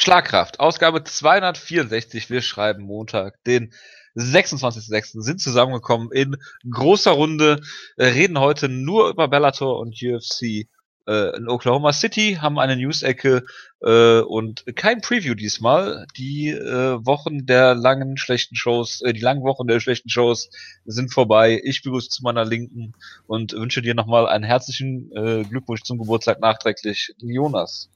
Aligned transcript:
Schlagkraft, 0.00 0.60
Ausgabe 0.60 1.02
264. 1.02 2.30
Wir 2.30 2.40
schreiben 2.40 2.84
Montag, 2.84 3.42
den 3.44 3.74
26.06. 4.14 5.20
sind 5.22 5.40
zusammengekommen 5.40 6.12
in 6.12 6.36
großer 6.70 7.10
Runde, 7.10 7.60
äh, 7.96 8.06
reden 8.06 8.38
heute 8.38 8.68
nur 8.68 9.10
über 9.10 9.26
Bellator 9.26 9.80
und 9.80 10.00
UFC 10.00 10.68
äh, 11.08 11.36
in 11.36 11.48
Oklahoma 11.48 11.92
City, 11.92 12.38
haben 12.40 12.58
eine 12.58 12.76
News-Ecke 12.76 13.44
äh, 13.80 14.20
und 14.20 14.64
kein 14.76 15.00
Preview 15.00 15.34
diesmal. 15.34 16.06
Die 16.16 16.50
äh, 16.50 17.04
Wochen 17.04 17.46
der 17.46 17.74
langen 17.74 18.16
schlechten 18.16 18.54
Shows, 18.54 19.00
äh, 19.00 19.12
die 19.12 19.20
langen 19.20 19.42
Wochen 19.42 19.66
der 19.66 19.80
schlechten 19.80 20.10
Shows 20.10 20.50
sind 20.84 21.12
vorbei. 21.12 21.60
Ich 21.64 21.82
begrüße 21.82 22.10
zu 22.10 22.22
meiner 22.22 22.44
Linken 22.44 22.92
und 23.26 23.52
wünsche 23.52 23.82
dir 23.82 23.94
nochmal 23.94 24.28
einen 24.28 24.44
herzlichen 24.44 25.10
äh, 25.16 25.44
Glückwunsch 25.44 25.82
zum 25.82 25.98
Geburtstag 25.98 26.40
nachträglich, 26.40 27.14
Jonas. 27.18 27.90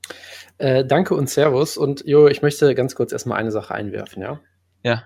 Äh, 0.58 0.84
danke 0.84 1.14
und 1.14 1.28
Servus. 1.28 1.76
Und 1.76 2.04
Jo, 2.06 2.28
ich 2.28 2.42
möchte 2.42 2.74
ganz 2.74 2.94
kurz 2.94 3.12
erstmal 3.12 3.38
eine 3.38 3.52
Sache 3.52 3.74
einwerfen, 3.74 4.22
ja? 4.22 4.40
Ja 4.82 5.04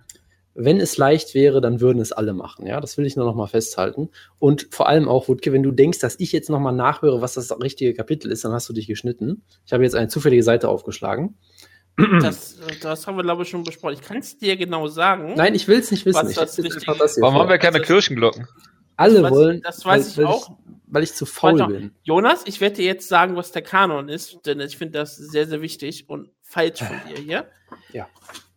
wenn 0.57 0.81
es 0.81 0.97
leicht 0.97 1.35
wäre, 1.35 1.61
dann 1.61 1.81
würden 1.81 2.01
es 2.01 2.13
alle 2.13 2.33
machen. 2.33 2.67
Ja, 2.67 2.81
das 2.81 2.97
will 2.97 3.07
ich 3.07 3.17
nur 3.17 3.27
noch 3.27 3.35
mal 3.35 3.47
festhalten. 3.47 4.09
Und 4.39 4.69
vor 4.71 4.89
allem 4.89 5.09
auch, 5.09 5.29
Wutke, 5.29 5.53
wenn 5.53 5.63
du 5.63 5.71
denkst, 5.71 5.99
dass 5.99 6.19
ich 6.19 6.33
jetzt 6.33 6.51
noch 6.51 6.61
mal 6.61 6.73
nachhöre, 6.73 7.21
was 7.21 7.35
das 7.35 7.53
richtige 7.61 7.95
Kapitel 7.95 8.31
ist, 8.33 8.45
dann 8.45 8.53
hast 8.53 8.69
du 8.69 8.73
dich 8.73 8.87
geschnitten. 8.87 9.43
Ich 9.67 9.73
habe 9.73 9.85
jetzt 9.85 9.95
eine 9.95 10.09
zufällige 10.09 10.43
Seite 10.43 10.69
aufgeschlagen. 10.69 11.37
Das, 12.21 12.59
das 12.83 13.07
haben 13.07 13.17
wir, 13.17 13.23
glaube 13.23 13.43
ich, 13.43 13.49
schon 13.49 13.65
besprochen. 13.65 13.95
Ich 13.95 14.03
kann 14.03 14.19
es 14.19 14.37
dir 14.37 14.57
genau 14.57 14.87
sagen. 14.87 15.35
Nein, 15.35 15.55
ich 15.55 15.67
will 15.67 15.79
es 15.79 15.91
nicht 15.91 16.05
wissen. 16.05 16.29
Ich 16.29 16.37
das 16.37 16.59
Warum 16.59 17.35
vor. 17.35 17.43
haben 17.43 17.49
wir 17.49 17.59
keine 17.59 17.81
Kirchenglocken? 17.81 18.47
Alle 18.97 19.23
das 19.23 19.31
wollen. 19.31 19.61
Das 19.63 19.85
weiß 19.85 19.87
weil, 19.87 20.11
ich 20.11 20.17
weil 20.19 20.27
auch. 20.27 20.51
Ich, 20.51 20.67
weil 20.89 21.03
ich 21.03 21.15
zu 21.15 21.27
faul 21.27 21.67
bin. 21.67 21.93
Jonas, 22.03 22.43
ich 22.47 22.61
werde 22.61 22.77
dir 22.77 22.85
jetzt 22.85 23.09
sagen, 23.09 23.37
was 23.37 23.53
der 23.53 23.63
Kanon 23.63 24.09
ist, 24.09 24.39
denn 24.47 24.61
ich 24.61 24.77
finde 24.77 24.99
das 24.99 25.17
sehr, 25.17 25.47
sehr 25.47 25.61
wichtig 25.63 26.09
und 26.09 26.31
falsch 26.43 26.79
von 26.79 26.97
dir 27.09 27.23
hier. 27.23 27.47
Ja. 27.93 28.09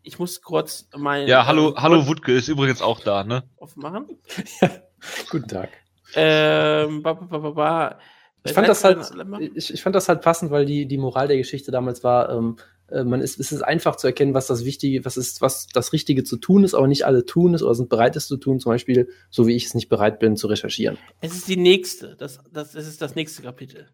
Ich 0.09 0.17
muss 0.17 0.41
kurz 0.41 0.89
mein. 0.97 1.27
Ja, 1.27 1.45
hallo, 1.45 1.69
äh, 1.69 1.73
hallo 1.75 2.07
Wutke 2.07 2.33
ist 2.33 2.47
übrigens 2.47 2.81
auch 2.81 2.99
da, 2.99 3.23
ne? 3.23 3.43
Aufmachen. 3.57 4.07
ja. 4.59 4.71
Guten 5.29 5.47
Tag. 5.47 5.69
Ähm, 6.15 7.03
ba, 7.03 7.13
ba, 7.13 7.37
ba, 7.37 7.49
ba. 7.51 7.99
Ich 8.43 8.53
fand, 8.53 8.67
das 8.67 8.83
halt, 8.83 8.97
ich, 9.53 9.71
ich, 9.71 9.83
fand 9.83 9.95
das 9.95 10.09
halt 10.09 10.21
passend, 10.21 10.49
weil 10.49 10.65
die, 10.65 10.87
die 10.87 10.97
Moral 10.97 11.27
der 11.27 11.37
Geschichte 11.37 11.69
damals 11.69 12.03
war, 12.03 12.31
ähm, 12.31 12.57
äh, 12.87 13.03
man 13.03 13.21
ist, 13.21 13.39
es 13.39 13.51
ist 13.51 13.61
einfach 13.61 13.97
zu 13.97 14.07
erkennen, 14.07 14.33
was 14.33 14.47
das 14.47 14.65
Wichtige, 14.65 15.05
was 15.05 15.15
ist, 15.15 15.41
was 15.41 15.67
das 15.67 15.93
Richtige 15.93 16.23
zu 16.23 16.37
tun 16.37 16.63
ist, 16.63 16.73
aber 16.73 16.87
nicht 16.87 17.05
alle 17.05 17.23
tun 17.25 17.53
es 17.53 17.61
oder 17.61 17.75
sind 17.75 17.89
bereit, 17.89 18.15
es 18.15 18.25
zu 18.25 18.37
tun. 18.37 18.59
Zum 18.59 18.71
Beispiel, 18.71 19.09
so 19.29 19.45
wie 19.45 19.55
ich 19.55 19.65
es 19.65 19.75
nicht 19.75 19.89
bereit 19.89 20.17
bin, 20.17 20.35
zu 20.35 20.47
recherchieren. 20.47 20.97
Es 21.21 21.35
ist 21.35 21.47
die 21.47 21.57
nächste. 21.57 22.15
Das, 22.15 22.39
das, 22.51 22.71
das 22.71 22.87
ist 22.87 22.99
das 22.99 23.13
nächste 23.13 23.43
Kapitel. 23.43 23.89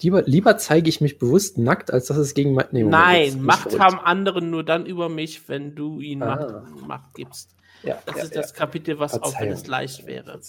Lieber, 0.00 0.22
lieber 0.22 0.58
zeige 0.58 0.88
ich 0.88 1.00
mich 1.00 1.18
bewusst 1.18 1.56
nackt, 1.56 1.92
als 1.92 2.06
dass 2.06 2.16
es 2.16 2.34
gegen 2.34 2.54
nee, 2.72 2.82
Nein, 2.82 3.40
Macht 3.42 3.78
haben 3.78 3.98
andere 4.00 4.42
nur 4.42 4.64
dann 4.64 4.86
über 4.86 5.08
mich, 5.08 5.48
wenn 5.48 5.74
du 5.74 6.00
ihnen 6.00 6.22
ah. 6.22 6.36
Macht, 6.36 6.86
Macht, 6.86 7.14
gibst. 7.14 7.54
Ja, 7.82 7.98
das 8.06 8.16
ja, 8.16 8.22
ist 8.24 8.36
das 8.36 8.54
Kapitel, 8.54 8.98
was 8.98 9.20
auch 9.22 9.38
wenn 9.40 9.52
es 9.52 9.66
leicht 9.66 10.06
wäre. 10.06 10.40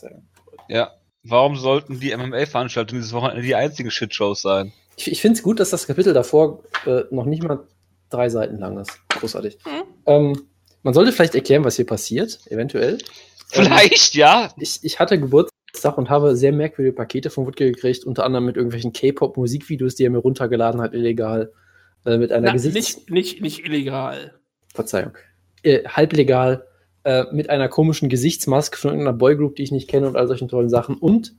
Ja, 0.68 0.92
warum 1.24 1.58
sollten 1.58 2.00
die 2.00 2.16
MMA-Veranstaltungen 2.16 3.02
dieses 3.02 3.14
Wochenende 3.14 3.42
die 3.42 3.56
einzigen 3.56 3.92
Shitshows 3.92 4.42
sein? 4.42 4.74
Ich, 4.96 5.12
ich 5.12 5.22
finde 5.22 5.38
es 5.38 5.44
gut, 5.44 5.60
dass 5.60 5.70
das 5.70 5.88
Kapitel 5.88 6.14
davor 6.14 6.64
äh, 6.86 7.04
noch 7.12 7.26
nicht 7.26 7.44
mal 7.44 7.68
drei 8.10 8.30
Seiten 8.30 8.58
lang 8.58 8.80
ist. 8.80 9.00
Großartig. 9.10 9.58
Hm? 9.64 9.84
Ähm, 10.06 10.42
man 10.84 10.94
sollte 10.94 11.12
vielleicht 11.12 11.36
erklären, 11.36 11.64
was 11.64 11.76
hier 11.76 11.86
passiert, 11.86 12.40
eventuell. 12.50 13.00
Vielleicht, 13.48 14.16
ähm, 14.16 14.20
ja. 14.22 14.54
Ich, 14.58 14.80
ich 14.84 15.00
hatte 15.00 15.20
Geburtstag 15.20 15.55
Geburtstag 15.76 15.98
und 15.98 16.10
habe 16.10 16.36
sehr 16.36 16.52
merkwürdige 16.52 16.96
Pakete 16.96 17.30
von 17.30 17.46
Wutke 17.46 17.72
gekriegt, 17.72 18.06
unter 18.06 18.24
anderem 18.24 18.46
mit 18.46 18.56
irgendwelchen 18.56 18.94
K-Pop-Musikvideos, 18.94 19.96
die 19.96 20.06
er 20.06 20.10
mir 20.10 20.20
runtergeladen 20.20 20.82
hat, 20.82 20.94
illegal. 20.94 21.52
Äh, 22.06 22.18
mit 22.18 22.32
einer 22.32 22.48
Na, 22.48 22.54
Gesichts 22.54 22.98
nicht, 23.10 23.12
nicht, 23.12 23.42
nicht 23.42 23.66
illegal. 23.66 24.34
Verzeihung. 24.74 25.18
Äh, 25.64 25.84
halblegal. 25.88 26.66
Äh, 27.04 27.26
mit 27.32 27.50
einer 27.50 27.68
komischen 27.68 28.10
Gesichtsmaske 28.10 28.78
von 28.78 28.92
irgendeiner 28.92 29.18
Boygroup, 29.18 29.56
die 29.56 29.64
ich 29.64 29.72
nicht 29.72 29.90
kenne 29.90 30.08
und 30.08 30.16
all 30.16 30.28
solchen 30.28 30.48
tollen 30.48 30.70
Sachen. 30.70 30.96
Und 30.96 31.34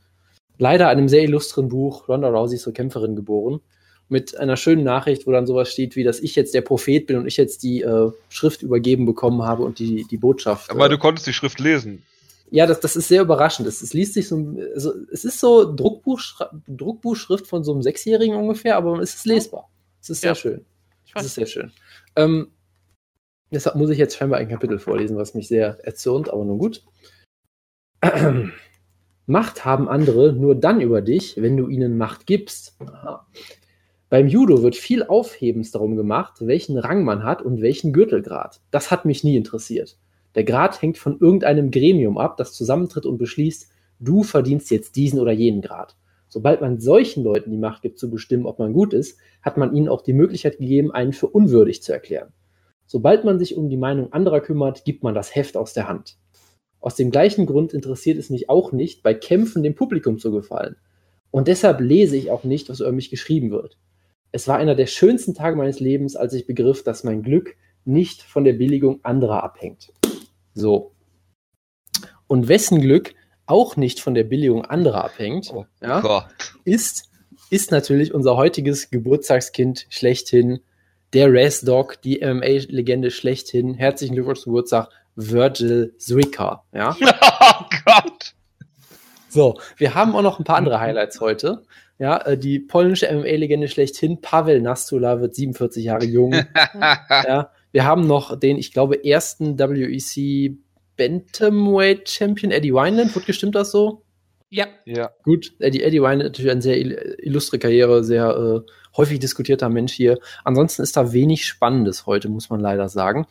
leider 0.58 0.88
einem 0.88 1.08
sehr 1.08 1.22
illustren 1.22 1.68
Buch, 1.68 2.08
Ronda 2.08 2.28
Rousey 2.28 2.58
zur 2.58 2.72
Kämpferin 2.72 3.16
geboren. 3.16 3.60
Mit 4.08 4.36
einer 4.38 4.56
schönen 4.56 4.84
Nachricht, 4.84 5.26
wo 5.26 5.32
dann 5.32 5.46
sowas 5.46 5.68
steht, 5.72 5.96
wie 5.96 6.04
dass 6.04 6.20
ich 6.20 6.36
jetzt 6.36 6.54
der 6.54 6.60
Prophet 6.60 7.08
bin 7.08 7.16
und 7.16 7.26
ich 7.26 7.36
jetzt 7.36 7.64
die 7.64 7.82
äh, 7.82 8.10
Schrift 8.28 8.62
übergeben 8.62 9.04
bekommen 9.04 9.42
habe 9.42 9.64
und 9.64 9.80
die, 9.80 10.06
die 10.08 10.16
Botschaft. 10.16 10.70
Aber 10.70 10.88
du 10.88 10.98
konntest 10.98 11.26
die 11.26 11.32
Schrift 11.32 11.58
lesen. 11.58 12.04
Ja, 12.50 12.66
das, 12.66 12.80
das 12.80 12.96
ist 12.96 13.08
sehr 13.08 13.22
überraschend. 13.22 13.66
Es, 13.66 13.82
es 13.82 13.92
liest 13.92 14.14
sich 14.14 14.28
so, 14.28 14.56
also, 14.74 14.92
es 15.12 15.24
ist 15.24 15.40
so 15.40 15.74
Druckbuch, 15.74 16.20
Druckbuchschrift 16.68 17.46
von 17.46 17.64
so 17.64 17.72
einem 17.72 17.82
Sechsjährigen 17.82 18.36
ungefähr, 18.36 18.76
aber 18.76 18.98
es 19.00 19.14
ist 19.14 19.26
lesbar. 19.26 19.68
Es 20.00 20.10
ist 20.10 20.20
sehr 20.20 20.30
ja. 20.30 20.34
schön. 20.34 20.64
Es 21.14 21.24
ist 21.24 21.34
sehr 21.34 21.46
schön. 21.46 21.72
Ähm, 22.14 22.52
deshalb 23.50 23.76
muss 23.76 23.90
ich 23.90 23.98
jetzt 23.98 24.16
scheinbar 24.16 24.38
ein 24.38 24.48
Kapitel 24.48 24.78
vorlesen, 24.78 25.16
was 25.16 25.34
mich 25.34 25.48
sehr 25.48 25.78
erzürnt, 25.84 26.28
aber 26.30 26.44
nun 26.44 26.58
gut. 26.58 26.84
Macht 29.26 29.64
haben 29.64 29.88
andere 29.88 30.32
nur 30.32 30.54
dann 30.54 30.80
über 30.80 31.02
dich, 31.02 31.40
wenn 31.40 31.56
du 31.56 31.68
ihnen 31.68 31.98
Macht 31.98 32.26
gibst. 32.26 32.76
Aha. 32.80 33.26
Beim 34.08 34.28
Judo 34.28 34.62
wird 34.62 34.76
viel 34.76 35.02
Aufhebens 35.02 35.72
darum 35.72 35.96
gemacht, 35.96 36.34
welchen 36.38 36.78
Rang 36.78 37.02
man 37.02 37.24
hat 37.24 37.42
und 37.42 37.60
welchen 37.60 37.92
Gürtelgrad. 37.92 38.60
Das 38.70 38.92
hat 38.92 39.04
mich 39.04 39.24
nie 39.24 39.36
interessiert. 39.36 39.98
Der 40.36 40.44
Grad 40.44 40.80
hängt 40.82 40.98
von 40.98 41.18
irgendeinem 41.18 41.70
Gremium 41.70 42.18
ab, 42.18 42.36
das 42.36 42.52
zusammentritt 42.52 43.06
und 43.06 43.18
beschließt, 43.18 43.68
du 43.98 44.22
verdienst 44.22 44.70
jetzt 44.70 44.94
diesen 44.94 45.18
oder 45.18 45.32
jenen 45.32 45.62
Grad. 45.62 45.96
Sobald 46.28 46.60
man 46.60 46.78
solchen 46.78 47.24
Leuten 47.24 47.50
die 47.50 47.56
Macht 47.56 47.82
gibt, 47.82 47.98
zu 47.98 48.10
bestimmen, 48.10 48.46
ob 48.46 48.58
man 48.58 48.74
gut 48.74 48.92
ist, 48.92 49.18
hat 49.42 49.56
man 49.56 49.74
ihnen 49.74 49.88
auch 49.88 50.02
die 50.02 50.12
Möglichkeit 50.12 50.58
gegeben, 50.58 50.92
einen 50.92 51.14
für 51.14 51.28
unwürdig 51.28 51.82
zu 51.82 51.92
erklären. 51.92 52.32
Sobald 52.84 53.24
man 53.24 53.38
sich 53.38 53.56
um 53.56 53.70
die 53.70 53.78
Meinung 53.78 54.12
anderer 54.12 54.40
kümmert, 54.40 54.84
gibt 54.84 55.02
man 55.02 55.14
das 55.14 55.34
Heft 55.34 55.56
aus 55.56 55.72
der 55.72 55.88
Hand. 55.88 56.18
Aus 56.80 56.94
dem 56.94 57.10
gleichen 57.10 57.46
Grund 57.46 57.72
interessiert 57.72 58.18
es 58.18 58.28
mich 58.28 58.50
auch 58.50 58.72
nicht, 58.72 59.02
bei 59.02 59.14
Kämpfen 59.14 59.62
dem 59.62 59.74
Publikum 59.74 60.18
zu 60.18 60.30
gefallen. 60.30 60.76
Und 61.30 61.48
deshalb 61.48 61.80
lese 61.80 62.16
ich 62.16 62.30
auch 62.30 62.44
nicht, 62.44 62.68
was 62.68 62.80
über 62.80 62.92
mich 62.92 63.10
geschrieben 63.10 63.50
wird. 63.50 63.78
Es 64.32 64.46
war 64.46 64.58
einer 64.58 64.74
der 64.74 64.86
schönsten 64.86 65.34
Tage 65.34 65.56
meines 65.56 65.80
Lebens, 65.80 66.14
als 66.14 66.34
ich 66.34 66.46
begriff, 66.46 66.82
dass 66.82 67.04
mein 67.04 67.22
Glück 67.22 67.56
nicht 67.86 68.22
von 68.22 68.44
der 68.44 68.52
Billigung 68.52 69.00
anderer 69.04 69.42
abhängt. 69.42 69.92
So. 70.56 70.92
Und 72.26 72.48
wessen 72.48 72.80
Glück 72.80 73.14
auch 73.44 73.76
nicht 73.76 74.00
von 74.00 74.14
der 74.14 74.24
Billigung 74.24 74.64
anderer 74.64 75.04
abhängt, 75.04 75.52
oh 75.52 75.66
ja, 75.80 76.28
ist, 76.64 77.10
ist 77.50 77.70
natürlich 77.70 78.12
unser 78.12 78.36
heutiges 78.36 78.90
Geburtstagskind 78.90 79.86
schlechthin, 79.90 80.60
der 81.12 81.32
Race 81.32 81.60
Dog, 81.60 82.00
die 82.02 82.18
MMA-Legende 82.18 83.12
schlechthin. 83.12 83.74
Herzlichen 83.74 84.14
Glückwunsch 84.14 84.40
zum 84.40 84.52
Geburtstag, 84.52 84.88
Virgil 85.14 85.94
Zwicker. 85.98 86.64
Ja? 86.72 86.96
Oh 87.48 87.64
Gott! 87.84 88.34
So, 89.28 89.60
wir 89.76 89.94
haben 89.94 90.16
auch 90.16 90.22
noch 90.22 90.38
ein 90.40 90.44
paar 90.44 90.56
andere 90.56 90.80
Highlights 90.80 91.20
heute. 91.20 91.62
Ja, 91.98 92.18
äh, 92.18 92.36
die 92.36 92.58
polnische 92.58 93.06
MMA-Legende 93.12 93.68
schlechthin, 93.68 94.20
Pavel 94.20 94.60
Nastula, 94.60 95.20
wird 95.20 95.34
47 95.34 95.84
Jahre 95.84 96.04
jung. 96.04 96.32
ja, 96.74 97.50
wir 97.76 97.84
haben 97.84 98.06
noch 98.06 98.40
den, 98.40 98.56
ich 98.56 98.72
glaube, 98.72 99.04
ersten 99.04 99.58
WEC 99.58 100.56
Bantamweight 100.96 102.08
Champion 102.08 102.50
Eddie 102.50 102.72
Wineland. 102.72 103.14
Wird 103.14 103.26
gestimmt 103.26 103.54
das 103.54 103.70
so? 103.70 104.00
Ja. 104.48 104.66
Ja. 104.86 105.10
Gut, 105.24 105.52
Eddie, 105.58 105.82
Eddie 105.82 106.00
Wineland 106.00 106.22
natürlich 106.22 106.50
eine 106.50 106.62
sehr 106.62 106.78
illustre 106.78 107.58
Karriere, 107.58 108.02
sehr 108.02 108.30
äh, 108.64 108.70
häufig 108.96 109.18
diskutierter 109.18 109.68
Mensch 109.68 109.92
hier. 109.92 110.18
Ansonsten 110.42 110.80
ist 110.80 110.96
da 110.96 111.12
wenig 111.12 111.44
Spannendes 111.44 112.06
heute, 112.06 112.30
muss 112.30 112.48
man 112.48 112.60
leider 112.60 112.88
sagen. 112.88 113.26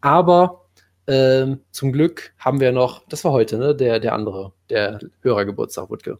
Aber 0.00 0.68
ähm, 1.08 1.62
zum 1.72 1.90
Glück 1.90 2.34
haben 2.38 2.60
wir 2.60 2.70
noch, 2.70 3.04
das 3.08 3.24
war 3.24 3.32
heute, 3.32 3.58
ne, 3.58 3.74
der, 3.74 3.98
der 3.98 4.12
andere, 4.12 4.52
der 4.70 5.00
Hörergeburtstag, 5.22 5.90
Wutke. 5.90 6.18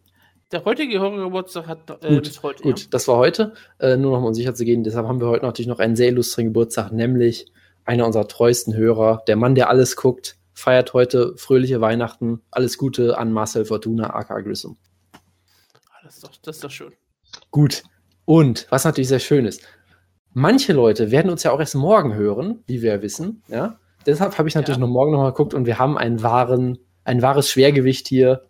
Der 0.51 0.65
heutige 0.65 0.99
Hörergeburtstag 0.99 1.69
hat 1.69 2.03
äh, 2.03 2.09
gut, 2.09 2.43
heute. 2.43 2.63
Gut, 2.65 2.81
ja. 2.81 2.87
das 2.91 3.07
war 3.07 3.19
heute. 3.19 3.53
Äh, 3.79 3.97
nur 3.97 4.19
noch 4.19 4.27
um 4.27 4.35
sicher 4.35 4.57
zu 4.57 4.65
gehen, 4.65 4.83
deshalb 4.83 5.07
haben 5.07 5.21
wir 5.21 5.29
heute 5.29 5.47
natürlich 5.47 5.69
noch 5.69 5.79
einen 5.79 5.95
sehr 5.95 6.09
illustren 6.09 6.47
Geburtstag, 6.47 6.91
nämlich 6.91 7.47
einer 7.89 8.05
unserer 8.05 8.29
treuesten 8.29 8.77
Hörer, 8.77 9.23
der 9.27 9.37
Mann, 9.37 9.55
der 9.55 9.71
alles 9.71 9.97
guckt, 9.97 10.37
feiert 10.53 10.93
heute 10.93 11.35
fröhliche 11.37 11.81
Weihnachten. 11.81 12.43
Alles 12.51 12.77
Gute 12.77 13.17
an 13.17 13.33
Marcel 13.33 13.65
Fortuna, 13.65 14.15
aka 14.15 14.41
Grissom. 14.41 14.77
Ah, 15.13 15.99
das 16.05 16.17
ist, 16.17 16.25
doch, 16.25 16.33
das 16.43 16.57
ist 16.57 16.65
doch 16.65 16.71
schön. 16.71 16.93
Gut. 17.51 17.85
Und 18.27 18.67
was 18.69 18.85
natürlich 18.85 19.09
sehr 19.09 19.21
schön 19.21 19.47
ist, 19.47 19.63
manche 20.35 20.75
Leute 20.75 21.11
werden 21.11 21.31
uns 21.31 21.45
ja 21.45 21.51
auch 21.51 21.61
erst 21.61 21.77
morgen 21.77 22.15
hören, 22.15 22.63
wie 22.67 22.83
wir 22.83 22.93
ja 22.93 23.03
wissen. 23.03 23.43
Ja? 23.49 23.79
Deshalb 24.05 24.37
habe 24.37 24.49
ich 24.49 24.55
natürlich 24.55 24.77
ja. 24.77 24.87
noch 24.87 24.93
morgen 24.93 25.13
nochmal 25.13 25.33
geguckt 25.33 25.55
und 25.55 25.65
wir 25.65 25.79
haben 25.79 25.97
einen 25.97 26.23
wahren, 26.23 26.77
ein 27.05 27.23
wahres 27.23 27.49
Schwergewicht 27.49 28.07
hier, 28.07 28.43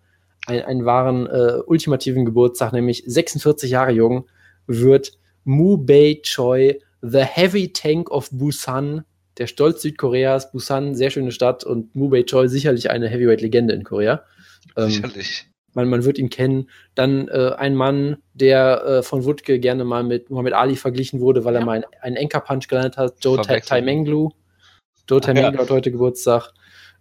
ein, 0.48 0.62
einen 0.62 0.84
wahren 0.84 1.28
äh, 1.28 1.60
ultimativen 1.64 2.24
Geburtstag, 2.24 2.72
nämlich 2.72 3.04
46 3.06 3.70
Jahre 3.70 3.92
jung, 3.92 4.28
wird 4.66 5.12
Mu 5.44 5.76
Bei 5.76 6.20
Choi, 6.24 6.80
The 7.02 7.22
Heavy 7.22 7.72
Tank 7.72 8.10
of 8.10 8.30
Busan, 8.32 9.04
der 9.38 9.46
Stolz 9.46 9.82
Südkoreas, 9.82 10.50
Busan, 10.50 10.94
sehr 10.94 11.10
schöne 11.10 11.32
Stadt 11.32 11.64
und 11.64 11.94
Mu 11.94 12.08
Bei 12.08 12.24
Choi 12.24 12.48
sicherlich 12.48 12.90
eine 12.90 13.08
Heavyweight-Legende 13.08 13.72
in 13.72 13.84
Korea. 13.84 14.24
Ähm, 14.76 14.90
sicherlich. 14.90 15.48
man, 15.74 15.88
man 15.88 16.04
wird 16.04 16.18
ihn 16.18 16.28
kennen. 16.28 16.68
Dann 16.94 17.28
äh, 17.28 17.52
ein 17.56 17.74
Mann, 17.74 18.18
der 18.34 18.84
äh, 18.84 19.02
von 19.02 19.24
Wutke 19.24 19.60
gerne 19.60 19.84
mal 19.84 20.02
mit 20.02 20.30
Muhammad 20.30 20.54
Ali 20.54 20.76
verglichen 20.76 21.20
wurde, 21.20 21.44
weil 21.44 21.54
ja. 21.54 21.60
er 21.60 21.66
mal 21.66 21.84
einen 22.00 22.16
Enker-Punch 22.16 22.68
gelandet 22.68 22.96
hat. 22.96 23.14
Joe 23.22 23.40
Taimenglu. 23.40 24.30
Joe 25.08 25.20
Taimenglu 25.20 25.54
ja. 25.54 25.58
hat 25.58 25.70
heute 25.70 25.92
Geburtstag. 25.92 26.52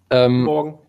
Ähm, 0.10 0.44
morgen. 0.44 0.80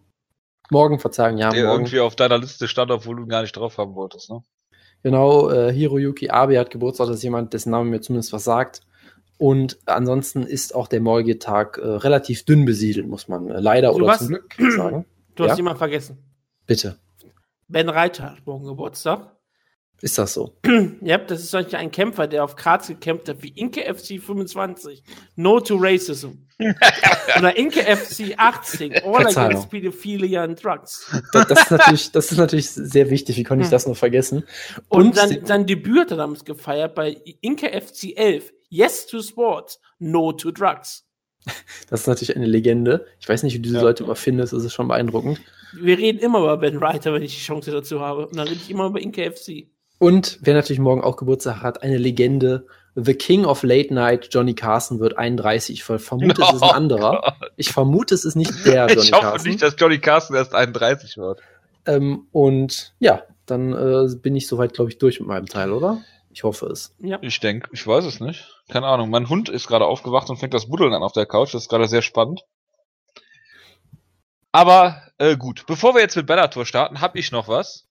Morgen, 0.71 0.99
verzeihen, 0.99 1.39
ja. 1.39 1.49
Der 1.49 1.65
morgen. 1.65 1.81
irgendwie 1.81 2.01
auf 2.01 2.15
deiner 2.15 2.39
Liste 2.39 2.69
stand, 2.69 2.91
obwohl 2.91 3.17
du 3.17 3.23
ihn 3.23 3.29
gar 3.29 3.41
nicht 3.41 3.56
drauf 3.56 3.79
haben 3.79 3.94
wolltest, 3.94 4.31
ne? 4.31 4.43
Genau, 5.03 5.49
äh, 5.49 5.73
Hiroyuki 5.73 6.29
Abe 6.29 6.59
hat 6.59 6.71
Geburtstag, 6.71 7.06
das 7.06 7.17
ist 7.17 7.23
jemand, 7.23 7.55
dessen 7.55 7.71
Name 7.71 7.89
mir 7.89 8.01
zumindest 8.01 8.33
was 8.33 8.44
sagt. 8.44 8.83
Und 9.38 9.79
ansonsten 9.87 10.43
ist 10.43 10.75
auch 10.75 10.88
der 10.88 11.00
morgige 11.00 11.38
Tag 11.38 11.79
äh, 11.79 11.87
relativ 11.87 12.44
dünn 12.44 12.64
besiedelt, 12.64 13.06
muss 13.06 13.29
man 13.29 13.49
äh, 13.49 13.61
leider 13.61 13.90
du 13.90 13.96
oder 13.96 14.08
hast, 14.08 14.26
zum 14.26 14.29
Glück 14.49 14.73
sagen. 14.76 15.06
Du 15.37 15.44
ja? 15.44 15.50
hast 15.50 15.56
jemanden 15.56 15.79
vergessen. 15.79 16.19
Bitte. 16.67 16.99
Ben 17.69 17.88
Reiter 17.88 18.32
hat 18.32 18.46
morgen 18.46 18.67
Geburtstag. 18.67 19.38
Ist 20.00 20.17
das 20.17 20.35
so? 20.35 20.55
ja, 21.00 21.19
das 21.19 21.40
ist 21.40 21.50
solch 21.50 21.76
ein 21.76 21.90
Kämpfer, 21.90 22.26
der 22.26 22.44
auf 22.44 22.56
Graz 22.56 22.88
gekämpft 22.88 23.29
hat, 23.29 23.43
wie 23.43 23.49
Inke 23.49 23.82
FC 23.82 24.20
25. 24.20 25.02
No 25.37 25.61
to 25.61 25.76
Racism. 25.76 26.31
Oder 27.38 27.56
Inke 27.56 27.81
FC 27.81 28.34
18. 28.37 29.05
All 29.05 29.26
against 29.26 29.70
Pedophilia 29.70 30.43
and 30.43 30.62
Drugs. 30.62 31.11
Das, 31.32 31.46
das, 31.49 31.62
ist 31.62 31.70
natürlich, 31.70 32.12
das 32.12 32.32
ist 32.32 32.38
natürlich 32.38 32.70
sehr 32.70 33.11
wichtig. 33.11 33.37
Wie 33.37 33.44
konnte 33.44 33.62
ich 33.62 33.69
hm. 33.69 33.73
das 33.73 33.87
noch 33.87 33.96
vergessen? 33.96 34.44
Und, 34.88 35.06
Und 35.06 35.17
sein, 35.17 35.44
sein 35.44 35.67
Debüt 35.67 36.02
hat 36.02 36.11
er 36.12 36.17
damals 36.17 36.44
gefeiert 36.44 36.94
bei 36.94 37.17
Inke 37.41 37.69
FC 37.69 38.17
11. 38.17 38.52
Yes 38.69 39.06
to 39.06 39.23
Sports, 39.23 39.81
No 39.99 40.32
to 40.32 40.50
Drugs. 40.50 41.05
Das 41.88 42.00
ist 42.00 42.06
natürlich 42.06 42.37
eine 42.37 42.47
Legende. 42.47 43.06
Ich 43.20 43.29
weiß 43.29 43.43
nicht, 43.43 43.55
wie 43.55 43.59
du 43.59 43.65
diese 43.65 43.76
ja. 43.76 43.82
Leute 43.82 44.05
immer 44.05 44.17
findest. 44.17 44.53
Das 44.53 44.65
ist 44.65 44.75
schon 44.75 44.88
beeindruckend. 44.88 45.41
Wir 45.73 45.97
reden 45.97 46.19
immer 46.19 46.41
über 46.41 46.56
Ben 46.59 46.76
Reiter, 46.76 47.12
wenn 47.12 47.23
ich 47.23 47.35
die 47.35 47.41
Chance 47.41 47.70
dazu 47.70 48.00
habe. 48.00 48.26
Und 48.26 48.37
dann 48.37 48.49
rede 48.49 48.61
ich 48.62 48.70
immer 48.70 48.87
über 48.87 49.00
Inke 49.00 49.31
FC. 49.31 49.69
Und 49.99 50.38
wer 50.43 50.55
natürlich 50.55 50.81
morgen 50.81 51.03
auch 51.03 51.17
Geburtstag 51.17 51.62
hat, 51.62 51.82
eine 51.82 51.99
Legende. 51.99 52.67
The 52.94 53.15
King 53.15 53.44
of 53.44 53.62
Late 53.62 53.94
Night, 53.94 54.29
Johnny 54.32 54.55
Carson, 54.55 55.00
wird 55.00 55.17
31. 55.17 55.76
Ich 55.76 55.85
vermute, 55.85 56.43
es 56.43 56.53
ist 56.53 56.62
ein 56.62 56.70
anderer. 56.70 57.23
Oh 57.25 57.47
ich 57.56 57.70
vermute, 57.73 58.15
es 58.15 58.25
ist 58.25 58.35
nicht 58.35 58.53
der 58.67 58.87
Johnny 58.88 58.94
Carson. 58.94 59.03
Ich 59.03 59.12
hoffe 59.12 59.23
Carson. 59.23 59.50
nicht, 59.50 59.62
dass 59.62 59.76
Johnny 59.79 59.99
Carson 59.99 60.37
erst 60.37 60.55
31 60.55 61.17
wird. 61.17 61.41
Ähm, 61.87 62.26
und 62.32 62.94
ja, 62.99 63.23
dann 63.47 63.73
äh, 63.73 64.15
bin 64.17 64.37
ich 64.37 64.47
soweit, 64.47 64.75
glaube 64.75 64.91
ich, 64.91 64.99
durch 64.99 65.20
mit 65.20 65.29
meinem 65.29 65.47
Teil, 65.47 65.73
oder? 65.73 66.03
Ich 66.38 66.44
hoffe 66.44 66.67
es. 66.67 66.94
Ja. 67.00 67.19
Ich 67.20 67.40
denke, 67.40 67.69
ich 67.73 67.85
weiß 67.85 68.05
es 68.05 68.20
nicht. 68.20 68.62
Keine 68.69 68.87
Ahnung. 68.87 69.11
Mein 69.11 69.29
Hund 69.29 69.49
ist 69.49 69.67
gerade 69.67 69.87
aufgewacht 69.87 70.31
und 70.31 70.37
fängt 70.37 70.55
das 70.55 70.69
Buddeln 70.69 70.94
an 70.94 71.02
auf 71.02 71.11
der 71.11 71.26
Couch. 71.26 71.52
Das 71.52 71.62
ist 71.62 71.69
gerade 71.69 71.88
sehr 71.88 72.00
spannend. 72.00 72.44
Aber 74.52 75.02
äh, 75.19 75.37
gut, 75.37 75.67
bevor 75.67 75.96
wir 75.96 76.00
jetzt 76.00 76.14
mit 76.14 76.29
Bellator 76.29 76.64
starten, 76.64 77.00
habe 77.00 77.19
ich 77.19 77.32
noch 77.32 77.49
was. 77.49 77.88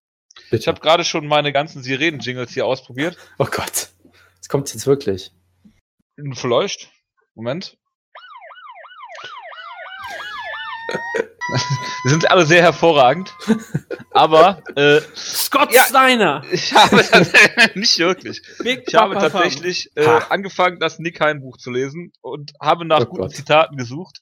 Bitte. 0.50 0.56
Ich 0.56 0.70
habe 0.70 0.80
gerade 0.80 1.04
schon 1.04 1.28
meine 1.28 1.52
ganzen 1.52 1.84
Sirenen-Jingles 1.84 2.54
hier 2.54 2.66
ausprobiert. 2.66 3.18
Oh 3.38 3.48
Gott. 3.52 3.90
Das 4.38 4.48
kommt 4.48 4.74
jetzt 4.74 4.88
wirklich. 4.88 5.34
Vielleicht. 6.16 6.90
Moment. 7.36 7.78
Die 12.04 12.10
sind 12.10 12.30
alle 12.30 12.46
sehr 12.46 12.62
hervorragend. 12.62 13.34
Aber 14.12 14.62
äh, 14.76 15.02
Scott 15.16 15.74
ja, 15.74 15.84
Steiner. 15.84 16.44
Ich 16.52 16.74
habe 16.74 16.98
nicht 17.76 17.98
wirklich. 18.00 18.42
Big 18.60 18.84
ich 18.88 18.96
habe 18.96 19.16
tatsächlich 19.16 19.92
äh, 19.96 20.06
angefangen, 20.30 20.80
das 20.80 21.00
Nick 21.00 21.20
Hein 21.22 21.42
Buch 21.42 21.58
zu 21.58 21.72
lesen 21.72 22.12
und 22.22 22.54
habe 22.62 22.86
nach 22.86 23.02
oh 23.02 23.06
guten 23.06 23.22
Gott. 23.24 23.36
Zitaten 23.36 23.78
gesucht. 23.78 24.22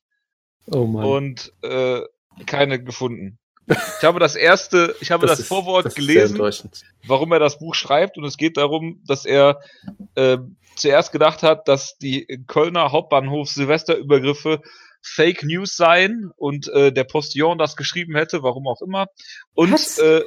Oh 0.68 0.86
Mann. 0.86 1.06
Und 1.06 1.54
äh, 1.62 2.02
keine 2.46 2.84
gefunden. 2.84 3.38
Ich 3.68 4.04
habe 4.04 4.20
das 4.20 4.36
erste, 4.36 4.96
ich 5.02 5.12
habe 5.12 5.26
das, 5.26 5.38
das 5.38 5.40
ist, 5.42 5.48
Vorwort 5.48 5.86
das 5.86 5.96
gelesen, 5.96 6.40
warum 7.08 7.32
er 7.32 7.40
das 7.40 7.58
Buch 7.58 7.74
schreibt, 7.74 8.18
und 8.18 8.24
es 8.24 8.38
geht 8.38 8.58
darum, 8.58 9.02
dass 9.08 9.26
er 9.26 9.60
äh, 10.14 10.38
zuerst 10.76 11.12
gedacht 11.12 11.42
hat, 11.42 11.68
dass 11.68 11.98
die 11.98 12.28
Kölner 12.48 12.92
Hauptbahnhof 12.92 13.50
Silvesterübergriffe 13.50 14.62
Fake 15.06 15.44
News 15.44 15.76
seien 15.76 16.32
und 16.36 16.68
äh, 16.70 16.92
der 16.92 17.04
Postillon 17.04 17.58
das 17.58 17.76
geschrieben 17.76 18.16
hätte, 18.16 18.42
warum 18.42 18.68
auch 18.68 18.82
immer. 18.82 19.08
Und 19.54 20.00
äh, 20.00 20.24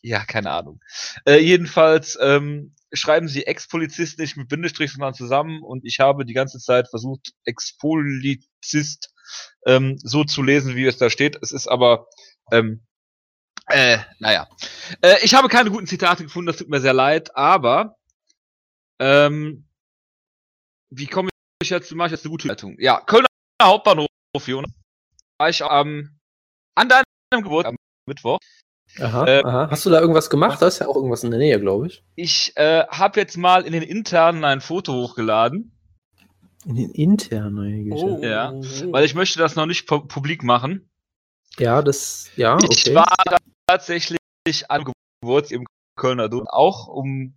ja, 0.00 0.24
keine 0.24 0.50
Ahnung. 0.50 0.80
Äh, 1.26 1.38
jedenfalls 1.38 2.18
ähm, 2.20 2.74
schreiben 2.92 3.28
sie 3.28 3.46
Ex-Polizist 3.46 4.18
nicht 4.18 4.36
mit 4.36 4.48
Bindestrich, 4.48 4.92
sondern 4.92 5.14
zusammen 5.14 5.62
und 5.62 5.84
ich 5.84 6.00
habe 6.00 6.24
die 6.24 6.32
ganze 6.32 6.58
Zeit 6.58 6.88
versucht, 6.88 7.32
Ex-Polizist 7.44 9.12
ähm, 9.66 9.98
so 10.02 10.24
zu 10.24 10.42
lesen, 10.42 10.74
wie 10.74 10.86
es 10.86 10.96
da 10.96 11.10
steht. 11.10 11.38
Es 11.42 11.52
ist 11.52 11.68
aber 11.68 12.06
ähm, 12.50 12.82
äh, 13.66 13.98
naja. 14.18 14.48
Äh, 15.02 15.16
ich 15.22 15.34
habe 15.34 15.48
keine 15.48 15.70
guten 15.70 15.86
Zitate 15.86 16.22
gefunden, 16.22 16.46
das 16.46 16.56
tut 16.56 16.68
mir 16.68 16.80
sehr 16.80 16.92
leid, 16.92 17.34
aber 17.36 17.96
ähm, 18.98 19.66
wie 20.90 21.06
komme 21.06 21.30
ich 21.62 21.70
jetzt, 21.70 21.92
mache 21.94 22.08
ich 22.08 22.12
jetzt 22.12 22.24
eine 22.24 22.30
gute 22.30 22.48
Leitung? 22.48 22.76
Ja, 22.78 23.00
Kölner 23.00 23.26
Hauptbahnhof, 23.62 24.08
Jonas. 24.42 24.70
War 25.38 25.48
ich 25.48 25.62
ähm, 25.68 26.18
an 26.74 26.88
deinem 26.88 27.04
Geburtstag 27.42 27.72
am 27.72 27.76
Mittwoch. 28.06 28.38
Aha, 29.00 29.26
äh, 29.26 29.42
aha. 29.44 29.68
Hast 29.70 29.86
du 29.86 29.90
da 29.90 30.00
irgendwas 30.00 30.30
gemacht? 30.30 30.60
Da 30.60 30.68
ist 30.68 30.78
ja 30.78 30.88
auch 30.88 30.96
irgendwas 30.96 31.24
in 31.24 31.30
der 31.30 31.38
Nähe, 31.38 31.58
glaube 31.58 31.88
ich. 31.88 32.04
Ich 32.14 32.52
äh, 32.56 32.84
habe 32.88 33.18
jetzt 33.18 33.36
mal 33.36 33.64
in 33.64 33.72
den 33.72 33.82
internen 33.82 34.44
ein 34.44 34.60
Foto 34.60 34.92
hochgeladen. 34.92 35.72
In 36.64 36.76
den 36.76 36.90
internen? 36.90 37.92
Oh. 37.92 38.20
Ja, 38.22 38.52
weil 38.90 39.04
ich 39.04 39.14
möchte 39.14 39.38
das 39.38 39.56
noch 39.56 39.66
nicht 39.66 39.86
pu 39.86 40.00
publik 40.00 40.42
machen. 40.42 40.88
Ja, 41.58 41.82
das, 41.82 42.30
ja, 42.36 42.54
okay. 42.54 42.66
Ich 42.70 42.94
war 42.94 43.14
tatsächlich 43.66 44.18
an 44.68 44.84
Geburt 45.22 45.50
im 45.50 45.66
Kölner 45.96 46.28
Dom, 46.28 46.46
auch 46.48 46.88
um 46.88 47.34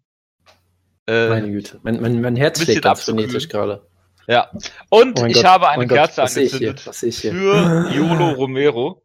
äh, 1.08 1.30
Meine 1.30 1.52
Güte, 1.52 1.80
mein, 1.84 2.02
mein, 2.02 2.22
mein 2.22 2.36
Herz 2.36 2.62
schlägt 2.62 2.86
frenetisch 2.86 3.50
gerade. 3.50 3.88
Ja, 4.28 4.52
und 4.90 5.22
oh 5.22 5.26
ich 5.26 5.36
Gott, 5.36 5.46
habe 5.46 5.70
eine 5.70 5.88
Kerze 5.88 6.22
Gott, 6.22 6.38
angezündet 6.38 6.80
für 6.82 7.90
Yolo 7.94 8.32
Romero. 8.32 9.04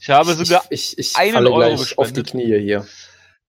Ich 0.00 0.10
habe 0.10 0.34
sogar 0.34 0.62
ich, 0.68 0.98
ich, 0.98 1.08
ich 1.10 1.16
einen 1.16 1.46
Euro 1.46 1.78
gespendet. 1.78 1.98
auf 1.98 2.12
die 2.12 2.22
Knie 2.22 2.58
hier. 2.60 2.86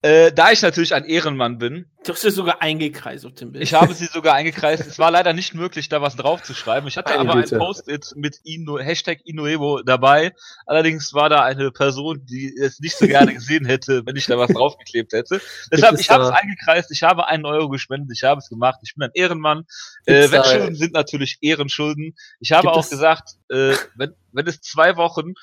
Äh, 0.07 0.33
da 0.33 0.53
ich 0.53 0.63
natürlich 0.63 0.95
ein 0.95 1.05
Ehrenmann 1.05 1.59
bin. 1.59 1.87
Du 2.05 2.13
hast 2.13 2.21
sie 2.21 2.31
sogar 2.31 2.63
eingekreist 2.63 3.27
auf 3.27 3.35
dem 3.35 3.51
Bild. 3.51 3.65
Ich 3.65 3.75
habe 3.75 3.93
sie 3.93 4.07
sogar 4.07 4.35
eingekreist. 4.35 4.87
es 4.87 5.01
war 5.01 5.11
leider 5.11 5.33
nicht 5.33 5.53
möglich, 5.53 5.89
da 5.89 6.01
was 6.01 6.15
drauf 6.15 6.45
zu 6.45 6.55
schreiben. 6.55 6.87
Ich 6.87 6.97
hatte 6.97 7.13
Eine 7.13 7.29
aber 7.29 7.41
Güte. 7.41 7.57
ein 7.57 7.59
Post-it 7.59 8.13
mit 8.15 8.39
Ino, 8.45 8.79
Hashtag 8.79 9.19
Inuevo 9.25 9.83
dabei. 9.83 10.33
Allerdings 10.65 11.13
war 11.13 11.29
da 11.29 11.43
eine 11.43 11.73
Person, 11.73 12.25
die 12.25 12.55
es 12.57 12.79
nicht 12.79 12.97
so 12.97 13.09
gerne 13.09 13.35
gesehen 13.35 13.65
hätte, 13.65 14.07
wenn 14.07 14.15
ich 14.15 14.27
da 14.27 14.39
was 14.39 14.53
draufgeklebt 14.53 15.13
hätte. 15.13 15.41
Deshalb, 15.73 15.99
ich 15.99 16.09
habe 16.09 16.23
es 16.23 16.31
eingekreist. 16.31 16.93
Ich 16.93 17.03
habe 17.03 17.27
einen 17.27 17.45
Euro 17.45 17.69
gespendet. 17.69 18.17
Ich 18.17 18.23
habe 18.23 18.39
es 18.39 18.49
gemacht. 18.49 18.79
Ich 18.85 18.95
bin 18.95 19.03
ein 19.03 19.11
Ehrenmann. 19.13 19.65
Äh, 20.05 20.31
Wettschulden 20.31 20.77
sind 20.77 20.93
natürlich 20.93 21.39
Ehrenschulden. 21.41 22.15
Ich 22.39 22.53
habe 22.53 22.71
auch 22.71 22.89
gesagt, 22.89 23.31
äh, 23.49 23.75
wenn, 23.97 24.15
wenn 24.31 24.47
es 24.47 24.61
zwei 24.61 24.97
Wochen 24.97 25.35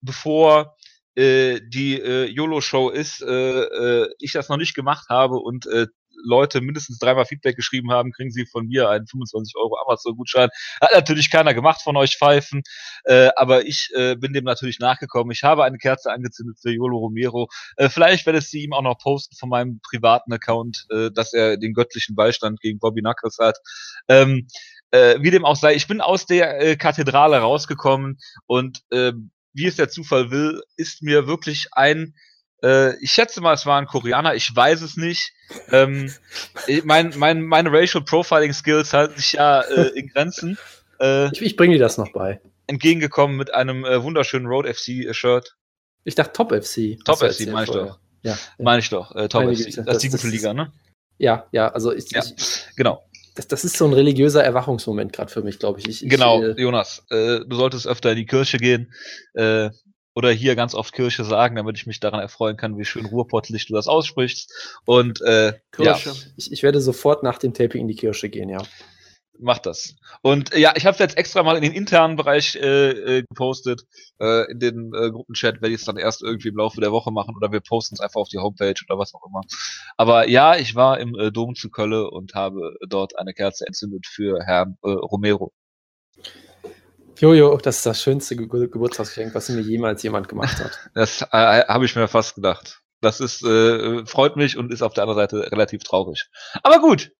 bevor 0.00 0.76
äh, 1.18 1.60
die 1.60 2.00
äh, 2.00 2.26
YOLO-Show 2.26 2.90
ist, 2.90 3.22
äh, 3.22 3.26
äh, 3.62 4.14
ich 4.20 4.32
das 4.32 4.48
noch 4.48 4.56
nicht 4.56 4.74
gemacht 4.74 5.08
habe 5.08 5.36
und 5.36 5.66
äh, 5.66 5.88
Leute 6.24 6.60
mindestens 6.60 6.98
dreimal 6.98 7.26
Feedback 7.26 7.56
geschrieben 7.56 7.92
haben, 7.92 8.12
kriegen 8.12 8.30
sie 8.30 8.46
von 8.46 8.66
mir 8.66 8.88
einen 8.88 9.06
25 9.06 9.54
Euro 9.56 9.76
Amazon-Gutschein. 9.86 10.48
Hat 10.80 10.92
natürlich 10.92 11.30
keiner 11.30 11.54
gemacht 11.54 11.82
von 11.82 11.96
euch 11.96 12.16
Pfeifen, 12.16 12.62
äh, 13.04 13.30
aber 13.36 13.66
ich 13.66 13.90
äh, 13.94 14.16
bin 14.16 14.32
dem 14.32 14.44
natürlich 14.44 14.78
nachgekommen. 14.78 15.32
Ich 15.32 15.42
habe 15.42 15.64
eine 15.64 15.78
Kerze 15.78 16.10
angezündet 16.12 16.58
für 16.60 16.70
Yolo 16.70 16.98
Romero. 16.98 17.48
Äh, 17.76 17.88
vielleicht 17.88 18.26
werde 18.26 18.40
ich 18.40 18.48
sie 18.48 18.64
ihm 18.64 18.72
auch 18.72 18.82
noch 18.82 18.98
posten 18.98 19.36
von 19.36 19.48
meinem 19.48 19.80
privaten 19.80 20.32
Account, 20.32 20.86
äh, 20.90 21.10
dass 21.12 21.32
er 21.32 21.56
den 21.56 21.72
göttlichen 21.74 22.14
Beistand 22.14 22.60
gegen 22.60 22.78
Bobby 22.78 23.00
Knuckles 23.00 23.38
hat. 23.38 23.58
Ähm, 24.08 24.48
äh, 24.90 25.18
wie 25.20 25.30
dem 25.30 25.44
auch 25.44 25.56
sei, 25.56 25.74
ich 25.74 25.86
bin 25.86 26.00
aus 26.00 26.26
der 26.26 26.76
Kathedrale 26.76 27.38
rausgekommen 27.38 28.18
und 28.46 28.80
äh, 28.90 29.12
wie 29.52 29.66
es 29.66 29.76
der 29.76 29.88
Zufall 29.88 30.30
will, 30.30 30.62
ist 30.76 31.02
mir 31.02 31.26
wirklich 31.26 31.68
ein, 31.72 32.14
äh, 32.62 32.96
ich 33.02 33.12
schätze 33.12 33.40
mal, 33.40 33.54
es 33.54 33.66
war 33.66 33.78
ein 33.80 33.86
Koreaner, 33.86 34.34
ich 34.34 34.54
weiß 34.54 34.82
es 34.82 34.96
nicht. 34.96 35.32
Ähm, 35.70 36.12
mein, 36.84 37.12
mein, 37.16 37.42
meine 37.42 37.72
Racial 37.72 38.04
Profiling 38.04 38.52
Skills 38.52 38.92
halten 38.92 39.16
sich 39.16 39.32
ja 39.32 39.60
äh, 39.60 39.88
in 39.98 40.08
Grenzen. 40.08 40.58
Äh, 41.00 41.32
ich, 41.32 41.42
ich 41.42 41.56
bringe 41.56 41.74
dir 41.74 41.80
das 41.80 41.98
noch 41.98 42.12
bei. 42.12 42.40
Entgegengekommen 42.66 43.36
mit 43.36 43.54
einem 43.54 43.84
äh, 43.84 44.02
wunderschönen 44.02 44.46
Road 44.46 44.66
FC 44.66 45.14
Shirt. 45.14 45.56
Ich 46.04 46.14
dachte 46.14 46.32
Top 46.32 46.52
FC. 46.52 46.98
Top 47.04 47.18
FC, 47.18 47.48
meine 47.48 47.64
ich 47.64 47.70
doch. 47.70 47.98
Ja, 48.22 48.36
meine 48.58 48.80
ich 48.80 48.90
doch. 48.90 49.14
Äh, 49.14 49.28
Top 49.28 49.44
Meine 49.44 49.56
FC. 49.56 49.76
Das, 49.76 49.84
das 49.84 49.96
ist 49.96 50.02
die 50.02 50.08
gute 50.10 50.28
Liga, 50.28 50.52
ne? 50.52 50.72
Ja, 51.18 51.46
ja, 51.50 51.68
also 51.68 51.92
ich, 51.92 52.10
ja, 52.12 52.22
ich, 52.22 52.66
genau 52.76 53.07
das, 53.38 53.46
das 53.46 53.64
ist 53.64 53.76
so 53.76 53.84
ein 53.84 53.92
religiöser 53.92 54.42
Erwachungsmoment 54.42 55.12
gerade 55.12 55.30
für 55.30 55.42
mich, 55.42 55.60
glaube 55.60 55.78
ich. 55.78 55.88
ich. 55.88 56.08
Genau, 56.10 56.42
ich, 56.42 56.58
äh, 56.58 56.60
Jonas, 56.60 57.04
äh, 57.10 57.40
du 57.46 57.56
solltest 57.56 57.86
öfter 57.86 58.10
in 58.10 58.16
die 58.16 58.26
Kirche 58.26 58.58
gehen 58.58 58.92
äh, 59.34 59.70
oder 60.14 60.32
hier 60.32 60.56
ganz 60.56 60.74
oft 60.74 60.92
Kirche 60.92 61.24
sagen, 61.24 61.54
damit 61.54 61.76
ich 61.78 61.86
mich 61.86 62.00
daran 62.00 62.18
erfreuen 62.18 62.56
kann, 62.56 62.76
wie 62.76 62.84
schön 62.84 63.06
ruhrpottlich 63.06 63.66
du 63.66 63.74
das 63.74 63.86
aussprichst. 63.86 64.80
Und 64.84 65.20
äh, 65.20 65.52
Kirche. 65.70 66.10
Ja. 66.10 66.16
Ich, 66.36 66.50
ich 66.50 66.62
werde 66.64 66.80
sofort 66.80 67.22
nach 67.22 67.38
dem 67.38 67.54
Taping 67.54 67.82
in 67.82 67.88
die 67.88 67.94
Kirche 67.94 68.28
gehen, 68.28 68.48
ja. 68.48 68.62
Macht 69.40 69.66
das. 69.66 69.94
Und 70.22 70.52
äh, 70.52 70.58
ja, 70.58 70.72
ich 70.76 70.84
habe 70.84 70.94
es 70.94 70.98
jetzt 70.98 71.16
extra 71.16 71.42
mal 71.42 71.56
in 71.56 71.62
den 71.62 71.72
internen 71.72 72.16
Bereich 72.16 72.56
äh, 72.56 73.18
äh, 73.18 73.22
gepostet. 73.22 73.82
Äh, 74.20 74.50
in 74.50 74.58
den 74.58 74.92
äh, 74.94 75.10
Gruppenchat 75.10 75.62
werde 75.62 75.74
ich 75.74 75.80
es 75.80 75.84
dann 75.84 75.96
erst 75.96 76.22
irgendwie 76.22 76.48
im 76.48 76.56
Laufe 76.56 76.80
der 76.80 76.90
Woche 76.90 77.12
machen 77.12 77.36
oder 77.36 77.52
wir 77.52 77.60
posten 77.60 77.94
es 77.94 78.00
einfach 78.00 78.20
auf 78.20 78.28
die 78.28 78.38
Homepage 78.38 78.74
oder 78.88 78.98
was 78.98 79.14
auch 79.14 79.24
immer. 79.26 79.42
Aber 79.96 80.28
ja, 80.28 80.56
ich 80.56 80.74
war 80.74 80.98
im 80.98 81.14
äh, 81.14 81.30
Dom 81.30 81.54
zu 81.54 81.70
Kölle 81.70 82.10
und 82.10 82.34
habe 82.34 82.76
dort 82.88 83.16
eine 83.18 83.32
Kerze 83.32 83.66
entzündet 83.66 84.06
für 84.06 84.40
Herrn 84.44 84.76
äh, 84.82 84.90
Romero. 84.90 85.52
Jojo, 87.20 87.56
das 87.58 87.78
ist 87.78 87.86
das 87.86 88.02
schönste 88.02 88.36
Ge 88.36 88.46
Geburtstagsgeschenk, 88.46 89.34
was 89.34 89.48
mir 89.48 89.60
jemals 89.60 90.02
jemand 90.02 90.28
gemacht 90.28 90.58
hat. 90.58 90.78
Das 90.94 91.22
äh, 91.22 91.26
habe 91.32 91.84
ich 91.84 91.96
mir 91.96 92.08
fast 92.08 92.36
gedacht. 92.36 92.80
Das 93.00 93.20
ist 93.20 93.44
äh, 93.44 94.04
freut 94.06 94.36
mich 94.36 94.56
und 94.56 94.72
ist 94.72 94.82
auf 94.82 94.94
der 94.94 95.04
anderen 95.04 95.20
Seite 95.20 95.52
relativ 95.52 95.82
traurig. 95.82 96.28
Aber 96.62 96.80
gut, 96.80 97.12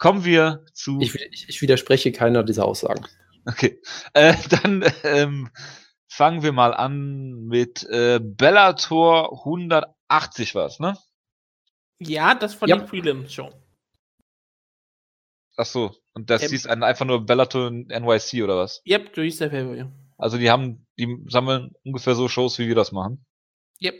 Kommen 0.00 0.24
wir 0.24 0.64
zu. 0.72 0.98
Ich, 1.00 1.14
ich, 1.14 1.48
ich 1.50 1.62
widerspreche 1.62 2.10
keiner 2.10 2.42
dieser 2.42 2.64
Aussagen. 2.64 3.06
Okay. 3.46 3.80
Äh, 4.14 4.34
dann 4.48 4.84
ähm, 5.04 5.50
fangen 6.08 6.42
wir 6.42 6.52
mal 6.52 6.74
an 6.74 7.44
mit 7.44 7.84
äh, 7.84 8.18
Bellator 8.22 9.40
180 9.44 10.54
was, 10.54 10.80
ne? 10.80 10.96
Ja, 11.98 12.34
das 12.34 12.54
von 12.54 12.68
ja. 12.68 12.76
den 12.76 12.86
Prelims 12.86 13.34
schon. 13.34 13.52
Ach 15.56 15.66
so, 15.66 15.94
und 16.14 16.30
das 16.30 16.44
ähm, 16.44 16.50
hieß 16.50 16.66
einfach 16.66 17.04
nur 17.04 17.26
Bellator 17.26 17.70
NYC 17.70 18.42
oder 18.42 18.56
was? 18.56 18.82
Yep, 18.86 19.12
du 19.12 19.22
hieß 19.22 19.36
der 19.36 19.50
Pay-Per-View. 19.50 19.90
Also 20.16 20.38
die 20.38 20.50
haben, 20.50 20.86
die 20.98 21.22
sammeln 21.28 21.72
ungefähr 21.84 22.14
so 22.14 22.28
Shows, 22.28 22.58
wie 22.58 22.68
wir 22.68 22.74
das 22.74 22.92
machen. 22.92 23.24
Yep. 23.82 23.96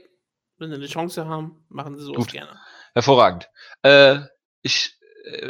Wenn 0.56 0.70
sie 0.70 0.76
eine 0.76 0.86
Chance 0.86 1.26
haben, 1.26 1.66
machen 1.68 1.98
sie 1.98 2.04
sowas 2.04 2.26
gerne. 2.26 2.58
Hervorragend. 2.94 3.50
Äh, 3.82 4.20
ich 4.62 4.99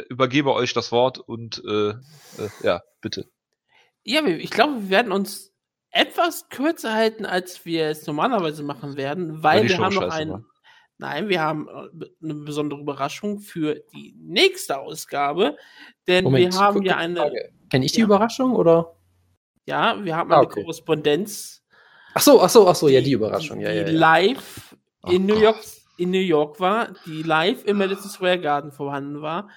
übergebe 0.09 0.53
euch 0.53 0.73
das 0.73 0.91
Wort 0.91 1.19
und 1.19 1.61
äh, 1.65 1.89
äh, 1.89 1.95
ja, 2.63 2.81
bitte. 3.01 3.29
Ja, 4.03 4.25
ich 4.25 4.49
glaube, 4.49 4.83
wir 4.83 4.89
werden 4.89 5.11
uns 5.11 5.53
etwas 5.91 6.49
kürzer 6.49 6.93
halten, 6.93 7.25
als 7.25 7.65
wir 7.65 7.87
es 7.87 8.07
normalerweise 8.07 8.63
machen 8.63 8.97
werden, 8.97 9.43
weil 9.43 9.67
wir 9.67 9.77
haben 9.77 9.95
noch 9.95 10.09
einen. 10.09 10.45
Nein, 10.97 11.29
wir 11.29 11.41
haben 11.41 11.67
äh, 11.67 12.05
eine 12.23 12.35
besondere 12.35 12.79
Überraschung 12.79 13.39
für 13.39 13.81
die 13.93 14.15
nächste 14.17 14.79
Ausgabe, 14.79 15.57
denn 16.07 16.25
Moment, 16.25 16.53
wir 16.53 16.59
haben 16.59 16.83
ja 16.83 16.97
eine. 16.97 17.31
Kenne 17.69 17.85
ich 17.85 17.93
die 17.93 17.99
ja. 17.99 18.05
Überraschung 18.05 18.55
oder? 18.55 18.95
Ja, 19.65 20.03
wir 20.03 20.15
haben 20.15 20.31
ah, 20.31 20.37
eine 20.37 20.45
okay. 20.45 20.61
Korrespondenz. 20.61 21.63
Ach 22.13 22.21
so, 22.21 22.41
ach 22.41 22.49
so, 22.49 22.67
ach 22.67 22.75
so, 22.75 22.89
ja, 22.89 23.01
die 23.01 23.13
Überraschung, 23.13 23.59
die, 23.59 23.65
ja, 23.65 23.71
ja, 23.71 23.87
ja. 23.87 23.91
live 23.91 24.75
in 25.07 25.25
New 25.25 25.39
York 25.39 25.57
in 26.01 26.11
New 26.11 26.19
York 26.19 26.59
war, 26.59 26.93
die 27.05 27.21
live 27.21 27.63
im 27.65 27.77
Madison 27.77 28.09
Square 28.09 28.39
Garden 28.39 28.71
vorhanden 28.71 29.21
war. 29.21 29.49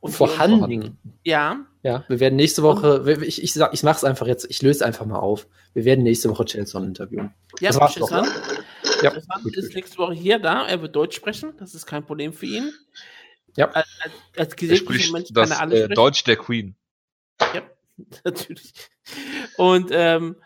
Und 0.00 0.12
vorhanden. 0.12 0.98
Ja. 1.24 1.66
Ja, 1.82 2.04
wir 2.08 2.20
werden 2.20 2.36
nächste 2.36 2.62
Woche, 2.62 3.18
ich, 3.22 3.42
ich, 3.42 3.52
sag, 3.52 3.72
ich 3.72 3.82
mach's 3.82 4.04
einfach 4.04 4.26
jetzt, 4.26 4.46
ich 4.50 4.60
löse 4.62 4.84
einfach 4.84 5.06
mal 5.06 5.18
auf. 5.18 5.46
Wir 5.72 5.84
werden 5.84 6.04
nächste 6.04 6.28
Woche 6.30 6.44
Chelson 6.44 6.84
interviewen. 6.84 7.34
Ja, 7.58 7.68
das 7.68 7.80
war's 7.80 7.94
doch. 7.94 8.10
Ja, 8.10 9.10
gut, 9.42 9.56
ist 9.56 9.68
gut. 9.68 9.74
nächste 9.74 9.98
Woche 9.98 10.14
hier, 10.14 10.38
da. 10.38 10.66
Er 10.66 10.82
wird 10.82 10.96
Deutsch 10.96 11.16
sprechen. 11.16 11.52
Das 11.58 11.74
ist 11.74 11.86
kein 11.86 12.04
Problem 12.04 12.32
für 12.32 12.46
ihn. 12.46 12.72
Ja. 13.56 13.70
Als, 13.70 13.86
als, 14.36 14.52
als 14.52 14.62
er 14.62 14.76
spricht 14.76 15.12
Mensch 15.12 15.28
das 15.32 15.50
äh, 15.50 15.88
Deutsch 15.88 16.24
der 16.24 16.36
Queen. 16.36 16.76
Ja, 17.54 17.62
natürlich. 18.24 18.72
Und 19.56 19.90
ähm, 19.92 20.36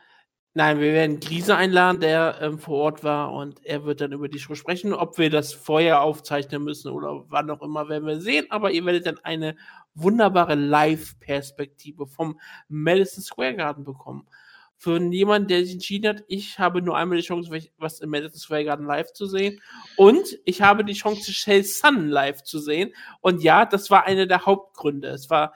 Nein, 0.57 0.79
wir 0.79 0.93
werden 0.93 1.19
Krise 1.19 1.57
einladen, 1.57 2.01
der 2.01 2.39
ähm, 2.41 2.61
vor 2.61 2.79
Ort 2.79 3.03
war 3.03 3.33
und 3.33 3.67
er 3.67 3.85
wird 3.85 4.01
dann 4.01 4.13
über 4.13 4.29
die 4.29 4.39
Show 4.39 4.55
sprechen. 4.55 4.93
Ob 4.95 5.19
wir 5.19 5.29
das 5.29 5.53
vorher 5.53 6.01
aufzeichnen 6.01 6.63
müssen 6.63 6.93
oder 6.93 7.25
wann 7.29 7.51
auch 7.51 7.61
immer, 7.61 7.89
werden 7.89 8.07
wir 8.07 8.21
sehen. 8.21 8.47
Aber 8.51 8.71
ihr 8.71 8.85
werdet 8.85 9.07
dann 9.07 9.19
eine 9.25 9.57
wunderbare 9.95 10.55
Live-Perspektive 10.55 12.07
vom 12.07 12.39
Madison 12.69 13.25
Square 13.25 13.57
Garden 13.57 13.83
bekommen. 13.83 14.29
Für 14.77 15.01
jemanden, 15.01 15.49
der 15.49 15.65
sich 15.65 15.75
entschieden 15.75 16.19
hat, 16.19 16.25
ich 16.29 16.57
habe 16.61 16.83
nur 16.83 16.97
einmal 16.97 17.19
die 17.19 17.25
Chance, 17.25 17.51
was 17.79 17.99
im 17.99 18.11
Madison 18.11 18.39
Square 18.39 18.65
Garden 18.65 18.87
live 18.87 19.13
zu 19.13 19.27
sehen. 19.27 19.61
Und 19.97 20.39
ich 20.45 20.63
habe 20.63 20.85
die 20.85 20.95
Chance, 20.95 21.33
Shell 21.33 21.65
Sun 21.65 22.07
live 22.07 22.45
zu 22.45 22.61
sehen. 22.61 22.95
Und 23.21 23.43
ja, 23.43 23.67
das 23.67 23.91
war 23.91 24.05
einer 24.07 24.27
der 24.27 24.47
Hauptgründe. 24.47 25.09
Es 25.09 25.29
war, 25.31 25.53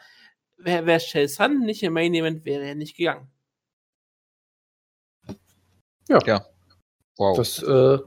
wäre 0.56 0.86
wär 0.86 0.98
Shell 0.98 1.28
Sun 1.28 1.60
nicht 1.60 1.84
im 1.84 1.92
Main 1.92 2.14
Event, 2.14 2.44
wäre 2.44 2.64
er 2.64 2.74
nicht 2.74 2.96
gegangen. 2.96 3.30
Ja. 6.08 6.18
ja. 6.26 6.46
Wow. 7.16 7.36
Das, 7.36 7.62
äh, 7.62 7.98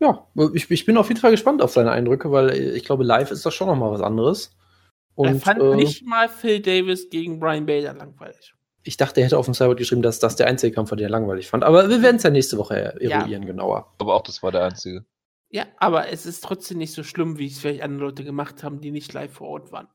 ja, 0.00 0.26
ich, 0.52 0.70
ich 0.70 0.84
bin 0.84 0.96
auf 0.96 1.08
jeden 1.08 1.20
Fall 1.20 1.30
gespannt 1.30 1.62
auf 1.62 1.72
seine 1.72 1.92
Eindrücke, 1.92 2.30
weil 2.30 2.50
ich 2.50 2.84
glaube, 2.84 3.04
live 3.04 3.30
ist 3.30 3.46
das 3.46 3.54
schon 3.54 3.68
nochmal 3.68 3.90
was 3.90 4.00
anderes. 4.00 4.56
Und, 5.14 5.28
er 5.28 5.34
fand 5.36 5.62
äh, 5.62 5.76
nicht 5.76 6.06
mal 6.06 6.28
Phil 6.28 6.60
Davis 6.60 7.08
gegen 7.08 7.38
Brian 7.38 7.66
Bader 7.66 7.94
langweilig. 7.94 8.54
Ich 8.82 8.96
dachte, 8.96 9.20
er 9.20 9.26
hätte 9.26 9.38
auf 9.38 9.46
dem 9.46 9.54
Cyber 9.54 9.76
geschrieben, 9.76 10.02
dass 10.02 10.18
das 10.18 10.36
der 10.36 10.46
einzige 10.46 10.74
Kampf 10.74 10.90
war, 10.90 10.96
den 10.96 11.06
er 11.06 11.10
langweilig 11.10 11.48
fand. 11.48 11.64
Aber 11.64 11.88
wir 11.88 12.02
werden 12.02 12.16
es 12.16 12.22
ja 12.22 12.30
nächste 12.30 12.58
Woche 12.58 12.76
eruieren, 12.76 13.30
ja. 13.30 13.38
genauer. 13.38 13.94
Aber 13.98 14.14
auch 14.14 14.22
das 14.22 14.42
war 14.42 14.52
der 14.52 14.64
einzige. 14.64 15.04
Ja, 15.50 15.66
aber 15.78 16.08
es 16.08 16.26
ist 16.26 16.42
trotzdem 16.42 16.78
nicht 16.78 16.92
so 16.92 17.04
schlimm, 17.04 17.38
wie 17.38 17.46
es 17.46 17.60
vielleicht 17.60 17.82
andere 17.82 18.06
Leute 18.06 18.24
gemacht 18.24 18.64
haben, 18.64 18.80
die 18.80 18.90
nicht 18.90 19.12
live 19.12 19.32
vor 19.32 19.48
Ort 19.48 19.72
waren. 19.72 19.88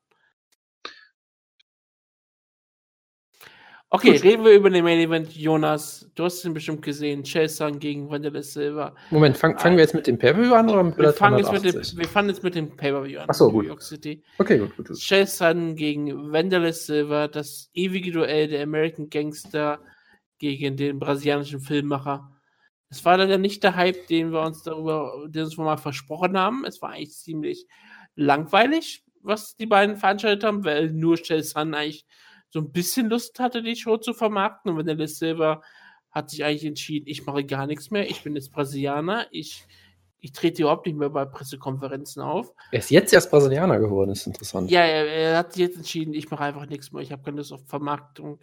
Okay, 3.92 4.12
Gut. 4.14 4.24
reden 4.24 4.46
wir 4.46 4.52
über 4.52 4.70
den 4.70 4.84
Main 4.84 5.00
Event. 5.00 5.36
Jonas, 5.36 6.08
du 6.14 6.26
hast 6.26 6.46
ihn 6.46 6.54
bestimmt 6.54 6.84
gesehen. 6.84 7.24
Chelsea 7.24 7.68
gegen 7.72 8.08
Wanderlei 8.08 8.44
Silva. 8.44 8.96
Moment, 9.10 9.36
fang, 9.36 9.58
fangen 9.58 9.78
wir 9.78 9.84
jetzt 9.84 9.96
mit 9.96 10.06
dem 10.06 10.20
Pay-Per-View 10.20 10.54
an 10.54 10.70
oder 10.70 10.84
mit 10.84 10.98
wir 11.00 11.12
fangen, 11.12 11.40
jetzt 11.40 11.52
mit 11.52 11.64
dem, 11.64 11.98
wir 11.98 12.08
fangen 12.08 12.30
jetzt 12.30 12.44
mit 12.44 12.54
dem 12.54 12.78
Pay-Per-View 12.78 13.20
an. 13.20 13.30
Achso, 13.30 13.52
gut. 13.52 13.64
New 13.64 13.70
York 13.70 13.82
City. 13.82 14.24
Okay, 14.38 14.60
gut, 14.60 14.78
gut. 14.78 14.90
gut. 14.90 14.98
Chelsea 14.98 15.52
gegen 15.74 16.32
Wanderlei 16.32 16.72
Silva, 16.72 17.28
das 17.28 17.72
ewige 17.74 18.12
Duell 18.12 18.48
der 18.48 18.62
American 18.62 19.10
Gangster 19.10 19.80
gegen 20.38 20.78
den 20.78 21.00
brasilianischen 21.00 21.60
Filmmacher. 21.60 22.30
Es 22.92 23.04
war 23.06 23.18
leider 23.18 23.40
nicht 23.40 23.64
der 23.64 23.76
Hype, 23.76 24.06
den 24.06 24.32
wir 24.32 24.42
uns 24.42 24.62
darüber, 24.62 25.26
den 25.28 25.46
uns 25.46 25.58
mal 25.58 25.78
versprochen 25.78 26.38
haben. 26.38 26.64
Es 26.64 26.80
war 26.84 26.92
eigentlich 26.92 27.18
ziemlich 27.18 27.66
langweilig, 28.16 29.04
was 29.24 29.56
die 29.56 29.66
beiden 29.66 29.96
veranstaltet 29.96 30.44
haben, 30.44 30.64
weil 30.64 30.92
nur 30.92 31.18
Chelsea 31.18 31.60
eigentlich 31.60 32.06
so 32.50 32.60
ein 32.60 32.72
bisschen 32.72 33.10
Lust 33.10 33.40
hatte, 33.40 33.62
die 33.62 33.76
Show 33.76 33.98
zu 33.98 34.14
vermarkten. 34.14 34.72
Und 34.72 34.78
Vanilla 34.78 35.08
Silver 35.08 35.62
hat 36.12 36.30
sich 36.30 36.44
eigentlich 36.44 36.66
entschieden, 36.66 37.08
ich 37.08 37.26
mache 37.26 37.44
gar 37.46 37.68
nichts 37.68 37.92
mehr, 37.92 38.10
ich 38.10 38.24
bin 38.24 38.36
jetzt 38.36 38.52
Brasilianer, 38.52 39.28
ich, 39.32 39.66
ich 40.20 40.32
trete 40.32 40.64
überhaupt 40.64 40.88
nicht 40.88 40.98
mehr 40.98 41.10
bei 41.10 41.26
Pressekonferenzen 41.26 42.22
auf. 42.22 42.52
Er 42.72 42.80
ist 42.80 42.90
jetzt 42.90 43.14
erst 43.14 43.30
Brasilianer 43.30 43.80
geworden, 43.80 44.12
ist 44.12 44.26
interessant. 44.26 44.72
Ja, 44.72 44.82
er, 44.82 45.06
er 45.08 45.38
hat 45.38 45.54
sich 45.54 45.62
jetzt 45.62 45.78
entschieden, 45.78 46.14
ich 46.14 46.32
mache 46.32 46.44
einfach 46.44 46.66
nichts 46.66 46.92
mehr, 46.92 47.04
ich 47.04 47.12
habe 47.12 47.22
keine 47.24 47.38
Lust 47.38 47.54
auf 47.54 47.66
Vermarktung. 47.68 48.40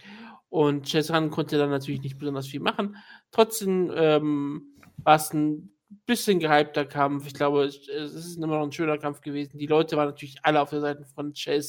Und 0.48 0.86
Chesran 0.86 1.30
konnte 1.30 1.58
dann 1.58 1.70
natürlich 1.70 2.02
nicht 2.02 2.18
besonders 2.18 2.46
viel 2.46 2.60
machen. 2.60 2.96
Trotzdem 3.32 3.90
ähm, 3.94 4.76
war 4.98 5.16
es 5.16 5.32
ein 5.32 5.72
bisschen 6.06 6.38
gehypter 6.38 6.84
Kampf. 6.84 7.26
Ich 7.26 7.34
glaube, 7.34 7.64
es 7.64 7.88
ist 7.88 8.36
immer 8.36 8.58
noch 8.58 8.62
ein 8.64 8.72
schöner 8.72 8.98
Kampf 8.98 9.20
gewesen. 9.20 9.58
Die 9.58 9.66
Leute 9.66 9.96
waren 9.96 10.06
natürlich 10.06 10.38
alle 10.42 10.60
auf 10.60 10.70
der 10.70 10.80
Seite 10.80 11.04
von 11.04 11.32
Chase 11.32 11.68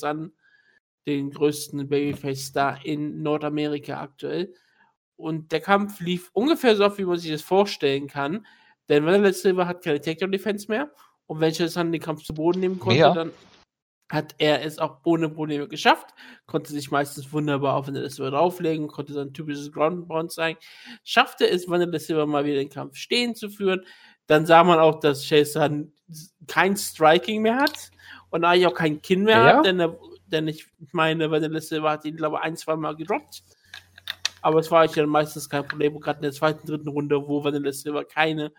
den 1.07 1.31
größten 1.31 1.87
Babyface-Star 1.87 2.85
in 2.85 3.23
Nordamerika 3.23 4.01
aktuell. 4.01 4.53
Und 5.15 5.51
der 5.51 5.61
Kampf 5.61 5.99
lief 5.99 6.29
ungefähr 6.33 6.75
so 6.75 6.85
auf, 6.85 6.97
wie 6.99 7.05
man 7.05 7.17
sich 7.17 7.31
das 7.31 7.41
vorstellen 7.41 8.07
kann. 8.07 8.45
Denn 8.89 9.05
Vanilla 9.05 9.33
Silver 9.33 9.67
hat 9.67 9.83
keine 9.83 9.99
Takedown-Defense 9.99 10.67
mehr. 10.69 10.91
Und 11.25 11.39
wenn 11.39 11.53
Chazan 11.53 11.91
den 11.91 12.01
Kampf 12.01 12.23
zu 12.23 12.33
Boden 12.33 12.59
nehmen 12.59 12.79
konnte, 12.79 12.99
mehr? 12.99 13.13
dann 13.13 13.31
hat 14.09 14.35
er 14.37 14.63
es 14.63 14.79
auch 14.79 14.99
ohne 15.03 15.29
Probleme 15.29 15.67
geschafft. 15.67 16.13
Konnte 16.45 16.71
sich 16.71 16.91
meistens 16.91 17.31
wunderbar 17.33 17.75
auf 17.75 17.87
Vanilla 17.87 18.09
Silver 18.09 18.31
drauflegen, 18.31 18.87
konnte 18.87 19.13
sein 19.13 19.33
typisches 19.33 19.71
Ground 19.71 20.07
Bound 20.07 20.31
sein. 20.31 20.55
Schaffte 21.03 21.49
es, 21.49 21.69
Vanilla 21.69 21.99
Silver 21.99 22.25
mal 22.25 22.45
wieder 22.45 22.57
den 22.57 22.69
Kampf 22.69 22.95
stehen 22.95 23.33
zu 23.35 23.49
führen. 23.49 23.85
Dann 24.27 24.45
sah 24.45 24.63
man 24.63 24.79
auch, 24.79 24.99
dass 24.99 25.25
Chazan 25.25 25.93
kein 26.47 26.75
Striking 26.77 27.41
mehr 27.41 27.57
hat 27.57 27.91
und 28.29 28.43
eigentlich 28.43 28.67
auch 28.67 28.73
kein 28.73 29.01
Kinn 29.01 29.23
mehr 29.23 29.37
ja? 29.37 29.57
hat, 29.57 29.65
denn 29.65 29.79
er 29.79 29.97
denn 30.27 30.47
ich 30.47 30.67
meine, 30.91 31.29
bei 31.29 31.39
der 31.39 31.49
Liste 31.49 31.81
war 31.83 32.03
ihn, 32.05 32.17
glaube 32.17 32.37
ich, 32.37 32.43
ein, 32.43 32.57
zwei 32.57 32.75
Mal 32.75 32.95
gedroppt. 32.95 33.43
Aber 34.41 34.59
es 34.59 34.71
war 34.71 34.85
ich 34.85 34.95
ja 34.95 35.05
meistens 35.05 35.49
kein 35.49 35.67
Problem. 35.67 35.99
Gerade 35.99 36.19
in 36.19 36.23
der 36.23 36.31
zweiten, 36.31 36.67
dritten 36.67 36.87
Runde, 36.89 37.27
wo 37.27 37.43
Vanilla 37.43 37.71
Silver 37.71 38.05
keine 38.05 38.53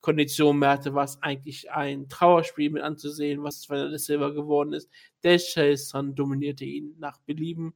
Kondition 0.00 0.58
mehr 0.58 0.70
hatte, 0.70 0.94
war 0.94 1.04
es 1.04 1.22
eigentlich 1.22 1.70
ein 1.70 2.08
Trauerspiel 2.08 2.70
mit 2.70 2.82
anzusehen, 2.82 3.42
was 3.42 3.68
Vanilla 3.68 3.98
Silver 3.98 4.32
geworden 4.32 4.72
ist. 4.72 4.90
Der 5.22 5.38
Chase 5.38 6.12
dominierte 6.14 6.64
ihn 6.64 6.94
nach 6.98 7.18
Belieben. 7.20 7.74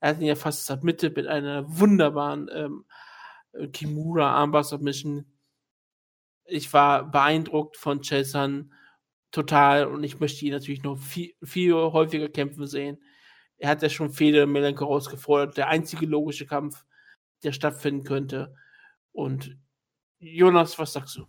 Er 0.00 0.10
hat 0.10 0.20
ihn 0.20 0.26
ja 0.26 0.34
fast 0.34 0.66
submitted 0.66 1.16
mit 1.16 1.26
einer 1.26 1.64
wunderbaren 1.66 2.48
ähm, 2.52 2.84
Kimura 3.72 4.32
Armbar 4.32 4.64
Submission. 4.64 5.24
Ich 6.44 6.72
war 6.72 7.10
beeindruckt 7.10 7.76
von 7.76 8.00
Chase 8.02 8.68
total 9.30 9.86
und 9.86 10.02
ich 10.04 10.20
möchte 10.20 10.44
ihn 10.44 10.52
natürlich 10.52 10.82
noch 10.82 10.96
viel, 10.98 11.34
viel 11.42 11.74
häufiger 11.74 12.28
kämpfen 12.28 12.66
sehen. 12.66 12.98
Er 13.58 13.70
hat 13.70 13.82
ja 13.82 13.88
schon 13.88 14.10
viele 14.10 14.46
Melenko 14.46 14.84
rausgefordert. 14.84 15.56
Der 15.56 15.68
einzige 15.68 16.06
logische 16.06 16.46
Kampf, 16.46 16.84
der 17.42 17.52
stattfinden 17.52 18.04
könnte. 18.04 18.54
Und 19.12 19.56
Jonas, 20.20 20.78
was 20.78 20.92
sagst 20.92 21.16
du? 21.16 21.26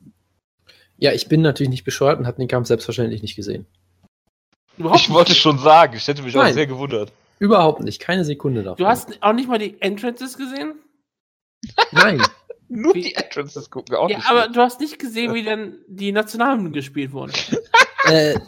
Ja, 0.97 1.11
ich 1.13 1.27
bin 1.27 1.41
natürlich 1.41 1.69
nicht 1.71 1.85
bescheuert 1.85 2.19
und 2.19 2.27
habe 2.27 2.37
den 2.37 2.47
Kampf 2.47 2.67
selbstverständlich 2.67 3.21
nicht 3.21 3.35
gesehen. 3.35 3.65
Überhaupt 4.77 5.01
Ich 5.01 5.09
wollte 5.09 5.33
schon 5.33 5.57
sagen, 5.57 5.95
ich 5.97 6.07
hätte 6.07 6.21
mich 6.21 6.35
auch 6.37 6.43
Nein. 6.43 6.53
sehr 6.53 6.67
gewundert. 6.67 7.11
Überhaupt 7.39 7.81
nicht, 7.81 7.99
keine 7.99 8.23
Sekunde 8.25 8.63
davon. 8.63 8.77
Du 8.77 8.85
hast 8.87 9.21
auch 9.23 9.33
nicht 9.33 9.47
mal 9.49 9.57
die 9.59 9.81
Entrances 9.81 10.37
gesehen? 10.37 10.75
Nein. 11.91 12.21
Nur 12.67 12.93
Wie- 12.93 13.01
die 13.01 13.15
Entrances 13.15 13.69
gucken 13.71 13.91
wir 13.93 13.99
auch 13.99 14.09
Ja, 14.09 14.17
nicht. 14.17 14.29
aber 14.29 14.47
du 14.49 14.61
hast 14.61 14.79
nicht 14.79 14.99
gesehen, 14.99 15.33
wie 15.33 15.43
dann 15.43 15.79
die 15.87 16.11
Nationalen 16.11 16.71
gespielt 16.71 17.11
wurden. 17.13 17.31
äh, 18.09 18.39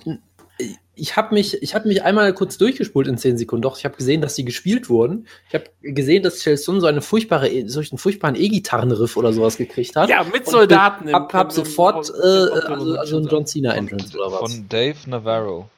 ich 0.94 1.16
habe 1.16 1.34
mich, 1.34 1.62
ich 1.64 1.74
hab 1.74 1.86
mich 1.86 2.04
einmal 2.04 2.32
kurz 2.34 2.58
durchgespult 2.58 3.08
in 3.08 3.18
10 3.18 3.38
Sekunden. 3.38 3.64
Doch, 3.64 3.78
ich 3.78 3.86
habe 3.86 3.96
gesehen, 3.98 4.22
dass 4.22 4.36
die 4.36 4.46
gespielt 4.46 4.90
wurden. 4.90 5.26
Ich 5.48 5.56
habe 5.56 5.66
gesehen, 5.82 6.22
dass 6.22 6.40
Chelsea 6.40 6.80
so 6.80 6.86
eine 6.86 7.02
furchtbare, 7.02 7.50
E- 7.50 7.68
solch 7.68 7.92
einen 7.92 7.98
furchtbaren 7.98 8.36
E-Gitarrenriff 8.36 9.18
oder 9.18 9.34
sowas 9.34 9.58
gekriegt 9.58 9.96
hat. 9.96 10.10
Ja, 10.10 10.24
mit 10.24 10.46
Soldaten. 10.46 11.08
im- 11.08 11.16
Hab, 11.16 11.34
hab 11.34 11.52
sofort, 11.52 12.10
äh, 12.10 12.22
also, 12.22 12.96
also 12.96 13.18
ein 13.18 13.28
John 13.28 13.46
Cena 13.48 13.74
Entrance 13.74 14.16
oder 14.16 14.32
was. 14.32 14.40
Von 14.52 14.70
Dave 14.70 14.98
Navarro, 15.10 15.70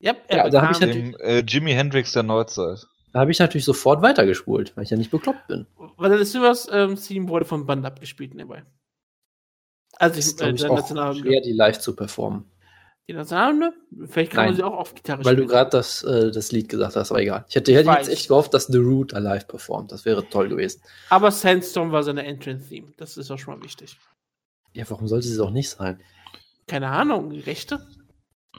Ja, 0.00 0.14
Ja, 0.30 0.48
da 0.48 0.62
hab 0.62 0.70
ich 0.72 0.78
dem 0.78 1.14
äh, 1.20 1.40
Jimi 1.40 1.72
Hendrix 1.72 2.12
der 2.12 2.22
Neuzeit. 2.24 2.86
Da 3.12 3.20
habe 3.20 3.30
ich 3.30 3.38
natürlich 3.38 3.64
sofort 3.64 4.02
weitergespult, 4.02 4.76
weil 4.76 4.84
ich 4.84 4.90
ja 4.90 4.96
nicht 4.96 5.10
bekloppt 5.10 5.46
bin. 5.46 5.66
Weil 5.96 6.18
das 6.18 6.32
Silvers 6.32 6.68
ähm, 6.72 6.96
Theme 6.96 7.28
wurde 7.28 7.44
vom 7.44 7.64
Band 7.66 7.84
abgespielt 7.86 8.34
nebenbei. 8.34 8.64
Also 9.98 10.16
Das 10.16 10.24
ich, 10.24 10.30
ist, 10.32 10.38
glaube 10.38 10.52
äh, 10.52 10.54
ich, 10.56 10.98
auch 10.98 11.14
schwer, 11.14 11.40
die 11.40 11.52
live 11.52 11.78
zu 11.78 11.94
performen. 11.96 12.44
Die 13.08 13.14
Nationalhymne? 13.14 13.72
Vielleicht 14.06 14.32
kann 14.32 14.42
Nein. 14.44 14.50
man 14.50 14.56
sie 14.56 14.62
auch 14.62 14.74
auf 14.78 14.94
Gitarre 14.94 15.24
Weil 15.24 15.34
du 15.36 15.42
spielen. 15.42 15.48
gerade 15.48 15.70
das, 15.70 16.02
äh, 16.02 16.30
das 16.30 16.52
Lied 16.52 16.68
gesagt 16.68 16.94
hast, 16.94 17.10
aber 17.10 17.20
egal. 17.22 17.44
Ich 17.48 17.54
hätte, 17.56 17.72
hätte 17.74 17.86
weiß. 17.86 18.06
jetzt 18.06 18.14
echt 18.14 18.28
gehofft, 18.28 18.52
dass 18.52 18.66
The 18.66 18.76
Root 18.78 19.14
da 19.14 19.18
live 19.18 19.48
performt. 19.48 19.92
Das 19.92 20.04
wäre 20.04 20.28
toll 20.28 20.48
gewesen. 20.50 20.82
Aber 21.08 21.30
Sandstorm 21.30 21.90
war 21.90 22.02
seine 22.02 22.26
Entrance-Theme. 22.26 22.88
Das 22.98 23.16
ist 23.16 23.30
auch 23.30 23.38
schon 23.38 23.58
mal 23.58 23.64
wichtig. 23.64 23.96
Ja, 24.74 24.84
warum 24.88 25.08
sollte 25.08 25.26
sie 25.26 25.42
auch 25.42 25.50
nicht 25.50 25.70
sein? 25.70 26.00
Keine 26.66 26.88
Ahnung, 26.88 27.32
Rechte? 27.32 27.80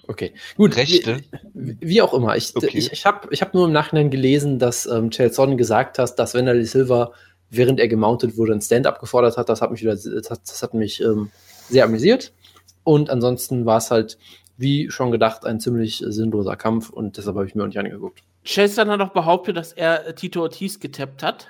Okay, 0.07 0.33
gut. 0.57 0.75
Rechte? 0.77 1.21
Wie, 1.53 1.77
wie 1.79 2.01
auch 2.01 2.15
immer. 2.15 2.35
Ich, 2.35 2.55
Okay. 2.55 2.71
ich, 2.73 2.91
ich 2.91 3.05
habe 3.05 3.27
ich 3.31 3.41
hab 3.43 3.53
nur 3.53 3.67
im 3.67 3.71
Nachhinein 3.71 4.09
gelesen, 4.09 4.57
dass 4.57 4.87
ähm, 4.87 5.11
Chelson 5.11 5.57
gesagt 5.57 5.99
hat, 5.99 6.17
dass 6.17 6.33
Wanderlei 6.33 6.63
Silva, 6.63 7.13
während 7.51 7.79
er 7.79 7.87
gemountet 7.87 8.35
wurde, 8.35 8.53
ein 8.53 8.61
Stand-up 8.61 8.99
gefordert 8.99 9.37
hat. 9.37 9.47
Das 9.49 9.61
hat 9.61 9.69
mich 9.69 9.81
wieder, 9.81 9.93
das 9.95 10.31
hat, 10.31 10.41
das 10.43 10.63
hat 10.63 10.73
mich 10.73 11.01
ähm, 11.01 11.29
sehr 11.69 11.83
amüsiert. 11.85 12.33
Und 12.89 13.11
ansonsten 13.11 13.67
war 13.67 13.77
es 13.77 13.91
halt, 13.91 14.17
wie 14.57 14.89
schon 14.89 15.11
gedacht, 15.11 15.45
ein 15.45 15.59
ziemlich 15.59 16.03
äh, 16.03 16.11
sinnloser 16.11 16.55
Kampf 16.55 16.89
und 16.89 17.17
deshalb 17.17 17.35
habe 17.35 17.45
ich 17.45 17.53
mir 17.53 17.61
auch 17.61 17.67
nicht 17.67 17.77
angeguckt. 17.77 18.23
Chelsea 18.43 18.83
hat 18.83 18.99
auch 18.99 19.13
behauptet, 19.13 19.57
dass 19.57 19.73
er 19.73 20.07
äh, 20.07 20.15
Tito 20.15 20.41
Ortiz 20.41 20.79
getappt 20.79 21.21
hat. 21.21 21.49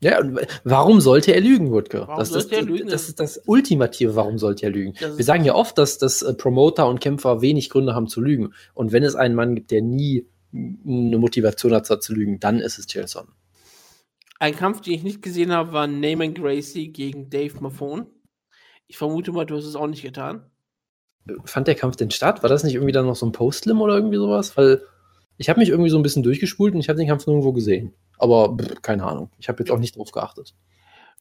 Ja, 0.00 0.18
und 0.20 0.40
warum 0.64 1.02
sollte 1.02 1.34
er 1.34 1.42
lügen, 1.42 1.72
Wutke? 1.72 2.00
Warum 2.06 2.18
das, 2.20 2.30
sollte 2.30 2.48
das, 2.48 2.58
er 2.58 2.64
lügen? 2.64 2.88
das 2.88 3.10
ist 3.10 3.20
das 3.20 3.42
Ultimative, 3.44 4.16
warum 4.16 4.38
sollte 4.38 4.64
er 4.64 4.72
lügen? 4.72 4.94
Wir 4.98 5.24
sagen 5.26 5.44
ja 5.44 5.54
oft, 5.54 5.76
dass, 5.76 5.98
dass 5.98 6.22
äh, 6.22 6.32
Promoter 6.32 6.88
und 6.88 7.00
Kämpfer 7.00 7.42
wenig 7.42 7.68
Gründe 7.68 7.94
haben 7.94 8.08
zu 8.08 8.22
lügen. 8.22 8.54
Und 8.72 8.92
wenn 8.92 9.02
es 9.02 9.16
einen 9.16 9.34
Mann 9.34 9.54
gibt, 9.54 9.72
der 9.72 9.82
nie 9.82 10.26
eine 10.54 11.18
Motivation 11.18 11.74
hat, 11.74 11.84
zu 11.84 12.14
lügen, 12.14 12.40
dann 12.40 12.60
ist 12.60 12.78
es 12.78 12.86
Chelson. 12.86 13.28
Ein 14.38 14.56
Kampf, 14.56 14.80
den 14.80 14.94
ich 14.94 15.02
nicht 15.02 15.20
gesehen 15.20 15.52
habe, 15.52 15.74
war 15.74 15.86
Naaman 15.86 16.32
Gracie 16.32 16.88
gegen 16.88 17.28
Dave 17.28 17.60
Maffone. 17.60 18.06
Ich 18.86 18.96
vermute 18.98 19.32
mal, 19.32 19.44
du 19.46 19.56
hast 19.56 19.64
es 19.64 19.76
auch 19.76 19.86
nicht 19.86 20.02
getan. 20.02 20.44
Fand 21.44 21.66
der 21.68 21.74
Kampf 21.74 21.96
denn 21.96 22.10
statt? 22.10 22.42
War 22.42 22.50
das 22.50 22.64
nicht 22.64 22.74
irgendwie 22.74 22.92
dann 22.92 23.06
noch 23.06 23.16
so 23.16 23.24
ein 23.24 23.32
Postlim 23.32 23.80
oder 23.80 23.94
irgendwie 23.94 24.16
sowas? 24.16 24.56
Weil 24.56 24.82
ich 25.38 25.48
habe 25.48 25.60
mich 25.60 25.70
irgendwie 25.70 25.90
so 25.90 25.98
ein 25.98 26.02
bisschen 26.02 26.22
durchgespult 26.22 26.74
und 26.74 26.80
ich 26.80 26.88
habe 26.88 26.98
den 26.98 27.08
Kampf 27.08 27.26
nirgendwo 27.26 27.52
gesehen. 27.52 27.94
Aber 28.18 28.56
pff, 28.56 28.82
keine 28.82 29.04
Ahnung. 29.04 29.30
Ich 29.38 29.48
habe 29.48 29.62
jetzt 29.62 29.70
auch 29.70 29.78
nicht 29.78 29.96
drauf 29.96 30.12
geachtet. 30.12 30.54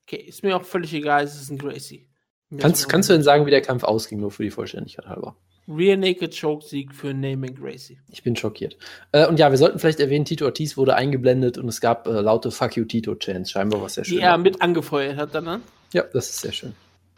Okay, 0.05 0.17
ist 0.17 0.43
mir 0.43 0.57
auch 0.57 0.65
völlig 0.65 0.93
egal, 0.93 1.23
es 1.23 1.41
ist 1.41 1.49
ein 1.49 1.57
Gracie. 1.57 2.09
Mir 2.49 2.59
Kannst, 2.59 2.89
kannst 2.89 3.09
du 3.09 3.13
denn 3.13 3.23
sagen, 3.23 3.45
wie 3.45 3.51
der 3.51 3.61
Kampf 3.61 3.83
ausging, 3.83 4.19
nur 4.19 4.31
für 4.31 4.43
die 4.43 4.51
Vollständigkeit 4.51 5.07
halber? 5.07 5.37
Rear 5.67 5.95
Naked 5.95 6.37
Choke 6.37 6.65
Sieg 6.65 6.93
für 6.93 7.13
Naaman 7.13 7.55
Gracie. 7.55 7.97
Ich 8.09 8.21
bin 8.21 8.35
schockiert. 8.35 8.77
Äh, 9.13 9.27
und 9.27 9.39
ja, 9.39 9.49
wir 9.49 9.57
sollten 9.57 9.79
vielleicht 9.79 10.01
erwähnen, 10.01 10.25
Tito 10.25 10.43
Ortiz 10.43 10.75
wurde 10.75 10.95
eingeblendet 10.95 11.57
und 11.57 11.69
es 11.69 11.79
gab 11.79 12.05
äh, 12.05 12.19
laute 12.19 12.51
Fuck 12.51 12.75
you 12.75 12.83
Tito 12.83 13.15
Chants, 13.15 13.51
scheinbar 13.51 13.81
was 13.81 13.93
sehr 13.93 14.03
schön. 14.03 14.17
Die 14.17 14.21
er 14.21 14.31
war. 14.31 14.37
mit 14.37 14.61
angefeuert 14.61 15.15
hat 15.15 15.33
dann. 15.33 15.45
ne? 15.45 15.61
Ja, 15.93 16.03
das 16.11 16.29
ist 16.29 16.41
sehr 16.41 16.51
schön. 16.51 16.73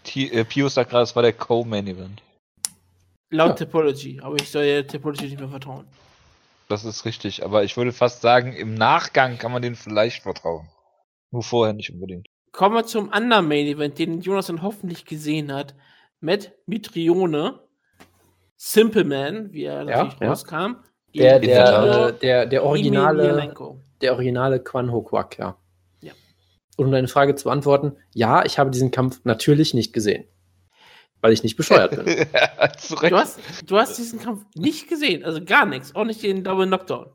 T 0.05 0.29
äh, 0.29 0.45
Pius 0.45 0.75
sagt 0.75 0.91
gerade, 0.91 1.03
es 1.03 1.15
war 1.15 1.23
der 1.23 1.33
Co-Main 1.33 1.87
Event. 1.87 2.21
Laut 3.31 3.49
Ja. 3.59 3.65
Typology. 3.65 4.21
Aber 4.21 4.35
ich 4.35 4.49
soll 4.49 4.63
der 4.63 4.87
Typology 4.87 5.25
nicht 5.25 5.39
mehr 5.39 5.49
vertrauen. 5.49 5.85
Das 6.69 6.85
ist 6.85 7.05
richtig, 7.05 7.43
aber 7.43 7.63
ich 7.63 7.77
würde 7.77 7.91
fast 7.91 8.21
sagen, 8.21 8.53
im 8.53 8.73
Nachgang 8.73 9.37
kann 9.37 9.51
man 9.51 9.61
denen 9.61 9.75
vielleicht 9.75 10.23
vertrauen. 10.23 10.67
Nur 11.31 11.43
vorher 11.43 11.73
nicht 11.73 11.91
unbedingt. 11.91 12.27
Kommen 12.51 12.75
wir 12.75 12.85
zum 12.85 13.11
anderen 13.11 13.47
Main 13.47 13.67
Event, 13.67 13.99
den 13.99 14.21
Jonas 14.21 14.47
dann 14.47 14.61
hoffentlich 14.61 15.05
gesehen 15.05 15.53
hat. 15.53 15.75
Matt 16.21 16.53
Mitrione, 16.65 17.59
Simple 18.55 19.03
Man, 19.03 19.51
wie 19.51 19.65
er 19.65 19.83
natürlich 19.83 20.19
ja. 20.19 20.27
rauskam. 20.29 20.77
Der, 21.13 21.39
der, 21.39 22.07
äh, 22.07 22.19
der, 22.19 22.45
der 22.45 22.63
originale, 22.63 23.53
der 24.01 24.13
originale 24.13 24.59
Quan 24.63 24.91
Ho 24.91 25.01
Quack, 25.01 25.37
ja. 25.37 25.57
Und 26.77 26.85
um 26.87 26.91
deine 26.91 27.07
Frage 27.07 27.35
zu 27.35 27.45
beantworten, 27.45 27.93
ja, 28.13 28.43
ich 28.45 28.59
habe 28.59 28.69
diesen 28.71 28.91
Kampf 28.91 29.21
natürlich 29.23 29.73
nicht 29.73 29.93
gesehen. 29.93 30.25
Weil 31.21 31.31
ich 31.33 31.41
nicht 31.43 31.55
bescheuert 31.55 31.91
bin. 32.03 32.05
Du 33.09 33.15
hast, 33.17 33.39
du 33.65 33.77
hast 33.77 33.97
diesen 33.97 34.19
Kampf 34.19 34.43
nicht 34.55 34.87
gesehen, 34.89 35.23
also 35.23 35.43
gar 35.43 35.65
nichts, 35.65 35.95
auch 35.95 36.03
nicht 36.05 36.21
den 36.21 36.43
Double 36.43 36.67
Knockdown. 36.67 37.07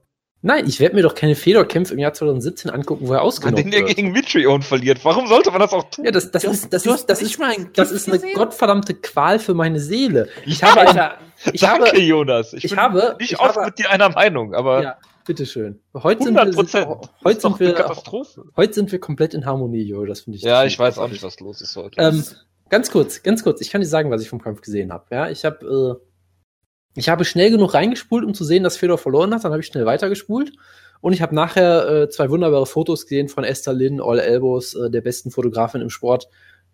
Nein, 0.43 0.67
ich 0.67 0.81
werde 0.81 0.95
mir 0.97 1.03
doch 1.03 1.15
keine 1.15 1.35
Fedor-Kämpfe 1.37 1.93
im 1.93 1.99
Jahr 2.01 2.15
2017 2.15 2.71
angucken, 2.71 3.07
wo 3.07 3.13
er 3.13 3.21
An 3.21 3.27
ausgenommen 3.27 3.63
den 3.65 3.71
der 3.73 3.81
wird. 3.87 3.95
gegen 3.97 4.11
Mitrione 4.13 4.63
verliert. 4.63 5.05
Warum 5.05 5.27
sollte 5.27 5.51
man 5.51 5.61
das 5.61 5.73
auch 5.75 5.85
tun? 5.91 6.07
Ja, 6.07 6.11
das, 6.13 6.31
das 6.31 6.43
Du 6.45 6.51
ist, 6.51 6.73
das 6.73 6.87
ist, 6.87 7.11
das 7.11 7.21
ist, 7.21 7.39
das 7.77 7.91
ist 7.93 8.09
eine 8.09 8.19
gesehen? 8.19 8.35
gottverdammte 8.35 8.95
Qual 8.95 9.39
für 9.39 9.53
meine 9.53 9.79
Seele. 9.81 10.29
Ich 10.47 10.61
Ja, 10.61 10.69
habe, 10.71 10.81
ein, 10.81 10.87
Alter, 10.89 11.19
ich 11.53 11.61
Danke, 11.61 11.89
habe, 11.89 12.01
Jonas. 12.01 12.55
Ich, 12.55 12.65
ich 12.65 12.71
bin 12.71 12.81
habe- 12.81 13.17
nicht 13.21 13.33
ich 13.33 13.39
oft 13.39 13.55
habe- 13.57 13.67
mit 13.67 13.79
dir 13.79 13.91
einer 13.91 14.09
Meinung, 14.09 14.55
aber 14.55 14.83
ja, 14.83 14.97
bitteschön. 15.31 15.79
Heute 15.95 16.25
sind 16.25 16.37
100 16.37 16.57
wir, 16.57 16.61
Prozent. 16.61 17.11
heute 17.25 17.41
sind 17.41 17.61
wir, 17.61 17.73
Katastrophe. 17.73 18.47
heute 18.57 18.75
sind 18.75 18.91
wir 18.91 18.99
komplett 18.99 19.33
in 19.33 19.47
Harmonie, 19.47 19.83
Jo. 19.83 20.05
Das 20.05 20.23
finde 20.23 20.39
ich. 20.39 20.43
Ja, 20.43 20.65
ich 20.65 20.77
weiß 20.77 20.99
auch 20.99 21.09
nicht, 21.09 21.23
was 21.23 21.39
los 21.39 21.61
ist 21.61 21.77
heute. 21.77 22.01
Ähm, 22.03 22.25
ganz 22.69 22.91
kurz, 22.91 23.23
ganz 23.23 23.45
kurz. 23.45 23.61
Ich 23.61 23.71
kann 23.71 23.81
dir 23.81 23.87
sagen, 23.87 24.11
was 24.11 24.23
ich 24.23 24.29
vom 24.29 24.43
Kampf 24.43 24.61
gesehen 24.61 24.93
habe. 24.93 25.05
Ja, 25.13 25.31
ich 25.31 25.45
habe, 25.45 26.01
äh, 26.01 26.99
ich 26.99 27.09
habe 27.09 27.25
schnell 27.25 27.53
genug 27.53 27.75
reingespult, 27.75 28.25
um 28.25 28.35
zu 28.35 28.43
sehen, 28.43 28.65
dass 28.65 28.77
Fedor 28.77 28.99
verloren 28.99 29.33
hat. 29.33 29.45
Dann 29.45 29.53
habe 29.53 29.61
ich 29.61 29.69
schnell 29.69 29.87
weitergespult. 29.87 30.51
Und 31.01 31.13
ich 31.13 31.23
habe 31.23 31.33
nachher 31.33 31.89
äh, 31.89 32.09
zwei 32.09 32.29
wunderbare 32.29 32.67
Fotos 32.67 33.05
gesehen 33.05 33.29
von 33.29 33.45
Esther 33.45 33.73
Lynn, 33.73 34.01
All 34.01 34.19
Elbows, 34.19 34.75
äh, 34.75 34.91
der 34.91 35.01
besten 35.01 35.31
Fotografin 35.31 35.81
im 35.81 35.91
Sport, 35.91 36.27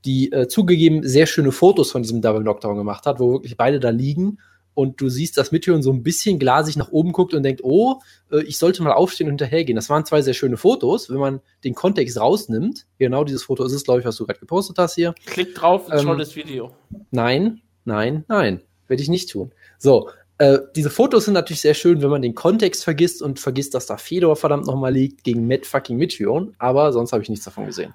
die 0.07 0.33
äh, 0.33 0.49
zugegeben 0.49 1.07
sehr 1.07 1.27
schöne 1.27 1.53
Fotos 1.53 1.91
von 1.91 2.03
diesem 2.03 2.23
Double 2.23 2.41
Knockdown 2.41 2.79
gemacht 2.79 3.05
hat, 3.05 3.21
wo 3.21 3.35
wirklich 3.35 3.59
beide 3.59 3.81
da 3.81 3.91
liegen. 3.91 4.39
Und 4.77 5.01
du 5.01 5.09
siehst, 5.09 5.39
dass 5.39 5.53
Mithion 5.53 5.83
so 5.83 5.91
ein 5.91 6.03
bisschen 6.03 6.39
glasig 6.39 6.77
nach 6.77 6.93
oben 6.93 7.13
guckt 7.13 7.33
und 7.33 7.43
denkt, 7.43 7.65
oh, 7.65 8.01
äh, 8.31 8.43
ich 8.43 8.59
sollte 8.59 8.83
mal 8.83 8.93
aufstehen 8.93 9.27
und 9.27 9.33
hinterhergehen. 9.33 9.75
Das 9.75 9.89
waren 9.89 10.05
zwei 10.05 10.21
sehr 10.21 10.35
schöne 10.35 10.59
Fotos. 10.59 11.09
Wenn 11.09 11.17
man 11.17 11.41
den 11.65 11.75
Kontext 11.75 12.21
rausnimmt, 12.21 12.85
genau 12.99 13.25
dieses 13.25 13.45
Foto 13.45 13.65
ist 13.65 13.73
es, 13.73 13.85
glaube 13.85 14.01
ich, 14.01 14.07
was 14.07 14.17
du 14.17 14.27
gerade 14.27 14.39
gepostet 14.39 14.77
hast 14.77 14.95
hier. 14.95 15.15
klick 15.25 15.55
drauf 15.55 15.87
und 15.87 15.95
Ähm, 15.95 16.01
schau 16.03 16.15
das 16.15 16.37
Video. 16.37 16.73
Nein, 17.11 17.63
nein, 17.87 18.27
nein. 18.29 18.61
Werde 18.87 19.03
ich 19.03 19.09
nicht 19.09 19.31
tun. 19.31 19.53
So, 19.79 20.11
äh, 20.37 20.59
diese 20.77 20.91
Fotos 20.91 21.25
sind 21.25 21.33
natürlich 21.33 21.63
sehr 21.63 21.73
schön, 21.73 22.03
wenn 22.03 22.11
man 22.11 22.21
den 22.21 22.35
Kontext 22.35 22.85
vergisst 22.85 23.23
und 23.23 23.41
vergisst, 23.41 23.75
dass 23.75 23.87
da 23.87 23.97
Fedor 23.97 24.37
verdammt 24.37 24.67
nochmal 24.67 24.93
liegt 24.93 25.25
gegen 25.25 25.47
Matt 25.47 25.65
fucking 25.65 25.97
Mitrion. 25.97 26.55
Aber 26.59 26.93
sonst 26.93 27.13
habe 27.13 27.23
ich 27.23 27.31
nichts 27.31 27.47
davon 27.47 27.65
gesehen. 27.65 27.95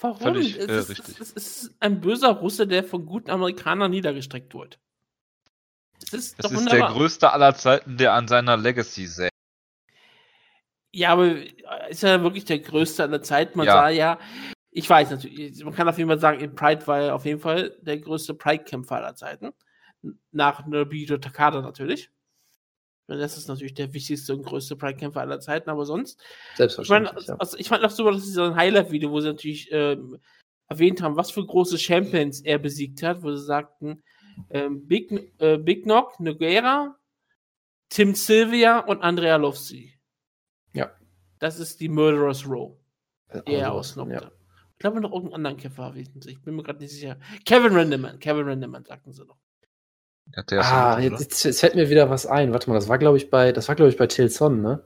Warum? 0.00 0.18
völlig, 0.18 0.58
es, 0.58 0.66
äh, 0.66 0.78
ist, 0.80 0.90
richtig. 0.90 1.20
es 1.20 1.32
ist 1.32 1.70
ein 1.78 2.00
böser 2.00 2.32
Russe, 2.32 2.66
der 2.66 2.82
von 2.82 3.06
guten 3.06 3.30
Amerikanern 3.30 3.90
niedergestreckt 3.90 4.54
wird. 4.54 4.78
Es 6.02 6.12
ist 6.12 6.38
Das 6.42 6.50
doch 6.50 6.58
ist 6.58 6.70
der 6.72 6.86
größte 6.88 7.32
aller 7.32 7.54
Zeiten, 7.54 7.96
der 7.96 8.12
an 8.14 8.28
seiner 8.28 8.56
Legacy 8.56 9.06
sägt. 9.06 9.32
Ja, 10.92 11.10
aber 11.12 11.34
ist 11.90 12.02
ja 12.02 12.22
wirklich 12.22 12.44
der 12.44 12.58
größte 12.60 13.02
aller 13.02 13.22
Zeiten. 13.22 13.58
Man 13.58 13.66
Ja. 13.66 13.72
sah 13.74 13.88
ja, 13.88 14.18
ich 14.70 14.88
weiß 14.88 15.10
natürlich, 15.10 15.62
man 15.64 15.74
kann 15.74 15.88
auf 15.88 15.98
jeden 15.98 16.08
Fall 16.08 16.18
sagen, 16.20 16.40
in 16.40 16.54
Pride 16.54 16.86
war 16.86 17.00
er 17.00 17.14
auf 17.14 17.24
jeden 17.24 17.40
Fall 17.40 17.76
der 17.80 17.98
größte 17.98 18.34
Pride-Kämpfer 18.34 18.96
aller 18.96 19.14
Zeiten. 19.14 19.52
Nach 20.32 20.66
Nobito 20.66 21.16
Takada 21.18 21.60
natürlich. 21.60 22.10
Und 23.08 23.18
Das 23.18 23.36
ist 23.36 23.48
natürlich 23.48 23.74
der 23.74 23.92
wichtigste 23.92 24.34
und 24.34 24.44
größte 24.44 24.76
Pride-Kämpfer 24.76 25.20
aller 25.20 25.40
Zeiten, 25.40 25.70
aber 25.70 25.84
sonst. 25.86 26.20
Ich 26.20 26.58
meine, 26.58 26.70
Selbstverständlich. 26.70 27.26
ja. 27.26 27.36
also 27.36 27.56
ich 27.58 27.68
fand 27.68 27.82
noch 27.82 27.90
super, 27.90 28.12
dass 28.12 28.24
sie 28.24 28.32
so 28.32 28.42
ein 28.44 28.56
Highlight-Video, 28.56 29.10
wo 29.10 29.20
sie 29.20 29.28
natürlich 29.28 29.68
ähm, 29.72 30.18
erwähnt 30.68 31.02
haben, 31.02 31.16
was 31.16 31.30
für 31.30 31.44
große 31.44 31.78
Champions 31.78 32.40
er 32.40 32.58
besiegt 32.58 33.02
hat, 33.02 33.22
wo 33.22 33.32
sie 33.34 33.42
sagten, 33.44 34.02
ähm, 34.50 34.86
Big, 34.86 35.32
äh, 35.40 35.58
Big 35.58 35.84
Knock, 35.84 36.18
Noguera, 36.20 36.96
Tim 37.88 38.14
Sylvia 38.14 38.80
und 38.80 39.02
Andrea 39.02 39.36
Lovsi. 39.36 39.92
Ja. 40.72 40.90
Das 41.38 41.58
ist 41.58 41.80
die 41.80 41.88
Murderers 41.88 42.46
Row, 42.48 42.76
die 43.46 43.52
er 43.54 43.66
Also, 43.68 43.78
ausnockte. 43.78 44.14
ja. 44.14 44.30
Ich 44.72 44.78
glaube, 44.80 45.00
noch 45.00 45.10
irgendeinen 45.12 45.36
anderen 45.36 45.56
Kämpfer 45.56 45.84
erwähnten 45.84 46.20
sie. 46.20 46.32
Ich 46.32 46.42
bin 46.42 46.54
mir 46.54 46.62
gerade 46.62 46.80
nicht 46.80 46.90
sicher. 46.92 47.16
Kevin 47.46 47.74
Rendeman, 47.74 48.18
Kevin 48.18 48.44
Rendeman 48.46 48.84
sagten 48.84 49.12
sie 49.12 49.24
noch. 49.24 49.38
Ja, 50.50 50.60
Ah, 50.60 50.98
jetzt, 51.00 51.20
jetzt, 51.20 51.44
jetzt 51.44 51.60
fällt 51.60 51.76
mir 51.76 51.88
wieder 51.88 52.10
was 52.10 52.26
ein. 52.26 52.52
Warte 52.52 52.68
mal, 52.68 52.74
das 52.74 52.88
war, 52.88 52.98
glaube 52.98 53.16
ich, 53.16 53.30
bei, 53.30 53.52
das 53.52 53.68
war, 53.68 53.74
glaube 53.76 53.90
ich, 53.90 53.96
bei 53.96 54.06
Tilson, 54.06 54.60
ne? 54.60 54.82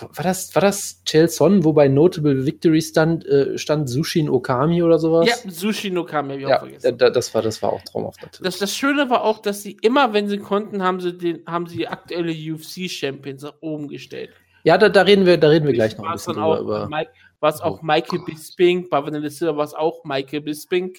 War 0.00 0.22
das, 0.24 0.54
war 0.54 0.62
das 0.62 1.02
Chelson, 1.04 1.64
wo 1.64 1.72
bei 1.72 1.88
Notable 1.88 2.46
Victory 2.46 2.80
stand, 2.82 3.26
äh, 3.26 3.56
stand 3.58 3.88
Sushin 3.88 4.28
Okami 4.28 4.82
oder 4.82 4.98
sowas? 4.98 5.28
Ja, 5.28 5.50
Sushi 5.50 5.90
no 5.90 6.04
Kami 6.04 6.30
habe 6.32 6.40
ich 6.40 6.46
auch 6.46 6.50
ja 6.50 6.58
vergessen. 6.58 6.98
da, 6.98 7.10
das 7.10 7.34
war, 7.34 7.42
das 7.42 7.62
war 7.62 7.72
auch 7.72 7.82
traumhaft 7.82 8.22
natürlich. 8.22 8.44
Das, 8.52 8.58
das 8.58 8.76
Schöne 8.76 9.10
war 9.10 9.24
auch, 9.24 9.40
dass 9.40 9.62
sie 9.62 9.76
immer, 9.82 10.12
wenn 10.12 10.28
sie 10.28 10.38
konnten, 10.38 10.82
haben 10.82 11.00
sie 11.00 11.16
den, 11.16 11.44
haben 11.46 11.66
sie 11.66 11.78
die 11.78 11.88
aktuelle 11.88 12.32
UFC-Champions 12.32 13.42
nach 13.42 13.54
oben 13.60 13.88
gestellt. 13.88 14.30
ja, 14.64 14.78
da, 14.78 14.88
da 14.88 15.02
reden 15.02 15.26
wir, 15.26 15.38
da 15.38 15.48
reden 15.48 15.66
wir 15.66 15.72
gleich 15.74 15.96
noch 15.96 16.04
ein 16.04 16.08
War 16.08 16.14
es 16.16 16.24
bisschen 16.26 16.40
dann 16.40 16.44
drüber. 16.58 16.58
auch, 16.58 16.86
Über, 16.86 16.88
Mike, 16.88 17.10
war 17.40 17.50
es 17.50 17.60
auch 17.60 17.82
Michael 17.82 18.20
Bisping, 18.26 18.88
bei 18.88 19.02
Vanilla 19.04 19.30
Silver 19.30 19.56
war 19.56 19.64
es 19.64 19.74
auch 19.74 20.04
Michael 20.04 20.40
Bisping. 20.42 20.94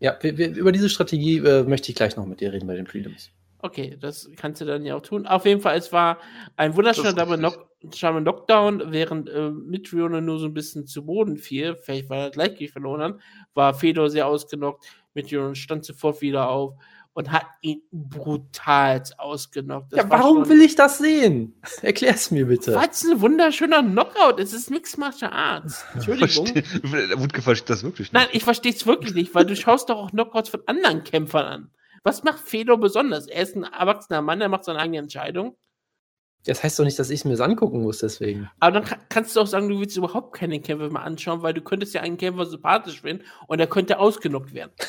ja, 0.00 0.16
wir, 0.20 0.36
wir, 0.38 0.54
über 0.56 0.72
diese 0.72 0.88
Strategie 0.88 1.38
äh, 1.38 1.62
möchte 1.64 1.90
ich 1.90 1.94
gleich 1.96 2.16
noch 2.16 2.26
mit 2.26 2.40
dir 2.40 2.52
reden 2.52 2.66
bei 2.66 2.74
den 2.74 2.86
Prelims. 2.86 3.30
Okay, 3.64 3.96
das 3.98 4.28
kannst 4.36 4.60
du 4.60 4.66
dann 4.66 4.84
ja 4.84 4.94
auch 4.94 5.00
tun. 5.00 5.26
Auf 5.26 5.46
jeden 5.46 5.62
Fall, 5.62 5.78
es 5.78 5.90
war 5.90 6.18
ein 6.54 6.76
wunderschöner 6.76 7.14
Double 7.14 7.38
Knockdown, 7.38 8.92
während 8.92 9.30
äh, 9.30 9.48
Mitrione 9.48 10.20
nur 10.20 10.38
so 10.38 10.44
ein 10.44 10.52
bisschen 10.52 10.86
zu 10.86 11.06
Boden 11.06 11.38
fiel, 11.38 11.74
vielleicht 11.74 12.10
weil 12.10 12.24
er 12.24 12.30
Gleichgewicht 12.30 12.74
verloren 12.74 13.00
hat, 13.00 13.14
war 13.54 13.72
Fedor 13.72 14.10
sehr 14.10 14.26
ausgenockt. 14.26 14.84
Mitrione 15.14 15.54
stand 15.54 15.86
sofort 15.86 16.20
wieder 16.20 16.50
auf 16.50 16.74
und 17.14 17.32
hat 17.32 17.46
ihn 17.62 17.80
brutal 17.90 19.02
ausgenockt. 19.16 19.94
Das 19.94 19.98
ja, 19.98 20.10
war 20.10 20.18
warum 20.18 20.44
schon- 20.44 20.50
will 20.50 20.60
ich 20.60 20.74
das 20.74 20.98
sehen? 20.98 21.54
Erklär's 21.80 22.30
mir 22.30 22.44
bitte. 22.44 22.74
Was 22.74 23.02
ein 23.02 23.18
wunderschöner 23.22 23.82
Knockout. 23.82 24.40
Es 24.40 24.52
ist 24.52 24.70
Mixed 24.70 24.98
Martial 24.98 25.32
Arts. 25.32 25.86
Entschuldigung. 25.94 26.48
Wutke 27.16 27.40
versteht 27.40 27.70
das 27.70 27.82
wirklich 27.82 28.12
nicht. 28.12 28.12
Nein, 28.12 28.28
ich 28.32 28.44
verstehe 28.44 28.72
es 28.72 28.86
wirklich 28.86 29.14
nicht, 29.14 29.34
weil 29.34 29.46
du 29.46 29.56
schaust 29.56 29.88
doch 29.88 29.96
auch 29.96 30.10
Knockouts 30.10 30.50
von 30.50 30.60
anderen 30.66 31.02
Kämpfern 31.02 31.46
an. 31.46 31.70
Was 32.04 32.22
macht 32.22 32.38
Fedor 32.38 32.78
besonders? 32.78 33.26
Er 33.26 33.42
ist 33.42 33.56
ein 33.56 33.64
erwachsener 33.64 34.22
Mann, 34.22 34.38
der 34.38 34.48
macht 34.48 34.64
seine 34.64 34.78
eigene 34.78 34.98
Entscheidung. 34.98 35.56
Das 36.46 36.62
heißt 36.62 36.78
doch 36.78 36.84
nicht, 36.84 36.98
dass 36.98 37.08
ich 37.08 37.24
mir 37.24 37.30
das 37.30 37.40
angucken 37.40 37.80
muss, 37.80 37.98
deswegen. 37.98 38.50
Aber 38.60 38.72
dann 38.72 38.84
ka- 38.84 38.98
kannst 39.08 39.34
du 39.34 39.40
auch 39.40 39.46
sagen, 39.46 39.68
du 39.70 39.80
willst 39.80 39.96
überhaupt 39.96 40.34
keinen 40.36 40.62
Kämpfer 40.62 40.90
mehr 40.90 41.02
anschauen, 41.02 41.40
weil 41.42 41.54
du 41.54 41.62
könntest 41.62 41.94
ja 41.94 42.02
einen 42.02 42.18
Kämpfer 42.18 42.44
sympathisch 42.44 43.00
finden 43.00 43.24
und 43.48 43.58
er 43.60 43.66
könnte 43.66 43.98
ausgenockt 43.98 44.54
werden. 44.54 44.72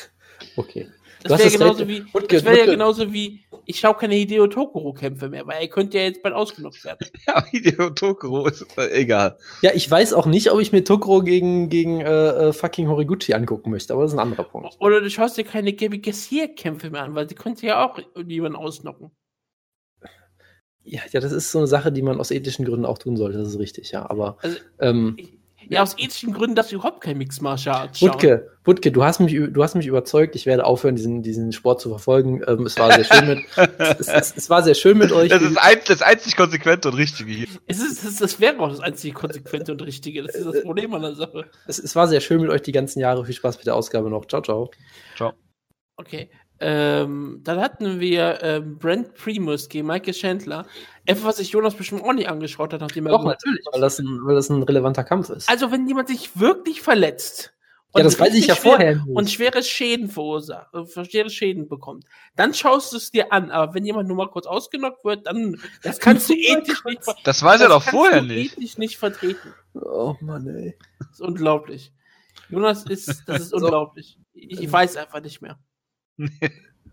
Okay. 0.58 0.86
Das 1.22 1.38
wäre 1.38 1.50
genauso 1.50 1.88
wie, 1.88 2.02
Wutke- 2.12 2.26
das 2.36 2.44
wäre 2.44 2.58
ja 2.58 2.66
genauso 2.66 3.12
wie, 3.12 3.44
ich 3.64 3.80
schaue 3.80 3.94
keine 3.94 4.14
Hideo 4.14 4.46
Tokoro-Kämpfe 4.46 5.28
mehr, 5.28 5.46
weil 5.46 5.60
er 5.62 5.68
könnte 5.68 5.98
ja 5.98 6.04
jetzt 6.04 6.22
bald 6.22 6.34
ausgenockt 6.34 6.84
werden. 6.84 6.98
Ja, 7.26 7.44
Hideo 7.46 7.90
Tokoro 7.90 8.46
ist 8.46 8.66
äh, 8.78 8.90
egal. 8.92 9.38
Ja, 9.62 9.70
ich 9.74 9.90
weiß 9.90 10.12
auch 10.12 10.26
nicht, 10.26 10.50
ob 10.52 10.60
ich 10.60 10.72
mir 10.72 10.84
Tokoro 10.84 11.22
gegen, 11.22 11.68
gegen 11.68 12.00
äh, 12.00 12.48
äh, 12.48 12.52
fucking 12.52 12.88
Horiguchi 12.88 13.34
angucken 13.34 13.70
möchte, 13.70 13.92
aber 13.92 14.02
das 14.02 14.12
ist 14.12 14.18
ein 14.18 14.22
anderer 14.22 14.44
Punkt. 14.44 14.76
Oder 14.80 15.00
du 15.00 15.10
schaust 15.10 15.36
dir 15.36 15.44
keine 15.44 15.72
Gabi 15.72 15.98
Garcia-Kämpfe 15.98 16.90
mehr 16.90 17.02
an, 17.02 17.14
weil 17.14 17.28
sie 17.28 17.34
könnte 17.34 17.66
ja 17.66 17.84
auch 17.84 17.98
jemanden 18.26 18.56
ausnocken. 18.56 19.10
Ja, 20.88 21.00
ja, 21.10 21.18
das 21.18 21.32
ist 21.32 21.50
so 21.50 21.58
eine 21.58 21.66
Sache, 21.66 21.90
die 21.90 22.02
man 22.02 22.20
aus 22.20 22.30
ethischen 22.30 22.64
Gründen 22.64 22.86
auch 22.86 22.98
tun 22.98 23.16
sollte, 23.16 23.38
das 23.38 23.48
ist 23.48 23.58
richtig, 23.58 23.90
ja. 23.90 24.08
Aber 24.08 24.38
Also, 24.40 24.58
ähm, 24.78 25.16
Ja, 25.68 25.82
aus 25.82 25.98
ethischen 25.98 26.32
Gründen 26.32 26.54
darfst 26.54 26.72
du 26.72 26.76
überhaupt 26.76 27.00
kein 27.00 27.18
Mixed 27.18 27.42
Martial 27.42 27.74
Arts 27.74 27.98
schauen. 27.98 28.14
Wutke, 28.14 28.50
Wutke, 28.64 28.92
du 28.92 29.04
hast 29.04 29.20
mich, 29.20 29.34
du 29.34 29.62
hast 29.62 29.74
mich 29.74 29.86
überzeugt, 29.86 30.36
ich 30.36 30.46
werde 30.46 30.64
aufhören, 30.64 30.96
diesen, 30.96 31.22
diesen 31.22 31.52
Sport 31.52 31.80
zu 31.80 31.88
verfolgen. 31.88 32.42
Ähm, 32.46 32.66
es 32.66 32.78
war 32.78 32.92
sehr 32.92 33.04
schön 33.04 33.26
mit, 33.28 33.38
es, 33.98 34.08
es, 34.08 34.36
es 34.36 34.50
war 34.50 34.62
sehr 34.62 34.74
schön 34.74 34.98
mit 34.98 35.12
euch. 35.12 35.28
Das 35.28 35.42
ist 35.42 35.58
ein, 35.58 35.78
das 35.86 36.02
einzig 36.02 36.36
konsequente 36.36 36.88
und 36.88 36.94
richtige 36.94 37.32
hier. 37.32 37.46
Es 37.66 37.80
ist, 37.80 38.04
das, 38.04 38.16
das 38.16 38.40
wäre 38.40 38.58
auch 38.60 38.70
das 38.70 38.80
einzige 38.80 39.14
Konsequente 39.14 39.72
und 39.72 39.82
Richtige. 39.82 40.22
Das 40.22 40.34
ist 40.34 40.46
das 40.46 40.62
Problem 40.62 40.94
an 40.94 41.02
der 41.02 41.14
Sache. 41.14 41.46
es, 41.66 41.78
es 41.78 41.96
war 41.96 42.08
sehr 42.08 42.20
schön 42.20 42.40
mit 42.40 42.50
euch 42.50 42.62
die 42.62 42.72
ganzen 42.72 43.00
Jahre. 43.00 43.24
Viel 43.24 43.34
Spaß 43.34 43.58
mit 43.58 43.66
der 43.66 43.74
Ausgabe 43.74 44.10
noch. 44.10 44.26
Ciao, 44.26 44.42
ciao. 44.42 44.70
Ciao. 45.16 45.32
Okay. 45.96 46.30
Ähm, 46.58 47.40
dann 47.44 47.60
hatten 47.60 48.00
wir 48.00 48.38
ähm, 48.42 48.78
Brent 48.78 49.14
Primus 49.14 49.68
gegen 49.68 49.86
Michael 49.86 50.14
Chandler. 50.14 50.66
Etwas, 51.06 51.24
was 51.24 51.36
sich 51.36 51.50
Jonas 51.50 51.74
bestimmt 51.74 52.02
auch 52.04 52.12
nicht 52.12 52.28
angeschaut 52.28 52.72
hat, 52.72 52.80
nachdem 52.80 53.06
er 53.06 53.12
Doch, 53.12 53.24
natürlich, 53.24 53.64
weil 53.72 53.80
das, 53.80 53.98
ein, 53.98 54.18
weil 54.24 54.34
das 54.34 54.48
ein 54.50 54.62
relevanter 54.62 55.04
Kampf 55.04 55.30
ist. 55.30 55.48
Also, 55.48 55.70
wenn 55.72 55.86
jemand 55.86 56.08
sich 56.08 56.38
wirklich 56.38 56.80
verletzt 56.82 57.52
ja, 57.96 58.02
das 58.02 58.20
weiß 58.20 58.34
ich 58.34 58.46
ja 58.48 58.54
vorher. 58.54 58.96
nicht. 58.96 59.06
und 59.16 59.30
schwere 59.30 59.62
Schäden 59.62 60.10
verursacht, 60.10 60.68
äh, 60.74 61.04
schwere 61.06 61.30
Schäden 61.30 61.66
bekommt, 61.66 62.04
dann 62.34 62.52
schaust 62.52 62.92
du 62.92 62.98
es 62.98 63.10
dir 63.10 63.32
an. 63.32 63.50
Aber 63.50 63.72
wenn 63.72 63.86
jemand 63.86 64.06
nur 64.08 64.18
mal 64.18 64.28
kurz 64.28 64.44
ausgenockt 64.46 65.02
wird, 65.02 65.26
dann 65.26 65.58
das 65.82 65.98
kannst 66.00 66.28
du 66.28 66.34
ethisch 66.34 66.84
nicht, 66.84 67.02
ver- 67.02 67.16
Das 67.24 67.42
weiß 67.42 67.62
er 67.62 67.68
das 67.68 67.76
doch 67.78 67.84
kannst 67.84 67.96
vorher 67.96 68.20
du 68.20 68.26
nicht. 68.26 68.58
ethisch 68.58 68.76
nicht 68.76 68.98
vertreten. 68.98 69.54
oh 69.74 70.14
Mann, 70.20 70.46
ey. 70.46 70.76
Das 70.98 71.08
ist 71.12 71.20
unglaublich. 71.22 71.90
Jonas 72.50 72.84
ist, 72.84 73.22
das 73.26 73.40
ist 73.40 73.48
So. 73.50 73.56
unglaublich. 73.56 74.18
Ich, 74.34 74.60
ich 74.60 74.70
weiß 74.70 74.96
einfach 74.98 75.22
nicht 75.22 75.40
mehr. 75.40 75.58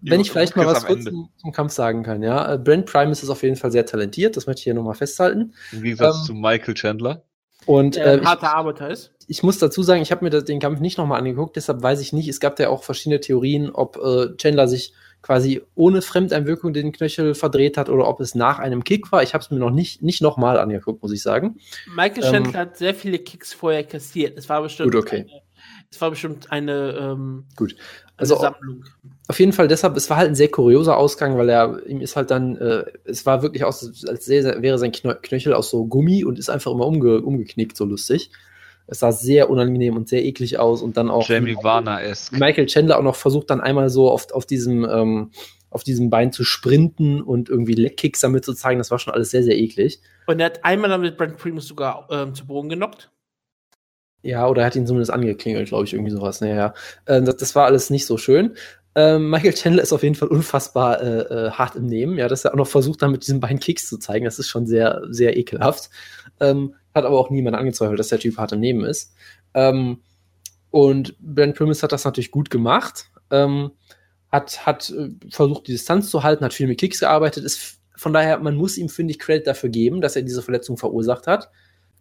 Wenn 0.02 0.20
ich 0.20 0.32
vielleicht 0.32 0.56
mal 0.56 0.66
was 0.66 0.86
kurz 0.86 1.04
zum, 1.06 1.30
zum 1.38 1.52
Kampf 1.52 1.72
sagen 1.72 2.04
kann, 2.04 2.24
ja. 2.24 2.54
Äh, 2.54 2.58
Brent 2.58 2.86
Primus 2.86 3.24
ist 3.24 3.30
auf 3.30 3.44
jeden 3.44 3.56
Fall 3.56 3.72
sehr 3.72 3.86
talentiert, 3.86 4.36
das 4.36 4.48
möchte 4.48 4.60
ich 4.60 4.64
hier 4.64 4.74
nochmal 4.74 4.96
festhalten. 4.96 5.54
Im 5.72 5.82
Gegensatz 5.82 6.18
Ähm, 6.20 6.26
zu 6.26 6.34
Michael 6.34 6.74
Chandler. 6.74 7.24
Und 7.66 7.96
Der 7.96 8.06
äh, 8.06 8.18
ein 8.18 8.26
harter 8.26 8.54
Arbeiter 8.56 8.90
ist. 8.90 9.14
ich, 9.22 9.38
ich 9.38 9.44
muss 9.44 9.58
dazu 9.58 9.84
sagen, 9.84 10.02
ich 10.02 10.12
habe 10.12 10.26
mir 10.26 10.30
das, 10.30 10.44
den 10.44 10.60
Kampf 10.60 10.80
nicht 10.82 10.98
nochmal 10.98 11.20
angeguckt, 11.20 11.56
deshalb 11.56 11.82
weiß 11.82 12.02
ich 12.02 12.12
nicht. 12.12 12.28
Es 12.28 12.40
gab 12.42 12.60
ja 12.60 12.70
auch 12.70 12.84
verschiedene 12.84 13.22
Theorien, 13.22 13.70
ob 13.70 13.98
äh, 13.98 14.36
Chandler 14.38 14.68
sich 14.68 14.94
quasi 15.22 15.62
ohne 15.74 16.02
Fremdeinwirkung 16.02 16.74
den 16.74 16.92
Knöchel 16.92 17.34
verdreht 17.34 17.78
hat 17.78 17.88
oder 17.88 18.10
ob 18.10 18.20
es 18.20 18.36
nach 18.36 18.60
einem 18.60 18.84
Kick 18.84 19.10
war. 19.14 19.24
Ich 19.24 19.34
habe 19.34 19.42
es 19.42 19.50
mir 19.52 19.58
noch 19.60 19.72
nicht, 19.72 20.02
nicht 20.02 20.22
nochmal 20.22 20.60
angeguckt, 20.60 21.02
muss 21.02 21.14
ich 21.14 21.22
sagen. 21.22 21.58
Michael 21.96 22.26
Ähm, 22.26 22.32
Chandler 22.32 22.60
hat 22.60 22.78
sehr 22.78 22.94
viele 22.94 23.20
Kicks 23.20 23.54
vorher 23.54 23.86
kassiert. 23.86 24.38
Es 24.38 24.50
war 24.50 24.62
bestimmt 24.62 24.92
Gut, 24.92 25.02
okay. 25.02 25.22
eine, 25.22 25.42
es 25.90 26.02
war 26.02 26.10
bestimmt 26.10 26.52
eine, 26.52 26.98
ähm, 27.00 27.46
Gut. 27.56 27.78
Also- 28.18 28.38
Sammlung. 28.38 28.84
Auf 29.30 29.40
jeden 29.40 29.54
Fall 29.54 29.70
deshalb, 29.70 29.96
es 29.96 30.10
war 30.10 30.18
halt 30.18 30.30
ein 30.30 30.36
sehr 30.36 30.50
kurioser 30.50 30.98
Ausgang, 30.98 31.38
weil 31.38 31.50
er, 31.50 31.86
ihm 31.88 32.02
ist 32.02 32.18
halt 32.18 32.30
dann, 32.30 32.58
äh, 32.58 32.84
es 33.06 33.26
war 33.26 33.42
wirklich 33.42 33.64
aus, 33.64 34.06
als 34.06 34.26
sehr, 34.26 34.44
sehr, 34.44 34.62
wäre 34.62 34.78
sein 34.78 34.92
Knö 34.92 35.16
Knöchel 35.16 35.54
aus 35.54 35.70
so 35.70 35.86
Gummi 35.86 36.26
und 36.26 36.38
ist 36.38 36.50
einfach 36.50 36.72
immer 36.72 36.86
umge 36.86 37.22
umgeknickt, 37.22 37.78
so 37.78 37.86
lustig. 37.86 38.32
Es 38.86 39.00
sah 39.00 39.14
sehr 39.14 39.50
unangenehm 39.50 39.96
und 39.96 40.10
sehr 40.10 40.26
eklig 40.26 40.60
aus 40.60 40.82
und 40.82 40.98
dann 40.98 41.10
auch 41.10 41.28
Jamie 41.28 41.56
Warner-esque. 41.56 42.38
Michael 42.38 42.66
Chandler 42.66 43.00
auch 43.00 43.04
noch 43.04 43.16
versucht 43.16 43.50
dann 43.50 43.62
einmal 43.62 43.90
so 43.90 44.12
auf, 44.12 44.30
auf 44.34 44.46
diesem, 44.46 44.84
ähm, 44.84 45.32
auf 45.70 45.86
diesem 45.86 46.10
Bein 46.10 46.34
zu 46.34 46.44
sprinten 46.44 47.22
und 47.22 47.48
irgendwie 47.48 47.76
Leckkicks 47.76 48.20
damit 48.20 48.44
zu 48.44 48.54
zeigen. 48.54 48.78
Das 48.80 48.92
war 48.92 49.00
schon 49.00 49.14
alles 49.14 49.32
sehr, 49.32 49.44
sehr 49.44 49.58
eklig. 49.58 50.02
Und 50.28 50.40
er 50.42 50.48
hat 50.48 50.66
einmal 50.66 50.90
damit 50.90 51.18
Brent 51.18 51.38
Primus 51.38 51.68
sogar 51.68 52.08
ähm, 52.12 52.36
zu 52.36 52.46
Boden 52.46 52.68
genockt. 52.68 53.10
Ja, 54.24 54.48
oder 54.48 54.62
er 54.62 54.68
hat 54.68 54.76
ihn 54.76 54.88
zumindest 54.88 55.12
angeklingelt, 55.12 55.68
glaube 55.68 55.84
ich, 55.84 55.94
irgendwie 55.94 56.12
sowas. 56.12 56.42
Naja, 56.42 56.74
äh, 57.06 57.22
das, 57.22 57.38
das 57.38 57.56
war 57.56 57.66
alles 57.66 57.90
nicht 57.90 58.06
so 58.06 58.18
schön. 58.18 58.56
Ähm, 58.96 59.30
Michael 59.30 59.54
Chandler 59.54 59.84
ist 59.84 59.92
auf 59.92 60.04
jeden 60.04 60.16
Fall 60.16 60.30
unfassbar 60.30 61.02
äh, 61.02 61.20
äh, 61.20 61.52
hart 61.52 61.76
im 61.76 61.88
Nehmen. 61.88 62.18
Ja, 62.18 62.28
dass 62.28 62.46
er 62.46 62.54
auch 62.54 62.58
noch 62.58 62.68
versucht, 62.68 63.02
dann 63.02 63.12
mit 63.12 63.24
diesen 63.24 63.40
beiden 63.40 63.60
Kicks 63.60 63.88
zu 63.88 63.98
zeigen, 63.98 64.26
das 64.26 64.40
ist 64.40 64.50
schon 64.50 64.66
sehr, 64.66 65.02
sehr 65.10 65.36
ekelhaft. 65.36 65.90
Ähm, 66.40 66.76
hat 66.96 67.06
aber 67.06 67.20
auch 67.20 67.30
niemand 67.30 67.58
angezweifelt, 67.58 68.00
dass 68.00 68.10
der 68.10 68.20
Typ 68.20 68.38
hart 68.38 68.54
im 68.54 68.60
Nehmen 68.60 68.86
ist. 68.86 69.14
Ähm, 69.54 70.00
und 70.70 71.16
Ben 71.20 71.54
Primus 71.54 71.84
hat 71.84 71.92
das 71.92 72.06
natürlich 72.06 72.32
gut 72.32 72.50
gemacht. 72.50 73.08
Ähm, 73.30 73.72
hat, 74.32 74.66
hat 74.66 74.90
äh, 74.92 75.10
versucht, 75.30 75.68
die 75.68 75.74
Distanz 75.74 76.10
zu 76.10 76.24
halten, 76.24 76.46
hat 76.46 76.54
viel 76.54 76.68
mit 76.68 76.80
Kicks 76.80 77.02
gearbeitet. 77.02 77.44
Ist, 77.44 77.80
von 77.96 78.14
daher, 78.14 78.40
man 78.40 78.56
muss 78.56 78.78
ihm, 78.78 78.90
finde 78.90 79.12
ich, 79.12 79.20
Credit 79.20 79.48
dafür 79.48 79.70
geben, 79.70 80.02
dass 80.02 80.16
er 80.16 80.22
diese 80.22 80.42
Verletzung 80.42 80.78
verursacht 80.78 81.28
hat. 81.28 81.50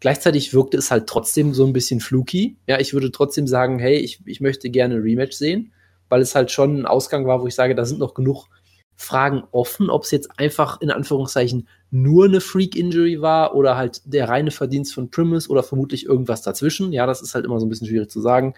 Gleichzeitig 0.03 0.53
wirkte 0.53 0.77
es 0.77 0.91
halt 0.91 1.07
trotzdem 1.07 1.55
so 1.55 1.65
ein 1.65 1.73
bisschen 1.73 2.01
fluky. 2.01 2.57
Ja, 2.67 2.81
ich 2.81 2.93
würde 2.93 3.13
trotzdem 3.13 3.47
sagen, 3.47 3.79
hey, 3.79 3.99
ich, 3.99 4.19
ich 4.27 4.41
möchte 4.41 4.69
gerne 4.69 4.97
ein 4.97 5.01
Rematch 5.01 5.37
sehen, 5.37 5.71
weil 6.09 6.21
es 6.21 6.35
halt 6.35 6.51
schon 6.51 6.81
ein 6.81 6.87
Ausgang 6.87 7.25
war, 7.25 7.41
wo 7.41 7.47
ich 7.47 7.55
sage, 7.55 7.77
da 7.77 7.85
sind 7.85 8.01
noch 8.01 8.13
genug 8.13 8.49
Fragen 8.97 9.45
offen, 9.53 9.91
ob 9.91 10.03
es 10.03 10.11
jetzt 10.11 10.41
einfach 10.41 10.81
in 10.81 10.91
Anführungszeichen 10.91 11.69
nur 11.93 12.25
eine 12.25 12.41
Freak-Injury 12.41 13.23
war 13.23 13.55
oder 13.55 13.77
halt 13.77 14.01
der 14.05 14.29
reine 14.29 14.51
Verdienst 14.51 14.93
von 14.93 15.09
Primus 15.09 15.49
oder 15.49 15.63
vermutlich 15.63 16.05
irgendwas 16.05 16.43
dazwischen. 16.43 16.93
Ja, 16.93 17.07
das 17.07 17.23
ist 17.23 17.37
halt 17.37 17.45
immer 17.45 17.61
so 17.61 17.67
ein 17.67 17.69
bisschen 17.69 17.87
schwierig 17.87 18.11
zu 18.11 18.21
sagen. 18.21 18.55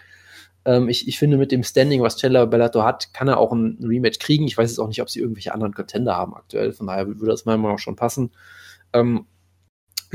Ähm, 0.65 0.89
ich, 0.89 1.07
ich 1.09 1.19
finde, 1.19 1.37
mit 1.37 1.53
dem 1.53 1.63
Standing, 1.63 2.01
was 2.01 2.17
Chandler 2.17 2.47
Bellator 2.47 2.87
hat, 2.87 3.13
kann 3.13 3.29
er 3.29 3.37
auch 3.37 3.53
ein 3.53 3.77
Rematch 3.83 4.19
kriegen. 4.19 4.47
Ich 4.47 4.57
weiß 4.57 4.71
jetzt 4.71 4.79
auch 4.79 4.89
nicht, 4.89 5.03
ob 5.03 5.11
sie 5.11 5.21
irgendwelche 5.21 5.53
anderen 5.53 5.75
Contender 5.75 6.17
haben 6.17 6.35
aktuell. 6.35 6.73
Von 6.73 6.87
daher 6.87 7.07
würde 7.07 7.27
das 7.27 7.45
meiner 7.45 7.59
Meinung 7.59 7.77
nach 7.77 7.83
schon 7.83 7.97
passen. 7.97 8.31
Ähm, 8.95 9.27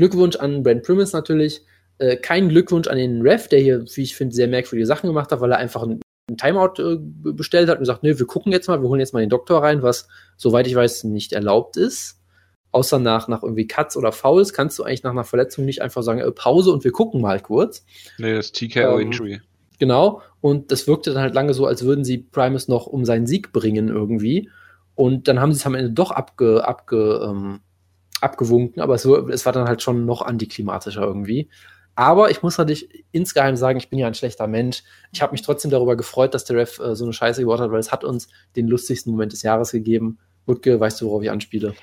Glückwunsch 0.00 0.36
an 0.36 0.62
Brent 0.62 0.82
Primus 0.82 1.12
natürlich. 1.12 1.62
Äh, 1.98 2.16
kein 2.16 2.48
Glückwunsch 2.48 2.88
an 2.88 2.96
den 2.96 3.20
Ref, 3.20 3.48
der 3.48 3.60
hier, 3.60 3.84
wie 3.94 4.00
ich 4.02 4.16
finde, 4.16 4.34
sehr 4.34 4.48
merkwürdige 4.48 4.86
Sachen 4.86 5.06
gemacht 5.06 5.30
hat, 5.30 5.40
weil 5.42 5.52
er 5.52 5.58
einfach 5.58 5.82
ein, 5.82 6.00
ein 6.30 6.36
Timeout 6.38 6.80
äh, 6.82 6.96
be- 6.98 7.34
bestellt 7.34 7.68
hat 7.68 7.76
und 7.76 7.82
gesagt, 7.82 8.02
nee, 8.02 8.18
wir 8.18 8.26
gucken 8.26 8.52
jetzt 8.52 8.68
mal, 8.68 8.80
wir 8.80 8.88
holen 8.88 9.00
jetzt 9.00 9.12
mal 9.12 9.20
den 9.20 9.28
Doktor 9.28 9.62
rein, 9.62 9.82
was, 9.82 10.08
soweit 10.38 10.66
ich 10.66 10.74
weiß, 10.74 11.04
nicht 11.04 11.34
erlaubt 11.34 11.76
ist. 11.76 12.16
Außer 12.72 12.98
nach, 12.98 13.28
nach 13.28 13.42
irgendwie 13.42 13.66
Cuts 13.66 13.96
oder 13.96 14.12
Fouls 14.12 14.52
kannst 14.54 14.78
du 14.78 14.84
eigentlich 14.84 15.02
nach 15.02 15.10
einer 15.10 15.24
Verletzung 15.24 15.64
nicht 15.66 15.82
einfach 15.82 16.02
sagen, 16.02 16.20
äh, 16.20 16.30
Pause 16.32 16.72
und 16.72 16.84
wir 16.84 16.92
gucken 16.92 17.20
mal 17.20 17.40
kurz. 17.40 17.84
Nee, 18.16 18.34
das 18.34 18.46
ist 18.46 18.56
TKO 18.56 18.94
Ähm, 18.98 19.08
Injury. 19.08 19.40
Genau. 19.78 20.22
Und 20.40 20.72
das 20.72 20.86
wirkte 20.86 21.12
dann 21.12 21.22
halt 21.22 21.34
lange 21.34 21.52
so, 21.52 21.66
als 21.66 21.84
würden 21.84 22.04
sie 22.04 22.16
Primus 22.18 22.68
noch 22.68 22.86
um 22.86 23.04
seinen 23.04 23.26
Sieg 23.26 23.52
bringen 23.52 23.88
irgendwie. 23.88 24.48
Und 24.94 25.28
dann 25.28 25.40
haben 25.40 25.52
sie 25.52 25.58
es 25.58 25.66
am 25.66 25.74
Ende 25.74 25.90
doch 25.90 26.10
abge, 26.12 26.66
abge, 26.66 27.26
ähm, 27.28 27.60
abgewunken, 28.22 28.82
aber 28.82 28.94
es, 28.94 29.06
war- 29.08 29.28
es 29.28 29.46
war 29.46 29.52
dann 29.52 29.68
halt 29.68 29.82
schon 29.82 30.04
noch 30.06 30.22
antiklimatischer 30.22 31.02
irgendwie. 31.02 31.48
Aber 31.96 32.30
ich 32.30 32.42
muss 32.42 32.56
natürlich 32.56 33.04
insgeheim 33.12 33.56
sagen, 33.56 33.78
ich 33.78 33.90
bin 33.90 33.98
ja 33.98 34.06
ein 34.06 34.14
schlechter 34.14 34.46
Mensch. 34.46 34.84
Ich 35.12 35.20
habe 35.22 35.32
mich 35.32 35.42
trotzdem 35.42 35.70
darüber 35.70 35.96
gefreut, 35.96 36.34
dass 36.34 36.44
der 36.44 36.56
Ref 36.56 36.78
äh, 36.78 36.94
so 36.96 37.04
eine 37.04 37.12
Scheiße 37.12 37.40
gebaut 37.42 37.60
hat, 37.60 37.70
weil 37.72 37.80
es 37.80 37.92
hat 37.92 38.04
uns 38.04 38.28
den 38.56 38.68
lustigsten 38.68 39.10
Moment 39.12 39.32
des 39.32 39.42
Jahres 39.42 39.72
gegeben. 39.72 40.18
Wutke, 40.46 40.80
weißt 40.80 41.00
du, 41.00 41.06
worauf 41.06 41.22
ich 41.22 41.30
anspiele? 41.30 41.74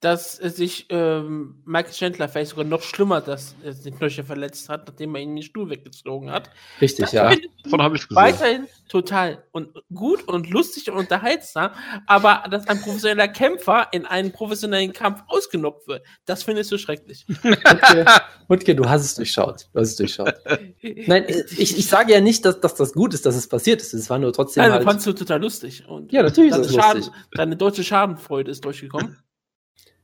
Dass 0.00 0.40
äh, 0.40 0.50
sich 0.50 0.86
ähm, 0.90 1.60
Michael 1.64 1.92
Chandler 1.92 2.28
vielleicht 2.28 2.50
sogar 2.50 2.64
noch 2.64 2.82
schlimmer, 2.82 3.20
dass 3.20 3.56
er 3.64 3.74
den 3.74 3.96
Knöchel 3.98 4.22
verletzt 4.22 4.68
hat, 4.68 4.86
nachdem 4.86 5.14
er 5.16 5.22
ihn 5.22 5.34
den 5.34 5.42
Stuhl 5.42 5.68
weggezogen 5.70 6.30
hat. 6.30 6.50
Richtig, 6.80 7.06
Das 7.06 7.12
ja. 7.12 7.32
Davon 7.64 7.82
habe 7.82 7.96
ich 7.96 8.02
gesehen. 8.06 8.16
Weiterhin 8.22 8.66
total 8.88 9.42
und 9.50 9.70
gut 9.92 10.26
und 10.28 10.48
lustig 10.50 10.88
und 10.90 10.96
unterhaltsam, 10.96 11.70
aber 12.06 12.44
dass 12.50 12.68
ein 12.68 12.80
professioneller 12.80 13.28
Kämpfer 13.28 13.88
in 13.92 14.06
einen 14.06 14.32
professionellen 14.32 14.92
Kampf 14.92 15.22
ausgenockt 15.26 15.88
wird, 15.88 16.04
das 16.26 16.44
findest 16.44 16.70
du 16.70 16.78
schrecklich. 16.78 17.26
Wutke, 17.42 18.06
Wutke, 18.46 18.74
du 18.76 18.88
hast 18.88 19.04
es 19.04 19.14
durchschaut. 19.16 19.68
Du 19.72 19.80
hast 19.80 19.88
es 19.90 19.96
durchschaut. 19.96 20.32
Nein, 20.82 21.24
ich, 21.58 21.76
ich 21.76 21.86
sage 21.88 22.12
ja 22.12 22.20
nicht, 22.20 22.44
dass, 22.44 22.60
dass 22.60 22.74
das 22.76 22.92
gut 22.92 23.14
ist, 23.14 23.26
dass 23.26 23.34
es 23.34 23.48
passiert 23.48 23.82
ist. 23.82 23.92
Es 23.94 24.08
war 24.08 24.18
nur 24.18 24.32
trotzdem 24.32 24.62
Nein, 24.62 24.70
das 24.70 24.76
halt. 24.78 24.84
fandst 24.86 25.06
du 25.06 25.12
total 25.12 25.40
lustig. 25.40 25.84
Und 25.88 26.12
Ja, 26.12 26.22
natürlich 26.22 26.54
ist 26.54 26.72
Schaden, 26.74 27.02
lustig. 27.02 27.14
deine 27.32 27.56
deutsche 27.56 27.82
Schadenfreude 27.84 28.50
ist 28.52 28.64
durchgekommen. 28.64 29.18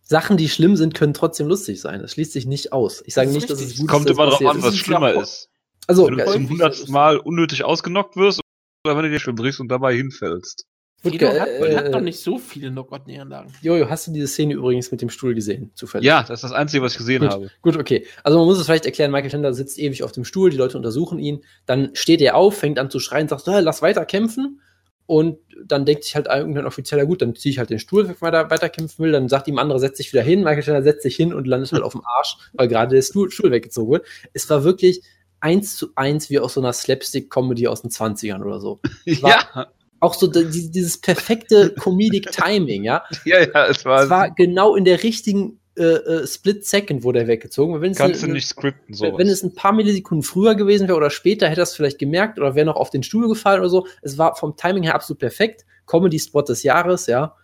Sachen, 0.04 0.36
die 0.36 0.48
schlimm 0.48 0.76
sind, 0.76 0.94
können 0.94 1.14
trotzdem 1.14 1.48
lustig 1.48 1.80
sein. 1.80 2.00
Das 2.00 2.12
schließt 2.12 2.32
sich 2.32 2.46
nicht 2.46 2.72
aus. 2.72 3.02
Ich 3.06 3.14
sage 3.14 3.28
Das 3.28 3.34
nicht, 3.34 3.50
dass 3.50 3.60
es 3.60 3.78
gut 3.78 3.88
Kommt 3.88 4.08
ist, 4.08 4.16
dass 4.16 4.18
immer 4.18 4.30
passiert 4.30 4.50
an, 4.50 4.62
was 4.62 4.76
schlimmer 4.76 5.14
ist. 5.14 5.48
Also, 5.86 6.06
Wenn 6.06 6.18
du 6.18 6.26
zum 6.26 6.48
hundertsten 6.48 6.86
so. 6.88 6.92
Mal 6.92 7.16
unnötig 7.18 7.64
ausgenockt 7.64 8.16
wirst 8.16 8.40
oder 8.86 8.96
wenn 8.96 9.04
du 9.04 9.10
dir 9.10 9.18
schon 9.18 9.34
brichst 9.34 9.60
und 9.60 9.68
dabei 9.68 9.94
hinfällst. 9.96 10.66
Wutke, 11.02 11.38
hat, 11.38 11.48
äh, 11.48 11.76
hat 11.76 11.92
doch 11.92 12.00
nicht 12.00 12.18
so 12.18 12.38
viele 12.38 12.70
Knockout-Niederlagen. 12.70 13.52
Jojo, 13.60 13.90
hast 13.90 14.06
du 14.06 14.12
diese 14.12 14.26
Szene 14.26 14.54
übrigens 14.54 14.90
mit 14.90 15.02
dem 15.02 15.10
Stuhl 15.10 15.34
gesehen? 15.34 15.70
Zufällig. 15.74 16.06
Ja, 16.06 16.22
das 16.22 16.38
ist 16.38 16.44
das 16.44 16.52
Einzige, 16.52 16.82
was 16.82 16.92
ich 16.92 16.98
gesehen 16.98 17.20
Gut. 17.20 17.30
habe. 17.30 17.50
Gut, 17.60 17.76
okay. 17.76 18.06
Also 18.22 18.38
man 18.38 18.46
muss 18.46 18.58
es 18.58 18.64
vielleicht 18.64 18.86
erklären, 18.86 19.10
Michael 19.10 19.30
Chandler 19.30 19.52
sitzt 19.52 19.78
ewig 19.78 20.02
auf 20.02 20.12
dem 20.12 20.24
Stuhl, 20.24 20.48
die 20.48 20.56
Leute 20.56 20.78
untersuchen 20.78 21.18
ihn, 21.18 21.44
dann 21.66 21.90
steht 21.92 22.22
er 22.22 22.36
auf, 22.36 22.56
fängt 22.56 22.78
an 22.78 22.88
zu 22.88 23.00
schreien, 23.00 23.28
sagt, 23.28 23.46
"Ah, 23.48 23.58
lass 23.60 23.82
weiter 23.82 24.06
kämpfen. 24.06 24.60
Und 25.06 25.38
dann 25.66 25.84
denkt 25.84 26.04
sich 26.04 26.16
halt 26.16 26.26
irgendein 26.28 26.64
Offizieller, 26.66 27.04
gut, 27.04 27.20
dann 27.20 27.34
ziehe 27.34 27.50
ich 27.52 27.58
halt 27.58 27.68
den 27.70 27.78
Stuhl, 27.78 28.04
wenn 28.06 28.14
ich 28.14 28.22
weiter, 28.22 28.48
weiter 28.50 28.68
kämpfen 28.70 29.04
will. 29.04 29.12
Dann 29.12 29.28
sagt 29.28 29.46
ihm 29.48 29.58
andere, 29.58 29.78
setz 29.78 29.98
dich 29.98 30.12
wieder 30.12 30.22
hin. 30.22 30.40
Michael 30.40 30.62
Chandler 30.62 30.82
setzt 30.82 31.02
sich 31.02 31.14
hin 31.16 31.34
und 31.34 31.46
landet 31.46 31.72
halt 31.72 31.82
auf 31.82 31.92
dem 31.92 32.00
Arsch, 32.04 32.36
weil 32.54 32.68
gerade 32.68 32.94
der 32.94 33.02
Stuhl, 33.02 33.30
Stuhl 33.30 33.50
weggezogen 33.50 33.92
wird. 33.92 34.06
Es 34.32 34.48
war 34.48 34.64
wirklich 34.64 35.02
eins 35.40 35.76
zu 35.76 35.88
eins 35.94 36.30
wie 36.30 36.38
aus 36.38 36.54
so 36.54 36.60
einer 36.62 36.72
Slapstick-Comedy 36.72 37.68
aus 37.68 37.82
den 37.82 37.90
20ern 37.90 38.42
oder 38.42 38.60
so. 38.60 38.80
war- 39.20 39.30
Ja, 39.54 39.66
Auch 40.00 40.14
so 40.14 40.26
die- 40.26 40.70
dieses 40.70 40.98
perfekte 40.98 41.74
Comedic 41.78 42.30
Timing, 42.32 42.84
ja. 42.84 43.04
ja, 43.26 43.40
ja, 43.40 43.66
es 43.66 43.84
war, 43.84 44.04
Es 44.04 44.10
war 44.10 44.30
genau 44.30 44.74
in 44.74 44.84
der 44.84 45.02
richtigen 45.02 45.60
äh, 45.76 45.82
äh, 45.82 46.26
Split 46.26 46.64
Second 46.64 47.02
wurde 47.02 47.20
er 47.20 47.26
weggezogen. 47.26 47.80
Wenn 47.80 47.92
es 47.92 47.98
kannst 47.98 48.22
du 48.22 48.26
eine- 48.26 48.34
nicht 48.34 48.46
skripten, 48.46 48.94
sowas. 48.94 49.18
wenn 49.18 49.28
es 49.28 49.42
ein 49.42 49.54
paar 49.54 49.72
Millisekunden 49.72 50.22
früher 50.22 50.54
gewesen 50.54 50.86
wäre 50.86 50.96
oder 50.96 51.10
später, 51.10 51.48
hätte 51.48 51.60
er 51.62 51.64
es 51.64 51.74
vielleicht 51.74 51.98
gemerkt 51.98 52.38
oder 52.38 52.54
wäre 52.54 52.66
noch 52.66 52.76
auf 52.76 52.90
den 52.90 53.02
Stuhl 53.02 53.28
gefallen 53.28 53.60
oder 53.60 53.68
so. 53.70 53.86
Es 54.02 54.16
war 54.16 54.36
vom 54.36 54.56
Timing 54.56 54.84
her 54.84 54.94
absolut 54.94 55.18
perfekt. 55.18 55.64
Comedy-Spot 55.86 56.42
des 56.42 56.62
Jahres, 56.62 57.06
ja. 57.06 57.34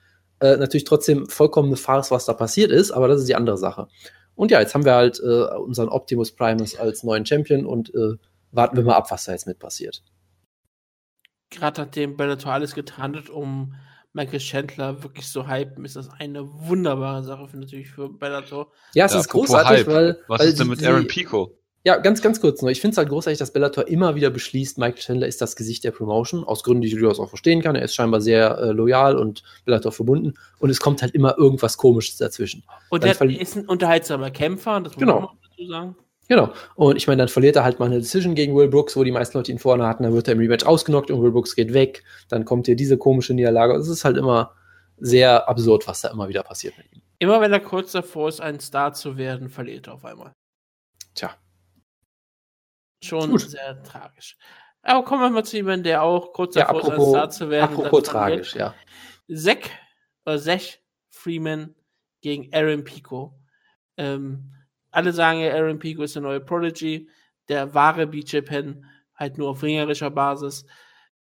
Äh, 0.40 0.56
natürlich 0.56 0.84
trotzdem 0.84 1.28
vollkommene 1.28 1.76
Farce, 1.76 2.10
was 2.10 2.24
da 2.24 2.32
passiert 2.32 2.70
ist, 2.70 2.90
aber 2.92 3.08
das 3.08 3.20
ist 3.20 3.28
die 3.28 3.34
andere 3.34 3.58
Sache. 3.58 3.88
Und 4.36 4.50
ja, 4.50 4.60
jetzt 4.60 4.74
haben 4.74 4.84
wir 4.86 4.94
halt 4.94 5.20
äh, 5.20 5.56
unseren 5.56 5.88
Optimus 5.88 6.32
Primus 6.32 6.74
als 6.76 7.02
neuen 7.02 7.26
Champion 7.26 7.66
und 7.66 7.92
äh, 7.94 8.14
warten 8.52 8.76
wir 8.76 8.84
mal 8.84 8.94
ab, 8.94 9.10
was 9.10 9.24
da 9.24 9.32
jetzt 9.32 9.46
mit 9.46 9.58
passiert. 9.58 10.02
Gerade 11.50 11.82
nachdem 11.82 12.16
Bellator 12.16 12.52
alles 12.52 12.74
getan 12.74 13.16
hat, 13.16 13.28
um 13.28 13.74
Michael 14.12 14.40
Chandler 14.40 15.02
wirklich 15.02 15.26
zu 15.28 15.48
hypen, 15.48 15.84
ist 15.84 15.96
das 15.96 16.08
eine 16.18 16.48
wunderbare 16.52 17.22
Sache 17.22 17.46
für 17.48 17.56
natürlich 17.58 17.90
für 17.90 18.08
Bellator. 18.08 18.72
Ja, 18.94 19.06
es 19.06 19.12
Ja, 19.14 19.20
ist 19.20 19.28
großartig, 19.28 19.70
Hype, 19.78 19.86
weil. 19.86 20.18
Was 20.28 20.40
weil 20.40 20.48
ist 20.48 20.58
denn 20.60 20.68
mit 20.68 20.80
die- 20.80 20.86
Aaron 20.86 21.06
Pico? 21.06 21.56
Ja, 21.82 21.96
ganz, 21.96 22.20
ganz 22.20 22.42
kurz 22.42 22.60
nur. 22.60 22.70
Ich 22.70 22.80
finde 22.80 22.92
es 22.92 22.98
halt 22.98 23.08
großartig, 23.08 23.38
dass 23.38 23.54
Bellator 23.54 23.88
immer 23.88 24.14
wieder 24.14 24.28
beschließt, 24.28 24.76
Michael 24.76 25.00
Chandler 25.00 25.26
ist 25.26 25.40
das 25.40 25.56
Gesicht 25.56 25.82
der 25.84 25.92
Promotion, 25.92 26.44
aus 26.44 26.62
Gründen, 26.62 26.82
die 26.82 26.88
ich 26.88 26.94
durchaus 26.94 27.18
auch 27.18 27.30
verstehen 27.30 27.62
kann. 27.62 27.74
Er 27.74 27.82
ist 27.82 27.94
scheinbar 27.94 28.20
sehr 28.20 28.58
äh, 28.58 28.72
loyal 28.72 29.16
und 29.16 29.42
Bellator 29.64 29.90
verbunden. 29.90 30.34
Und 30.58 30.68
es 30.68 30.78
kommt 30.78 31.00
halt 31.00 31.14
immer 31.14 31.38
irgendwas 31.38 31.78
Komisches 31.78 32.18
dazwischen. 32.18 32.64
Und 32.90 33.02
er 33.04 33.18
ist 33.22 33.56
ein 33.56 33.66
unterhaltsamer 33.66 34.30
Kämpfer, 34.30 34.78
das 34.80 34.92
muss 34.92 35.00
Genau. 35.00 35.14
man 35.20 35.24
auch 35.24 35.34
dazu 35.48 35.66
sagen. 35.68 35.96
Genau. 36.30 36.52
Und 36.76 36.94
ich 36.94 37.08
meine, 37.08 37.18
dann 37.18 37.28
verliert 37.28 37.56
er 37.56 37.64
halt 37.64 37.80
mal 37.80 37.86
eine 37.86 37.98
Decision 37.98 38.36
gegen 38.36 38.54
Will 38.54 38.68
Brooks, 38.68 38.96
wo 38.96 39.02
die 39.02 39.10
meisten 39.10 39.36
Leute 39.36 39.50
ihn 39.50 39.58
vorne 39.58 39.84
hatten. 39.84 40.04
Dann 40.04 40.12
wird 40.12 40.28
er 40.28 40.34
im 40.34 40.38
Rematch 40.38 40.64
ausgenockt 40.64 41.10
und 41.10 41.20
Will 41.20 41.32
Brooks 41.32 41.56
geht 41.56 41.74
weg. 41.74 42.04
Dann 42.28 42.44
kommt 42.44 42.66
hier 42.66 42.76
diese 42.76 42.96
komische 42.96 43.34
Niederlage. 43.34 43.74
Es 43.74 43.88
ist 43.88 44.04
halt 44.04 44.16
immer 44.16 44.54
sehr 44.96 45.48
absurd, 45.48 45.88
was 45.88 46.02
da 46.02 46.08
immer 46.10 46.28
wieder 46.28 46.44
passiert 46.44 46.78
mit 46.78 46.86
ihm. 46.92 47.02
Immer 47.18 47.40
wenn 47.40 47.52
er 47.52 47.58
kurz 47.58 47.90
davor 47.90 48.28
ist, 48.28 48.40
ein 48.40 48.60
Star 48.60 48.92
zu 48.92 49.16
werden, 49.16 49.48
verliert 49.48 49.88
er 49.88 49.94
auf 49.94 50.04
einmal. 50.04 50.32
Tja. 51.16 51.34
Schon 53.02 53.32
Gut. 53.32 53.40
sehr 53.50 53.82
tragisch. 53.82 54.36
Aber 54.82 55.04
kommen 55.04 55.22
wir 55.22 55.30
mal 55.30 55.44
zu 55.44 55.56
jemandem, 55.56 55.82
der 55.82 56.04
auch 56.04 56.32
kurz 56.32 56.54
Ja, 56.54 56.66
davor 56.66 56.80
ist, 56.80 56.86
ein 56.86 56.92
apropos, 56.92 57.08
Star 57.10 57.30
zu 57.30 57.50
werden. 57.50 57.76
apropos 57.76 58.02
tragisch, 58.04 58.54
ja. 58.54 58.72
Zack, 59.34 59.68
oder 60.24 60.38
Zach 60.38 60.78
Freeman 61.08 61.74
gegen 62.20 62.54
Aaron 62.54 62.84
Pico. 62.84 63.34
Ähm, 63.96 64.54
alle 64.90 65.12
sagen 65.12 65.40
ja, 65.40 65.52
Aaron 65.54 65.78
Pico 65.78 66.02
ist 66.02 66.14
der 66.14 66.22
neue 66.22 66.40
Prodigy, 66.40 67.08
der 67.48 67.74
wahre 67.74 68.06
BJ 68.06 68.40
Penn, 68.40 68.84
halt 69.14 69.38
nur 69.38 69.50
auf 69.50 69.62
ringerischer 69.62 70.10
Basis. 70.10 70.66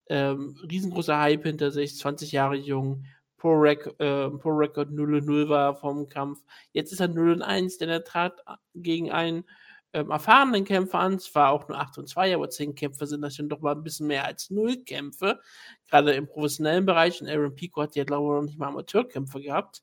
Ähm, 0.08 0.56
riesengroßer 0.68 1.18
Hype 1.18 1.44
hinter 1.44 1.70
sich, 1.70 1.96
20 1.96 2.32
Jahre 2.32 2.56
jung, 2.56 3.04
Pro, 3.36 3.64
äh, 3.64 3.76
Pro 3.76 4.50
Record 4.50 4.90
0-0 4.90 5.48
war 5.48 5.74
vom 5.74 6.08
Kampf. 6.08 6.42
Jetzt 6.72 6.92
ist 6.92 7.00
er 7.00 7.08
0-1, 7.08 7.78
denn 7.78 7.88
er 7.88 8.04
trat 8.04 8.42
gegen 8.74 9.10
einen 9.10 9.44
ähm, 9.92 10.10
erfahrenen 10.10 10.64
Kämpfer 10.64 10.98
an. 10.98 11.18
Zwar 11.18 11.50
auch 11.50 11.66
nur 11.68 11.78
8 11.78 11.98
und 11.98 12.08
2, 12.08 12.34
aber 12.34 12.50
10 12.50 12.74
Kämpfe 12.74 13.06
sind 13.06 13.22
das 13.22 13.36
schon 13.36 13.48
doch 13.48 13.60
mal 13.60 13.74
ein 13.74 13.82
bisschen 13.82 14.06
mehr 14.06 14.26
als 14.26 14.50
0 14.50 14.84
Kämpfe. 14.84 15.40
Gerade 15.88 16.12
im 16.12 16.26
professionellen 16.26 16.84
Bereich. 16.84 17.20
Und 17.22 17.28
Aaron 17.28 17.54
Pico 17.54 17.82
hat 17.82 17.96
ja, 17.96 18.04
glaube 18.04 18.26
ich, 18.26 18.40
noch 18.40 18.42
nicht 18.42 18.58
mal 18.58 18.68
Amateurkämpfe 18.68 19.40
gehabt. 19.40 19.82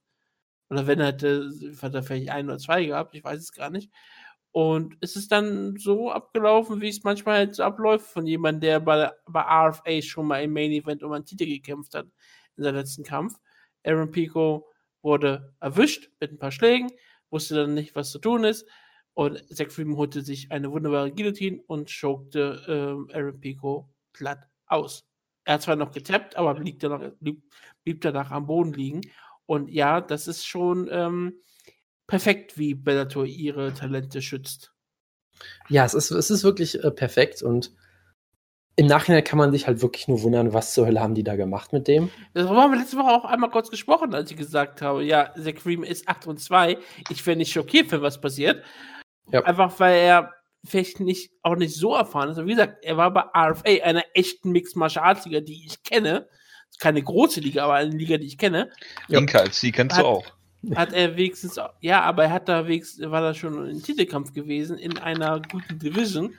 Oder 0.69 0.87
wenn 0.87 0.99
er 0.99 1.07
hätte, 1.07 1.51
hat 1.81 1.95
er 1.95 2.03
vielleicht 2.03 2.29
ein 2.29 2.47
oder 2.47 2.57
zwei 2.57 2.85
gehabt, 2.85 3.15
ich 3.15 3.23
weiß 3.23 3.39
es 3.39 3.51
gar 3.51 3.69
nicht. 3.69 3.91
Und 4.51 4.97
es 5.01 5.15
ist 5.15 5.31
dann 5.31 5.77
so 5.77 6.11
abgelaufen, 6.11 6.81
wie 6.81 6.89
es 6.89 7.03
manchmal 7.03 7.37
halt 7.37 7.55
so 7.55 7.63
abläuft, 7.63 8.07
von 8.07 8.25
jemandem, 8.25 8.61
der 8.61 8.79
bei, 8.79 9.11
bei 9.27 9.41
RFA 9.41 10.01
schon 10.01 10.27
mal 10.27 10.43
im 10.43 10.53
Main 10.53 10.71
Event 10.71 11.03
um 11.03 11.11
einen 11.11 11.25
Titel 11.25 11.45
gekämpft 11.45 11.93
hat 11.93 12.07
in 12.55 12.63
seinem 12.63 12.75
letzten 12.75 13.03
Kampf. 13.03 13.35
Aaron 13.85 14.11
Pico 14.11 14.67
wurde 15.01 15.53
erwischt 15.59 16.09
mit 16.19 16.31
ein 16.31 16.39
paar 16.39 16.51
Schlägen, 16.51 16.89
wusste 17.29 17.55
dann 17.55 17.73
nicht, 17.75 17.95
was 17.95 18.11
zu 18.11 18.19
tun 18.19 18.43
ist. 18.43 18.67
Und 19.13 19.43
Zack 19.55 19.71
Freeman 19.71 19.97
holte 19.97 20.21
sich 20.21 20.51
eine 20.51 20.71
wunderbare 20.71 21.11
Guillotine 21.11 21.61
und 21.67 21.89
chokte 21.89 22.63
ähm, 22.67 23.09
Aaron 23.13 23.39
Pico 23.39 23.89
glatt 24.13 24.47
aus. 24.65 25.07
Er 25.43 25.55
hat 25.55 25.61
zwar 25.61 25.75
noch 25.75 25.91
getappt, 25.91 26.35
aber 26.35 26.55
blieb 26.55 26.79
danach, 26.79 27.11
blieb, 27.19 27.41
blieb 27.83 28.01
danach 28.01 28.31
am 28.31 28.47
Boden 28.47 28.73
liegen. 28.73 29.01
Und 29.47 29.71
ja, 29.71 30.01
das 30.01 30.27
ist 30.27 30.45
schon 30.45 30.87
ähm, 30.91 31.41
perfekt, 32.05 32.57
wie 32.57 32.75
Bellator 32.75 33.25
ihre 33.25 33.73
Talente 33.73 34.21
schützt. 34.21 34.73
Ja, 35.69 35.85
es 35.85 35.93
ist, 35.93 36.11
es 36.11 36.29
ist 36.29 36.43
wirklich 36.43 36.83
äh, 36.83 36.91
perfekt 36.91 37.41
und 37.41 37.71
im 38.79 38.85
Nachhinein 38.85 39.23
kann 39.23 39.39
man 39.39 39.51
sich 39.51 39.65
halt 39.65 39.81
wirklich 39.81 40.07
nur 40.07 40.21
wundern, 40.21 40.53
was 40.53 40.75
zur 40.75 40.85
Hölle 40.85 41.01
haben 41.01 41.15
die 41.15 41.23
da 41.23 41.35
gemacht 41.35 41.73
mit 41.73 41.87
dem. 41.87 42.11
Darüber 42.35 42.61
haben 42.61 42.71
wir 42.71 42.79
letzte 42.79 42.97
Woche 42.97 43.09
auch 43.09 43.25
einmal 43.25 43.49
kurz 43.49 43.71
gesprochen, 43.71 44.13
als 44.13 44.29
ich 44.29 44.37
gesagt 44.37 44.83
habe, 44.83 45.03
ja, 45.03 45.33
Zack 45.33 45.59
Freeman 45.59 45.89
ist 45.89 46.07
8 46.07 46.27
und 46.27 46.39
2. 46.39 46.77
Ich 47.09 47.25
wäre 47.25 47.35
nicht 47.35 47.51
schockiert, 47.51 47.91
wenn 47.91 48.03
was 48.03 48.21
passiert. 48.21 48.63
Ja. 49.31 49.43
Einfach 49.45 49.79
weil 49.79 49.97
er 49.97 50.33
vielleicht 50.63 50.99
nicht, 50.99 51.31
auch 51.41 51.55
nicht 51.55 51.75
so 51.75 51.95
erfahren 51.95 52.29
ist. 52.29 52.37
Aber 52.37 52.45
wie 52.45 52.51
gesagt, 52.51 52.83
er 52.83 52.97
war 52.97 53.11
bei 53.11 53.21
RFA, 53.21 53.83
einer 53.83 54.03
echten 54.13 54.51
Mixed 54.51 54.75
Martial 54.75 55.05
Arts 55.05 55.25
Liga, 55.25 55.39
die 55.39 55.65
ich 55.65 55.81
kenne. 55.81 56.27
Keine 56.79 57.01
große 57.01 57.39
Liga, 57.39 57.63
aber 57.63 57.73
eine 57.75 57.95
Liga, 57.95 58.17
die 58.17 58.27
ich 58.27 58.37
kenne. 58.37 58.69
Inka 59.09 59.45
FC 59.45 59.71
kennst 59.73 59.95
du 59.95 59.99
Hat- 59.99 60.05
auch. 60.05 60.25
Hat 60.75 60.91
er 60.91 61.15
wenigstens, 61.15 61.59
ja, 61.81 62.01
aber 62.01 62.25
er 62.25 62.31
hat 62.31 62.49
da 62.49 62.67
wenigstens, 62.67 63.09
war 63.09 63.21
da 63.21 63.33
schon 63.33 63.69
im 63.69 63.81
Titelkampf 63.81 64.33
gewesen, 64.33 64.77
in 64.77 64.97
einer 64.97 65.39
guten 65.51 65.77
Division. 65.79 66.33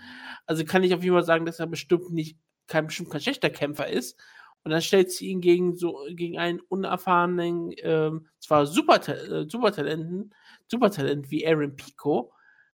Also 0.45 0.65
kann 0.65 0.83
ich 0.83 0.93
auf 0.93 1.03
jeden 1.03 1.15
Fall 1.15 1.25
sagen, 1.25 1.47
dass 1.47 1.61
er 1.61 1.67
bestimmt 1.67 2.11
nicht, 2.11 2.37
kein, 2.67 2.87
bestimmt 2.89 3.11
kein 3.11 3.21
schlechter 3.21 3.49
Kämpfer 3.49 3.87
ist. 3.87 4.19
Und 4.65 4.73
dann 4.73 4.83
stellt 4.83 5.13
sie 5.13 5.29
ihn 5.29 5.41
gegen 5.41 5.77
so, 5.77 6.05
gegen 6.11 6.37
einen 6.37 6.61
unerfahrenen, 6.61 7.73
ähm, 7.79 8.27
zwar 8.41 8.67
super, 8.67 8.97
äh, 9.09 9.49
Supertalenten, 9.49 10.35
Supertalent 10.67 11.31
wie 11.31 11.47
Aaron 11.47 11.77
Pico, 11.77 12.33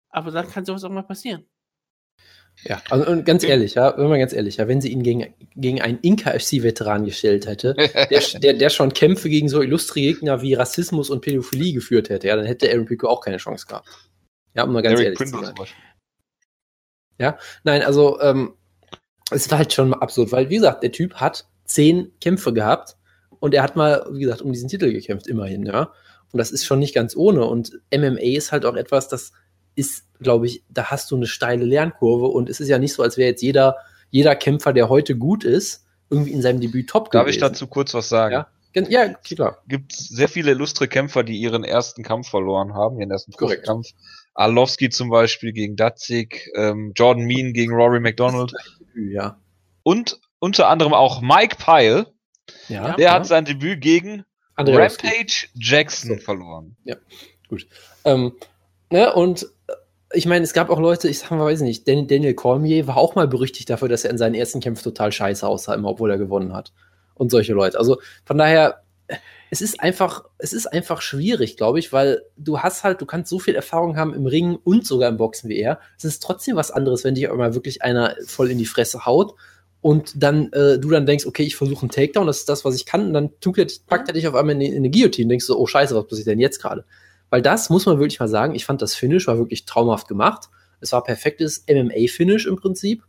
aber 0.09 0.31
dann 0.31 0.47
kann 0.47 0.65
sowas 0.65 0.83
auch 0.85 0.89
mal 0.89 1.03
passieren. 1.03 1.45
Ja, 2.65 2.81
also, 2.89 3.05
und 3.09 3.25
ganz 3.25 3.43
ehrlich, 3.43 3.75
ja, 3.75 3.97
wenn 3.97 4.07
man 4.07 4.19
ganz 4.19 4.33
ehrlich, 4.33 4.57
ja, 4.57 4.67
wenn 4.67 4.79
sie 4.79 4.89
ihn 4.89 5.03
gegen, 5.03 5.33
gegen 5.55 5.81
einen 5.81 5.99
Inka-FC-Veteran 6.01 7.05
gestellt 7.05 7.45
hätte, 7.45 7.73
der, 7.73 8.21
der, 8.41 8.53
der 8.53 8.69
schon 8.69 8.93
Kämpfe 8.93 9.29
gegen 9.29 9.49
so 9.49 9.61
illustre 9.61 9.99
Gegner 9.99 10.41
wie 10.41 10.53
Rassismus 10.53 11.09
und 11.09 11.21
Pädophilie 11.21 11.73
geführt 11.73 12.09
hätte, 12.09 12.27
ja, 12.27 12.35
dann 12.35 12.45
hätte 12.45 12.69
Aaron 12.69 12.85
Pico 12.85 13.07
auch 13.07 13.21
keine 13.21 13.37
Chance 13.37 13.65
gehabt. 13.67 13.87
Ja, 14.53 14.63
um 14.63 14.71
mal 14.71 14.81
ganz 14.81 14.99
Eric 14.99 15.05
ehrlich 15.05 15.19
zu 15.19 15.23
Prindle 15.25 15.45
sein. 15.47 15.55
Beispiel. 15.55 15.83
Nein, 17.63 17.81
also 17.83 18.19
ähm, 18.21 18.53
es 19.31 19.49
war 19.51 19.59
halt 19.59 19.73
schon 19.73 19.93
absurd, 19.93 20.31
weil 20.31 20.49
wie 20.49 20.55
gesagt, 20.55 20.83
der 20.83 20.91
Typ 20.91 21.15
hat 21.15 21.47
zehn 21.65 22.11
Kämpfe 22.19 22.53
gehabt 22.53 22.97
und 23.39 23.53
er 23.53 23.63
hat 23.63 23.75
mal, 23.75 24.05
wie 24.11 24.21
gesagt, 24.21 24.41
um 24.41 24.51
diesen 24.51 24.69
Titel 24.69 24.91
gekämpft, 24.91 25.27
immerhin, 25.27 25.65
ja. 25.65 25.91
Und 26.31 26.37
das 26.39 26.51
ist 26.51 26.65
schon 26.65 26.79
nicht 26.79 26.95
ganz 26.95 27.15
ohne. 27.15 27.45
Und 27.45 27.79
MMA 27.93 28.19
ist 28.19 28.51
halt 28.51 28.65
auch 28.65 28.75
etwas, 28.75 29.07
das 29.07 29.33
ist, 29.75 30.05
glaube 30.19 30.45
ich, 30.47 30.63
da 30.69 30.85
hast 30.85 31.11
du 31.11 31.15
eine 31.15 31.27
steile 31.27 31.65
Lernkurve 31.65 32.27
und 32.27 32.49
es 32.49 32.59
ist 32.59 32.69
ja 32.69 32.79
nicht 32.79 32.93
so, 32.93 33.03
als 33.03 33.17
wäre 33.17 33.29
jetzt 33.29 33.41
jeder, 33.41 33.77
jeder 34.09 34.35
Kämpfer, 34.35 34.73
der 34.73 34.89
heute 34.89 35.15
gut 35.17 35.43
ist, 35.43 35.85
irgendwie 36.09 36.31
in 36.31 36.41
seinem 36.41 36.61
Debüt 36.61 36.89
top 36.89 37.11
Darf 37.11 37.27
ich 37.27 37.37
gewesen. 37.37 37.53
dazu 37.53 37.67
kurz 37.67 37.93
was 37.93 38.09
sagen? 38.09 38.33
Ja. 38.33 38.47
Ja, 38.75 39.09
klar. 39.09 39.61
gibt 39.67 39.93
sehr 39.93 40.27
viele 40.27 40.49
illustre 40.51 40.87
Kämpfer, 40.87 41.23
die 41.23 41.37
ihren 41.37 41.63
ersten 41.63 42.01
Kampf 42.01 42.29
verloren 42.29 42.73
haben, 42.73 42.99
ihren 42.99 43.11
ersten 43.11 43.31
Korrekt. 43.33 43.67
Kampf. 43.67 43.89
Arlovski 44.33 44.89
zum 44.89 45.09
Beispiel 45.11 45.53
gegen 45.53 45.75
Datzig, 45.75 46.49
ähm, 46.55 46.91
Jordan 46.95 47.25
Mean 47.25 47.53
gegen 47.53 47.71
Rory 47.71 47.99
McDonald 47.99 48.51
Ja. 48.95 49.37
und 49.83 50.19
unter 50.39 50.69
anderem 50.69 50.93
auch 50.93 51.21
Mike 51.21 51.57
Pyle. 51.63 52.07
Ja. 52.67 52.95
Der 52.95 53.05
ja. 53.05 53.13
hat 53.13 53.27
sein 53.27 53.45
Debüt 53.45 53.79
gegen 53.79 54.23
Andreowski. 54.55 55.05
Rampage 55.07 55.47
Jackson 55.53 56.17
So. 56.17 56.23
verloren. 56.23 56.75
Ähm, 58.05 58.33
ne, 58.89 59.13
und 59.13 59.47
ich 60.13 60.25
meine, 60.25 60.43
es 60.43 60.53
gab 60.53 60.69
auch 60.69 60.79
Leute, 60.79 61.09
ich 61.09 61.19
sag 61.19 61.31
mal, 61.31 61.45
weiß 61.45 61.61
nicht, 61.61 61.87
Dan- 61.87 62.07
Daniel 62.07 62.33
Cormier 62.33 62.87
war 62.87 62.97
auch 62.97 63.15
mal 63.15 63.27
berüchtigt 63.27 63.69
dafür, 63.69 63.89
dass 63.89 64.05
er 64.05 64.11
in 64.11 64.17
seinen 64.17 64.35
ersten 64.35 64.59
Kämpfen 64.59 64.83
total 64.83 65.11
scheiße 65.11 65.47
aussah, 65.47 65.73
immer 65.73 65.89
obwohl 65.89 66.11
er 66.11 66.17
gewonnen 66.17 66.53
hat. 66.53 66.71
Und 67.15 67.31
solche 67.31 67.53
Leute. 67.53 67.77
Also 67.77 67.99
von 68.25 68.37
daher, 68.37 68.83
es 69.51 69.61
ist 69.61 69.79
einfach, 69.79 70.25
es 70.39 70.53
ist 70.53 70.65
einfach 70.67 71.01
schwierig, 71.01 71.57
glaube 71.57 71.77
ich, 71.77 71.93
weil 71.93 72.23
du 72.37 72.59
hast 72.59 72.83
halt, 72.83 73.01
du 73.01 73.05
kannst 73.05 73.29
so 73.29 73.37
viel 73.37 73.55
Erfahrung 73.55 73.97
haben 73.97 74.13
im 74.13 74.25
Ringen 74.25 74.55
und 74.55 74.87
sogar 74.87 75.09
im 75.09 75.17
Boxen 75.17 75.49
wie 75.49 75.59
er. 75.59 75.79
Es 75.97 76.05
ist 76.05 76.23
trotzdem 76.23 76.55
was 76.55 76.71
anderes, 76.71 77.03
wenn 77.03 77.15
dich 77.15 77.29
auch 77.29 77.35
mal 77.35 77.53
wirklich 77.53 77.83
einer 77.83 78.15
voll 78.25 78.49
in 78.49 78.57
die 78.57 78.65
Fresse 78.65 79.05
haut 79.05 79.35
und 79.81 80.13
dann 80.15 80.51
äh, 80.53 80.79
du 80.79 80.89
dann 80.89 81.05
denkst, 81.05 81.27
okay, 81.27 81.43
ich 81.43 81.55
versuche 81.55 81.81
einen 81.81 81.91
Takedown, 81.91 82.25
das 82.25 82.39
ist 82.39 82.49
das, 82.49 82.65
was 82.65 82.75
ich 82.75 82.85
kann, 82.85 83.07
und 83.07 83.13
dann 83.13 83.31
packt 83.87 84.07
er 84.07 84.13
dich 84.13 84.27
auf 84.27 84.33
einmal 84.33 84.55
in, 84.55 84.61
in 84.61 84.77
eine 84.77 84.89
Guillotine, 84.89 85.27
denkst 85.27 85.45
du, 85.45 85.57
oh 85.57 85.67
scheiße, 85.67 85.95
was 85.95 86.07
passiert 86.07 86.27
denn 86.27 86.39
jetzt 86.39 86.61
gerade? 86.61 86.85
Weil 87.33 87.41
das 87.41 87.71
muss 87.71 87.87
man 87.87 87.97
wirklich 87.97 88.19
mal 88.19 88.27
sagen, 88.27 88.53
ich 88.53 88.63
fand 88.63 88.83
das 88.83 88.93
Finish 88.93 89.25
war 89.25 89.39
wirklich 89.39 89.65
traumhaft 89.65 90.07
gemacht. 90.07 90.49
Es 90.81 90.91
war 90.91 91.03
perfektes 91.03 91.65
MMA-Finish 91.67 92.45
im 92.45 92.57
Prinzip. 92.57 93.01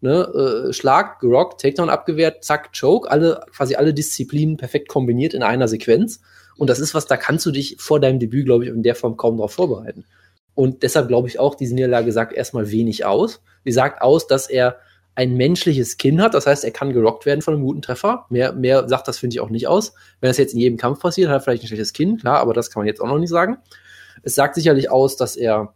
Ne, 0.00 0.22
äh, 0.22 0.72
Schlag, 0.72 1.20
gerockt, 1.20 1.60
Takedown 1.60 1.90
abgewehrt, 1.90 2.42
zack, 2.42 2.70
Choke, 2.72 3.10
alle, 3.10 3.44
quasi 3.54 3.74
alle 3.74 3.92
Disziplinen 3.92 4.56
perfekt 4.56 4.88
kombiniert 4.88 5.34
in 5.34 5.42
einer 5.42 5.68
Sequenz. 5.68 6.22
Und 6.56 6.70
das 6.70 6.80
ist 6.80 6.94
was, 6.94 7.04
da 7.04 7.18
kannst 7.18 7.44
du 7.44 7.50
dich 7.50 7.76
vor 7.78 8.00
deinem 8.00 8.18
Debüt, 8.18 8.46
glaube 8.46 8.64
ich, 8.64 8.70
in 8.70 8.82
der 8.82 8.94
Form 8.94 9.18
kaum 9.18 9.36
darauf 9.36 9.52
vorbereiten. 9.52 10.06
Und 10.54 10.82
deshalb 10.82 11.08
glaube 11.08 11.28
ich 11.28 11.38
auch, 11.38 11.54
diese 11.54 11.74
Niederlage 11.74 12.12
sagt 12.12 12.32
erstmal 12.32 12.70
wenig 12.70 13.04
aus. 13.04 13.42
Sie 13.66 13.72
sagt 13.72 14.00
aus, 14.00 14.26
dass 14.26 14.48
er 14.48 14.78
ein 15.16 15.34
menschliches 15.34 15.96
Kinn 15.96 16.20
hat, 16.20 16.34
das 16.34 16.46
heißt, 16.46 16.62
er 16.62 16.70
kann 16.70 16.92
gerockt 16.92 17.26
werden 17.26 17.40
von 17.40 17.54
einem 17.54 17.64
guten 17.64 17.82
Treffer. 17.82 18.26
Mehr, 18.28 18.52
mehr 18.52 18.88
sagt 18.88 19.08
das, 19.08 19.18
finde 19.18 19.34
ich, 19.34 19.40
auch 19.40 19.48
nicht 19.48 19.66
aus. 19.66 19.94
Wenn 20.20 20.28
das 20.28 20.36
jetzt 20.36 20.52
in 20.52 20.60
jedem 20.60 20.76
Kampf 20.76 21.00
passiert, 21.00 21.28
hat 21.28 21.36
er 21.36 21.40
vielleicht 21.40 21.64
ein 21.64 21.68
schlechtes 21.68 21.94
Kinn, 21.94 22.18
klar, 22.18 22.38
aber 22.38 22.52
das 22.52 22.70
kann 22.70 22.82
man 22.82 22.86
jetzt 22.86 23.00
auch 23.00 23.08
noch 23.08 23.18
nicht 23.18 23.30
sagen. 23.30 23.56
Es 24.22 24.34
sagt 24.34 24.54
sicherlich 24.54 24.90
aus, 24.90 25.16
dass 25.16 25.36
er 25.36 25.74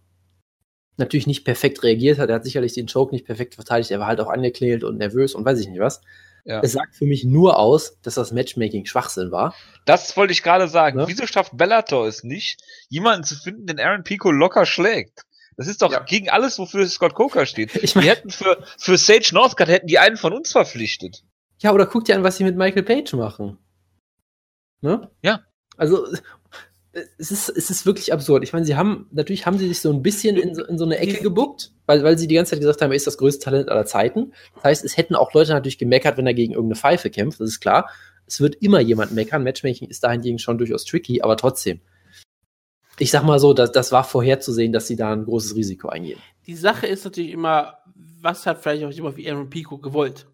natürlich 0.98 1.26
nicht 1.26 1.44
perfekt 1.44 1.83
reagiert 1.83 2.18
hat. 2.18 2.29
Er 2.29 2.37
hat 2.37 2.44
sicherlich 2.44 2.74
den 2.74 2.87
Choke 2.87 3.14
nicht 3.14 3.24
perfekt 3.24 3.55
verteidigt. 3.55 3.90
Er 3.90 3.98
war 3.98 4.07
halt 4.07 4.20
auch 4.20 4.29
angeklält 4.29 4.85
und 4.85 4.98
nervös 4.98 5.35
und 5.35 5.44
weiß 5.44 5.59
ich 5.59 5.68
nicht 5.68 5.81
was. 5.81 6.03
Ja. 6.44 6.61
Es 6.62 6.72
sagt 6.72 6.94
für 6.94 7.07
mich 7.07 7.24
nur 7.24 7.59
aus, 7.59 7.98
dass 8.03 8.14
das 8.14 8.33
Matchmaking 8.33 8.87
Schwachsinn 8.87 9.31
war. 9.31 9.55
Das 9.87 10.16
wollte 10.16 10.33
ich 10.33 10.42
gerade 10.42 10.68
sagen. 10.68 10.98
Ne? 10.98 11.05
Wieso 11.07 11.26
schafft 11.26 11.57
Bellator 11.57 12.07
es 12.07 12.24
nicht, 12.24 12.62
jemanden 12.88 13.24
zu 13.24 13.37
finden, 13.37 13.66
den 13.66 13.81
Aaron 13.81 14.05
Pico 14.05 14.31
locker 14.31 14.66
schlägt? 14.66 15.24
Das 15.61 15.68
ist 15.68 15.83
doch 15.83 15.92
Ja. 15.92 16.01
gegen 16.01 16.31
alles, 16.31 16.59
wofür 16.59 16.87
Scott 16.87 17.12
Coker 17.12 17.44
steht. 17.44 17.75
Ich 17.83 17.92
Die 17.92 17.99
meine, 17.99 18.11
hätten 18.11 18.31
für, 18.31 18.64
für 18.79 18.96
Sage 18.96 19.29
Northcutt 19.33 19.68
hätten 19.68 19.88
die 19.88 19.99
einen 19.99 20.16
von 20.16 20.33
uns 20.33 20.53
verpflichtet. 20.53 21.23
ja, 21.61 21.73
oder 21.75 21.85
guck 21.85 22.07
dir 22.07 22.16
an, 22.16 22.25
was 22.25 22.38
sie 22.38 22.44
mit 22.44 22.57
Michael 22.57 22.83
Page 22.83 23.12
machen. 23.12 23.59
Ne? 24.81 25.11
Ja. 25.23 25.44
Also, 25.77 26.07
es 27.18 27.31
ist, 27.31 27.51
es 27.51 27.68
ist 27.70 27.85
wirklich 27.85 28.12
absurd. 28.12 28.42
Ich 28.42 28.53
meine, 28.55 28.64
sie 28.64 28.75
haben, 28.75 29.07
natürlich 29.12 29.44
haben 29.44 29.59
sie 29.59 29.68
sich 29.68 29.81
so 29.81 29.92
ein 29.92 30.03
bisschen 30.03 30.37
in 30.37 30.55
so, 30.55 30.64
in 30.64 30.79
so 30.79 30.85
eine 30.87 30.96
Ecke 30.99 31.23
gebuckt, 31.23 31.73
weil, 31.87 32.03
weil 32.03 32.16
sie 32.18 32.27
die 32.27 32.35
ganze 32.37 32.51
Zeit 32.53 32.61
gesagt 32.61 32.81
haben, 32.81 32.90
er 32.90 32.96
ist 32.96 33.07
das 33.07 33.18
größte 33.18 33.44
Talent 33.44 33.68
aller 33.68 33.85
Zeiten. 33.87 34.33
Das 34.55 34.64
heißt, 34.64 34.85
es 34.85 34.96
hätten 34.96 35.14
auch 35.14 35.33
Leute 35.35 35.53
natürlich 35.53 35.77
gemeckert, 35.79 36.16
wenn 36.16 36.27
er 36.27 36.35
gegen 36.35 36.55
irgendeine 36.55 36.77
Pfeife 36.81 37.11
kämpft, 37.11 37.38
das 37.40 37.51
ist 37.51 37.61
klar. 37.61 37.90
Es 38.27 38.40
wird 38.40 38.57
immer 38.62 38.81
jemand 38.81 39.12
meckern. 39.12 39.42
Matchmaking 39.44 39.88
ist 39.88 40.03
dahingegen 40.05 40.38
schon 40.38 40.57
durchaus 40.57 40.85
tricky, 40.87 41.20
aber 41.20 41.37
trotzdem. 41.37 41.81
Ich 43.00 43.10
sag 43.10 43.24
mal 43.24 43.38
so, 43.40 43.54
das, 43.54 43.72
das 43.72 43.90
war 43.92 44.04
vorherzusehen, 44.04 44.72
dass 44.72 44.86
sie 44.86 44.94
da 44.94 45.12
ein 45.12 45.24
großes 45.24 45.56
Risiko 45.56 45.88
eingehen. 45.88 46.20
Die 46.46 46.54
Sache 46.54 46.86
ist 46.86 47.04
natürlich 47.04 47.32
immer, 47.32 47.78
was 48.20 48.46
hat 48.46 48.62
vielleicht 48.62 48.84
auch 48.84 48.90
jemand 48.90 49.16
wie 49.16 49.30
Aaron 49.30 49.48
Pico 49.50 49.78
gewollt? 49.78 50.26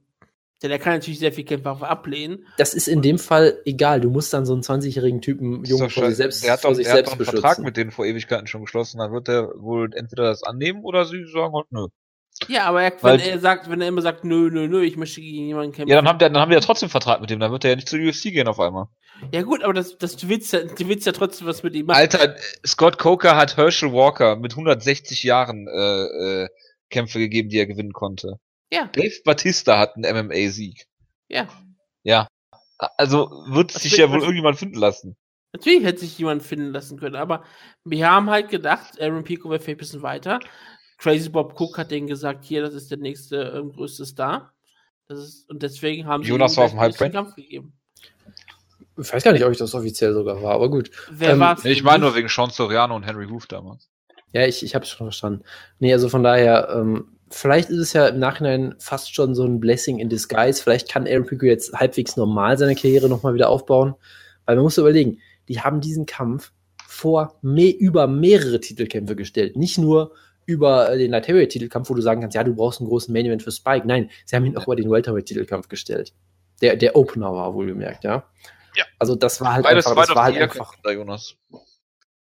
Denn 0.62 0.70
er 0.70 0.78
kann 0.78 0.94
natürlich 0.94 1.18
sehr 1.18 1.32
viel 1.32 1.44
Kämpfe 1.44 1.70
ablehnen. 1.86 2.46
Das 2.56 2.72
ist 2.74 2.88
in 2.88 3.02
dem 3.02 3.18
Fall 3.18 3.60
egal. 3.66 4.00
Du 4.00 4.10
musst 4.10 4.32
dann 4.32 4.46
so 4.46 4.54
einen 4.54 4.62
20-jährigen 4.62 5.20
Typen 5.20 5.64
Jungen 5.64 5.90
vor 5.90 6.06
sich 6.06 6.16
selbst, 6.16 6.42
der 6.44 6.54
hat 6.54 6.62
vor 6.62 6.70
doch, 6.70 6.76
sich 6.76 6.86
der 6.86 6.92
hat 6.92 6.96
selbst 6.96 7.12
doch 7.12 7.18
einen 7.18 7.24
Vertrag 7.26 7.42
beschützen. 7.50 7.64
mit 7.64 7.76
denen 7.76 7.90
vor 7.90 8.06
Ewigkeiten 8.06 8.46
schon 8.46 8.62
geschlossen. 8.62 8.98
Dann 8.98 9.12
wird 9.12 9.28
er 9.28 9.50
wohl 9.58 9.90
entweder 9.94 10.24
das 10.24 10.42
annehmen 10.42 10.82
oder 10.82 11.04
sie 11.04 11.24
sagen 11.26 11.54
halt 11.54 11.66
nö. 11.70 11.86
Ja, 12.48 12.64
aber 12.64 12.82
er, 12.82 12.92
Weil- 13.00 13.18
wenn 13.18 13.28
er 13.28 13.38
sagt, 13.38 13.70
wenn 13.70 13.80
er 13.80 13.88
immer 13.88 14.02
sagt, 14.02 14.24
nö, 14.24 14.50
nö, 14.50 14.66
nö, 14.66 14.82
ich 14.82 14.96
möchte 14.96 15.20
gegen 15.20 15.46
jemanden 15.46 15.72
kämpfen. 15.72 15.90
Ja, 15.90 15.96
dann 15.96 16.08
haben, 16.08 16.18
die, 16.18 16.24
dann 16.24 16.38
haben 16.38 16.50
die 16.50 16.54
ja 16.54 16.60
trotzdem 16.60 16.86
einen 16.86 16.90
Vertrag 16.90 17.20
mit 17.20 17.30
dem. 17.30 17.38
Dann 17.40 17.52
wird 17.52 17.64
er 17.64 17.70
ja 17.70 17.76
nicht 17.76 17.88
zur 17.88 17.98
UFC 17.98 18.24
gehen 18.24 18.48
auf 18.48 18.58
einmal. 18.60 18.86
Ja, 19.32 19.42
gut, 19.42 19.62
aber 19.62 19.72
das, 19.72 19.96
das, 19.98 20.16
du, 20.16 20.28
willst 20.28 20.52
ja, 20.52 20.64
du 20.64 20.88
willst 20.88 21.06
ja 21.06 21.12
trotzdem 21.12 21.46
was 21.46 21.62
mit 21.62 21.74
ihm 21.74 21.86
machen. 21.86 21.98
Alter, 21.98 22.36
Scott 22.66 22.98
Coker 22.98 23.36
hat 23.36 23.56
Herschel 23.56 23.92
Walker 23.92 24.36
mit 24.36 24.52
160 24.52 25.22
Jahren 25.22 25.66
äh, 25.68 26.44
äh, 26.44 26.48
Kämpfe 26.90 27.18
gegeben, 27.18 27.48
die 27.48 27.58
er 27.58 27.66
gewinnen 27.66 27.92
konnte. 27.92 28.38
Ja, 28.72 28.86
Dave 28.86 29.14
Batista 29.24 29.78
hat 29.78 29.96
einen 29.96 30.26
MMA-Sieg. 30.26 30.86
ja. 31.28 31.48
Ja. 32.02 32.28
Also 32.78 33.30
wird 33.48 33.74
Das 33.74 33.82
sich 33.82 33.96
ja 33.96 34.10
wohl 34.10 34.20
irgendjemand 34.20 34.58
finden 34.58 34.76
lassen. 34.78 35.16
Natürlich 35.52 35.82
hätte 35.82 36.00
sich 36.00 36.18
jemand 36.18 36.42
finden 36.42 36.72
lassen 36.72 36.98
können, 36.98 37.16
aber 37.16 37.42
wir 37.84 38.10
haben 38.10 38.28
halt 38.28 38.50
gedacht, 38.50 39.00
Aaron 39.00 39.24
Pico 39.24 39.48
wäre 39.48 39.58
vielleicht 39.58 39.78
ein 39.78 39.78
bisschen 39.78 40.02
weiter. 40.02 40.40
Crazy 40.98 41.30
Bob 41.30 41.58
Cook 41.58 41.78
hat 41.78 41.90
denen 41.90 42.06
gesagt, 42.06 42.44
hier, 42.44 42.60
das 42.60 42.74
ist 42.74 42.90
der 42.90 42.98
nächste 42.98 43.36
ähm, 43.56 43.72
größte 43.72 44.04
Star. 44.04 44.52
Das 45.08 45.18
ist, 45.18 45.48
und 45.48 45.62
deswegen 45.62 46.06
haben 46.06 46.22
Jonas 46.22 46.52
ihm 46.54 46.74
war 46.74 46.86
auf 46.86 46.96
dem? 46.96 47.12
Kampf 47.12 47.34
gegeben. 47.34 47.72
Ich 48.98 49.12
weiß 49.12 49.22
gar 49.22 49.32
nicht, 49.32 49.44
ob 49.44 49.52
ich 49.52 49.58
das 49.58 49.74
offiziell 49.74 50.14
sogar 50.14 50.42
war, 50.42 50.54
aber 50.54 50.70
gut. 50.70 50.90
Wer 51.10 51.30
Ähm, 51.30 51.40
war's 51.40 51.64
Nee, 51.64 51.72
ich 51.72 51.82
meine 51.82 52.04
nur 52.04 52.14
wegen 52.14 52.28
Sean 52.28 52.50
Soriano 52.50 52.96
und 52.96 53.02
Henry 53.04 53.26
Hoof 53.26 53.46
damals. 53.46 53.90
Ja, 54.32 54.46
ich, 54.46 54.62
ich 54.62 54.74
habe 54.74 54.84
es 54.84 54.90
schon 54.90 55.06
verstanden. 55.06 55.42
Nee, 55.78 55.92
also 55.92 56.08
von 56.08 56.22
daher, 56.22 56.68
ähm, 56.74 57.16
vielleicht 57.30 57.70
ist 57.70 57.78
es 57.78 57.92
ja 57.92 58.08
im 58.08 58.18
Nachhinein 58.18 58.74
fast 58.78 59.14
schon 59.14 59.34
so 59.34 59.44
ein 59.44 59.60
Blessing 59.60 59.98
in 59.98 60.08
Disguise. 60.08 60.62
Vielleicht 60.62 60.88
kann 60.88 61.06
Aaron 61.06 61.26
Pico 61.26 61.46
jetzt 61.46 61.72
halbwegs 61.72 62.16
normal 62.16 62.58
seine 62.58 62.74
Karriere 62.74 63.08
nochmal 63.08 63.34
wieder 63.34 63.48
aufbauen. 63.48 63.94
Weil 64.44 64.56
man 64.56 64.64
muss 64.64 64.78
überlegen, 64.78 65.18
die 65.48 65.60
haben 65.60 65.80
diesen 65.80 66.06
Kampf 66.06 66.52
vor 66.86 67.38
me 67.42 67.70
über 67.70 68.06
mehrere 68.06 68.60
Titelkämpfe 68.60 69.16
gestellt. 69.16 69.56
Nicht 69.56 69.78
nur 69.78 70.12
über 70.46 70.90
äh, 70.90 70.98
den 70.98 71.10
Light 71.10 71.28
Heavyweight 71.28 71.50
Titelkampf, 71.50 71.90
wo 71.90 71.94
du 71.94 72.00
sagen 72.00 72.20
kannst, 72.20 72.34
ja, 72.34 72.44
du 72.44 72.54
brauchst 72.54 72.80
einen 72.80 72.88
großen 72.88 73.12
Main 73.12 73.26
Event 73.26 73.42
für 73.42 73.52
Spike. 73.52 73.86
Nein, 73.86 74.10
sie 74.24 74.36
haben 74.36 74.46
ihn 74.46 74.56
auch 74.56 74.64
über 74.64 74.76
den 74.76 74.90
Welterweight 74.90 75.26
Titelkampf 75.26 75.68
gestellt. 75.68 76.12
Der, 76.62 76.76
der 76.76 76.96
Opener 76.96 77.32
war 77.32 77.52
wohlgemerkt, 77.54 78.04
ja. 78.04 78.24
Ja. 78.76 78.84
Also 78.98 79.16
das 79.16 79.40
war 79.40 79.54
halt 79.54 79.64
Beides 79.64 79.86
einfach, 79.86 80.06
das 80.06 80.14
war 80.14 80.24
halt 80.24 80.36
einfach 80.38 80.74
Jacke, 80.84 80.92
Jonas. 80.98 81.34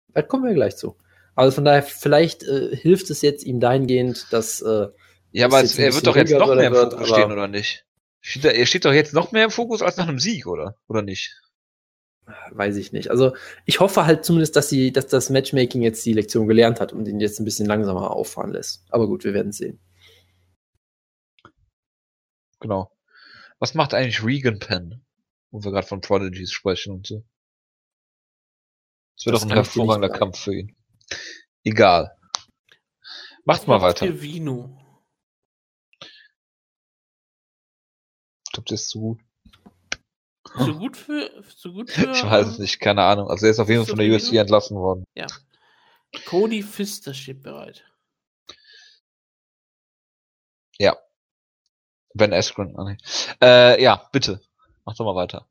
da 0.08 0.22
kommen 0.22 0.44
wir 0.46 0.54
gleich 0.54 0.76
zu. 0.76 0.96
Also 1.36 1.54
von 1.54 1.64
daher, 1.64 1.82
vielleicht 1.82 2.42
äh, 2.42 2.74
hilft 2.76 3.10
es 3.10 3.22
jetzt 3.22 3.44
ihm 3.44 3.60
dahingehend, 3.60 4.26
dass 4.32 4.60
äh, 4.62 4.88
Ja, 5.32 5.46
aber 5.46 5.62
es, 5.62 5.78
er 5.78 5.94
wird 5.94 6.06
doch 6.06 6.16
jetzt 6.16 6.32
noch 6.32 6.54
mehr 6.54 6.66
im 6.68 6.74
Fokus 6.74 6.94
aber- 6.94 7.06
stehen, 7.06 7.32
oder 7.32 7.46
nicht? 7.48 7.84
Steht 8.22 8.44
er, 8.44 8.54
er 8.54 8.66
steht 8.66 8.84
doch 8.84 8.92
jetzt 8.92 9.14
noch 9.14 9.32
mehr 9.32 9.44
im 9.44 9.50
Fokus 9.50 9.80
als 9.80 9.96
nach 9.96 10.08
einem 10.08 10.18
Sieg, 10.18 10.46
oder? 10.46 10.76
Oder 10.88 11.02
nicht? 11.02 11.36
weiß 12.52 12.76
ich 12.76 12.92
nicht. 12.92 13.10
Also 13.10 13.34
ich 13.64 13.80
hoffe 13.80 14.06
halt 14.06 14.24
zumindest, 14.24 14.54
dass 14.54 14.68
sie, 14.68 14.92
dass 14.92 15.08
das 15.08 15.30
Matchmaking 15.30 15.82
jetzt 15.82 16.04
die 16.06 16.12
Lektion 16.12 16.46
gelernt 16.46 16.78
hat 16.80 16.92
und 16.92 17.08
ihn 17.08 17.18
jetzt 17.18 17.40
ein 17.40 17.44
bisschen 17.44 17.66
langsamer 17.66 18.12
auffahren 18.12 18.52
lässt. 18.52 18.84
Aber 18.90 19.08
gut, 19.08 19.24
wir 19.24 19.34
werden 19.34 19.50
sehen. 19.50 19.80
Genau. 22.60 22.92
Was 23.58 23.74
macht 23.74 23.94
eigentlich 23.94 24.22
Regan 24.24 24.58
Penn? 24.58 25.02
Wo 25.50 25.62
wir 25.64 25.72
gerade 25.72 25.86
von 25.86 26.00
Prodigies 26.00 26.52
sprechen 26.52 26.92
und 26.94 27.06
so. 27.06 27.24
Das 29.16 29.26
wäre 29.26 29.32
Das 29.34 29.42
doch 29.42 29.50
ein 29.50 29.54
hervorragender. 29.54 30.08
Kampf 30.08 30.38
für 30.38 30.54
ihn. 30.54 30.76
Egal. 31.64 32.16
Macht 33.44 33.66
mal 33.66 33.80
weiter. 33.82 34.20
Vino? 34.20 34.76
Ich 38.44 38.52
glaube, 38.52 38.68
der 38.68 38.74
ist 38.74 38.88
zu 38.88 39.00
gut. 39.00 39.20
So 40.56 40.74
gut 40.78 40.96
für, 40.96 41.44
so 41.56 41.72
gut 41.72 41.90
für 41.90 42.10
Ich 42.12 42.24
weiß 42.24 42.46
es 42.46 42.58
nicht, 42.58 42.80
keine 42.80 43.02
Ahnung. 43.02 43.28
Also 43.28 43.46
er 43.46 43.52
ist 43.52 43.58
auf 43.60 43.68
jeden 43.68 43.84
Fall 43.84 43.96
von 43.96 43.98
der 43.98 44.14
UFC 44.14 44.30
Vino? 44.32 44.40
entlassen 44.40 44.76
worden. 44.76 45.04
Cody 46.26 46.62
Pfister 46.62 47.14
steht 47.14 47.42
bereit. 47.42 47.84
Ben 52.14 52.32
Askren. 52.32 52.76
Ah. 52.76 52.96
Äh, 53.40 53.82
ja, 53.82 54.08
bitte. 54.12 54.40
Mach 54.90 54.96
doch 54.96 55.04
mal 55.04 55.14
weiter. 55.14 55.46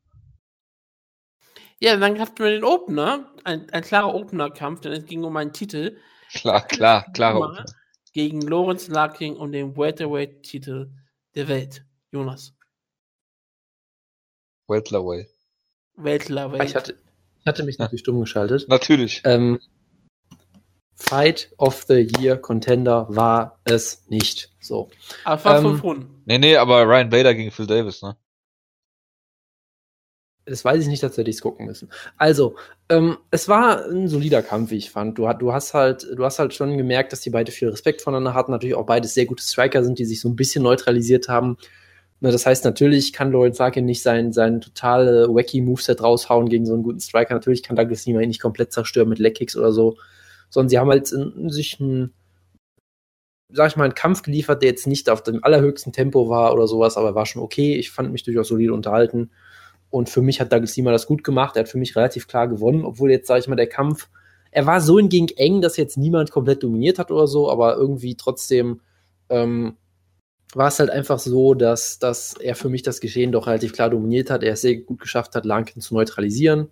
Ja, 1.78 1.96
dann 1.96 2.20
hatten 2.20 2.38
wir 2.40 2.50
den 2.50 2.62
Opener, 2.62 3.32
ein, 3.42 3.70
ein 3.70 3.82
klarer 3.82 4.14
Opener-Kampf, 4.14 4.82
denn 4.82 4.92
es 4.92 5.06
ging 5.06 5.24
um 5.24 5.34
einen 5.38 5.54
Titel 5.54 5.96
Klar, 6.30 6.66
klar, 6.66 7.06
Opener. 7.08 7.64
gegen 8.12 8.42
Lawrence 8.42 8.92
Larkin 8.92 9.38
um 9.38 9.50
den 9.50 9.78
Welterweight-Titel 9.78 10.90
der 11.34 11.48
Welt. 11.48 11.86
Jonas. 12.12 12.54
Welterweight. 14.68 15.30
Weltlerweight. 15.96 16.68
Ich 16.68 16.74
hatte, 16.76 16.98
ich 17.38 17.46
hatte 17.46 17.62
mich 17.62 17.78
natürlich 17.78 18.00
stumm 18.00 18.20
geschaltet. 18.20 18.68
Natürlich. 18.68 19.22
Ähm, 19.24 19.58
Fight 20.96 21.50
of 21.56 21.84
the 21.88 22.06
Year 22.18 22.36
Contender 22.36 23.06
war 23.08 23.58
es 23.64 24.06
nicht. 24.10 24.52
So. 24.60 24.90
Aber 25.24 25.36
es 25.36 25.44
war 25.46 25.56
ähm, 25.56 25.62
fünf 25.62 25.82
Runden. 25.82 26.22
Nee, 26.26 26.36
nee, 26.36 26.56
aber 26.56 26.86
Ryan 26.86 27.08
Bader 27.08 27.34
gegen 27.34 27.50
Phil 27.50 27.66
Davis, 27.66 28.02
ne? 28.02 28.18
Das 30.50 30.64
weiß 30.64 30.82
ich 30.82 30.88
nicht, 30.88 31.02
dass 31.02 31.16
wir 31.16 31.22
dies 31.22 31.40
gucken 31.40 31.66
müssen. 31.66 31.88
Also, 32.16 32.56
ähm, 32.88 33.18
es 33.30 33.48
war 33.48 33.86
ein 33.86 34.08
solider 34.08 34.42
Kampf, 34.42 34.72
wie 34.72 34.78
ich 34.78 34.90
fand. 34.90 35.16
Du, 35.16 35.32
du, 35.38 35.52
hast 35.52 35.74
halt, 35.74 36.08
du 36.12 36.24
hast 36.24 36.40
halt 36.40 36.54
schon 36.54 36.76
gemerkt, 36.76 37.12
dass 37.12 37.20
die 37.20 37.30
beide 37.30 37.52
viel 37.52 37.68
Respekt 37.68 38.02
voneinander 38.02 38.34
hatten. 38.34 38.50
Natürlich 38.50 38.74
auch 38.74 38.86
beide 38.86 39.06
sehr 39.06 39.26
gute 39.26 39.44
Striker 39.44 39.84
sind, 39.84 40.00
die 40.00 40.04
sich 40.04 40.20
so 40.20 40.28
ein 40.28 40.34
bisschen 40.34 40.64
neutralisiert 40.64 41.28
haben. 41.28 41.56
Na, 42.18 42.32
das 42.32 42.46
heißt, 42.46 42.64
natürlich 42.64 43.12
kann 43.12 43.30
Lawrence 43.30 43.62
Larkin 43.62 43.84
nicht 43.84 44.02
sein, 44.02 44.32
sein 44.32 44.60
totale 44.60 45.28
wacky 45.28 45.60
Moveset 45.60 46.02
raushauen 46.02 46.48
gegen 46.48 46.66
so 46.66 46.74
einen 46.74 46.82
guten 46.82 47.00
Striker. 47.00 47.34
Natürlich 47.34 47.62
kann 47.62 47.76
Douglas 47.76 48.04
Lima 48.06 48.20
ihn 48.20 48.28
nicht 48.28 48.42
komplett 48.42 48.72
zerstören 48.72 49.08
mit 49.08 49.20
Leckkicks 49.20 49.56
oder 49.56 49.70
so. 49.70 49.98
Sondern 50.50 50.68
sie 50.68 50.78
haben 50.78 50.90
halt 50.90 51.12
in, 51.12 51.32
in 51.44 51.50
sich 51.50 51.80
einen, 51.80 52.12
sag 53.52 53.70
ich 53.70 53.76
mal, 53.76 53.84
einen 53.84 53.94
Kampf 53.94 54.22
geliefert, 54.22 54.62
der 54.62 54.70
jetzt 54.70 54.88
nicht 54.88 55.08
auf 55.10 55.22
dem 55.22 55.44
allerhöchsten 55.44 55.92
Tempo 55.92 56.28
war 56.28 56.52
oder 56.52 56.66
sowas, 56.66 56.96
aber 56.96 57.14
war 57.14 57.24
schon 57.24 57.40
okay. 57.40 57.76
Ich 57.76 57.92
fand 57.92 58.10
mich 58.10 58.24
durchaus 58.24 58.48
solide 58.48 58.74
unterhalten. 58.74 59.30
Und 59.90 60.08
für 60.08 60.22
mich 60.22 60.40
hat 60.40 60.52
Douglas 60.52 60.76
Lima 60.76 60.92
das 60.92 61.06
gut 61.06 61.24
gemacht. 61.24 61.56
Er 61.56 61.64
hat 61.64 61.68
für 61.68 61.78
mich 61.78 61.96
relativ 61.96 62.28
klar 62.28 62.48
gewonnen, 62.48 62.84
obwohl 62.84 63.10
jetzt, 63.10 63.26
sage 63.26 63.40
ich 63.40 63.48
mal, 63.48 63.56
der 63.56 63.68
Kampf, 63.68 64.08
er 64.52 64.66
war 64.66 64.80
so 64.80 64.98
hingegen 64.98 65.28
eng, 65.36 65.60
dass 65.60 65.76
jetzt 65.76 65.96
niemand 65.96 66.30
komplett 66.30 66.62
dominiert 66.62 66.98
hat 66.98 67.10
oder 67.10 67.26
so, 67.26 67.50
aber 67.50 67.76
irgendwie 67.76 68.16
trotzdem 68.16 68.80
ähm, 69.28 69.76
war 70.54 70.68
es 70.68 70.78
halt 70.80 70.90
einfach 70.90 71.18
so, 71.18 71.54
dass, 71.54 71.98
dass 71.98 72.34
er 72.34 72.56
für 72.56 72.68
mich 72.68 72.82
das 72.82 73.00
Geschehen 73.00 73.32
doch 73.32 73.46
relativ 73.46 73.72
klar 73.72 73.90
dominiert 73.90 74.30
hat. 74.30 74.42
Er 74.42 74.54
es 74.54 74.62
sehr 74.62 74.76
gut 74.76 75.00
geschafft 75.00 75.34
hat, 75.34 75.44
Larkin 75.44 75.80
zu 75.80 75.94
neutralisieren. 75.94 76.68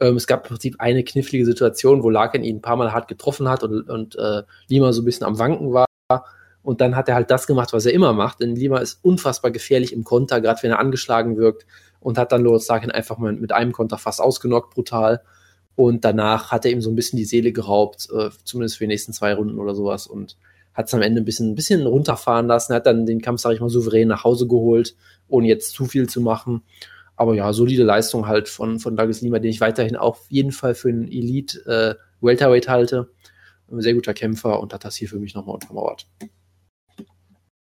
Ähm, 0.00 0.16
es 0.16 0.26
gab 0.26 0.44
im 0.44 0.48
Prinzip 0.48 0.76
eine 0.78 1.04
knifflige 1.04 1.44
Situation, 1.44 2.02
wo 2.02 2.10
Larkin 2.10 2.44
ihn 2.44 2.56
ein 2.56 2.62
paar 2.62 2.76
Mal 2.76 2.92
hart 2.92 3.08
getroffen 3.08 3.48
hat 3.48 3.62
und, 3.62 3.88
und 3.88 4.16
äh, 4.16 4.42
Lima 4.68 4.92
so 4.92 5.02
ein 5.02 5.04
bisschen 5.04 5.26
am 5.26 5.38
Wanken 5.38 5.72
war. 5.72 5.86
Und 6.62 6.80
dann 6.80 6.96
hat 6.96 7.08
er 7.08 7.14
halt 7.14 7.30
das 7.30 7.46
gemacht, 7.46 7.72
was 7.72 7.86
er 7.86 7.92
immer 7.92 8.12
macht. 8.12 8.40
Denn 8.40 8.56
Lima 8.56 8.78
ist 8.78 9.04
unfassbar 9.04 9.50
gefährlich 9.50 9.92
im 9.92 10.04
Konter, 10.04 10.40
gerade 10.40 10.62
wenn 10.62 10.72
er 10.72 10.78
angeschlagen 10.78 11.36
wirkt 11.36 11.66
und 12.06 12.18
hat 12.18 12.30
dann 12.30 12.44
Loris 12.44 12.68
Larkin 12.68 12.92
einfach 12.92 13.18
mal 13.18 13.32
mit 13.32 13.50
einem 13.50 13.72
Konter 13.72 13.98
fast 13.98 14.20
ausgenockt, 14.20 14.72
brutal. 14.72 15.24
Und 15.74 16.04
danach 16.04 16.52
hat 16.52 16.64
er 16.64 16.70
ihm 16.70 16.80
so 16.80 16.88
ein 16.88 16.94
bisschen 16.94 17.16
die 17.16 17.24
Seele 17.24 17.50
geraubt, 17.50 18.06
äh, 18.16 18.30
zumindest 18.44 18.78
für 18.78 18.84
die 18.84 18.88
nächsten 18.88 19.12
zwei 19.12 19.34
Runden 19.34 19.58
oder 19.58 19.74
sowas. 19.74 20.06
Und 20.06 20.36
hat 20.72 20.86
es 20.86 20.94
am 20.94 21.02
Ende 21.02 21.20
ein 21.20 21.24
bisschen, 21.24 21.50
ein 21.50 21.54
bisschen 21.56 21.84
runterfahren 21.84 22.46
lassen, 22.46 22.74
hat 22.74 22.86
dann 22.86 23.06
den 23.06 23.20
Kampf, 23.20 23.40
sag 23.40 23.54
ich 23.54 23.60
mal, 23.60 23.70
souverän 23.70 24.06
nach 24.06 24.22
Hause 24.22 24.46
geholt, 24.46 24.94
ohne 25.26 25.48
jetzt 25.48 25.72
zu 25.72 25.86
viel 25.86 26.08
zu 26.08 26.20
machen. 26.20 26.62
Aber 27.16 27.34
ja, 27.34 27.52
solide 27.52 27.82
Leistung 27.82 28.28
halt 28.28 28.48
von, 28.48 28.78
von 28.78 28.96
Douglas 28.96 29.20
Lima, 29.20 29.40
den 29.40 29.50
ich 29.50 29.60
weiterhin 29.60 29.96
auf 29.96 30.26
jeden 30.28 30.52
Fall 30.52 30.76
für 30.76 30.90
einen 30.90 31.08
Elite 31.08 31.58
äh, 31.66 32.24
Welterweight 32.24 32.68
halte. 32.68 33.10
Ein 33.68 33.80
sehr 33.80 33.94
guter 33.94 34.14
Kämpfer 34.14 34.60
und 34.60 34.72
hat 34.72 34.84
das 34.84 34.94
hier 34.94 35.08
für 35.08 35.18
mich 35.18 35.34
nochmal 35.34 35.54
untermauert. 35.54 36.06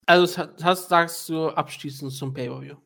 Also, 0.07 0.45
das 0.59 0.89
sagst 0.89 1.29
du 1.29 1.49
abschließend 1.49 2.11
zum 2.11 2.33
Pay-Per-View? 2.33 2.77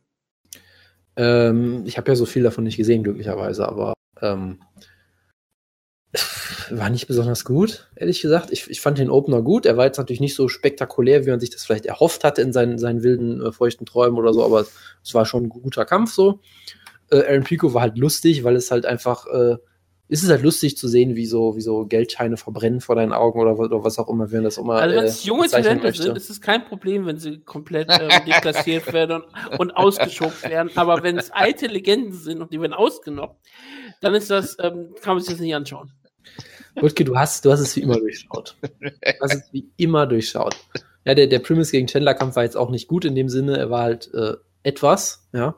Ähm, 1.16 1.84
ich 1.86 1.96
habe 1.96 2.10
ja 2.10 2.16
so 2.16 2.26
viel 2.26 2.42
davon 2.42 2.64
nicht 2.64 2.76
gesehen, 2.76 3.02
glücklicherweise, 3.02 3.68
aber 3.68 3.94
ähm, 4.20 4.58
war 6.70 6.90
nicht 6.90 7.06
besonders 7.06 7.44
gut, 7.44 7.88
ehrlich 7.96 8.20
gesagt. 8.20 8.50
Ich, 8.52 8.70
ich 8.70 8.80
fand 8.80 8.98
den 8.98 9.10
Opener 9.10 9.42
gut. 9.42 9.66
Er 9.66 9.76
war 9.76 9.86
jetzt 9.86 9.98
natürlich 9.98 10.20
nicht 10.20 10.34
so 10.34 10.48
spektakulär, 10.48 11.26
wie 11.26 11.30
man 11.30 11.40
sich 11.40 11.50
das 11.50 11.64
vielleicht 11.64 11.86
erhofft 11.86 12.24
hatte 12.24 12.42
in 12.42 12.52
seinen, 12.52 12.78
seinen 12.78 13.02
wilden, 13.02 13.44
äh, 13.44 13.52
feuchten 13.52 13.86
Träumen 13.86 14.18
oder 14.18 14.32
so, 14.32 14.44
aber 14.44 14.66
es 15.02 15.14
war 15.14 15.26
schon 15.26 15.44
ein 15.44 15.48
guter 15.48 15.84
Kampf 15.84 16.12
so. 16.12 16.40
Äh, 17.10 17.24
Aaron 17.28 17.44
Pico 17.44 17.74
war 17.74 17.82
halt 17.82 17.98
lustig, 17.98 18.44
weil 18.44 18.56
es 18.56 18.70
halt 18.70 18.86
einfach, 18.86 19.26
äh, 19.26 19.56
ist 20.08 20.22
es 20.22 20.28
halt 20.28 20.42
lustig 20.42 20.76
zu 20.76 20.86
sehen, 20.86 21.16
wie 21.16 21.26
so, 21.26 21.56
wie 21.56 21.62
so 21.62 21.86
Geldscheine 21.86 22.36
verbrennen 22.36 22.80
vor 22.80 22.94
deinen 22.94 23.12
Augen 23.12 23.40
oder, 23.40 23.58
oder 23.58 23.84
was 23.84 23.98
auch 23.98 24.08
immer, 24.08 24.30
wenn 24.30 24.44
das 24.44 24.58
immer. 24.58 24.74
Also 24.74 24.96
wenn 24.96 25.04
es 25.04 25.24
äh, 25.24 25.28
junge 25.28 25.48
Talente 25.48 25.92
sind, 25.92 26.16
ist 26.16 26.28
es 26.28 26.40
kein 26.40 26.64
Problem, 26.66 27.06
wenn 27.06 27.18
sie 27.18 27.40
komplett 27.40 27.88
äh, 27.88 28.08
deklassiert 28.26 28.92
werden 28.92 29.22
und, 29.52 29.60
und 29.60 29.70
ausgeschoben 29.76 30.42
werden. 30.42 30.70
Aber 30.74 31.02
wenn 31.02 31.16
es 31.16 31.30
alte 31.30 31.66
Legenden 31.66 32.12
sind 32.12 32.42
und 32.42 32.52
die 32.52 32.60
werden 32.60 32.74
ausgenockt, 32.74 33.40
dann 34.02 34.14
ist 34.14 34.30
das, 34.30 34.56
ähm, 34.60 34.94
kann 35.00 35.14
man 35.14 35.20
sich 35.20 35.32
das 35.32 35.40
nicht 35.40 35.54
anschauen. 35.54 35.90
Wutke, 36.76 37.04
du 37.04 37.16
hast, 37.16 37.44
du 37.44 37.52
hast 37.52 37.60
es 37.60 37.74
wie 37.76 37.80
immer 37.80 37.98
durchschaut. 37.98 38.56
Du 38.80 38.90
hast 39.20 39.34
es 39.34 39.52
wie 39.52 39.70
immer 39.76 40.06
durchschaut. 40.06 40.56
Ja, 41.04 41.14
der, 41.14 41.28
der 41.28 41.38
Primus 41.38 41.70
gegen 41.70 41.86
Chandler-Kampf 41.86 42.36
war 42.36 42.44
jetzt 42.44 42.56
auch 42.56 42.70
nicht 42.70 42.88
gut 42.88 43.04
in 43.04 43.14
dem 43.14 43.28
Sinne. 43.28 43.56
Er 43.56 43.70
war 43.70 43.82
halt 43.82 44.12
äh, 44.12 44.34
etwas, 44.62 45.28
ja. 45.32 45.56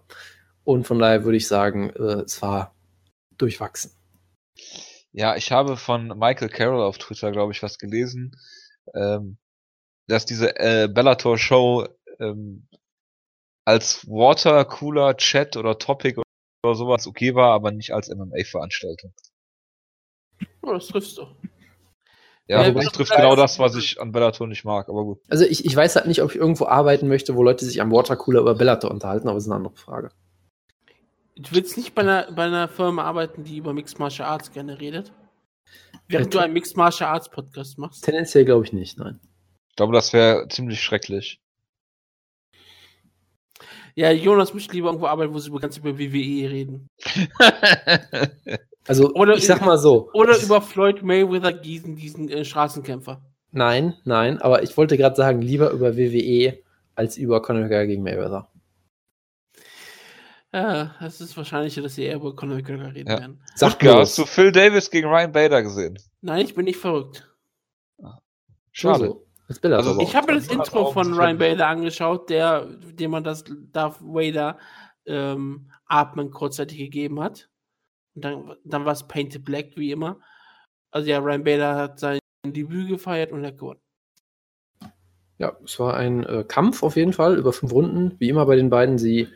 Und 0.65 0.87
von 0.87 0.99
daher 0.99 1.25
würde 1.25 1.37
ich 1.37 1.47
sagen, 1.47 1.91
äh, 1.91 2.23
es 2.23 2.43
war 2.43 2.75
durchwachsen. 3.39 3.96
Ja, 5.13 5.37
ich 5.37 5.53
habe 5.53 5.77
von 5.77 6.09
Michael 6.09 6.49
Carroll 6.49 6.83
auf 6.83 6.99
Twitter, 6.99 7.33
glaube 7.33 7.53
ich, 7.53 7.63
was 7.63 7.79
gelesen, 7.79 8.37
ähm, 8.95 9.39
dass 10.09 10.27
diese 10.27 10.57
äh, 10.57 10.89
Bellator-Show 10.89 11.89
ähm, 12.21 12.69
als 13.65 14.07
Watercooler, 14.07 15.17
Chat 15.17 15.57
oder 15.57 15.79
Topic 15.79 16.21
oder 16.65 16.75
sowas 16.75 17.07
okay 17.07 17.35
war, 17.35 17.53
aber 17.53 17.73
nicht 17.73 17.93
als 17.93 18.09
MMA-Veranstaltung. 18.09 19.13
Oh, 20.63 20.73
das 20.73 20.89
triffst 20.89 21.19
du. 21.19 21.23
Ja, 22.49 22.63
ja 22.63 22.71
das 22.71 22.93
trifft 22.93 23.15
genau 23.15 23.35
das, 23.35 23.59
was 23.59 23.75
ich 23.75 24.01
an 24.01 24.13
Bellator 24.13 24.47
nicht 24.47 24.65
mag, 24.65 24.89
aber 24.89 25.05
gut. 25.05 25.21
Also 25.29 25.45
ich, 25.45 25.65
ich 25.65 25.75
weiß 25.75 25.97
halt 25.97 26.07
nicht, 26.07 26.23
ob 26.23 26.31
ich 26.31 26.37
irgendwo 26.37 26.67
arbeiten 26.67 27.09
möchte, 27.09 27.35
wo 27.35 27.43
Leute 27.43 27.65
sich 27.65 27.81
am 27.81 27.91
Watercooler 27.91 28.41
über 28.41 28.55
Bellator 28.55 28.91
unterhalten, 28.91 29.29
aber 29.29 29.37
das 29.37 29.45
ist 29.45 29.51
eine 29.51 29.57
andere 29.57 29.75
Frage. 29.75 30.11
Du 31.39 31.55
willst 31.55 31.77
nicht 31.77 31.95
bei 31.95 32.03
einer, 32.03 32.33
bei 32.33 32.45
einer 32.45 32.67
Firma 32.67 33.05
arbeiten, 33.05 33.45
die 33.45 33.59
über 33.59 33.75
Mixed 33.75 33.99
Martial 33.99 34.29
Arts 34.29 34.53
gerne 34.53 34.81
redet? 34.81 35.13
Während 36.09 36.33
ja, 36.33 36.41
du 36.41 36.45
einen 36.45 36.55
Mixed 36.55 36.77
Martial 36.77 37.11
Arts 37.11 37.31
Podcast 37.31 37.79
machst? 37.79 38.05
Tendenziell 38.05 38.47
glaube 38.47 38.65
ich 38.65 38.73
nicht, 38.73 38.99
nein. 38.99 39.21
Ich 39.69 39.77
glaube, 39.77 39.93
das 39.93 40.15
wäre 40.15 40.49
ziemlich 40.49 40.81
schrecklich. 40.81 41.41
Ja, 43.95 44.11
Jonas 44.11 44.55
möchte 44.55 44.75
lieber 44.75 44.89
irgendwo 44.89 45.07
arbeiten, 45.07 45.35
wo 45.35 45.39
sie 45.39 45.49
über 45.49 45.61
ganz 45.61 45.77
über 45.77 45.99
WWE 45.99 46.51
reden. 46.51 46.89
Also, 48.89 49.13
oder 49.15 49.35
ich 49.35 49.47
sag 49.47 49.65
mal 49.65 49.79
so. 49.79 50.11
Oder 50.13 50.41
über 50.41 50.63
Floyd 50.63 51.03
Mayweather 51.03 51.53
Gießen, 51.53 51.97
diesen 51.97 52.29
äh, 52.29 52.45
Straßenkämpfer. 52.45 53.21
Nein, 53.51 53.95
nein, 54.05 54.41
aber 54.41 54.63
ich 54.63 54.77
wollte 54.77 54.97
gerade 54.97 55.17
sagen, 55.17 55.43
lieber 55.43 55.71
über 55.71 55.97
WWE 55.97 56.59
als 56.95 57.17
über 57.17 57.43
Conor 57.43 57.63
McGregor 57.63 57.87
gegen 57.87 58.03
Mayweather. 58.05 58.49
Ja, 60.57 60.95
es 61.03 61.21
ist 61.21 61.37
wahrscheinlicher, 61.37 61.83
dass 61.83 61.97
sie 61.97 62.05
eher 62.05 62.17
über 62.17 62.35
Conor 62.35 62.57
McGregor 62.57 62.95
reden 62.95 63.11
ja. 63.11 63.21
werden. 63.21 63.43
Sag 63.57 63.83
mir, 63.83 63.95
hast 63.95 64.17
du 64.17 64.25
Phil 64.25 64.51
Davis 64.51 64.91
gegen 64.91 65.07
Ryan 65.07 65.31
Bader 65.31 65.63
gesehen? 65.63 65.99
Nein, 66.23 66.47
ich 66.47 66.55
bin 66.55 66.65
nicht 66.65 66.79
verrückt. 66.79 67.31
Schade. 68.73 69.21
Also, 69.49 70.01
ich 70.01 70.17
habe 70.17 70.33
mir 70.33 70.39
das 70.39 70.49
Intro 70.49 70.93
von 70.93 71.13
Ryan 71.13 71.37
Bader 71.37 71.67
angeschaut, 71.67 72.31
der, 72.31 72.65
dem 72.65 73.11
man 73.11 73.23
das 73.23 73.45
Darth 73.71 74.01
Vader 74.01 74.59
ähm, 75.05 75.71
Atmen 75.85 76.31
kurzzeitig 76.31 76.79
gegeben 76.79 77.21
hat. 77.21 77.51
Und 78.15 78.25
dann, 78.25 78.57
dann 78.65 78.87
war 78.87 78.93
es 78.93 79.07
Painted 79.07 79.45
Black, 79.45 79.77
wie 79.77 79.93
immer. 79.93 80.21
Also 80.91 81.11
ja, 81.11 81.19
Ryan 81.19 81.45
Bader 81.45 81.77
hat 81.77 82.01
sein 82.01 82.19
Debüt 82.47 82.89
gefeiert 82.89 83.31
und 83.31 83.45
hat 83.45 83.59
gewonnen. 83.59 83.81
Ja, 85.37 85.55
es 85.63 85.79
war 85.79 85.95
ein 85.99 86.25
äh, 86.25 86.45
Kampf 86.49 86.83
auf 86.83 86.97
jeden 86.97 87.13
Fall 87.13 87.37
über 87.37 87.53
fünf 87.53 87.73
Runden. 87.73 88.17
Wie 88.19 88.31
immer 88.31 88.47
bei 88.47 88.57
den 88.57 88.71
beiden. 88.71 88.97
Sie 88.97 89.29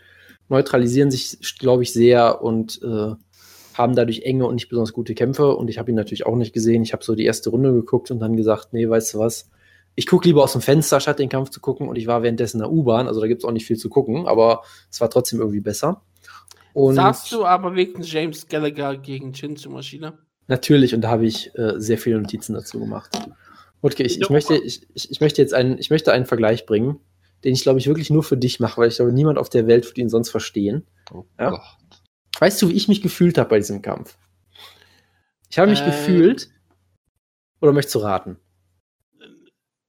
neutralisieren 0.50 1.10
sich, 1.10 1.38
glaube 1.58 1.82
ich, 1.82 1.92
sehr 1.92 2.42
und 2.42 2.80
äh, 2.82 3.14
haben 3.74 3.94
dadurch 3.94 4.22
enge 4.22 4.46
und 4.46 4.54
nicht 4.54 4.68
besonders 4.68 4.92
gute 4.92 5.14
Kämpfe. 5.14 5.56
Und 5.56 5.68
ich 5.68 5.78
habe 5.78 5.90
ihn 5.90 5.96
natürlich 5.96 6.26
auch 6.26 6.36
nicht 6.36 6.52
gesehen. 6.52 6.82
Ich 6.82 6.92
habe 6.92 7.04
so 7.04 7.14
die 7.14 7.24
erste 7.24 7.50
Runde 7.50 7.72
geguckt 7.72 8.10
und 8.10 8.20
dann 8.20 8.36
gesagt, 8.36 8.72
nee, 8.72 8.88
weißt 8.88 9.14
du 9.14 9.18
was, 9.18 9.50
ich 9.94 10.06
gucke 10.06 10.28
lieber 10.28 10.42
aus 10.42 10.52
dem 10.52 10.60
Fenster, 10.60 11.00
statt 11.00 11.18
den 11.18 11.28
Kampf 11.28 11.50
zu 11.50 11.60
gucken. 11.60 11.88
Und 11.88 11.96
ich 11.96 12.06
war 12.06 12.22
währenddessen 12.22 12.58
in 12.58 12.62
der 12.62 12.72
U-Bahn, 12.72 13.06
also 13.06 13.20
da 13.20 13.26
gibt 13.26 13.42
es 13.42 13.48
auch 13.48 13.52
nicht 13.52 13.66
viel 13.66 13.76
zu 13.76 13.88
gucken, 13.88 14.26
aber 14.26 14.62
es 14.90 15.00
war 15.00 15.10
trotzdem 15.10 15.40
irgendwie 15.40 15.60
besser. 15.60 16.02
Und 16.72 16.94
Sagst 16.94 17.32
du 17.32 17.44
aber 17.44 17.74
wegen 17.74 18.02
James 18.02 18.46
Gallagher 18.46 18.96
gegen 18.96 19.32
Chinsu 19.32 19.70
Maschine? 19.70 20.18
Natürlich, 20.46 20.94
und 20.94 21.02
da 21.02 21.10
habe 21.10 21.26
ich 21.26 21.52
äh, 21.56 21.74
sehr 21.76 21.98
viele 21.98 22.20
Notizen 22.20 22.54
dazu 22.54 22.78
gemacht. 22.78 23.10
Okay, 23.82 24.02
ich, 24.02 24.20
ich, 24.20 24.30
möchte, 24.30 24.56
ich, 24.56 24.86
ich, 24.94 25.20
möchte 25.20 25.40
jetzt 25.40 25.54
einen, 25.54 25.78
ich 25.78 25.90
möchte 25.90 26.12
einen 26.12 26.26
Vergleich 26.26 26.66
bringen, 26.66 27.00
den 27.44 27.54
ich, 27.54 27.62
glaube 27.62 27.78
ich, 27.78 27.86
wirklich 27.86 28.10
nur 28.10 28.22
für 28.22 28.36
dich 28.36 28.60
mache, 28.60 28.80
weil 28.80 28.88
ich 28.88 28.96
glaube, 28.96 29.12
niemand 29.12 29.38
auf 29.38 29.48
der 29.48 29.66
Welt 29.66 29.86
würde 29.86 30.00
ihn 30.00 30.08
sonst 30.08 30.30
verstehen. 30.30 30.86
Oh 31.12 31.24
ja? 31.38 31.60
Weißt 32.38 32.60
du, 32.62 32.68
wie 32.68 32.74
ich 32.74 32.88
mich 32.88 33.02
gefühlt 33.02 33.38
habe 33.38 33.50
bei 33.50 33.58
diesem 33.58 33.82
Kampf? 33.82 34.16
Ich 35.50 35.58
habe 35.58 35.70
mich 35.70 35.82
äh, 35.82 35.86
gefühlt. 35.86 36.50
Oder 37.60 37.72
möchtest 37.72 37.96
du 37.96 37.98
raten? 38.00 38.38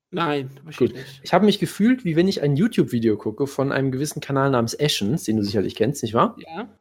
Nein, 0.10 0.49
Gut. 0.78 0.93
Ich, 0.93 1.22
ich 1.24 1.34
habe 1.34 1.45
mich 1.45 1.60
gefühlt, 1.60 2.04
wie 2.04 2.18
wenn 2.18 2.28
ich 2.28 2.41
ein 2.41 2.58
YouTube-Video 2.58 3.16
gucke 3.16 3.47
von 3.47 3.72
einem 3.72 3.91
gewissen 3.91 4.20
Kanal 4.20 4.52
namens 4.52 4.78
Ashens, 4.78 5.24
den 5.24 5.38
du 5.38 5.43
sicherlich 5.43 5.76
kennst, 5.76 6.04
nicht 6.04 6.14
wahr? 6.14 6.36
Ja. 6.39 6.78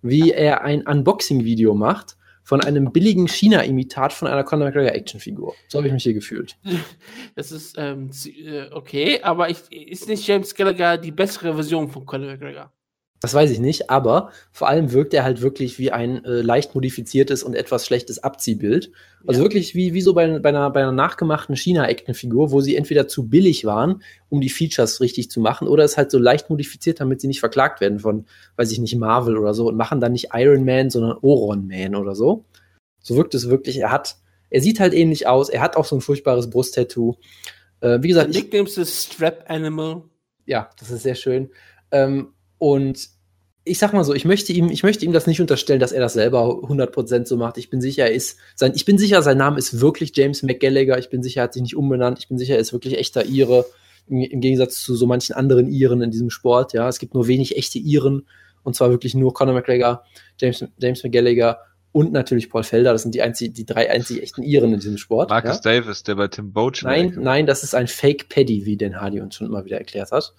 Wie 0.00 0.32
er 0.32 0.62
ein 0.62 0.84
Unboxing-Video 0.84 1.74
macht 1.74 2.16
von 2.42 2.60
einem 2.60 2.92
billigen 2.92 3.28
China-Imitat 3.28 4.12
von 4.12 4.28
einer 4.28 4.44
Conor 4.44 4.66
McGregor 4.66 4.92
Actionfigur. 4.92 5.54
So 5.68 5.78
habe 5.78 5.88
ich 5.88 5.92
mich 5.94 6.02
hier 6.02 6.14
gefühlt. 6.14 6.56
Das 7.34 7.50
ist 7.50 7.76
ähm, 7.78 8.10
äh, 8.26 8.70
okay, 8.72 9.22
aber 9.22 9.48
ich, 9.48 9.70
ist 9.70 10.08
nicht 10.08 10.26
James 10.26 10.54
Gallagher 10.54 10.98
die 10.98 11.12
bessere 11.12 11.54
Version 11.54 11.88
von 11.88 12.04
Conor 12.04 12.32
McGregor? 12.32 12.72
Das 13.22 13.34
weiß 13.34 13.52
ich 13.52 13.60
nicht, 13.60 13.88
aber 13.88 14.30
vor 14.50 14.68
allem 14.68 14.90
wirkt 14.92 15.14
er 15.14 15.22
halt 15.22 15.42
wirklich 15.42 15.78
wie 15.78 15.92
ein 15.92 16.24
äh, 16.24 16.42
leicht 16.42 16.74
modifiziertes 16.74 17.44
und 17.44 17.54
etwas 17.54 17.86
schlechtes 17.86 18.22
Abziehbild. 18.24 18.90
Also 19.24 19.40
Ja. 19.40 19.44
wirklich 19.44 19.76
wie, 19.76 19.94
wie 19.94 20.00
so 20.00 20.12
bei, 20.12 20.40
bei, 20.40 20.48
einer, 20.48 20.68
bei 20.70 20.80
einer 20.82 20.90
nachgemachten 20.90 21.54
China-Actionfigur, 21.54 22.50
wo 22.50 22.60
sie 22.60 22.74
entweder 22.74 23.06
zu 23.06 23.28
billig 23.28 23.64
waren, 23.64 24.02
um 24.28 24.40
die 24.40 24.48
Features 24.48 25.00
richtig 25.00 25.30
zu 25.30 25.38
machen, 25.38 25.68
oder 25.68 25.84
es 25.84 25.96
halt 25.96 26.10
so 26.10 26.18
leicht 26.18 26.50
modifiziert, 26.50 26.98
damit 26.98 27.20
sie 27.20 27.28
nicht 27.28 27.38
verklagt 27.38 27.80
werden 27.80 28.00
von, 28.00 28.26
weiß 28.56 28.72
ich 28.72 28.80
nicht, 28.80 28.96
Marvel 28.96 29.38
oder 29.38 29.54
so 29.54 29.68
und 29.68 29.76
machen 29.76 30.00
dann 30.00 30.12
nicht 30.12 30.30
Iron 30.34 30.64
Man, 30.64 30.90
sondern 30.90 31.16
Oron 31.22 31.68
Man 31.68 31.94
oder 31.94 32.16
so. 32.16 32.44
So 32.98 33.16
wirkt 33.16 33.34
es 33.36 33.48
wirklich. 33.48 33.78
Er 33.78 33.92
hat, 33.92 34.16
er 34.50 34.60
sieht 34.60 34.80
halt 34.80 34.94
ähnlich 34.94 35.28
aus. 35.28 35.48
Er 35.48 35.60
hat 35.60 35.76
auch 35.76 35.84
so 35.84 35.94
ein 35.94 36.00
furchtbares 36.00 36.50
Brusttattoo. 36.50 37.14
Äh, 37.80 37.98
wie 38.02 38.08
gesagt, 38.08 38.32
Sein 38.32 38.42
ich, 38.44 38.50
Nickname 38.50 38.68
ist 38.68 39.12
Strap 39.12 39.44
Animal. 39.48 40.02
ja, 40.44 40.70
das 40.80 40.90
ist 40.90 41.04
sehr 41.04 41.14
schön. 41.14 41.50
Ähm, 41.92 42.32
und 42.58 43.08
ich 43.64 43.78
sag 43.78 43.92
mal 43.92 44.02
so, 44.04 44.12
ich 44.12 44.24
möchte 44.24 44.52
ihm, 44.52 44.70
ich 44.70 44.82
möchte 44.82 45.04
ihm 45.04 45.12
das 45.12 45.26
nicht 45.26 45.40
unterstellen, 45.40 45.78
dass 45.78 45.92
er 45.92 46.00
das 46.00 46.14
selber 46.14 46.46
100% 46.46 47.26
so 47.26 47.36
macht. 47.36 47.58
Ich 47.58 47.70
bin 47.70 47.80
sicher, 47.80 48.04
er 48.04 48.12
ist, 48.12 48.38
sein, 48.56 48.72
ich 48.74 48.84
bin 48.84 48.98
sicher, 48.98 49.22
sein 49.22 49.38
Name 49.38 49.58
ist 49.58 49.80
wirklich 49.80 50.12
James 50.16 50.42
McGallagher. 50.42 50.98
Ich 50.98 51.10
bin 51.10 51.22
sicher, 51.22 51.42
er 51.42 51.44
hat 51.44 51.52
sich 51.52 51.62
nicht 51.62 51.76
umbenannt. 51.76 52.18
Ich 52.18 52.28
bin 52.28 52.38
sicher, 52.38 52.54
er 52.54 52.60
ist 52.60 52.72
wirklich 52.72 52.98
echter 52.98 53.24
Ire. 53.24 53.64
Im, 54.08 54.20
Im 54.20 54.40
Gegensatz 54.40 54.82
zu 54.82 54.96
so 54.96 55.06
manchen 55.06 55.34
anderen 55.34 55.68
Iren 55.68 56.02
in 56.02 56.10
diesem 56.10 56.30
Sport. 56.30 56.72
Ja, 56.72 56.88
es 56.88 56.98
gibt 56.98 57.14
nur 57.14 57.28
wenig 57.28 57.56
echte 57.56 57.78
Iren. 57.78 58.26
Und 58.64 58.74
zwar 58.74 58.90
wirklich 58.90 59.14
nur 59.14 59.32
Conor 59.32 59.54
McGregor, 59.54 60.04
James, 60.40 60.64
James 60.78 61.02
McGallagher 61.04 61.58
und 61.92 62.12
natürlich 62.12 62.50
Paul 62.50 62.64
Felder. 62.64 62.92
Das 62.92 63.02
sind 63.02 63.14
die, 63.14 63.22
einzig, 63.22 63.54
die 63.54 63.66
drei 63.66 63.90
einzig 63.90 64.22
echten 64.22 64.42
Iren 64.42 64.72
in 64.72 64.80
diesem 64.80 64.98
Sport. 64.98 65.30
Marcus 65.30 65.60
ja? 65.64 65.80
Davis, 65.80 66.02
der 66.02 66.16
bei 66.16 66.28
Tim 66.28 66.52
Boach 66.52 66.82
Nein, 66.82 67.16
nein, 67.20 67.46
das 67.46 67.62
ist 67.62 67.74
ein 67.74 67.86
Fake 67.86 68.28
Paddy, 68.28 68.64
wie 68.64 68.76
Den 68.76 69.00
Hardy 69.00 69.20
uns 69.20 69.36
schon 69.36 69.46
immer 69.46 69.64
wieder 69.64 69.78
erklärt 69.78 70.10
hat. 70.10 70.32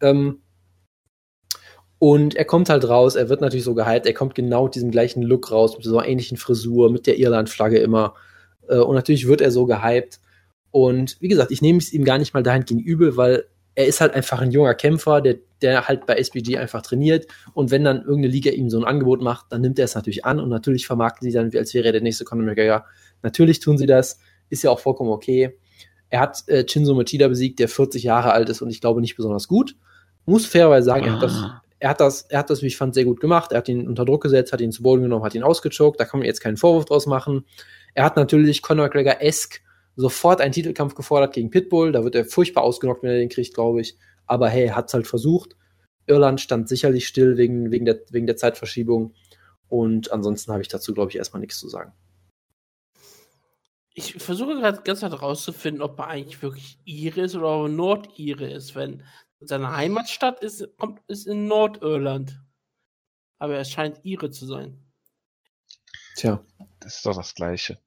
Ähm, 0.00 0.40
und 2.02 2.34
er 2.34 2.44
kommt 2.44 2.68
halt 2.68 2.88
raus, 2.88 3.14
er 3.14 3.28
wird 3.28 3.42
natürlich 3.42 3.62
so 3.62 3.76
gehypt, 3.76 4.06
er 4.06 4.12
kommt 4.12 4.34
genau 4.34 4.64
mit 4.64 4.74
diesem 4.74 4.90
gleichen 4.90 5.22
Look 5.22 5.52
raus, 5.52 5.76
mit 5.76 5.84
so 5.84 5.96
einer 5.96 6.08
ähnlichen 6.08 6.36
Frisur, 6.36 6.90
mit 6.90 7.06
der 7.06 7.16
Irland-Flagge 7.16 7.78
immer. 7.78 8.14
Äh, 8.68 8.78
und 8.78 8.96
natürlich 8.96 9.28
wird 9.28 9.40
er 9.40 9.52
so 9.52 9.66
gehypt. 9.66 10.18
Und 10.72 11.16
wie 11.20 11.28
gesagt, 11.28 11.52
ich 11.52 11.62
nehme 11.62 11.78
es 11.78 11.92
ihm 11.92 12.04
gar 12.04 12.18
nicht 12.18 12.34
mal 12.34 12.42
dahingehend 12.42 12.84
übel, 12.84 13.16
weil 13.16 13.44
er 13.76 13.86
ist 13.86 14.00
halt 14.00 14.14
einfach 14.14 14.40
ein 14.40 14.50
junger 14.50 14.74
Kämpfer, 14.74 15.20
der, 15.20 15.36
der 15.60 15.86
halt 15.86 16.06
bei 16.06 16.16
SBG 16.16 16.58
einfach 16.58 16.82
trainiert. 16.82 17.28
Und 17.54 17.70
wenn 17.70 17.84
dann 17.84 17.98
irgendeine 17.98 18.32
Liga 18.32 18.50
ihm 18.50 18.68
so 18.68 18.78
ein 18.78 18.84
Angebot 18.84 19.22
macht, 19.22 19.46
dann 19.50 19.60
nimmt 19.60 19.78
er 19.78 19.84
es 19.84 19.94
natürlich 19.94 20.24
an 20.24 20.40
und 20.40 20.48
natürlich 20.48 20.88
vermarkten 20.88 21.30
sie 21.30 21.32
dann, 21.32 21.52
als 21.56 21.72
wäre 21.72 21.86
er 21.86 21.92
der 21.92 22.02
nächste 22.02 22.24
Conor 22.24 22.44
McGregor. 22.44 22.84
Natürlich 23.22 23.60
tun 23.60 23.78
sie 23.78 23.86
das, 23.86 24.18
ist 24.50 24.64
ja 24.64 24.72
auch 24.72 24.80
vollkommen 24.80 25.10
okay. 25.10 25.56
Er 26.10 26.18
hat 26.18 26.48
äh, 26.48 26.66
Shinzo 26.68 26.96
Machida 26.96 27.28
besiegt, 27.28 27.60
der 27.60 27.68
40 27.68 28.02
Jahre 28.02 28.32
alt 28.32 28.48
ist 28.48 28.60
und 28.60 28.70
ich 28.70 28.80
glaube 28.80 29.00
nicht 29.00 29.14
besonders 29.14 29.46
gut. 29.46 29.76
Muss 30.26 30.46
fairerweise 30.46 30.86
sagen, 30.86 31.06
er 31.06 31.12
hat 31.12 31.22
das, 31.22 31.44
er 31.82 31.88
hat 31.88 32.00
das, 32.00 32.22
er 32.22 32.38
hat 32.38 32.48
das, 32.48 32.62
wie 32.62 32.68
ich 32.68 32.76
fand, 32.76 32.94
sehr 32.94 33.04
gut 33.04 33.18
gemacht. 33.18 33.50
Er 33.50 33.58
hat 33.58 33.68
ihn 33.68 33.88
unter 33.88 34.04
Druck 34.04 34.22
gesetzt, 34.22 34.52
hat 34.52 34.60
ihn 34.60 34.70
zu 34.70 34.84
Boden 34.84 35.02
genommen, 35.02 35.24
hat 35.24 35.34
ihn 35.34 35.42
ausgechoked. 35.42 35.98
Da 35.98 36.04
kann 36.04 36.20
man 36.20 36.28
jetzt 36.28 36.38
keinen 36.38 36.56
Vorwurf 36.56 36.84
draus 36.84 37.06
machen. 37.06 37.44
Er 37.94 38.04
hat 38.04 38.14
natürlich 38.14 38.62
Conor 38.62 38.84
McGregor-esque 38.84 39.62
sofort 39.96 40.40
einen 40.40 40.52
Titelkampf 40.52 40.94
gefordert 40.94 41.34
gegen 41.34 41.50
Pitbull. 41.50 41.90
Da 41.90 42.04
wird 42.04 42.14
er 42.14 42.24
furchtbar 42.24 42.62
ausgenockt, 42.62 43.02
wenn 43.02 43.10
er 43.10 43.18
den 43.18 43.28
kriegt, 43.28 43.52
glaube 43.54 43.80
ich. 43.80 43.98
Aber 44.26 44.48
hey, 44.48 44.68
hat 44.68 44.86
es 44.86 44.94
halt 44.94 45.08
versucht. 45.08 45.56
Irland 46.06 46.40
stand 46.40 46.68
sicherlich 46.68 47.08
still 47.08 47.36
wegen, 47.36 47.72
wegen, 47.72 47.84
der, 47.84 47.98
wegen 48.10 48.28
der 48.28 48.36
Zeitverschiebung. 48.36 49.14
Und 49.68 50.12
ansonsten 50.12 50.52
habe 50.52 50.62
ich 50.62 50.68
dazu, 50.68 50.94
glaube 50.94 51.10
ich, 51.10 51.16
erstmal 51.16 51.40
nichts 51.40 51.58
zu 51.58 51.68
sagen. 51.68 51.92
Ich 53.92 54.22
versuche 54.22 54.54
gerade 54.54 54.82
ganz 54.84 55.02
herauszufinden, 55.02 55.82
ob 55.82 55.98
er 55.98 56.06
eigentlich 56.06 56.42
wirklich 56.42 56.78
Ire 56.84 57.22
ist 57.22 57.34
oder 57.34 57.56
ob 57.56 57.66
er 57.66 57.70
Nordire 57.70 58.48
ist, 58.48 58.76
wenn 58.76 59.02
seine 59.44 59.76
Heimatstadt 59.76 60.40
ist, 60.40 60.66
kommt, 60.78 61.00
ist 61.08 61.26
in 61.26 61.46
Nordirland. 61.46 62.40
Aber 63.38 63.56
er 63.56 63.64
scheint 63.64 64.04
Ire 64.04 64.30
zu 64.30 64.46
sein. 64.46 64.78
Tja. 66.16 66.44
Das 66.80 66.96
ist 66.96 67.06
doch 67.06 67.16
das 67.16 67.34
Gleiche. 67.34 67.78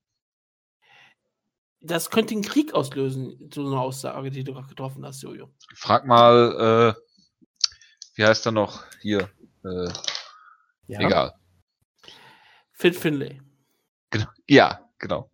Das 1.81 2.09
könnte 2.09 2.33
einen 2.33 2.41
Krieg 2.43 2.73
auslösen, 2.73 3.49
so 3.53 3.65
eine 3.65 3.79
Aussage, 3.79 4.31
die 4.31 4.43
du 4.43 4.53
gerade 4.53 4.67
getroffen 4.67 5.05
hast, 5.05 5.21
Jojo. 5.21 5.49
Frag 5.75 6.05
mal, 6.05 6.95
äh, 6.95 7.01
wie 8.15 8.25
heißt 8.25 8.45
er 8.47 8.51
noch? 8.53 8.83
Hier. 9.01 9.29
Äh, 9.63 9.89
ja. 10.87 10.99
Egal. 11.01 11.33
Fit 12.71 12.95
Finlay. 12.95 13.39
Genau. 14.09 14.25
Ja, 14.47 14.89
genau. 14.97 15.29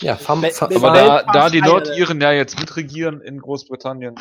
Ja, 0.00 0.16
Fam, 0.16 0.40
Be- 0.42 0.50
Fa- 0.50 0.66
be- 0.66 0.76
Aber 0.76 0.92
da, 0.92 1.22
da 1.24 1.50
die. 1.50 1.60
Nordiren 1.60 2.20
ja 2.20 2.32
jetzt 2.32 2.58
mitregieren 2.58 3.20
in 3.20 3.38
Großbritannien, 3.40 4.14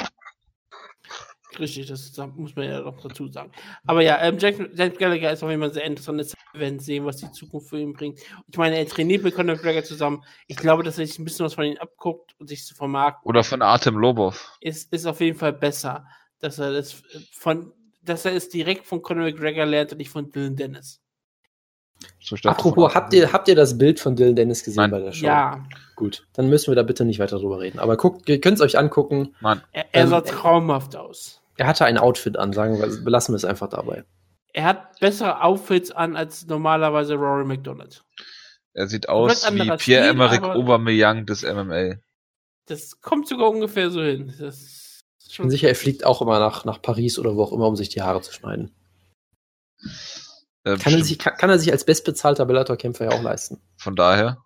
Richtig, 1.60 1.88
das 1.88 2.12
da 2.12 2.28
muss 2.28 2.56
man 2.56 2.66
ja 2.70 2.82
noch 2.82 3.00
dazu 3.02 3.28
sagen. 3.28 3.52
Aber 3.86 4.02
ja, 4.02 4.22
ähm, 4.22 4.38
Jack, 4.40 4.56
Jack 4.76 4.98
Gallagher 4.98 5.32
ist 5.32 5.44
auf 5.44 5.50
jeden 5.50 5.62
Fall 5.62 5.74
sehr 5.74 5.86
interessant. 5.86 6.34
Wir 6.54 6.60
werden 6.62 6.80
sehen, 6.80 7.06
was 7.06 7.18
die 7.18 7.32
Zukunft 7.32 7.70
für 7.70 7.80
ihn 7.80 7.94
bringt. 7.94 8.20
Ich 8.48 8.58
meine, 8.58 8.78
er 8.78 8.88
trainiert 8.88 9.24
mit 9.24 9.36
Conor 9.36 9.56
McGregor 9.56 9.84
zusammen. 9.84 10.24
Ich 10.48 10.58
glaube, 10.58 10.84
dass 10.84 11.00
er 11.00 11.06
sich 11.06 11.20
ein 11.20 11.26
bisschen 11.26 11.46
was 11.46 11.54
von 11.54 11.66
ihm 11.66 11.78
abguckt 11.78 12.36
und 12.40 12.48
sich 12.48 12.66
zu 12.66 12.76
vermarkten. 12.76 13.28
oder 13.28 13.44
von 13.44 13.62
Artem 13.62 13.98
Lobov. 13.98 14.58
ist, 14.62 14.92
ist 14.94 15.06
auf 15.06 15.20
jeden 15.22 15.38
Fall 15.38 15.54
besser, 15.54 16.06
dass 16.40 16.60
er 16.60 16.72
das 16.74 17.02
von, 17.32 17.72
dass 18.02 18.26
er 18.26 18.34
es 18.34 18.50
direkt 18.50 18.86
von 18.86 19.02
Conor 19.02 19.24
McGregor 19.26 19.66
lernt 19.66 19.92
und 19.92 19.98
nicht 20.00 20.10
von 20.10 20.30
Dylan 20.30 20.56
Dennis. 20.56 21.00
So 22.20 22.36
Apropos, 22.50 22.94
habt 22.94 23.14
ihr, 23.14 23.32
habt 23.32 23.48
ihr 23.48 23.56
das 23.56 23.78
Bild 23.78 23.98
von 24.00 24.16
Dylan 24.16 24.36
Dennis 24.36 24.64
gesehen 24.64 24.82
Nein. 24.82 24.92
bei 24.92 25.00
der 25.00 25.14
Show? 25.14 25.26
Ja, 25.26 25.64
Gut, 25.96 26.28
dann 26.34 26.50
müssen 26.50 26.70
wir 26.72 26.76
da 26.76 26.84
bitte 26.84 27.06
nicht 27.06 27.20
weiter 27.20 27.38
drüber 27.40 27.60
reden. 27.62 27.80
Aber 27.80 27.96
guckt, 27.96 28.28
ihr 28.28 28.42
könnt 28.42 28.56
es 28.56 28.62
euch 28.62 28.78
angucken. 28.78 29.36
Mann, 29.40 29.62
er, 29.72 29.86
er 29.94 30.04
Ähm, 30.04 30.10
sah 30.10 30.22
traumhaft 30.22 30.96
aus. 30.98 31.42
Er 31.58 31.68
hatte 31.68 31.86
ein 31.86 31.98
Outfit 31.98 32.38
an, 32.38 32.54
sagen 32.54 32.80
wir, 32.80 33.04
belassen 33.04 33.34
wir 33.34 33.38
es 33.38 33.46
einfach 33.46 33.70
dabei. 33.70 34.04
Er 34.54 34.66
hat 34.66 35.00
bessere 35.00 35.42
Outfits 35.42 35.92
an 35.92 36.16
als 36.16 36.46
normalerweise 36.48 37.16
Rory 37.16 37.46
McDonald. 37.46 38.04
er 38.74 38.88
sieht 38.88 39.10
aus 39.10 39.52
wie 39.52 39.70
Pierre-Emerick 39.78 40.44
Aubameyang 40.44 41.26
des 41.26 41.44
MMA. 41.44 41.96
Das 42.68 43.02
kommt 43.02 43.28
sogar 43.28 43.50
ungefähr 43.50 43.90
so 43.90 44.02
hin. 44.02 44.34
Ich 45.28 45.38
bin 45.38 45.50
sicher, 45.50 45.68
er 45.68 45.76
fliegt 45.76 46.06
auch 46.06 46.22
immer 46.22 46.40
nach, 46.40 46.66
nach 46.66 46.82
Paris 46.82 47.18
oder 47.18 47.36
wo 47.36 47.44
auch 47.44 47.52
immer, 47.52 47.68
um 47.68 47.76
sich 47.76 47.90
die 47.90 48.02
Haare 48.02 48.22
zu 48.22 48.32
schneiden. 48.32 48.72
Äh, 50.64 50.78
Kann 50.78 50.94
er, 50.94 51.04
sich, 51.04 51.20
kann, 51.20 51.36
kann 51.36 51.50
er 51.50 51.60
sich 51.60 51.72
als 51.72 51.84
bestbezahlter 51.84 52.46
Bellator-Kämpfer 52.46 53.06
ja 53.06 53.12
auch 53.12 53.24
leisten. 53.24 53.60
Von 53.78 53.96
daher, 53.96 54.38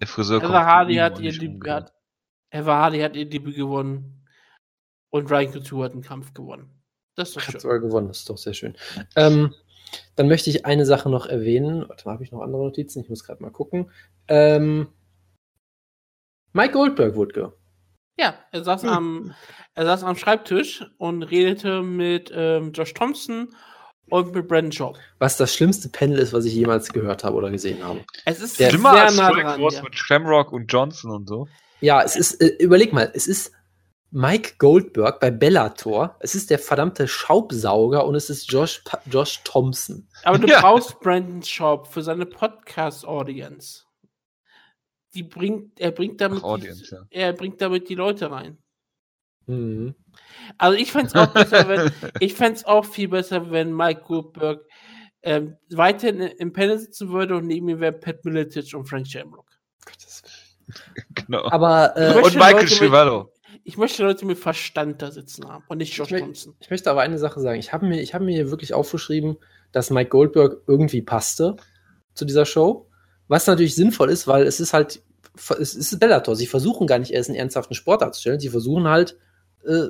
der 0.00 0.08
Friseur 0.08 0.42
Eva 0.42 0.64
Hardy 0.64 0.94
von 0.94 0.98
ihm 0.98 1.02
hat 1.04 1.20
ihr 1.20 1.38
Debüt, 1.38 1.70
hat, 1.70 1.92
Eva 2.50 2.76
Hardy 2.76 3.00
hat 3.00 3.16
ihr 3.16 3.28
Debüt 3.28 3.56
gewonnen 3.56 4.17
und 5.10 5.30
Ryan 5.30 5.52
Couture 5.52 5.84
hat 5.84 5.92
einen 5.92 6.02
Kampf 6.02 6.34
gewonnen. 6.34 6.70
Das 7.16 7.28
ist 7.30 7.36
doch 7.36 7.42
Hat 7.42 7.52
schön. 7.52 7.60
sogar 7.60 7.78
gewonnen, 7.80 8.08
das 8.08 8.18
ist 8.18 8.30
doch 8.30 8.38
sehr 8.38 8.54
schön. 8.54 8.76
Ähm, 9.16 9.54
dann 10.16 10.28
möchte 10.28 10.50
ich 10.50 10.66
eine 10.66 10.84
Sache 10.86 11.08
noch 11.08 11.26
erwähnen. 11.26 11.88
Warte 11.88 12.04
mal, 12.06 12.12
habe 12.14 12.24
ich 12.24 12.30
noch 12.32 12.42
andere 12.42 12.62
Notizen? 12.62 13.00
Ich 13.02 13.08
muss 13.08 13.24
gerade 13.24 13.42
mal 13.42 13.50
gucken. 13.50 13.90
Ähm, 14.28 14.88
Mike 16.52 16.72
Goldberg 16.72 17.14
wurde 17.14 17.52
Ja, 18.18 18.34
er 18.52 18.64
saß, 18.64 18.82
Hm. 18.82 18.88
am, 18.88 19.34
er 19.74 19.84
saß 19.86 20.04
am 20.04 20.16
Schreibtisch 20.16 20.84
und 20.98 21.22
redete 21.22 21.82
mit 21.82 22.30
ähm, 22.34 22.72
Josh 22.72 22.94
Thompson 22.94 23.54
und 24.10 24.34
mit 24.34 24.48
Brandon 24.48 24.72
Shaw. 24.72 24.94
was 25.18 25.36
das 25.36 25.54
schlimmste 25.54 25.88
Panel 25.90 26.18
ist, 26.18 26.32
was 26.32 26.44
ich 26.46 26.54
jemals 26.54 26.92
gehört 26.92 27.24
habe 27.24 27.36
oder 27.36 27.50
gesehen 27.50 27.82
habe. 27.84 28.00
Es 28.24 28.40
ist 28.40 28.58
Der- 28.58 28.70
Schlimmer 28.70 28.92
sehr 28.92 29.04
als 29.04 29.16
nah 29.16 29.28
Strike 29.30 29.42
dran. 29.48 29.60
Ja. 29.70 29.82
mit 29.82 29.94
Shamrock 29.98 30.52
und 30.52 30.66
Johnson 30.72 31.10
und 31.10 31.28
so. 31.28 31.46
Ja, 31.80 32.02
es 32.02 32.16
ist, 32.16 32.40
äh, 32.40 32.56
überleg 32.58 32.92
mal, 32.92 33.10
es 33.14 33.26
ist 33.26 33.52
Mike 34.10 34.54
Goldberg 34.58 35.20
bei 35.20 35.30
Bellator. 35.30 36.16
Es 36.20 36.34
ist 36.34 36.48
der 36.50 36.58
verdammte 36.58 37.06
Schaubsauger 37.06 38.06
und 38.06 38.14
es 38.14 38.30
ist 38.30 38.50
Josh, 38.50 38.80
Pa- 38.84 39.02
Josh 39.06 39.42
Thompson. 39.44 40.08
Aber 40.24 40.38
du 40.38 40.46
Ja. 40.48 40.60
brauchst 40.60 40.98
Brandon 41.00 41.42
Shaw 41.42 41.84
für 41.84 42.02
seine 42.02 42.24
Podcast-Audience. 42.26 43.84
Die 45.14 45.22
bringt, 45.22 45.78
er 45.80 45.90
bringt 45.90 46.20
damit, 46.20 46.40
Ach, 46.40 46.44
Audience, 46.48 46.86
ja. 46.94 47.02
die, 47.10 47.14
er 47.16 47.32
bringt 47.34 47.60
damit 47.60 47.88
die 47.88 47.94
Leute 47.94 48.30
rein. 48.30 48.58
Mhm. 49.46 49.94
Also 50.58 50.76
ich 50.78 50.92
fände 50.92 51.08
es 51.08 51.14
auch 51.14 51.32
besser, 51.32 51.68
wenn, 51.68 51.90
ich 52.20 52.34
fänd's 52.34 52.64
auch 52.64 52.84
viel 52.84 53.08
besser, 53.08 53.50
wenn 53.50 53.74
Mike 53.74 54.02
Goldberg 54.06 54.66
ähm, 55.22 55.56
weiterhin 55.70 56.20
im 56.20 56.52
Panel 56.52 56.78
sitzen 56.78 57.10
würde 57.10 57.36
und 57.36 57.46
neben 57.46 57.68
ihm 57.68 57.80
wären 57.80 58.00
Pat 58.00 58.24
Miletich 58.24 58.74
und 58.74 58.86
Frank 58.86 59.06
Shamrock. 59.06 59.50
Gottes 59.84 60.22
Willen. 60.66 61.14
Genau. 61.14 61.48
Aber 61.50 61.96
äh, 61.96 62.14
und 62.22 62.34
Michael 62.34 62.54
Leute. 62.54 62.74
Ich 63.68 63.76
möchte 63.76 64.02
Leute 64.02 64.24
mit 64.24 64.38
Verstand 64.38 65.02
da 65.02 65.10
sitzen 65.10 65.46
haben 65.46 65.62
und 65.68 65.76
nicht 65.76 65.94
Josh 65.94 66.10
Ich 66.10 66.20
Thompson. 66.20 66.54
Ich 66.58 66.70
möchte 66.70 66.90
aber 66.90 67.02
eine 67.02 67.18
Sache 67.18 67.38
sagen. 67.38 67.60
Ich 67.60 67.70
habe 67.74 67.86
mir, 67.86 68.00
ich 68.00 68.14
habe 68.14 68.24
mir 68.24 68.32
hier 68.32 68.50
wirklich 68.50 68.72
aufgeschrieben, 68.72 69.36
dass 69.72 69.90
Mike 69.90 70.08
Goldberg 70.08 70.62
irgendwie 70.66 71.02
passte 71.02 71.56
zu 72.14 72.24
dieser 72.24 72.46
Show. 72.46 72.88
Was 73.26 73.46
natürlich 73.46 73.74
sinnvoll 73.74 74.08
ist, 74.08 74.26
weil 74.26 74.46
es 74.46 74.58
ist 74.58 74.72
halt, 74.72 75.02
es 75.60 75.74
ist 75.74 76.00
Bellator. 76.00 76.34
Sie 76.34 76.46
versuchen 76.46 76.86
gar 76.86 76.98
nicht 76.98 77.10
erst 77.10 77.28
einen 77.28 77.38
ernsthaften 77.38 77.74
Sport 77.74 78.00
darzustellen. 78.00 78.40
Sie 78.40 78.48
versuchen 78.48 78.88
halt, 78.88 79.18
äh, 79.66 79.88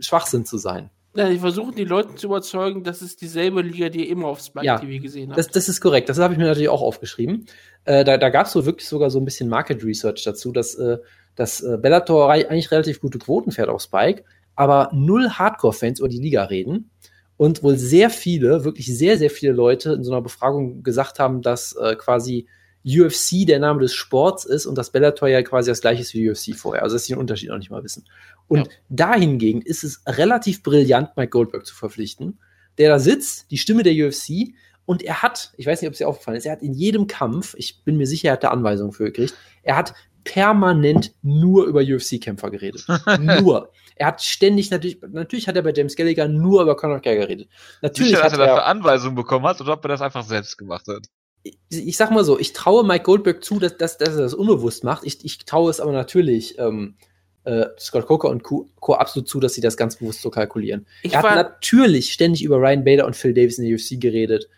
Schwachsinn 0.00 0.46
zu 0.46 0.56
sein. 0.56 0.88
Ja, 1.14 1.28
die 1.28 1.38
versuchen 1.38 1.74
die 1.74 1.84
Leute 1.84 2.14
zu 2.14 2.28
überzeugen, 2.28 2.82
das 2.82 3.02
ist 3.02 3.20
dieselbe 3.20 3.60
Liga, 3.60 3.90
die 3.90 4.06
ihr 4.06 4.08
immer 4.08 4.28
auf 4.28 4.40
Spike 4.40 4.64
Ja, 4.64 4.78
TV 4.78 5.02
gesehen 5.02 5.28
habt. 5.28 5.38
Das, 5.38 5.48
das 5.48 5.68
ist 5.68 5.82
korrekt. 5.82 6.08
Das 6.08 6.18
habe 6.18 6.32
ich 6.32 6.38
mir 6.38 6.46
natürlich 6.46 6.70
auch 6.70 6.80
aufgeschrieben. 6.80 7.44
Äh, 7.84 8.04
da 8.04 8.16
da 8.16 8.30
gab 8.30 8.46
es 8.46 8.52
so 8.52 8.64
wirklich 8.64 8.88
sogar 8.88 9.10
so 9.10 9.18
ein 9.18 9.26
bisschen 9.26 9.50
Market 9.50 9.84
Research 9.84 10.24
dazu, 10.24 10.50
dass, 10.50 10.74
äh, 10.76 10.96
dass 11.36 11.60
äh, 11.62 11.78
Bellator 11.80 12.30
eigentlich 12.30 12.70
relativ 12.70 13.00
gute 13.00 13.18
Quoten 13.18 13.52
fährt 13.52 13.68
auf 13.68 13.82
Spike, 13.82 14.24
aber 14.54 14.90
null 14.92 15.30
Hardcore-Fans 15.30 15.98
über 16.00 16.08
die 16.08 16.20
Liga 16.20 16.44
reden. 16.44 16.90
und 17.38 17.62
wohl 17.64 17.76
sehr 17.76 18.10
viele, 18.10 18.64
wirklich 18.64 18.86
sehr, 18.96 19.18
sehr 19.18 19.30
viele 19.30 19.52
Leute 19.52 19.92
in 19.94 20.04
so 20.04 20.12
einer 20.12 20.22
Befragung 20.22 20.82
gesagt 20.84 21.18
haben, 21.18 21.42
dass 21.42 21.72
äh, 21.74 21.96
quasi 21.96 22.46
UFC 22.84 23.46
der 23.46 23.58
Name 23.58 23.80
des 23.80 23.94
Sports 23.94 24.44
ist 24.44 24.66
und 24.66 24.76
das 24.76 24.90
Bellator 24.90 25.28
ja 25.28 25.42
quasi 25.42 25.70
das 25.70 25.80
gleiche 25.80 26.02
ist 26.02 26.14
wie 26.14 26.28
UFC 26.30 26.54
vorher. 26.54 26.82
Also 26.82 26.96
dass 26.96 27.04
sie 27.06 27.14
den 27.14 27.20
Unterschied 27.20 27.48
noch 27.48 27.58
nicht 27.58 27.70
mal 27.70 27.82
wissen. 27.82 28.04
Und 28.48 28.58
Ja. 28.58 28.72
dahingegen 28.90 29.62
ist 29.62 29.82
es 29.82 30.02
relativ 30.06 30.62
brillant, 30.62 31.16
Mike 31.16 31.30
Goldberg 31.30 31.64
zu 31.66 31.74
verpflichten, 31.74 32.38
der 32.78 32.90
da 32.90 32.98
sitzt, 32.98 33.50
die 33.50 33.58
Stimme 33.58 33.82
der 33.82 33.94
UFC, 33.94 34.54
und 34.84 35.02
er 35.02 35.22
hat, 35.22 35.52
ich 35.56 35.66
weiß 35.66 35.80
nicht, 35.80 35.88
ob 35.88 35.92
es 35.92 35.98
dir 35.98 36.08
aufgefallen 36.08 36.36
ist, 36.38 36.44
er 36.46 36.52
hat 36.52 36.62
in 36.62 36.74
jedem 36.74 37.06
Kampf, 37.06 37.54
ich 37.56 37.82
bin 37.84 37.96
mir 37.96 38.06
sicher, 38.06 38.28
er 38.28 38.32
hat 38.34 38.42
da 38.44 38.48
Anweisungen 38.48 38.92
für 38.92 39.04
gekriegt, 39.04 39.34
er 39.62 39.76
hat 39.76 39.94
permanent 40.24 41.12
nur 41.22 41.66
über 41.66 41.80
UFC-Kämpfer 41.80 42.50
geredet. 42.50 42.84
nur. 43.20 43.70
Er 43.96 44.06
hat 44.06 44.22
ständig, 44.22 44.70
natürlich, 44.70 45.00
natürlich 45.10 45.48
hat 45.48 45.56
er 45.56 45.62
bei 45.62 45.72
James 45.72 45.96
Gallagher 45.96 46.28
nur 46.28 46.62
über 46.62 46.76
Conor 46.76 46.96
McGregor 46.96 47.26
geredet. 47.26 47.48
Natürlich 47.82 48.12
Sicher, 48.12 48.22
dass 48.22 48.32
hat 48.32 48.40
er 48.40 48.46
dafür 48.46 48.66
Anweisungen 48.66 49.14
bekommen 49.14 49.46
hat 49.46 49.60
oder 49.60 49.74
ob 49.74 49.84
er 49.84 49.88
das 49.88 50.00
einfach 50.00 50.24
selbst 50.24 50.56
gemacht 50.56 50.86
hat. 50.88 51.06
ich, 51.42 51.56
ich 51.70 51.96
sag 51.96 52.10
mal 52.10 52.24
so, 52.24 52.38
ich 52.38 52.52
traue 52.52 52.84
Mike 52.84 53.04
Goldberg 53.04 53.44
zu, 53.44 53.58
dass, 53.58 53.76
dass, 53.76 53.98
dass 53.98 54.14
er 54.16 54.22
das 54.22 54.34
unbewusst 54.34 54.84
macht. 54.84 55.04
Ich, 55.04 55.24
ich 55.24 55.38
traue 55.38 55.70
es 55.70 55.80
aber 55.80 55.92
natürlich 55.92 56.58
ähm, 56.58 56.96
äh, 57.44 57.66
Scott 57.78 58.06
Coker 58.06 58.28
und 58.28 58.42
Co. 58.42 58.70
Co. 58.80 58.94
absolut 58.94 59.28
zu, 59.28 59.40
dass 59.40 59.54
sie 59.54 59.60
das 59.60 59.76
ganz 59.76 59.96
bewusst 59.96 60.22
so 60.22 60.30
kalkulieren. 60.30 60.86
Ich 61.02 61.14
er 61.14 61.22
hat 61.22 61.34
natürlich 61.34 62.12
ständig 62.12 62.44
über 62.44 62.56
Ryan 62.56 62.84
Bader 62.84 63.06
und 63.06 63.16
Phil 63.16 63.34
Davis 63.34 63.58
in 63.58 63.64
der 63.64 63.74
UFC 63.74 64.00
geredet. 64.00 64.48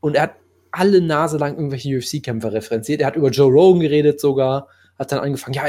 Und 0.00 0.16
er 0.16 0.22
hat 0.22 0.34
alle 0.72 1.00
Nase 1.00 1.38
lang 1.38 1.54
irgendwelche 1.54 1.96
UFC-Kämpfer 1.96 2.52
referenziert. 2.52 3.00
Er 3.00 3.06
hat 3.08 3.16
über 3.16 3.30
Joe 3.30 3.50
Rogan 3.50 3.80
geredet 3.80 4.20
sogar. 4.20 4.68
Hat 5.02 5.12
dann 5.12 5.18
angefangen, 5.18 5.54
ja, 5.54 5.64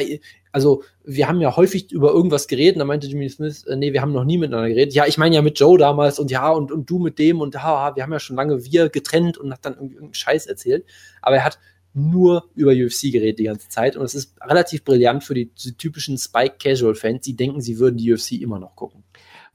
also 0.51 0.83
wir 1.03 1.27
haben 1.27 1.41
ja 1.41 1.55
häufig 1.55 1.91
über 1.91 2.11
irgendwas 2.11 2.47
geredet. 2.47 2.75
Und 2.75 2.79
dann 2.79 2.87
meinte 2.87 3.07
Jimmy 3.07 3.27
Smith, 3.29 3.65
äh, 3.65 3.75
nee, 3.75 3.93
wir 3.93 4.01
haben 4.01 4.13
noch 4.13 4.23
nie 4.23 4.37
miteinander 4.37 4.69
geredet. 4.69 4.93
Ja, 4.93 5.05
ich 5.05 5.17
meine 5.17 5.35
ja 5.35 5.41
mit 5.41 5.59
Joe 5.59 5.77
damals 5.77 6.19
und 6.19 6.31
ja, 6.31 6.49
und, 6.49 6.71
und 6.71 6.89
du 6.89 6.99
mit 6.99 7.19
dem 7.19 7.41
und 7.41 7.61
ha, 7.61 7.95
wir 7.95 8.03
haben 8.03 8.11
ja 8.11 8.19
schon 8.19 8.35
lange 8.35 8.63
wir 8.63 8.89
getrennt 8.89 9.37
und 9.37 9.51
hat 9.51 9.65
dann 9.65 9.73
irgendeinen 9.73 10.13
Scheiß 10.13 10.45
erzählt. 10.45 10.85
Aber 11.21 11.37
er 11.37 11.45
hat 11.45 11.59
nur 11.93 12.49
über 12.55 12.71
UFC 12.71 13.11
geredet 13.11 13.39
die 13.39 13.45
ganze 13.45 13.69
Zeit. 13.69 13.95
Und 13.95 14.05
es 14.05 14.15
ist 14.15 14.35
relativ 14.41 14.83
brillant 14.83 15.23
für 15.23 15.33
die, 15.33 15.53
die 15.53 15.75
typischen 15.75 16.17
Spike-Casual-Fans, 16.17 17.21
die 17.21 17.35
denken, 17.35 17.61
sie 17.61 17.79
würden 17.79 17.97
die 17.97 18.11
UFC 18.11 18.33
immer 18.33 18.59
noch 18.59 18.75
gucken. 18.75 19.03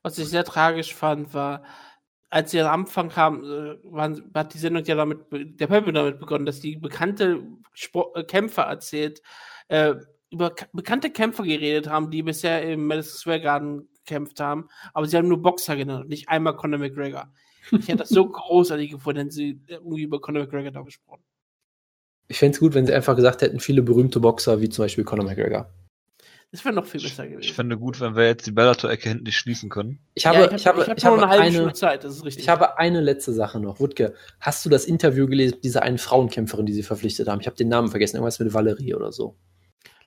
was 0.02 0.18
ich 0.18 0.28
sehr 0.28 0.44
tragisch 0.44 0.94
fand, 0.94 1.34
war, 1.34 1.62
als 2.30 2.50
sie 2.50 2.60
am 2.60 2.82
Anfang 2.82 3.08
kam, 3.08 3.42
äh, 3.42 3.76
waren, 3.84 4.30
hat 4.34 4.54
die 4.54 4.58
Sendung 4.58 4.84
ja 4.84 4.94
damit, 4.94 5.18
der 5.32 5.66
Pöbel 5.66 5.92
damit 5.92 6.20
begonnen, 6.20 6.46
dass 6.46 6.60
die 6.60 6.76
bekannte 6.76 7.42
Sport, 7.72 8.16
äh, 8.16 8.24
Kämpfer 8.24 8.62
erzählt, 8.62 9.22
äh, 9.68 9.94
über 10.30 10.54
bekannte 10.72 11.10
Kämpfer 11.10 11.44
geredet 11.44 11.88
haben, 11.88 12.10
die 12.10 12.22
bisher 12.22 12.62
im 12.62 12.86
Madison 12.86 13.18
Square 13.18 13.40
Garden 13.40 13.88
gekämpft 14.04 14.40
haben, 14.40 14.68
aber 14.92 15.06
sie 15.06 15.16
haben 15.16 15.28
nur 15.28 15.42
Boxer 15.42 15.76
genannt, 15.76 16.08
nicht 16.08 16.28
einmal 16.28 16.56
Conor 16.56 16.78
McGregor. 16.78 17.32
Ich 17.72 17.88
hätte 17.88 17.98
das 17.98 18.08
so 18.08 18.28
großartig 18.30 18.90
gefunden, 18.90 19.20
wenn 19.20 19.30
sie 19.30 19.60
irgendwie 19.66 20.02
über 20.02 20.20
Conor 20.20 20.42
McGregor 20.44 20.70
da 20.70 20.82
gesprochen. 20.82 21.22
Ich 22.28 22.38
fände 22.38 22.54
es 22.54 22.60
gut, 22.60 22.74
wenn 22.74 22.86
sie 22.86 22.92
einfach 22.92 23.16
gesagt 23.16 23.40
hätten, 23.40 23.58
viele 23.60 23.82
berühmte 23.82 24.20
Boxer, 24.20 24.60
wie 24.60 24.68
zum 24.68 24.84
Beispiel 24.84 25.04
Conor 25.04 25.24
McGregor. 25.24 25.70
Das 26.50 26.64
wäre 26.64 26.74
noch 26.74 26.86
viel 26.86 27.02
besser 27.02 27.24
Ich 27.24 27.32
gewesen. 27.32 27.54
fände 27.54 27.76
gut, 27.76 28.00
wenn 28.00 28.16
wir 28.16 28.24
jetzt 28.24 28.46
die 28.46 28.52
Bellator-Ecke 28.52 29.10
hinten 29.10 29.24
nicht 29.24 29.36
schließen 29.36 29.68
können. 29.68 29.98
Ich 30.14 30.24
habe, 30.24 30.38
ja, 30.38 30.52
ich 30.52 30.66
habe, 30.66 30.80
ich 30.80 30.88
ich 30.88 31.04
habe 31.04 31.16
habe, 31.16 31.16
nur 31.16 31.30
eine 31.30 31.42
halbe 31.42 31.58
eine, 31.62 31.72
Zeit, 31.74 32.04
das 32.04 32.16
ist 32.16 32.24
richtig. 32.24 32.44
ich 32.44 32.48
habe 32.48 32.78
eine 32.78 33.02
letzte 33.02 33.34
Sache 33.34 33.60
noch. 33.60 33.80
Wutke, 33.80 34.14
hast 34.40 34.64
du 34.64 34.70
das 34.70 34.86
Interview 34.86 35.26
gelesen, 35.26 35.58
dieser 35.62 35.82
einen 35.82 35.98
Frauenkämpferin, 35.98 36.64
die 36.64 36.72
sie 36.72 36.82
verpflichtet 36.82 37.28
haben? 37.28 37.40
Ich 37.42 37.46
habe 37.46 37.56
den 37.56 37.68
Namen 37.68 37.88
vergessen, 37.88 38.16
irgendwas 38.16 38.38
mit 38.38 38.54
Valerie 38.54 38.94
oder 38.94 39.12
so. 39.12 39.36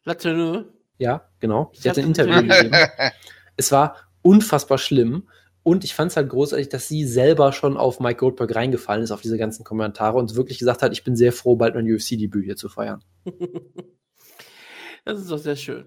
Latenö. 0.03 0.65
Ja, 0.97 1.29
genau. 1.39 1.69
Ich 1.73 1.81
Sie 1.81 1.89
hat 1.89 1.97
ein 1.97 2.05
Interview 2.07 2.41
gegeben. 2.41 2.71
Es 3.57 3.71
war 3.71 3.95
unfassbar 4.21 4.77
schlimm. 4.77 5.27
Und 5.63 5.83
ich 5.83 5.93
fand 5.93 6.09
es 6.09 6.17
halt 6.17 6.29
großartig, 6.29 6.69
dass 6.69 6.87
sie 6.87 7.05
selber 7.05 7.51
schon 7.53 7.77
auf 7.77 7.99
Mike 7.99 8.17
Goldberg 8.21 8.55
reingefallen 8.55 9.03
ist, 9.03 9.11
auf 9.11 9.21
diese 9.21 9.37
ganzen 9.37 9.63
Kommentare 9.63 10.17
und 10.17 10.33
wirklich 10.35 10.57
gesagt 10.57 10.81
hat, 10.81 10.91
ich 10.93 11.03
bin 11.03 11.15
sehr 11.15 11.31
froh, 11.31 11.55
bald 11.55 11.75
mein 11.75 11.85
UFC-Debüt 11.85 12.45
hier 12.45 12.55
zu 12.55 12.67
feiern. 12.69 13.03
das 15.05 15.19
ist 15.19 15.29
doch 15.29 15.37
sehr 15.37 15.55
schön. 15.55 15.85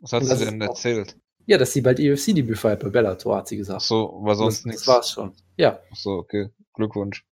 Was 0.00 0.12
hat 0.12 0.22
sie 0.24 0.28
das 0.30 0.38
denn 0.40 0.60
ist 0.60 0.68
auch- 0.68 0.74
erzählt? 0.74 1.16
Ja, 1.46 1.58
dass 1.58 1.72
sie 1.72 1.82
bald 1.82 1.98
ihr 1.98 2.14
UFC-Debüt 2.14 2.58
feiert 2.58 2.80
bei 2.82 2.88
Bellator, 2.88 3.36
hat 3.36 3.48
sie 3.48 3.56
Ach 3.56 3.58
gesagt. 3.58 3.82
so, 3.82 4.18
war 4.22 4.34
sonst 4.34 4.64
nichts. 4.66 4.84
das 4.84 4.94
war's 4.94 5.10
schon. 5.10 5.32
Ja, 5.56 5.78
Ach 5.92 5.96
so, 5.96 6.10
okay. 6.12 6.48
Glückwunsch. 6.72 7.24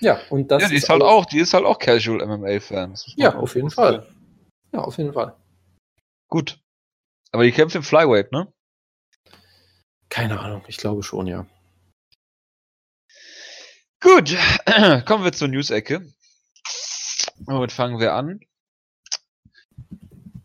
ja, 0.00 0.18
und 0.30 0.50
das 0.50 0.62
ja, 0.62 0.68
die 0.68 0.76
ist 0.76 0.88
halt 0.88 1.02
alles- 1.02 1.12
auch, 1.12 1.24
die 1.26 1.38
ist 1.40 1.52
halt 1.54 1.64
auch 1.64 1.78
Casual 1.78 2.20
MMA-Fan. 2.26 2.94
Ja, 3.16 3.34
auf 3.34 3.54
jeden. 3.56 3.70
Fall. 3.70 4.06
Ja, 4.72 4.80
auf 4.80 4.98
jeden 4.98 5.12
Fall. 5.12 5.36
Gut. 6.28 6.60
Aber 7.32 7.44
die 7.44 7.52
kämpft 7.52 7.76
im 7.76 7.82
Flyweight, 7.82 8.32
ne? 8.32 8.52
Keine 10.08 10.40
Ahnung, 10.40 10.62
ich 10.68 10.76
glaube 10.76 11.02
schon, 11.02 11.26
ja. 11.26 11.46
Gut, 14.00 14.36
kommen 15.06 15.24
wir 15.24 15.32
zur 15.32 15.48
News-Ecke. 15.48 16.06
Womit 17.38 17.72
fangen 17.72 17.98
wir 17.98 18.14
an? 18.14 18.40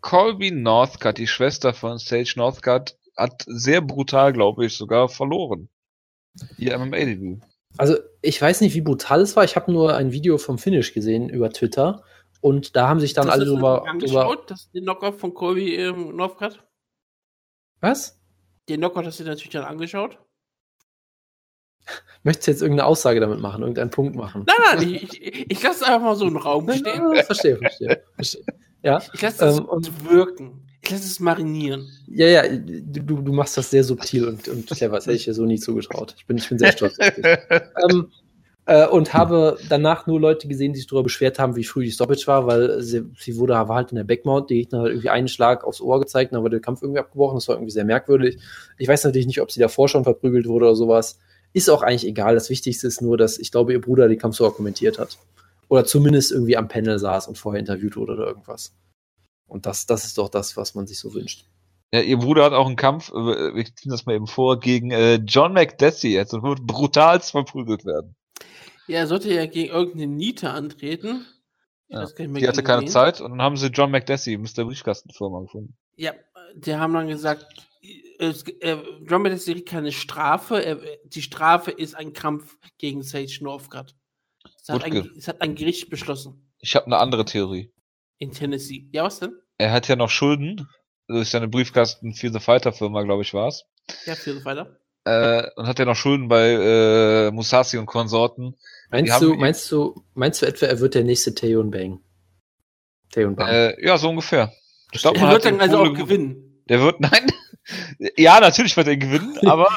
Colby 0.02 0.52
Northcutt, 0.52 1.18
die 1.18 1.28
Schwester 1.28 1.74
von 1.74 2.00
Sage 2.00 2.34
Northcutt, 2.36 2.98
hat 3.16 3.44
sehr 3.46 3.82
brutal, 3.82 4.34
glaube 4.34 4.66
ich, 4.66 4.76
sogar 4.76 5.10
verloren. 5.10 5.70
Ihr 6.58 6.78
MMA-Debüt. 6.78 7.42
Also, 7.78 7.98
ich 8.22 8.42
weiß 8.42 8.62
nicht, 8.62 8.74
wie 8.74 8.82
brutal 8.82 9.22
es 9.22 9.36
war. 9.36 9.44
Ich 9.44 9.56
habe 9.56 9.72
nur 9.72 9.96
ein 9.96 10.12
Video 10.12 10.38
vom 10.38 10.58
Finish 10.58 10.94
gesehen 10.94 11.30
über 11.30 11.52
Twitter. 11.52 12.04
Und 12.42 12.76
da 12.76 12.88
haben 12.90 13.00
sich 13.00 13.14
dann 13.14 13.28
Hast 13.28 13.34
alle 13.34 13.46
das 13.46 13.54
drüber, 13.54 13.78
drüber. 13.78 13.90
angeschaut, 13.92 14.50
das, 14.52 14.72
den 14.72 14.84
Knockout 14.84 15.16
von 15.20 15.34
Colby 15.34 15.76
ähm, 15.76 16.16
Northcutt? 16.16 16.64
Was? 17.80 18.20
Den 18.68 18.80
Knockout 18.80 19.06
hast 19.06 19.20
du 19.20 19.24
dir 19.24 19.30
natürlich 19.30 19.52
dann 19.52 19.64
angeschaut? 19.64 20.18
Möchtest 22.24 22.48
du 22.48 22.52
jetzt 22.52 22.62
irgendeine 22.62 22.88
Aussage 22.88 23.20
damit 23.20 23.40
machen, 23.40 23.62
irgendeinen 23.62 23.90
Punkt 23.92 24.16
machen? 24.16 24.46
Nein, 24.48 24.56
nein, 24.80 24.94
ich, 24.94 25.22
ich, 25.22 25.52
ich 25.52 25.64
lasse 25.64 25.78
es 25.78 25.84
einfach 25.84 26.02
mal 26.02 26.16
so 26.16 26.28
im 26.28 26.38
Raum 26.38 26.72
stehen. 26.72 27.14
Ja, 27.16 27.24
verstehe, 27.24 27.58
verstehe. 27.58 28.04
verstehe. 28.16 28.44
Ja, 28.84 29.02
Ich 29.14 29.22
lasse 29.22 29.38
das 29.40 29.58
Ähm, 29.60 29.66
und- 29.66 30.10
wirken. 30.10 30.68
Ich 30.84 30.90
lasse 30.90 31.06
es 31.06 31.20
marinieren. 31.20 31.88
ja, 32.08 32.26
ja, 32.26 32.42
du, 32.48 33.22
du 33.22 33.32
machst 33.34 33.56
das 33.56 33.70
sehr 33.70 33.84
subtil 33.84 34.28
und, 34.28 34.48
und 34.48 34.66
clever. 34.66 34.96
Das 34.96 35.06
hätte 35.06 35.16
ich 35.16 35.26
dir 35.26 35.36
so 35.36 35.46
nie 35.46 35.60
zugetraut. 35.60 36.16
Ich 36.18 36.26
bin, 36.26 36.38
ich 36.38 36.50
bin 36.50 36.58
sehr 36.58 36.72
stolz 36.72 36.98
auf 37.00 37.12
dich. 37.12 37.24
ähm, 37.92 38.12
äh, 38.66 38.88
und 38.88 39.14
habe 39.14 39.58
danach 39.70 40.08
nur 40.08 40.20
Leute 40.20 40.48
gesehen, 40.48 40.74
die 40.74 40.80
sich 40.80 40.88
darüber 40.88 41.04
beschwert 41.04 41.40
haben, 41.40 41.56
wie 41.56 41.64
früh 41.64 41.84
die 41.84 41.92
Stoppage 41.92 42.28
war, 42.28 42.48
weil 42.48 42.82
sie, 42.82 43.04
sie 43.18 43.38
wurde 43.38 43.54
war 43.54 43.68
halt 43.70 43.92
in 43.92 43.98
der 43.98 44.04
Backmount, 44.04 44.50
die 44.50 44.56
Gegner 44.56 44.82
hat 44.82 44.90
irgendwie 44.90 45.10
einen 45.10 45.28
Schlag 45.28 45.64
aufs 45.64 45.82
Ohr 45.82 46.00
gezeigt, 46.00 46.34
dann 46.34 46.42
wurde 46.42 46.58
der 46.58 46.62
Kampf 46.62 46.82
irgendwie 46.82 47.00
abgebrochen. 47.00 47.38
Das 47.38 47.48
war 47.48 47.56
irgendwie 47.56 47.72
sehr 47.72 47.86
merkwürdig. 47.86 48.40
Ich 48.78 48.88
weiß 48.88 49.04
natürlich 49.04 49.28
nicht, 49.28 49.42
ob 49.42 49.52
sie 49.52 49.60
davor 49.60 49.90
schon 49.90 50.04
verprügelt 50.04 50.48
wurde 50.48 50.66
oder 50.66 50.76
sowas. 50.76 51.20
Ist 51.54 51.70
auch 51.70 51.82
eigentlich 51.82 52.08
egal. 52.08 52.36
Das 52.36 52.50
Wichtigste 52.50 52.88
ist 52.88 53.02
nur, 53.02 53.18
dass 53.18 53.38
ich 53.38 53.52
glaube, 53.52 53.74
ihr 53.74 53.82
Bruder 53.82 54.08
den 54.08 54.18
Kampf 54.18 54.38
sogar 54.38 54.54
kommentiert 54.54 55.00
hat. 55.00 55.18
Oder 55.68 55.86
zumindest 55.86 56.32
irgendwie 56.32 56.58
am 56.58 56.68
Panel 56.68 57.00
saß 57.00 57.28
und 57.28 57.38
vorher 57.38 57.60
interviewt 57.60 57.96
wurde 57.96 58.14
oder 58.14 58.28
irgendwas. 58.28 58.74
Und 59.48 59.66
das, 59.66 59.86
das 59.86 60.06
ist 60.06 60.18
doch 60.18 60.30
das, 60.30 60.56
was 60.56 60.76
man 60.76 60.88
sich 60.88 61.00
so 61.00 61.14
wünscht. 61.14 61.46
Ja, 61.94 62.00
ihr 62.00 62.18
Bruder 62.18 62.46
hat 62.46 62.54
auch 62.54 62.68
einen 62.68 62.78
Kampf, 62.78 63.10
äh, 63.10 63.54
wir 63.56 63.66
ziehen 63.66 63.92
das 63.92 64.06
mal 64.06 64.16
eben 64.16 64.28
vor, 64.28 64.62
gegen 64.62 64.92
äh, 64.92 65.16
John 65.16 65.52
McDessie 65.52 66.14
jetzt 66.14 66.34
und 66.34 66.44
wird 66.44 66.66
brutalst 66.66 67.32
verprügelt 67.32 67.86
werden. 67.86 68.16
Ja, 68.92 69.00
er 69.00 69.08
sollte 69.08 69.34
ja 69.34 69.46
gegen 69.46 69.72
irgendeine 69.72 70.08
Niete 70.08 70.50
antreten. 70.50 71.26
Ja, 71.88 72.06
Die 72.06 72.48
hatte 72.48 72.62
keine 72.62 72.82
wen. 72.82 72.88
Zeit 72.90 73.22
und 73.22 73.32
dann 73.32 73.42
haben 73.42 73.56
sie 73.56 73.68
John 73.68 73.90
McDessie, 73.90 74.38
Mr. 74.38 74.66
Briefkastenfirma 74.66 75.42
gefunden. 75.42 75.78
Ja, 75.96 76.14
die 76.56 76.76
haben 76.76 76.94
dann 76.94 77.08
gesagt, 77.08 77.46
es, 78.20 78.44
äh, 78.44 78.78
John 79.08 79.22
Medina 79.22 79.42
kriegt 79.42 79.70
keine 79.70 79.94
Strafe. 79.94 80.64
Er, 80.64 80.80
die 81.06 81.22
Strafe 81.22 81.72
ist 81.72 81.96
ein 81.96 82.12
Kampf 82.12 82.58
gegen 82.78 83.02
Sage 83.02 83.38
Northcutt. 83.42 83.96
Es 84.62 84.68
hat, 84.68 84.84
ein, 84.84 85.10
es 85.18 85.28
hat 85.30 85.42
ein 85.42 85.56
Gericht 85.56 85.90
beschlossen 85.90 86.52
Ich 86.60 86.76
habe 86.76 86.86
eine 86.88 86.98
andere 86.98 87.24
Theorie. 87.24 87.72
in 88.18 88.32
Tennessee. 88.32 88.90
Ja, 88.92 89.04
was 89.06 89.20
denn? 89.20 89.34
Er 89.58 89.72
hat 89.72 89.88
ja 89.88 89.96
noch 89.96 90.10
Schulden. 90.10 90.68
Das 91.08 91.22
ist 91.22 91.34
ja 91.34 91.40
eine 91.40 91.48
Briefkasten 91.48 92.14
für 92.14 92.32
The 92.32 92.40
Fighter 92.40 92.74
Firma, 92.74 93.04
glaube 93.04 93.22
ich, 93.24 93.34
war's. 93.34 93.64
Ja, 94.06 94.16
führe 94.16 94.44
weiter. 94.46 94.78
Äh, 95.04 95.50
und 95.56 95.68
hat 95.68 95.80
ja 95.80 95.86
noch 95.86 95.96
Schulden 95.96 96.28
bei 96.28 96.52
äh, 96.52 97.32
Musashi 97.32 97.78
und 97.78 97.88
Konsorten. 97.88 98.56
Meinst 98.92 99.22
du, 99.22 99.34
meinst 99.36 99.72
du, 99.72 100.04
meinst 100.14 100.42
du 100.42 100.46
etwa, 100.46 100.66
er 100.68 100.80
wird 100.80 100.96
der 100.96 101.04
nächste 101.04 101.34
Theon 101.34 101.72
Bang? 101.72 102.02
Theon 103.12 103.36
Bang. 103.36 103.50
Äh, 103.50 103.86
ja, 103.86 103.98
so 103.98 104.10
ungefähr. 104.10 104.52
Ich 104.92 105.02
glaub, 105.02 105.16
Er 105.16 105.22
man 105.22 105.32
wird 105.32 105.46
dann 105.46 105.60
also 105.62 105.78
auch 105.80 105.86
ge- 105.86 106.04
gewinnen. 106.04 106.62
Der 106.70 106.82
wird, 106.82 107.00
nein. 107.00 107.32
ja, 108.18 108.40
natürlich 108.40 108.76
wird 108.76 108.88
er 108.88 108.98
gewinnen, 108.98 109.38
aber 109.46 109.70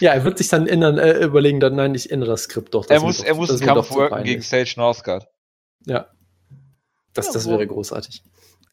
Ja, 0.00 0.12
er 0.12 0.24
wird 0.24 0.38
sich 0.38 0.48
dann 0.48 0.66
ändern, 0.66 0.98
äh, 0.98 1.24
überlegen, 1.24 1.60
dann, 1.60 1.74
nein, 1.76 1.94
ich 1.94 2.10
ändere 2.10 2.30
das 2.30 2.44
Skript 2.44 2.74
doch. 2.74 2.86
das 2.86 2.96
er 2.96 3.00
muss, 3.02 3.18
doch- 3.18 3.24
er 3.24 3.34
muss 3.34 3.48
das 3.48 3.60
einen 3.62 3.74
Kampf 3.74 3.90
worken 3.90 4.24
gegen 4.24 4.42
Sage 4.42 4.72
Northcutt. 4.76 5.26
Ja. 5.86 6.06
Das, 7.14 7.26
Ja, 7.26 7.32
das 7.34 7.48
wäre 7.48 7.66
großartig. 7.66 8.22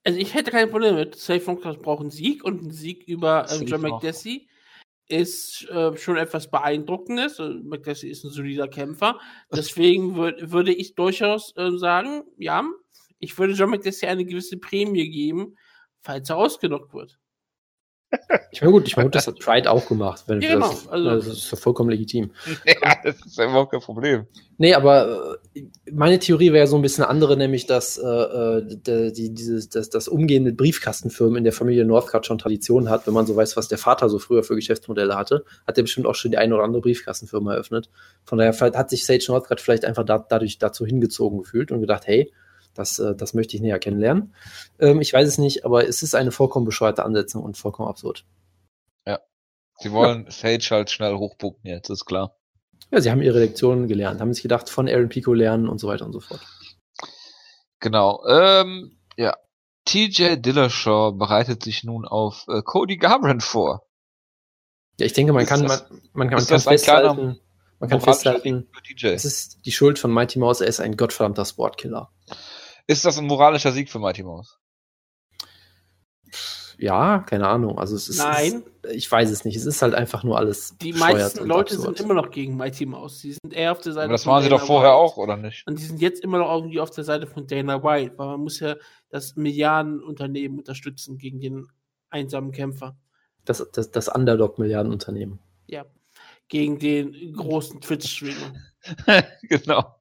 Also 0.06 0.18
ich 0.20 0.34
hätte 0.34 0.52
kein 0.52 0.70
Problem 0.70 0.96
mit. 0.96 1.16
Safe 1.16 1.44
Northcutt 1.46 1.82
braucht 1.82 2.02
einen 2.02 2.10
Sieg 2.12 2.44
und 2.44 2.64
ein 2.64 2.72
Sieg 2.72 3.04
über 3.08 3.48
ähm, 3.52 3.66
John. 3.66 3.82
McDessie 3.82 4.48
ist 5.10 5.68
äh, 5.70 5.98
schon 5.98 6.18
etwas 6.18 6.50
beeindruckendes. 6.50 7.40
Äh, 7.40 7.50
McDessie 7.64 8.10
ist 8.10 8.24
ein 8.24 8.32
solider 8.32 8.68
Kämpfer. 8.68 9.20
Deswegen 9.52 10.16
würd, 10.16 10.52
würde 10.52 10.74
ich 10.74 10.96
durchaus 10.96 11.54
äh, 11.58 11.72
sagen, 11.78 12.24
ja, 12.38 12.64
ich 13.18 13.38
würde 13.38 13.54
John 13.54 13.72
McDessie 13.72 14.08
eine 14.08 14.24
gewisse 14.24 14.58
Prämie 14.58 15.10
geben, 15.10 15.58
falls 16.02 16.30
er 16.30 16.38
ausgenockt 16.38 16.94
wird. 16.94 17.20
Ich 18.52 18.62
meine, 18.62 18.72
gut, 18.72 18.88
ich 18.88 18.98
meine, 18.98 19.08
gut, 19.08 19.16
das 19.16 19.28
hat 19.28 19.38
Pride 19.40 19.70
auch 19.70 19.88
gemacht. 19.88 20.24
Wenn 20.28 20.42
Ja, 20.42 20.58
das, 20.58 20.82
genau, 20.82 20.92
also- 20.92 21.30
das 21.30 21.38
ist 21.38 21.52
ja 21.52 21.58
vollkommen 21.58 21.92
legitim. 21.92 22.32
ja, 22.66 22.96
das 23.04 23.16
ist 23.24 23.38
ja 23.38 23.46
überhaupt 23.46 23.72
kein 23.72 23.82
Problem. 23.82 24.26
Nee, 24.58 24.74
aber 24.74 25.38
äh, 25.56 25.62
meine 25.92 26.18
Theorie 26.20 26.52
wäre 26.52 26.66
so 26.68 26.76
ein 26.76 26.82
bisschen 26.82 27.04
eine 27.04 27.12
andere, 27.12 27.38
nämlich, 27.38 27.68
dass 27.68 27.98
äh, 27.98 28.08
äh, 28.08 29.12
die, 29.12 29.34
dieses, 29.34 29.70
das, 29.70 29.90
das 29.90 30.08
Umgehen 30.08 30.44
mit 30.44 30.58
Briefkastenfirmen 30.58 31.38
in 31.38 31.44
der 31.44 31.54
Familie 31.54 31.86
Northcutt 31.86 32.26
schon 32.26 32.40
Tradition 32.40 32.90
hat. 32.90 33.06
Wenn 33.06 33.14
man 33.14 33.28
so 33.28 33.36
weiß, 33.36 33.56
was 33.56 33.68
der 33.68 33.78
Vater 33.78 34.10
so 34.10 34.18
früher 34.18 34.44
für 34.44 34.56
Geschäftsmodelle 34.56 35.16
hatte, 35.16 35.46
hat 35.68 35.78
er 35.78 35.84
bestimmt 35.84 36.08
auch 36.08 36.16
schon 36.16 36.32
die 36.32 36.38
eine 36.38 36.56
oder 36.56 36.64
andere 36.64 36.82
Briefkastenfirma 36.82 37.54
eröffnet. 37.54 37.90
Von 38.26 38.40
daher 38.40 38.58
hat 38.60 38.90
sich 38.90 39.06
Sage 39.06 39.24
Northcutt 39.28 39.62
vielleicht 39.62 39.86
einfach 39.86 40.04
da, 40.04 40.18
dadurch 40.28 40.58
dazu 40.58 40.86
hingezogen 40.86 41.40
gefühlt 41.40 41.72
und 41.72 41.82
gedacht, 41.82 42.08
hey, 42.08 42.32
das, 42.74 43.00
äh, 43.00 43.16
das 43.16 43.34
möchte 43.34 43.56
ich 43.56 43.62
näher 43.62 43.80
kennenlernen. 43.80 44.34
Ähm, 44.80 45.02
ich 45.02 45.14
weiß 45.14 45.28
es 45.28 45.38
nicht, 45.38 45.66
aber 45.66 45.88
es 45.88 46.04
ist 46.04 46.16
eine 46.16 46.32
vollkommen 46.32 46.66
bescheuerte 46.66 47.04
Ansetzung 47.04 47.44
und 47.44 47.58
vollkommen 47.58 47.90
absurd. 47.90 48.26
Sie 49.82 49.94
wollen 49.94 50.30
Sage 50.30 50.60
halt 50.72 50.92
schnell 50.92 51.16
hochpucken 51.16 51.62
jetzt, 51.64 51.90
ist 51.90 52.06
klar. 52.06 52.36
Ja, 52.92 53.00
sie 53.00 53.12
haben 53.12 53.22
ihre 53.22 53.40
Lektionen 53.40 53.88
gelernt, 53.88 54.20
haben 54.20 54.34
sich 54.34 54.44
gedacht, 54.44 54.70
von 54.70 54.90
Aaron 54.90 55.10
Pico 55.10 55.34
lernen 55.34 55.70
und 55.70 55.80
so 55.80 55.88
weiter 55.88 56.06
und 56.06 56.12
so 56.12 56.20
fort. 56.20 56.42
Genau. 57.80 58.26
Ähm, 58.28 58.98
ja. 59.16 59.38
TJ 59.86 60.36
Dillashaw 60.36 61.14
bereitet 61.14 61.64
sich 61.64 61.84
nun 61.84 62.06
auf 62.06 62.46
äh, 62.50 62.62
Cody 62.62 62.98
Garbrandt 62.98 63.42
vor. 63.42 63.88
Ja, 65.00 65.06
ich 65.06 65.14
denke, 65.14 65.32
man 65.32 65.44
Ist 65.44 65.50
kann, 65.50 65.62
man, 65.62 65.70
das- 65.70 65.90
man 65.90 66.00
kann, 66.00 66.10
man 66.14 66.30
kann 66.30 66.40
ein 66.40 66.46
kleiner 66.46 66.62
festhalten, 66.62 67.40
man 67.80 67.90
kann 67.90 68.02
festhalten, 68.02 68.68
es 69.02 69.24
ist 69.24 69.66
die 69.66 69.72
Schuld 69.72 69.98
von 69.98 70.12
Mighty 70.12 70.40
Mouse, 70.40 70.60
er 70.60 70.68
ist 70.68 70.82
ein 70.82 70.98
gottverdammter 70.98 71.46
Sportkiller. 71.46 72.12
Ist 72.90 73.06
das 73.06 73.20
ein 73.20 73.28
moralischer 73.28 73.72
Sieg 73.72 73.88
für 73.88 74.00
Mighty 74.00 74.24
Mouse? 74.24 74.58
Ja, 76.80 77.20
keine 77.20 77.48
Ahnung. 77.48 77.78
Also 77.78 77.96
es 77.96 78.10
ist, 78.10 78.18
Nein. 78.18 78.64
Es, 78.82 78.94
ich 78.94 79.12
weiß 79.12 79.30
es 79.30 79.46
nicht. 79.46 79.56
Es 79.56 79.68
ist 79.68 79.84
halt 79.84 79.94
einfach 79.94 80.24
nur 80.24 80.40
alles. 80.40 80.76
Die 80.82 80.94
meisten 80.94 81.46
Leute 81.46 81.76
absurd. 81.76 81.98
sind 81.98 82.06
immer 82.06 82.16
noch 82.16 82.32
gegen 82.32 82.58
Mighty 82.58 82.88
Mouse. 82.88 83.20
Die 83.20 83.34
sind 83.34 83.54
eher 83.54 83.74
auf 83.74 83.82
der 83.82 83.94
Seite 83.94 84.06
Aber 84.06 84.14
das 84.14 84.24
von 84.24 84.34
waren 84.34 84.44
sie 84.44 84.50
Dana 84.50 84.60
doch 84.60 84.66
vorher 84.66 84.90
White. 84.92 84.98
auch, 84.98 85.18
oder 85.18 85.38
nicht? 85.38 85.68
Und 85.68 85.78
die 85.78 85.84
sind 85.84 86.02
jetzt 86.02 86.24
immer 86.24 86.40
noch 86.40 86.52
irgendwie 86.52 86.80
auf 86.80 86.90
der 86.90 87.04
Seite 87.04 87.28
von 87.28 87.46
Dana 87.46 87.84
White, 87.84 88.18
weil 88.18 88.28
man 88.28 88.40
muss 88.40 88.60
ja 88.60 88.76
das 89.10 89.36
Milliardenunternehmen 89.36 90.58
unterstützen 90.58 91.20
gegen 91.20 91.40
den 91.40 91.68
einsamen 92.10 92.52
Kämpfer. 92.52 92.98
das, 93.46 93.64
das, 93.72 93.92
das 93.92 94.08
Underdog-Milliardenunternehmen. 94.08 95.38
Ja. 95.68 95.86
Gegen 96.48 96.80
den 96.80 97.34
großen 97.34 97.82
Twitch-Streamer. 97.82 98.54
genau. 99.44 99.96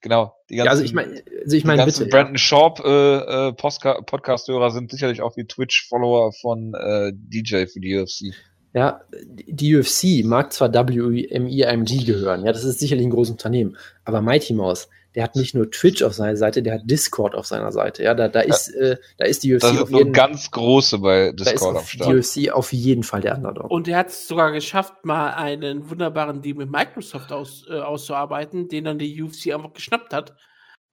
Genau. 0.00 0.34
Die 0.48 0.56
Ja, 0.56 0.64
also 0.64 0.82
ich 0.82 0.92
meine, 0.92 1.22
also 1.42 1.56
ich 1.56 1.64
meine 1.64 1.82
ganzen 1.82 2.04
bitte. 2.04 2.16
Ja. 2.16 2.22
Brandon 2.22 2.38
Sharp 2.38 2.80
äh, 2.84 3.48
äh, 3.48 3.52
Podcast-Hörer 3.52 4.70
sind 4.70 4.90
sicherlich 4.90 5.22
auch 5.22 5.34
die 5.34 5.44
Twitch-Follower 5.44 6.32
von 6.32 6.74
äh, 6.74 7.12
DJ 7.12 7.66
für 7.66 7.80
die 7.80 7.98
UFC. 7.98 8.34
ja, 8.74 9.00
die 9.26 9.76
UFC 9.76 10.24
mag 10.24 10.52
zwar 10.52 10.72
WMEIMG 10.72 12.04
gehören, 12.04 12.44
ja, 12.44 12.52
das 12.52 12.64
ist 12.64 12.78
sicherlich 12.78 13.06
ein 13.06 13.10
großes 13.10 13.32
Unternehmen, 13.32 13.76
aber 14.04 14.20
Mighty 14.20 14.54
Mouse, 14.54 14.88
der 15.14 15.24
hat 15.24 15.36
nicht 15.36 15.54
nur 15.54 15.70
Twitch 15.70 16.02
auf 16.02 16.12
seiner 16.14 16.36
Seite, 16.36 16.62
der 16.62 16.74
hat 16.74 16.82
Discord 16.84 17.34
auf 17.34 17.46
seiner 17.46 17.72
Seite. 17.72 18.02
Ja, 18.02 18.14
da, 18.14 18.28
da 18.28 18.40
ist, 18.40 18.68
äh, 18.68 18.98
da 19.16 19.24
ist 19.24 19.42
die 19.42 19.54
UFC 19.54 19.62
Da 19.62 19.70
auf 19.70 19.76
sind 19.76 19.90
nur 19.90 20.00
jeden 20.00 20.12
ganz 20.12 20.50
große 20.50 20.98
bei 20.98 21.32
da 21.32 21.44
ist 21.44 21.52
Discord 21.52 21.76
auf 21.76 21.90
Start. 21.90 22.10
die 22.10 22.48
UFC 22.48 22.52
auf 22.52 22.72
jeden 22.72 23.02
Fall 23.02 23.20
der 23.22 23.36
Underdog. 23.36 23.70
Und 23.70 23.88
er 23.88 23.98
hat 23.98 24.08
es 24.08 24.28
sogar 24.28 24.52
geschafft, 24.52 25.04
mal 25.04 25.30
einen 25.30 25.88
wunderbaren 25.88 26.42
Deal 26.42 26.56
mit 26.56 26.70
Microsoft 26.70 27.32
aus, 27.32 27.66
äh, 27.68 27.78
auszuarbeiten, 27.78 28.68
den 28.68 28.84
dann 28.84 28.98
die 28.98 29.22
UFC 29.22 29.52
einfach 29.52 29.72
geschnappt 29.72 30.12
hat, 30.12 30.36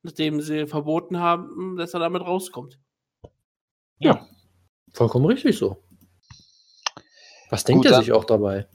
nachdem 0.02 0.42
sie 0.42 0.66
verboten 0.66 1.20
haben, 1.20 1.76
dass 1.78 1.94
er 1.94 2.00
damit 2.00 2.22
rauskommt. 2.22 2.80
Ja, 4.00 4.28
vollkommen 4.94 5.26
richtig 5.26 5.58
so. 5.58 5.84
Was 7.50 7.64
denkt 7.64 7.84
Gut, 7.84 7.92
er 7.92 8.00
sich 8.00 8.12
auch 8.12 8.26
dabei? 8.26 8.68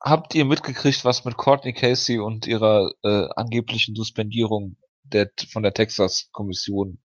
Habt 0.00 0.34
ihr 0.34 0.44
mitgekriegt, 0.44 1.04
was 1.04 1.24
mit 1.24 1.36
Courtney 1.36 1.72
Casey 1.72 2.18
und 2.18 2.46
ihrer 2.46 2.92
äh, 3.02 3.26
angeblichen 3.34 3.94
Suspendierung 3.94 4.76
der, 5.04 5.30
von 5.50 5.62
der 5.62 5.72
Texas-Kommission 5.72 6.98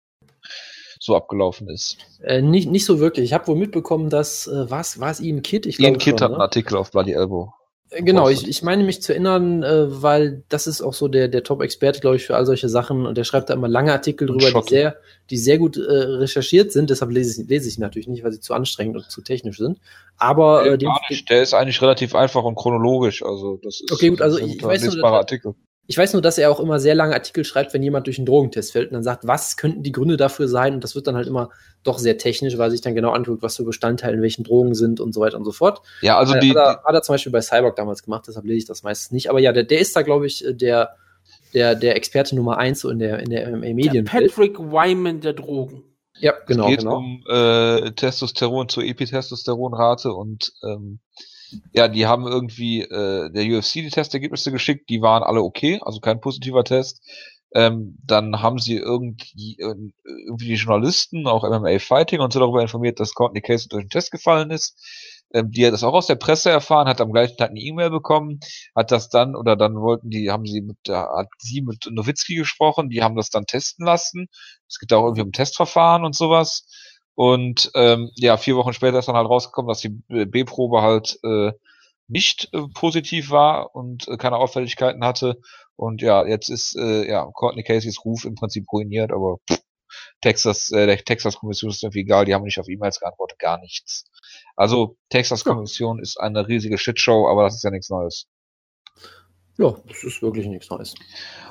so 1.00 1.16
abgelaufen 1.16 1.70
ist? 1.70 1.98
Äh, 2.24 2.42
nicht, 2.42 2.70
nicht 2.70 2.86
so 2.86 3.00
wirklich. 3.00 3.26
Ich 3.26 3.34
habe 3.34 3.48
wohl 3.48 3.56
mitbekommen, 3.56 4.10
dass, 4.10 4.48
äh, 4.48 4.70
was, 4.70 5.00
war 5.00 5.12
es 5.12 5.20
Ian 5.20 5.42
Kidd? 5.42 5.68
Ich 5.68 5.80
Ian 5.80 6.00
schon, 6.00 6.14
hat 6.14 6.24
einen 6.24 6.34
ne? 6.34 6.40
Artikel 6.40 6.78
auf 6.78 6.92
Bloody 6.92 7.14
Elbow. 7.14 7.54
Äh, 7.92 8.04
Genau, 8.04 8.30
ich, 8.30 8.48
ich 8.48 8.62
meine 8.62 8.84
mich 8.84 9.02
zu 9.02 9.14
erinnern, 9.14 9.64
äh, 9.64 10.02
weil 10.02 10.44
das 10.50 10.68
ist 10.68 10.82
auch 10.82 10.94
so 10.94 11.08
der, 11.08 11.28
der 11.28 11.44
Top-Experte, 11.44 12.00
glaube 12.00 12.18
ich, 12.18 12.26
für 12.26 12.36
all 12.36 12.46
solche 12.46 12.70
Sachen 12.70 13.06
und 13.06 13.18
der 13.18 13.24
schreibt 13.24 13.50
da 13.50 13.54
immer 13.56 13.68
lange 13.68 13.92
Artikel 13.92 14.28
drüber, 14.28 14.52
die 14.62 14.70
sehr, 14.70 14.98
die 15.30 15.38
sehr 15.38 15.58
gut 15.58 15.78
äh, 15.78 15.82
recherchiert 15.82 16.72
sind, 16.72 16.90
deshalb 16.90 17.12
lese 17.12 17.42
ich, 17.42 17.48
lese 17.50 17.68
ich 17.68 17.78
natürlich 17.80 18.08
nicht, 18.08 18.24
weil 18.24 18.32
sie 18.32 18.40
zu 18.42 18.54
anstrengend 18.54 18.96
und 18.98 19.10
zu 19.10 19.22
technisch 19.22 19.58
sind. 19.58 19.80
Aber 20.18 20.66
Äh, 20.66 20.74
äh, 20.76 20.78
nicht. 21.10 21.30
Der 21.30 21.42
ist 21.42 21.54
eigentlich 21.54 21.82
relativ 21.82 22.14
einfach 22.16 22.44
und 22.44 22.56
chronologisch. 22.56 23.24
Also 23.24 23.60
das 23.64 23.82
ist 23.82 23.92
Okay, 23.92 24.10
gut, 24.10 24.22
also 24.22 24.38
ein 24.38 24.46
ich 24.48 24.54
guter, 24.60 24.68
weiß 24.68 24.84
nur, 24.84 24.96
dass- 24.96 25.12
Artikel. 25.12 25.56
Ich 25.90 25.98
weiß 25.98 26.14
nur, 26.14 26.22
dass 26.22 26.38
er 26.38 26.52
auch 26.52 26.60
immer 26.60 26.80
sehr 26.80 26.94
lange 26.94 27.16
Artikel 27.16 27.44
schreibt, 27.44 27.74
wenn 27.74 27.82
jemand 27.82 28.06
durch 28.06 28.20
einen 28.20 28.28
Drogentest 28.28 28.74
fällt 28.74 28.90
und 28.90 28.94
dann 28.94 29.02
sagt, 29.02 29.26
was 29.26 29.58
könnten 29.58 29.82
die 29.82 29.92
Gründe 29.92 30.18
dafür 30.18 30.48
sein? 30.48 30.76
Und 30.76 30.84
das 30.84 30.94
wird 30.94 31.08
dann 31.08 31.16
halt 31.16 31.26
immer 31.26 31.50
doch 31.82 31.98
sehr 31.98 32.20
technisch, 32.20 32.60
weil 32.60 32.68
er 32.68 32.72
sich 32.72 32.82
dann 32.82 32.94
genau 32.94 33.10
anguckt, 33.10 33.42
was 33.42 33.58
für 33.58 33.64
Bestandteile 33.64 34.16
in 34.16 34.22
welchen 34.22 34.44
Drogen 34.44 34.76
sind 34.76 35.00
und 35.00 35.16
so 35.16 35.22
weiter 35.22 35.36
und 35.38 35.46
so 35.46 35.52
fort. 35.52 35.82
Ja, 36.02 36.20
also 36.20 36.36
Äh, 36.36 36.42
die, 36.42 36.52
hat, 36.52 36.58
er, 36.58 36.84
hat 36.84 36.94
er 36.94 37.02
zum 37.02 37.14
Beispiel 37.16 37.32
bei 37.32 37.42
Cyborg 37.42 37.76
damals 37.76 38.04
gemacht, 38.04 38.26
deshalb 38.28 38.46
lese 38.46 38.60
ich 38.60 38.66
das 38.66 38.84
meistens 38.84 39.12
nicht. 39.12 39.32
Aber 39.32 39.40
ja, 39.40 39.52
der, 39.52 39.64
der 39.64 39.80
ist 39.80 39.96
da, 39.96 40.04
glaube 40.04 40.28
ich, 40.28 40.46
äh, 40.46 40.54
der, 40.54 40.96
der, 41.56 41.74
der 41.74 41.96
Experte 41.96 42.36
Nummer 42.36 42.60
eins 42.60 42.82
so 42.82 42.92
in 42.92 43.00
der, 43.00 43.18
in 43.22 43.32
der 43.32 43.48
Der 43.48 43.58
MMA-Medienwelt. 43.58 44.06
Patrick 44.06 44.60
Wyman 44.60 45.22
der 45.22 45.34
Drogen. 45.34 45.82
Ja, 46.20 46.34
es 46.40 46.46
genau, 46.46 46.68
geht 46.68 46.82
genau. 46.82 46.98
um 46.98 47.24
äh, 47.28 47.94
Testosteron 47.94 48.70
zur 48.70 48.84
Epitestosteronrate 48.84 50.14
und 50.14 50.54
ähm, 50.62 51.00
ja, 51.74 51.88
die 51.88 52.06
haben 52.06 52.28
irgendwie 52.28 52.82
äh, 52.82 53.32
der 53.32 53.58
UFC 53.58 53.74
die 53.74 53.90
Testergebnisse 53.90 54.52
geschickt, 54.52 54.90
die 54.90 55.02
waren 55.02 55.24
alle 55.24 55.42
okay, 55.42 55.80
also 55.84 56.00
kein 56.00 56.22
positiver 56.22 56.64
Test. 56.64 57.02
Ähm, 57.56 57.98
dann 58.06 58.42
haben 58.42 58.60
sie 58.60 58.78
irgendwie, 58.78 59.58
irgendwie 59.58 60.48
die 60.48 60.54
Journalisten, 60.54 61.26
auch 61.26 61.44
MMA 61.44 61.80
Fighting 61.80 62.20
und 62.20 62.32
so 62.32 62.40
darüber 62.40 62.62
informiert, 62.62 63.00
dass 63.00 63.16
Courtney 63.16 63.42
Casey 63.42 63.68
durch 63.70 63.86
den 63.86 63.90
Test 63.90 64.12
gefallen 64.12 64.52
ist. 64.52 64.78
Ähm, 65.34 65.52
die 65.52 65.66
hat 65.66 65.74
das 65.74 65.84
auch 65.84 65.94
aus 65.94 66.08
der 66.08 66.16
Presse 66.16 66.50
erfahren, 66.50 66.88
hat 66.88 67.02
am 67.02 67.12
gleichen 67.12 67.38
Tag 67.38 67.52
eine 67.52 67.60
E-Mail 67.60 67.90
bekommen, 67.90 68.40
hat 68.76 68.92
das 68.92 69.10
dann, 69.10 69.36
oder 69.36 69.56
dann 69.56 69.76
wollten 69.76 70.10
die, 70.10 70.30
haben 70.30 70.46
sie 70.46 70.62
mit, 70.62 70.78
hat 70.90 71.28
sie 71.40 71.62
mit 71.62 71.88
Nowitzki 71.90 72.36
gesprochen, 72.36 72.90
die 72.90 73.02
haben 73.04 73.16
das 73.16 73.30
dann 73.30 73.46
testen 73.46 73.86
lassen. 73.86 74.28
Es 74.68 74.80
geht 74.80 74.94
auch 74.94 75.04
irgendwie 75.04 75.24
um 75.24 75.32
Testverfahren 75.32 76.06
und 76.06 76.16
sowas. 76.16 76.66
Und 77.20 77.70
ähm, 77.76 78.12
ja, 78.16 78.38
vier 78.38 78.56
Wochen 78.56 78.72
später 78.72 78.98
ist 78.98 79.10
dann 79.10 79.18
halt 79.18 79.28
rausgekommen, 79.28 79.68
dass 79.68 79.82
die 79.82 79.90
B-Probe 80.08 80.82
halt 80.82 81.20
äh, 81.24 81.52
nicht 82.08 82.48
äh, 82.54 82.62
positiv 82.74 83.30
war 83.30 83.76
und 83.76 84.08
äh, 84.08 84.16
keine 84.16 84.38
Auffälligkeiten 84.38 85.04
hatte. 85.04 85.42
Und 85.76 86.02
ja, 86.02 86.26
jetzt 86.26 86.48
ist 86.48 86.78
äh, 86.78 87.10
ja 87.10 87.30
Courtney 87.34 87.64
Caseys 87.64 88.06
Ruf 88.06 88.24
im 88.24 88.36
Prinzip 88.36 88.72
ruiniert, 88.72 89.12
aber 89.12 89.36
pff, 89.52 89.60
Texas, 90.22 90.72
äh, 90.72 90.86
der 90.86 90.98
Texas-Kommission 91.04 91.72
ist 91.72 91.84
irgendwie 91.84 92.04
egal, 92.04 92.24
die 92.24 92.34
haben 92.34 92.44
nicht 92.44 92.58
auf 92.58 92.70
E-Mails 92.70 93.02
geantwortet, 93.02 93.38
gar 93.38 93.60
nichts. 93.60 94.06
Also 94.56 94.96
Texas-Kommission 95.10 96.00
ist 96.00 96.22
eine 96.22 96.48
riesige 96.48 96.78
Shitshow, 96.78 97.28
aber 97.28 97.44
das 97.44 97.56
ist 97.56 97.64
ja 97.66 97.72
nichts 97.72 97.90
Neues. 97.90 98.28
Ja, 99.58 99.76
das 99.90 100.06
ist 100.06 100.22
wirklich 100.22 100.48
nichts 100.48 100.70
Neues. 100.70 100.96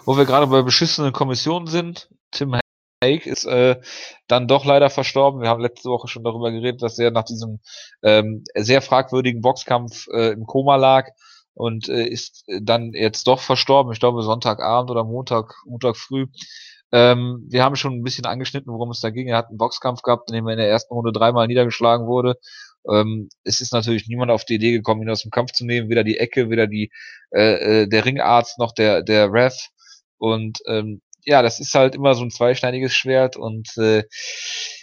Wo 0.06 0.16
wir 0.16 0.24
gerade 0.24 0.46
bei 0.46 0.62
beschissenen 0.62 1.12
Kommissionen 1.12 1.66
sind, 1.66 2.08
Tim 2.30 2.58
Hague 3.03 3.30
ist 3.30 3.44
äh, 3.44 3.80
dann 4.26 4.49
doch 4.49 4.64
leider 4.64 4.90
verstorben. 4.90 5.40
Wir 5.40 5.49
haben 5.49 5.62
letzte 5.62 5.88
Woche 5.88 6.09
schon 6.09 6.24
darüber 6.24 6.51
geredet, 6.51 6.82
dass 6.82 6.99
er 6.99 7.11
nach 7.11 7.24
diesem 7.24 7.61
ähm, 8.03 8.44
sehr 8.55 8.82
fragwürdigen 8.82 9.40
Boxkampf 9.40 10.09
äh, 10.12 10.32
im 10.32 10.46
Koma 10.46 10.76
lag 10.76 11.09
und 11.55 11.88
äh, 11.88 12.07
ist 12.07 12.44
dann 12.61 12.92
jetzt 12.92 13.26
doch 13.26 13.40
verstorben. 13.40 13.92
Ich 13.92 14.01
glaube 14.01 14.22
Sonntagabend 14.22 14.90
oder 14.90 15.05
Montag, 15.05 15.55
Montag 15.64 15.96
früh. 15.96 16.26
Ähm, 16.90 17.46
wir 17.49 17.62
haben 17.62 17.76
schon 17.76 17.94
ein 17.94 18.03
bisschen 18.03 18.26
angeschnitten, 18.26 18.72
worum 18.72 18.90
es 18.90 19.01
da 19.01 19.11
ging. 19.11 19.28
Er 19.28 19.36
hat 19.36 19.49
einen 19.49 19.59
Boxkampf 19.59 20.03
gehabt, 20.03 20.30
in 20.30 20.36
dem 20.36 20.46
er 20.49 20.55
in 20.55 20.59
der 20.59 20.68
ersten 20.70 20.92
Runde 20.92 21.12
dreimal 21.12 21.46
niedergeschlagen 21.46 22.07
wurde. 22.07 22.36
Ähm, 22.90 23.28
es 23.44 23.61
ist 23.61 23.72
natürlich 23.72 24.09
niemand 24.09 24.30
auf 24.30 24.44
die 24.44 24.55
Idee 24.55 24.72
gekommen, 24.72 25.03
ihn 25.03 25.11
aus 25.11 25.22
dem 25.22 25.30
Kampf 25.30 25.53
zu 25.53 25.64
nehmen, 25.64 25.88
weder 25.88 26.03
die 26.03 26.18
Ecke, 26.18 26.51
weder 26.51 26.66
die 26.66 26.90
äh, 27.30 27.82
äh, 27.82 27.86
der 27.88 28.05
Ringarzt 28.05 28.59
noch 28.59 28.72
der 28.72 29.03
der 29.03 29.32
Ref. 29.32 29.68
Und 30.16 30.59
ähm, 30.66 31.03
ja, 31.29 31.43
das 31.43 31.61
ist 31.61 31.74
halt 31.74 31.95
immer 31.95 32.14
so 32.14 32.24
ein 32.24 32.31
zweischneidiges 32.31 32.95
Schwert 32.95 33.37
und 33.37 33.68
äh, 33.76 34.05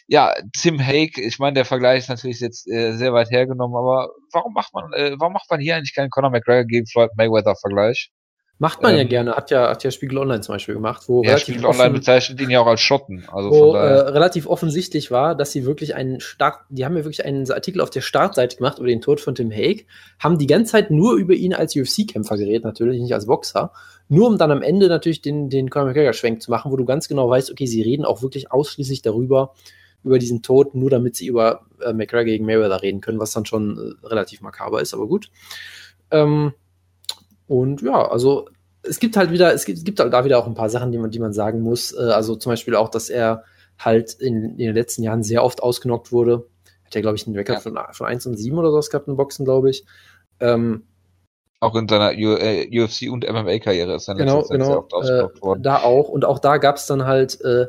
ja, 0.07 0.31
Tim 0.53 0.79
Hake, 0.79 1.19
ich 1.19 1.39
meine, 1.39 1.55
der 1.55 1.65
Vergleich 1.65 1.99
ist 1.99 2.09
natürlich 2.09 2.39
jetzt 2.39 2.67
äh, 2.71 2.95
sehr 2.95 3.13
weit 3.13 3.31
hergenommen, 3.31 3.75
aber 3.75 4.11
warum 4.31 4.53
macht 4.53 4.71
man, 4.75 4.93
äh, 4.93 5.15
warum 5.17 5.33
macht 5.33 5.49
man 5.49 5.59
hier 5.59 5.75
eigentlich 5.75 5.95
keinen 5.95 6.11
Conor 6.11 6.29
McGregor 6.29 6.65
gegen 6.65 6.85
Floyd 6.85 7.09
Mayweather 7.17 7.55
Vergleich? 7.55 8.11
Macht 8.57 8.81
man 8.81 8.95
ja 8.95 9.01
Ähm, 9.01 9.09
gerne, 9.09 9.35
hat 9.35 9.51
ja, 9.51 9.69
hat 9.69 9.83
ja 9.83 9.91
Spiegel 9.91 10.17
Online 10.17 10.39
zum 10.39 10.55
Beispiel 10.55 10.75
gemacht, 10.75 11.03
wo 11.07 11.23
Ja, 11.23 11.37
Spiegel 11.37 11.65
Online 11.65 11.91
bezeichnet 11.91 12.39
ihn 12.39 12.49
ja 12.49 12.61
auch 12.61 12.67
als 12.67 12.79
Schotten, 12.79 13.25
also 13.29 13.51
wo 13.51 13.73
äh, 13.73 13.79
relativ 13.85 14.47
offensichtlich 14.47 15.11
war, 15.11 15.35
dass 15.35 15.51
sie 15.51 15.65
wirklich 15.65 15.93
einen 15.95 16.21
Start, 16.21 16.59
die 16.69 16.85
haben 16.85 16.95
ja 16.95 17.03
wirklich 17.03 17.25
einen 17.25 17.51
Artikel 17.51 17.81
auf 17.81 17.89
der 17.89 17.99
Startseite 17.99 18.55
gemacht 18.55 18.79
über 18.79 18.87
den 18.87 19.01
Tod 19.01 19.19
von 19.19 19.35
Tim 19.35 19.51
Hague, 19.51 19.83
haben 20.19 20.37
die 20.37 20.47
ganze 20.47 20.71
Zeit 20.71 20.89
nur 20.89 21.15
über 21.15 21.33
ihn 21.33 21.53
als 21.53 21.75
UFC-Kämpfer 21.75 22.37
geredet, 22.37 22.63
natürlich 22.63 23.01
nicht 23.01 23.13
als 23.13 23.25
Boxer, 23.25 23.73
nur 24.07 24.27
um 24.29 24.37
dann 24.37 24.51
am 24.51 24.61
Ende 24.61 24.87
natürlich 24.87 25.21
den, 25.21 25.49
den 25.49 25.69
Conor 25.69 25.87
McGregor-Schwenk 25.87 26.41
zu 26.41 26.49
machen, 26.49 26.71
wo 26.71 26.77
du 26.77 26.85
ganz 26.85 27.09
genau 27.09 27.29
weißt, 27.29 27.51
okay, 27.51 27.65
sie 27.65 27.81
reden 27.81 28.05
auch 28.05 28.21
wirklich 28.21 28.53
ausschließlich 28.53 29.01
darüber, 29.01 29.53
über 30.05 30.17
diesen 30.17 30.43
Tod, 30.43 30.75
nur 30.75 30.89
damit 30.89 31.17
sie 31.17 31.27
über 31.27 31.65
äh, 31.81 31.91
McGregor 31.91 32.23
gegen 32.23 32.45
Mayweather 32.45 32.81
reden 32.81 33.01
können, 33.01 33.19
was 33.19 33.31
dann 33.31 33.45
schon 33.45 33.97
äh, 34.01 34.07
relativ 34.07 34.39
makaber 34.39 34.79
ist, 34.81 34.93
aber 34.93 35.07
gut. 35.07 35.29
Ähm, 36.11 36.53
und 37.47 37.81
ja, 37.81 38.09
also 38.09 38.47
es 38.87 38.99
gibt 38.99 39.17
halt 39.17 39.31
wieder, 39.31 39.53
es 39.53 39.65
gibt, 39.65 39.79
es 39.79 39.83
gibt 39.83 39.99
halt 39.99 40.13
da 40.13 40.25
wieder 40.25 40.37
auch 40.39 40.47
ein 40.47 40.53
paar 40.53 40.69
Sachen, 40.69 40.91
die 40.91 40.97
man, 40.97 41.11
die 41.11 41.19
man 41.19 41.33
sagen 41.33 41.61
muss. 41.61 41.91
Äh, 41.91 42.01
also 42.01 42.35
zum 42.35 42.51
Beispiel 42.51 42.75
auch, 42.75 42.89
dass 42.89 43.09
er 43.09 43.43
halt 43.77 44.13
in, 44.13 44.51
in 44.51 44.57
den 44.57 44.75
letzten 44.75 45.03
Jahren 45.03 45.23
sehr 45.23 45.43
oft 45.43 45.61
ausgenockt 45.61 46.11
wurde. 46.11 46.47
Hat 46.85 46.95
er, 46.95 47.01
glaube 47.01 47.17
ich, 47.17 47.25
einen 47.25 47.35
Rekord 47.35 47.57
ja. 47.57 47.61
von, 47.61 47.79
von 47.91 48.07
1 48.07 48.25
und 48.27 48.37
7 48.37 48.57
oder 48.57 48.71
sowas 48.71 48.89
gehabt 48.89 49.07
in 49.07 49.17
Boxen, 49.17 49.45
glaube 49.45 49.69
ich. 49.69 49.85
Ähm, 50.39 50.83
auch 51.59 51.75
in 51.75 51.87
seiner 51.87 52.11
U 52.11 52.35
äh, 52.35 52.67
UFC- 52.69 53.09
und 53.09 53.27
MMA-Karriere 53.27 53.95
ist 53.95 54.07
er 54.07 54.15
genau, 54.15 54.43
genau, 54.43 54.65
sehr 54.65 54.79
oft 54.79 54.93
ausgenockt 54.93 55.37
äh, 55.37 55.41
worden. 55.41 55.63
Da 55.63 55.81
auch. 55.81 56.09
Und 56.09 56.25
auch 56.25 56.39
da 56.39 56.57
gab 56.57 56.75
es 56.75 56.85
dann 56.85 57.05
halt, 57.05 57.39
äh, 57.41 57.67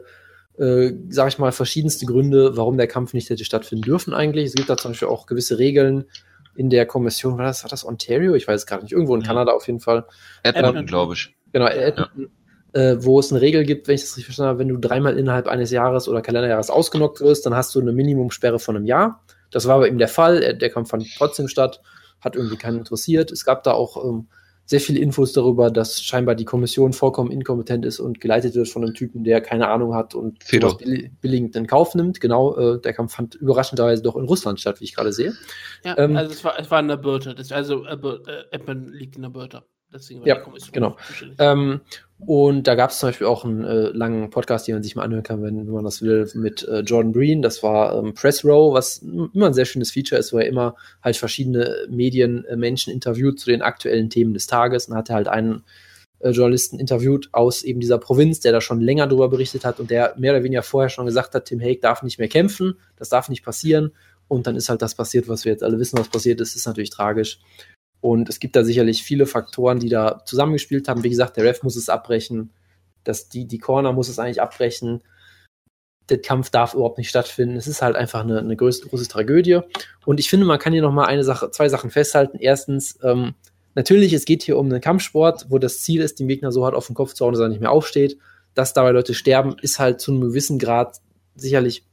äh, 0.63 0.95
sag 1.09 1.29
ich 1.29 1.39
mal, 1.39 1.53
verschiedenste 1.53 2.05
Gründe, 2.05 2.57
warum 2.57 2.77
der 2.77 2.89
Kampf 2.89 3.15
nicht 3.15 3.31
hätte 3.31 3.45
stattfinden 3.45 3.83
dürfen 3.83 4.13
eigentlich. 4.13 4.47
Es 4.47 4.55
gibt 4.55 4.69
da 4.69 4.77
zum 4.77 4.91
Beispiel 4.91 5.09
auch 5.09 5.27
gewisse 5.27 5.59
Regeln, 5.59 6.07
in 6.57 6.71
der 6.71 6.87
Kommission, 6.87 7.39
war 7.39 7.45
das, 7.45 7.63
war 7.65 7.71
das 7.71 7.87
Ontario? 7.87 8.35
Ich 8.35 8.49
weiß 8.49 8.63
es 8.63 8.67
gar 8.67 8.81
nicht, 8.83 8.93
irgendwo 8.93 9.15
in 9.15 9.21
mhm. 9.21 9.27
Kanada 9.27 9.53
auf 9.53 9.67
jeden 9.67 9.81
Fall. 9.81 10.07
Edmonton, 10.43 10.79
ähm, 10.79 10.87
glaube 10.87 11.15
ich. 11.15 11.35
Genau, 11.53 11.67
Edmonton, 11.67 12.31
ja. 12.75 12.81
äh, 12.81 13.05
wo 13.05 13.21
es 13.21 13.31
eine 13.31 13.41
Regel 13.41 13.65
gibt, 13.65 13.89
wenn 13.89 13.95
ich 13.95 14.03
das 14.03 14.11
richtig 14.11 14.27
verstanden 14.27 14.51
habe, 14.51 14.59
wenn 14.61 14.69
du 14.69 14.79
dreimal 14.79 15.19
innerhalb 15.19 15.49
eines 15.49 15.71
Jahres 15.71 16.09
oder 16.09 16.23
Kalenderjahres 16.23 16.71
ausgenockt 16.71 17.21
wirst, 17.21 17.47
dann 17.47 17.55
hast 17.55 17.75
du 17.75 17.81
eine 17.81 17.93
Minimumsperre 17.93 18.59
von 18.59 18.77
einem 18.77 18.87
Jahr. 18.87 19.23
Das 19.51 19.67
war 19.67 19.77
aber 19.77 19.87
eben 19.87 19.99
der 19.99 20.09
Fall. 20.09 20.57
Der 20.57 20.71
Kampf 20.71 20.91
fand 20.91 21.07
trotzdem 21.17 21.49
statt, 21.49 21.81
hat 22.21 22.37
irgendwie 22.37 22.57
keinen 22.57 22.79
interessiert. 22.79 23.31
Es 23.31 23.45
gab 23.45 23.63
da 23.63 23.73
auch 23.73 24.03
ähm, 24.05 24.29
sehr 24.67 24.81
viele 24.81 24.99
Infos 24.99 25.33
darüber, 25.33 25.71
dass 25.71 26.03
scheinbar 26.03 26.35
die 26.35 26.45
Kommission 26.45 26.93
vollkommen 26.93 27.31
inkompetent 27.31 27.87
ist 27.87 28.01
und 28.01 28.21
geleitet 28.21 28.57
wird 28.57 28.69
von 28.69 28.83
einem 28.83 28.95
Typen, 28.95 29.23
der 29.23 29.41
keine 29.41 29.69
Ahnung 29.69 29.95
hat 29.95 30.15
und 30.15 30.45
billig, 30.51 31.11
billigend 31.21 31.55
in 31.55 31.69
Kauf 31.69 31.95
nimmt. 31.95 32.21
Genau, 32.21 32.57
äh, 32.57 32.81
der 32.81 32.93
Kampf 32.93 33.15
fand 33.15 33.37
überraschenderweise 33.37 34.03
doch 34.03 34.17
in 34.17 34.25
Russland 34.25 34.61
statt, 34.61 34.81
wie 34.81 34.85
ich 34.85 34.95
gerade 34.95 35.13
sehe. 35.13 35.35
Ja, 35.85 35.97
ähm, 35.97 36.17
also 36.17 36.33
es 36.33 36.45
war, 36.45 36.59
es 36.59 36.71
war 36.71 36.81
in 36.81 36.91
Alberta, 36.91 37.33
das, 37.33 37.53
also 37.53 37.85
äh, 37.85 37.97
Apple 38.51 38.75
liegt 38.91 39.17
in 39.17 39.25
Alberta. 39.25 39.65
Deswegen 39.93 40.21
war 40.21 40.27
ja, 40.27 40.43
genau. 40.73 40.97
Ähm, 41.39 41.81
und 42.19 42.67
da 42.67 42.75
gab 42.75 42.91
es 42.91 42.99
zum 42.99 43.11
Beispiel 43.11 43.27
auch 43.27 43.45
einen 43.45 43.65
äh, 43.65 43.89
langen 43.89 44.31
Podcast, 44.31 44.67
den 44.67 44.75
man 44.75 44.83
sich 44.83 44.97
mal 44.97 45.03
anhören 45.03 45.23
kann, 45.23 45.43
wenn, 45.43 45.67
wenn 45.67 45.75
man 45.75 45.85
das 45.85 46.03
will, 46.03 46.29
mit 46.35 46.67
äh, 46.67 46.81
Jordan 46.81 47.13
Breen. 47.13 47.43
Das 47.43 47.63
war 47.63 47.97
ähm, 47.97 48.15
Press 48.15 48.45
Row, 48.45 48.75
was 48.75 48.99
immer 48.99 49.47
ein 49.47 49.55
sehr 49.55 49.65
schönes 49.65 49.93
Feature 49.93 50.19
ist, 50.19 50.33
wo 50.33 50.39
er 50.39 50.47
immer 50.47 50.77
halt 51.03 51.17
verschiedene 51.17 51.87
Medienmenschen 51.89 52.91
äh, 52.91 52.95
interviewt 52.95 53.39
zu 53.39 53.51
den 53.51 53.63
aktuellen 53.63 54.11
Themen 54.11 54.35
des 54.35 54.47
Tages 54.47 54.89
und 54.89 54.97
hatte 54.97 55.15
halt 55.15 55.29
einen 55.29 55.63
äh, 56.21 56.31
Journalisten 56.31 56.79
interviewt 56.79 57.29
aus 57.33 57.63
eben 57.63 57.81
dieser 57.81 57.99
Provinz, 57.99 58.41
der 58.41 58.53
da 58.53 58.61
schon 58.61 58.81
länger 58.81 59.07
darüber 59.07 59.29
berichtet 59.29 59.65
hat 59.65 59.79
und 59.79 59.91
der 59.91 60.15
mehr 60.17 60.33
oder 60.33 60.43
weniger 60.43 60.63
vorher 60.63 60.89
schon 60.89 61.07
gesagt 61.07 61.35
hat, 61.35 61.45
Tim 61.45 61.61
Hake 61.61 61.81
darf 61.81 62.03
nicht 62.03 62.19
mehr 62.19 62.29
kämpfen, 62.29 62.79
das 62.97 63.11
darf 63.11 63.29
nicht 63.29 63.45
passieren. 63.45 63.93
Und 64.29 64.47
dann 64.47 64.57
ist 64.57 64.69
halt 64.69 64.83
das 64.83 64.97
passiert, 64.97 65.29
was 65.29 65.45
wir 65.45 65.53
jetzt 65.53 65.63
alle 65.63 65.79
wissen, 65.79 65.99
was 65.99 66.09
passiert 66.09 66.41
ist, 66.41 66.57
ist 66.57 66.67
natürlich 66.67 66.91
tragisch. 66.91 67.39
Und 68.01 68.29
es 68.29 68.41
gibt 68.41 68.57
da 68.57 68.65
sicherlich 68.65 69.03
viele 69.03 69.27
Faktoren, 69.27 69.79
die 69.79 69.89
da 69.89 70.23
zusammengespielt 70.25 70.89
haben. 70.89 71.03
Wie 71.03 71.11
gesagt, 71.11 71.37
der 71.37 71.45
Ref 71.45 71.63
muss 71.63 71.77
es 71.77 71.89
abbrechen. 71.89 72.51
Das, 73.05 73.29
die, 73.29 73.47
die 73.47 73.59
Corner 73.59 73.93
muss 73.93 74.09
es 74.09 74.19
eigentlich 74.19 74.41
abbrechen. 74.41 75.03
Der 76.09 76.21
Kampf 76.21 76.51
darf 76.51 76.75
überhaupt 76.75 76.99
nicht 76.99 77.09
stattfinden. 77.09 77.57
Es 77.57 77.67
ist 77.67 77.83
halt 77.83 77.97
einfach 77.97 78.21
eine, 78.21 78.39
eine 78.39 78.57
große, 78.57 78.89
große 78.89 79.09
Tragödie. 79.09 79.61
Und 80.05 80.21
ich 80.21 80.31
finde, 80.31 80.47
man 80.47 80.59
kann 80.59 80.73
hier 80.73 80.83
nochmal 80.83 81.07
eine 81.07 81.25
Sache, 81.25 81.51
zwei 81.51 81.69
Sachen 81.69 81.91
festhalten. 81.91 82.39
Erstens, 82.39 82.99
ähm, 83.03 83.35
natürlich, 83.75 84.13
es 84.13 84.25
geht 84.25 84.43
hier 84.43 84.59
um 84.59 84.67
einen 84.67 84.81
Kampfsport, 84.81 85.47
wo 85.49 85.59
das 85.59 85.81
Ziel 85.83 86.01
ist, 86.01 86.21
den 86.21 86.29
Gegner 86.29 86.53
so 86.53 86.65
hart 86.65 86.75
auf 86.75 86.87
den 86.87 86.95
Kopf 86.95 87.15
zu 87.15 87.25
hauen, 87.25 87.33
dass 87.33 87.41
er 87.41 87.49
nicht 87.49 87.61
mehr 87.61 87.73
aufsteht. 87.73 88.19
Dass 88.55 88.73
dabei 88.73 88.93
Leute 88.93 89.15
sterben, 89.15 89.57
ist 89.61 89.79
halt 89.79 90.01
zu 90.01 90.13
einem 90.13 90.21
gewissen 90.21 90.59
Grad 90.59 91.01
sicherlich 91.35 91.85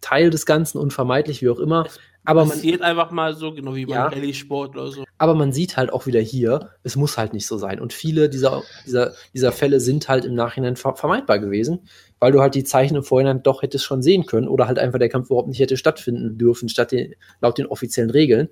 Teil 0.00 0.30
des 0.30 0.46
Ganzen, 0.46 0.78
unvermeidlich, 0.78 1.42
wie 1.42 1.48
auch 1.48 1.58
immer. 1.58 1.86
Aber 2.24 2.46
passiert 2.46 2.80
man, 2.80 2.90
einfach 2.90 3.10
mal 3.10 3.34
so, 3.34 3.52
genau 3.52 3.74
wie 3.74 3.84
beim 3.84 3.94
ja, 3.94 4.06
Rallye-Sport 4.06 4.76
oder 4.76 4.90
so. 4.90 5.04
Aber 5.18 5.34
man 5.34 5.52
sieht 5.52 5.76
halt 5.76 5.92
auch 5.92 6.06
wieder 6.06 6.20
hier, 6.20 6.70
es 6.82 6.96
muss 6.96 7.18
halt 7.18 7.34
nicht 7.34 7.46
so 7.46 7.58
sein. 7.58 7.80
Und 7.80 7.92
viele 7.92 8.28
dieser, 8.28 8.62
dieser, 8.86 9.12
dieser 9.34 9.52
Fälle 9.52 9.78
sind 9.78 10.08
halt 10.08 10.24
im 10.24 10.34
Nachhinein 10.34 10.76
vermeidbar 10.76 11.38
gewesen, 11.38 11.86
weil 12.20 12.32
du 12.32 12.40
halt 12.40 12.54
die 12.54 12.64
Zeichen 12.64 12.96
im 12.96 13.04
Vorhinein 13.04 13.42
doch 13.42 13.62
hättest 13.62 13.84
schon 13.84 14.02
sehen 14.02 14.24
können 14.24 14.48
oder 14.48 14.66
halt 14.66 14.78
einfach 14.78 14.98
der 14.98 15.10
Kampf 15.10 15.26
überhaupt 15.26 15.48
nicht 15.48 15.60
hätte 15.60 15.76
stattfinden 15.76 16.38
dürfen, 16.38 16.68
statt 16.68 16.92
den, 16.92 17.14
laut 17.40 17.58
den 17.58 17.66
offiziellen 17.66 18.10
Regeln. 18.10 18.48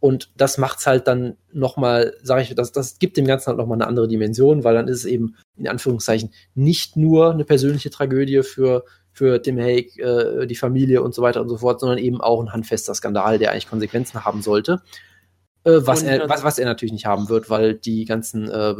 Und 0.00 0.32
das 0.36 0.58
macht's 0.58 0.84
halt 0.84 1.06
dann 1.06 1.36
nochmal, 1.52 2.14
sage 2.24 2.42
ich, 2.42 2.52
das, 2.56 2.72
das 2.72 2.98
gibt 2.98 3.16
dem 3.16 3.24
Ganzen 3.24 3.46
halt 3.46 3.58
nochmal 3.58 3.76
eine 3.76 3.86
andere 3.86 4.08
Dimension, 4.08 4.64
weil 4.64 4.74
dann 4.74 4.88
ist 4.88 4.98
es 4.98 5.04
eben 5.04 5.36
in 5.56 5.68
Anführungszeichen 5.68 6.32
nicht 6.56 6.96
nur 6.96 7.30
eine 7.30 7.44
persönliche 7.44 7.90
Tragödie 7.90 8.42
für 8.42 8.84
für 9.12 9.40
Tim 9.42 9.58
Hague, 9.58 9.98
äh, 9.98 10.46
die 10.46 10.54
Familie 10.54 11.02
und 11.02 11.14
so 11.14 11.22
weiter 11.22 11.40
und 11.40 11.48
so 11.48 11.58
fort, 11.58 11.80
sondern 11.80 11.98
eben 11.98 12.20
auch 12.20 12.40
ein 12.40 12.52
handfester 12.52 12.94
Skandal, 12.94 13.38
der 13.38 13.52
eigentlich 13.52 13.68
Konsequenzen 13.68 14.24
haben 14.24 14.42
sollte. 14.42 14.82
Äh, 15.64 15.80
was, 15.84 16.02
er, 16.02 16.28
was, 16.28 16.42
was 16.42 16.58
er 16.58 16.66
natürlich 16.66 16.92
nicht 16.92 17.06
haben 17.06 17.28
wird, 17.28 17.50
weil 17.50 17.74
die 17.74 18.04
ganzen 18.04 18.48
äh, 18.48 18.74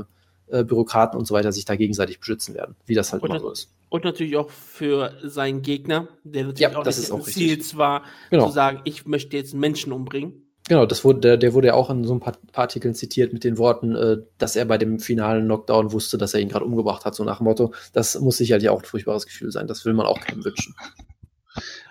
äh, 0.48 0.64
Bürokraten 0.64 1.18
und 1.18 1.26
so 1.26 1.34
weiter 1.34 1.52
sich 1.52 1.64
da 1.64 1.76
gegenseitig 1.76 2.18
beschützen 2.18 2.54
werden, 2.54 2.76
wie 2.86 2.94
das 2.94 3.12
halt 3.12 3.22
und, 3.22 3.30
immer 3.30 3.40
so 3.40 3.50
ist. 3.50 3.70
Und 3.88 4.04
natürlich 4.04 4.36
auch 4.36 4.50
für 4.50 5.12
seinen 5.22 5.62
Gegner, 5.62 6.08
der 6.24 6.44
natürlich 6.44 6.60
ja, 6.60 6.76
auch 6.76 6.82
das 6.82 6.98
ist 6.98 7.10
auch 7.10 7.22
Ziel 7.22 7.60
war, 7.74 8.02
genau. 8.30 8.46
zu 8.46 8.52
sagen, 8.52 8.80
ich 8.84 9.06
möchte 9.06 9.36
jetzt 9.36 9.54
Menschen 9.54 9.92
umbringen. 9.92 10.51
Genau, 10.68 10.86
das 10.86 11.04
wurde, 11.04 11.20
der, 11.20 11.36
der 11.36 11.54
wurde 11.54 11.68
ja 11.68 11.74
auch 11.74 11.90
in 11.90 12.04
so 12.04 12.14
ein 12.14 12.20
paar, 12.20 12.34
paar 12.52 12.62
Artikeln 12.62 12.94
zitiert 12.94 13.32
mit 13.32 13.42
den 13.42 13.58
Worten, 13.58 13.96
äh, 13.96 14.18
dass 14.38 14.54
er 14.54 14.64
bei 14.64 14.78
dem 14.78 15.00
finalen 15.00 15.46
Knockdown 15.46 15.92
wusste, 15.92 16.18
dass 16.18 16.34
er 16.34 16.40
ihn 16.40 16.48
gerade 16.48 16.64
umgebracht 16.64 17.04
hat, 17.04 17.14
so 17.14 17.24
nach 17.24 17.38
dem 17.38 17.44
Motto. 17.44 17.74
Das 17.92 18.18
muss 18.20 18.36
sicherlich 18.36 18.68
auch 18.68 18.80
ein 18.80 18.84
furchtbares 18.84 19.26
Gefühl 19.26 19.50
sein. 19.50 19.66
Das 19.66 19.84
will 19.84 19.92
man 19.92 20.06
auch 20.06 20.20
keinem 20.20 20.44
wünschen. 20.44 20.74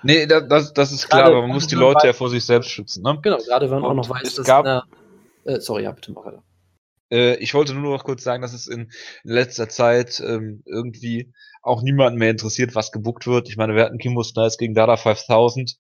Nee, 0.04 0.26
das, 0.26 0.74
das 0.74 0.92
ist 0.92 1.08
klar, 1.08 1.22
gerade, 1.22 1.36
aber 1.36 1.46
man 1.46 1.52
muss 1.52 1.68
die 1.68 1.76
Leute 1.76 2.08
ja 2.08 2.14
vor 2.14 2.32
sich 2.32 2.44
selbst 2.44 2.72
schützen. 2.72 3.04
Ne? 3.04 3.20
Genau, 3.22 3.38
gerade 3.38 3.70
wenn 3.70 3.82
man 3.82 3.92
auch 3.92 3.94
noch 3.94 4.10
weiß, 4.10 4.34
dass. 4.34 4.48
Gab, 4.48 4.66
na, 4.66 4.84
äh, 5.44 5.60
sorry, 5.60 5.84
ja, 5.84 5.92
bitte 5.92 6.12
mach 6.12 6.26
weiter. 6.26 6.44
Äh, 7.12 7.36
ich 7.36 7.54
wollte 7.54 7.76
nur 7.76 7.96
noch 7.96 8.04
kurz 8.04 8.24
sagen, 8.24 8.42
dass 8.42 8.54
es 8.54 8.66
in, 8.66 8.92
in 9.24 9.32
letzter 9.32 9.70
Zeit 9.70 10.20
ähm, 10.26 10.64
irgendwie 10.66 11.32
auch 11.62 11.84
niemanden 11.84 12.18
mehr 12.18 12.32
interessiert, 12.32 12.74
was 12.74 12.92
gebuckt 12.92 13.28
wird. 13.28 13.50
Ich 13.50 13.58
meine, 13.58 13.76
wir 13.76 13.84
hatten 13.84 14.00
Kimbo 14.00 14.24
Snice 14.24 14.58
gegen 14.58 14.74
Dada 14.74 14.98
5000. 14.98 15.78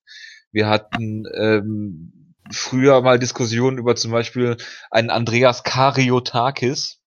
Wir 0.51 0.69
hatten 0.69 1.23
ähm, 1.33 2.20
früher 2.51 3.01
mal 3.01 3.19
Diskussionen 3.19 3.77
über 3.77 3.95
zum 3.95 4.11
Beispiel 4.11 4.57
einen 4.89 5.09
Andreas 5.09 5.63
Kariotakis, 5.63 6.99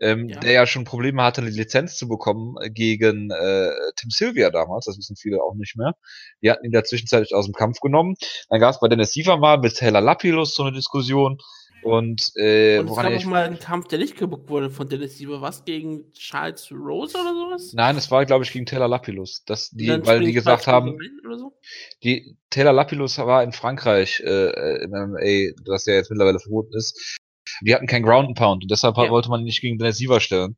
ähm, 0.00 0.28
ja. 0.28 0.40
der 0.40 0.52
ja 0.52 0.66
schon 0.66 0.84
Probleme 0.84 1.22
hatte, 1.22 1.40
eine 1.40 1.50
Lizenz 1.50 1.96
zu 1.96 2.08
bekommen 2.08 2.56
gegen 2.72 3.30
äh, 3.30 3.70
Tim 3.96 4.10
Sylvia 4.10 4.50
damals, 4.50 4.86
das 4.86 4.98
wissen 4.98 5.16
viele 5.16 5.42
auch 5.42 5.54
nicht 5.54 5.76
mehr. 5.76 5.94
Die 6.42 6.50
hatten 6.50 6.64
ihn 6.64 6.72
da 6.72 6.84
zwischenzeitlich 6.84 7.34
aus 7.34 7.46
dem 7.46 7.54
Kampf 7.54 7.80
genommen. 7.80 8.14
Dann 8.50 8.60
gab 8.60 8.74
es 8.74 8.80
bei 8.80 8.88
Dennis 8.88 9.12
Siever 9.12 9.38
mal 9.38 9.58
mit 9.58 9.76
Taylor 9.76 10.00
Lapilus 10.00 10.54
so 10.54 10.64
eine 10.64 10.76
Diskussion. 10.76 11.38
Und, 11.86 12.32
äh, 12.34 12.80
und 12.80 12.88
es 12.88 12.96
gab 12.96 13.12
auch 13.12 13.24
mal 13.26 13.44
einen 13.44 13.60
Kampf, 13.60 13.86
der 13.86 14.00
nicht 14.00 14.16
gebuckt 14.16 14.48
wurde 14.48 14.70
von 14.70 14.88
Dennis 14.88 15.18
Siever. 15.18 15.40
Was 15.40 15.64
gegen 15.64 16.12
Charles 16.14 16.72
Rose 16.72 17.16
oder 17.16 17.32
sowas? 17.32 17.72
Nein, 17.74 17.96
es 17.96 18.10
war, 18.10 18.26
glaube 18.26 18.44
ich, 18.44 18.52
gegen 18.52 18.66
Taylor 18.66 18.88
Lapilus. 18.88 19.44
Das, 19.44 19.70
die, 19.70 19.88
weil 20.04 20.20
die 20.20 20.32
gesagt 20.32 20.66
haben, 20.66 20.98
so? 21.36 21.56
die 22.02 22.36
Taylor 22.50 22.72
Lapilus 22.72 23.18
war 23.18 23.44
in 23.44 23.52
Frankreich 23.52 24.20
äh, 24.24 24.82
im 24.82 24.90
MMA, 24.90 25.54
das 25.64 25.86
ja 25.86 25.94
jetzt 25.94 26.10
mittlerweile 26.10 26.40
verboten 26.40 26.74
ist. 26.74 27.18
Die 27.62 27.72
hatten 27.72 27.86
kein 27.86 28.02
Ground 28.02 28.28
and 28.28 28.38
Pound 28.38 28.64
und 28.64 28.70
deshalb 28.70 28.96
ja. 28.96 29.08
wollte 29.08 29.28
man 29.28 29.44
nicht 29.44 29.60
gegen 29.60 29.78
Dennis 29.78 29.98
Siever 29.98 30.18
stellen. 30.18 30.56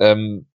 Ähm, 0.00 0.46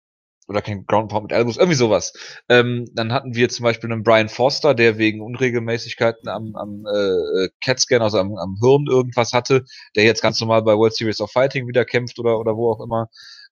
oder 0.50 0.62
kein 0.62 0.86
Ground 0.86 1.10
Pound 1.10 1.24
mit 1.24 1.32
Elbows, 1.32 1.58
irgendwie 1.58 1.78
sowas. 1.78 2.14
Ähm, 2.50 2.86
dann 2.94 3.14
hatten 3.14 3.36
wir 3.36 3.50
zum 3.50 3.64
Beispiel 3.64 3.92
einen 3.92 4.04
Brian 4.04 4.30
Foster, 4.30 4.74
der 4.74 4.98
wegen 4.98 5.22
Unregelmäßigkeiten 5.22 6.28
am, 6.28 6.56
am 6.56 6.86
äh, 6.86 7.50
CAT-Scan, 7.62 8.02
also 8.02 8.18
am, 8.18 8.36
am 8.36 8.58
Hirn 8.60 8.88
irgendwas 8.90 9.34
hatte, 9.34 9.64
der 9.96 10.04
jetzt 10.04 10.22
ganz 10.22 10.42
normal 10.42 10.64
bei 10.64 10.76
World 10.76 10.96
Series 10.96 11.22
of 11.22 11.32
Fighting 11.32 11.68
wieder 11.68 11.86
kämpft 11.86 12.20
oder, 12.20 12.40
oder 12.40 12.58
wo 12.58 12.72
auch 12.72 12.82
immer. 12.82 13.10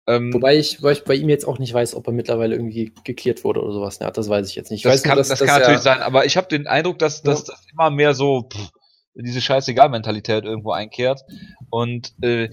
Ähm, 0.07 0.33
Wobei 0.33 0.57
ich, 0.57 0.81
weil 0.81 0.93
ich 0.93 1.03
bei 1.03 1.15
ihm 1.15 1.29
jetzt 1.29 1.45
auch 1.45 1.59
nicht 1.59 1.73
weiß, 1.73 1.93
ob 1.93 2.07
er 2.07 2.13
mittlerweile 2.13 2.55
irgendwie 2.55 2.93
geklärt 3.03 3.43
wurde 3.43 3.61
oder 3.61 3.73
sowas. 3.73 3.99
Ja, 3.99 4.09
das 4.09 4.29
weiß 4.29 4.49
ich 4.49 4.55
jetzt 4.55 4.71
nicht. 4.71 4.85
Ich 4.85 4.91
das 4.91 5.03
kann, 5.03 5.15
nur, 5.15 5.17
dass, 5.17 5.27
das 5.27 5.39
kann 5.39 5.59
natürlich 5.59 5.81
sein, 5.81 6.01
aber 6.01 6.25
ich 6.25 6.37
habe 6.37 6.47
den 6.47 6.65
Eindruck, 6.65 6.97
dass, 6.97 7.21
dass 7.21 7.47
ja. 7.47 7.53
das 7.53 7.65
immer 7.71 7.89
mehr 7.89 8.13
so 8.13 8.47
pff, 8.51 8.71
diese 9.15 9.41
Scheißegal-Mentalität 9.41 10.45
irgendwo 10.45 10.71
einkehrt. 10.71 11.21
Und 11.69 12.13
äh, 12.21 12.49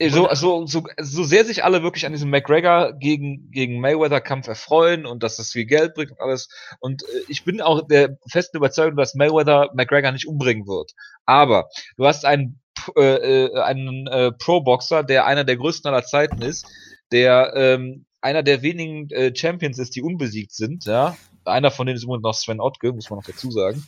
so, 0.00 0.28
so, 0.34 0.66
so, 0.66 0.82
so 1.00 1.24
sehr 1.24 1.44
sich 1.44 1.62
alle 1.62 1.82
wirklich 1.82 2.04
an 2.04 2.12
diesem 2.12 2.30
McGregor 2.30 2.94
gegen, 2.94 3.50
gegen 3.52 3.80
Mayweather-Kampf 3.80 4.48
erfreuen 4.48 5.06
und 5.06 5.22
dass 5.22 5.36
das 5.36 5.52
viel 5.52 5.66
Geld 5.66 5.94
bringt 5.94 6.10
und 6.10 6.20
alles. 6.20 6.48
Und 6.80 7.02
äh, 7.02 7.06
ich 7.28 7.44
bin 7.44 7.60
auch 7.60 7.86
der 7.86 8.18
festen 8.28 8.56
Überzeugung, 8.56 8.96
dass 8.96 9.14
Mayweather 9.14 9.70
McGregor 9.74 10.10
nicht 10.10 10.26
umbringen 10.26 10.66
wird. 10.66 10.92
Aber 11.26 11.68
du 11.96 12.06
hast 12.06 12.24
einen, 12.24 12.60
äh, 12.96 13.44
äh, 13.46 13.60
einen 13.60 14.06
äh, 14.08 14.32
Pro-Boxer, 14.32 15.04
der 15.04 15.26
einer 15.26 15.44
der 15.44 15.56
größten 15.56 15.88
aller 15.88 16.04
Zeiten 16.04 16.42
ist, 16.42 16.66
der 17.12 17.52
ähm, 17.54 18.04
einer 18.20 18.42
der 18.42 18.62
wenigen 18.62 19.10
äh, 19.10 19.34
Champions 19.34 19.78
ist, 19.78 19.94
die 19.94 20.02
unbesiegt 20.02 20.52
sind, 20.52 20.86
ja. 20.86 21.16
Einer 21.44 21.70
von 21.70 21.86
denen 21.86 21.98
ist 21.98 22.04
immer 22.04 22.18
noch 22.18 22.32
Sven 22.32 22.58
Ottke, 22.58 22.92
muss 22.92 23.10
man 23.10 23.18
noch 23.18 23.26
dazu 23.26 23.50
sagen. 23.50 23.84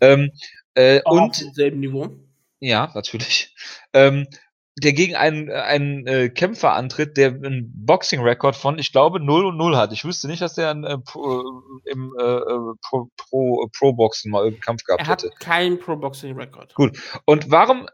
Ähm, 0.00 0.30
äh, 0.74 1.00
und 1.04 1.18
auf 1.18 1.36
demselben 1.36 1.80
Niveau. 1.80 2.08
Ja, 2.60 2.90
natürlich. 2.94 3.52
Ähm, 3.92 4.28
der 4.78 4.92
gegen 4.92 5.16
einen, 5.16 5.50
einen 5.50 6.06
äh, 6.06 6.28
Kämpfer 6.28 6.72
antritt, 6.72 7.16
der 7.16 7.30
einen 7.30 7.72
Boxing-Rekord 7.74 8.56
von, 8.56 8.78
ich 8.78 8.92
glaube, 8.92 9.20
0 9.20 9.46
und 9.46 9.56
0 9.56 9.76
hat. 9.76 9.92
Ich 9.92 10.04
wüsste 10.04 10.28
nicht, 10.28 10.42
dass 10.42 10.54
der 10.54 10.70
einen, 10.70 10.84
äh, 10.84 10.98
Pro, 10.98 11.40
äh, 11.40 11.90
im 11.90 12.12
äh, 12.18 12.22
äh 12.22 12.74
Pro, 12.82 13.10
mal 14.26 14.44
irgendeinen 14.44 14.60
Kampf 14.60 14.84
gehabt 14.84 15.02
Er 15.02 15.08
hat 15.08 15.22
hätte. 15.22 15.34
keinen 15.38 15.78
Pro-Boxing-Rekord. 15.78 16.74
Und 17.24 17.50
warum, 17.50 17.88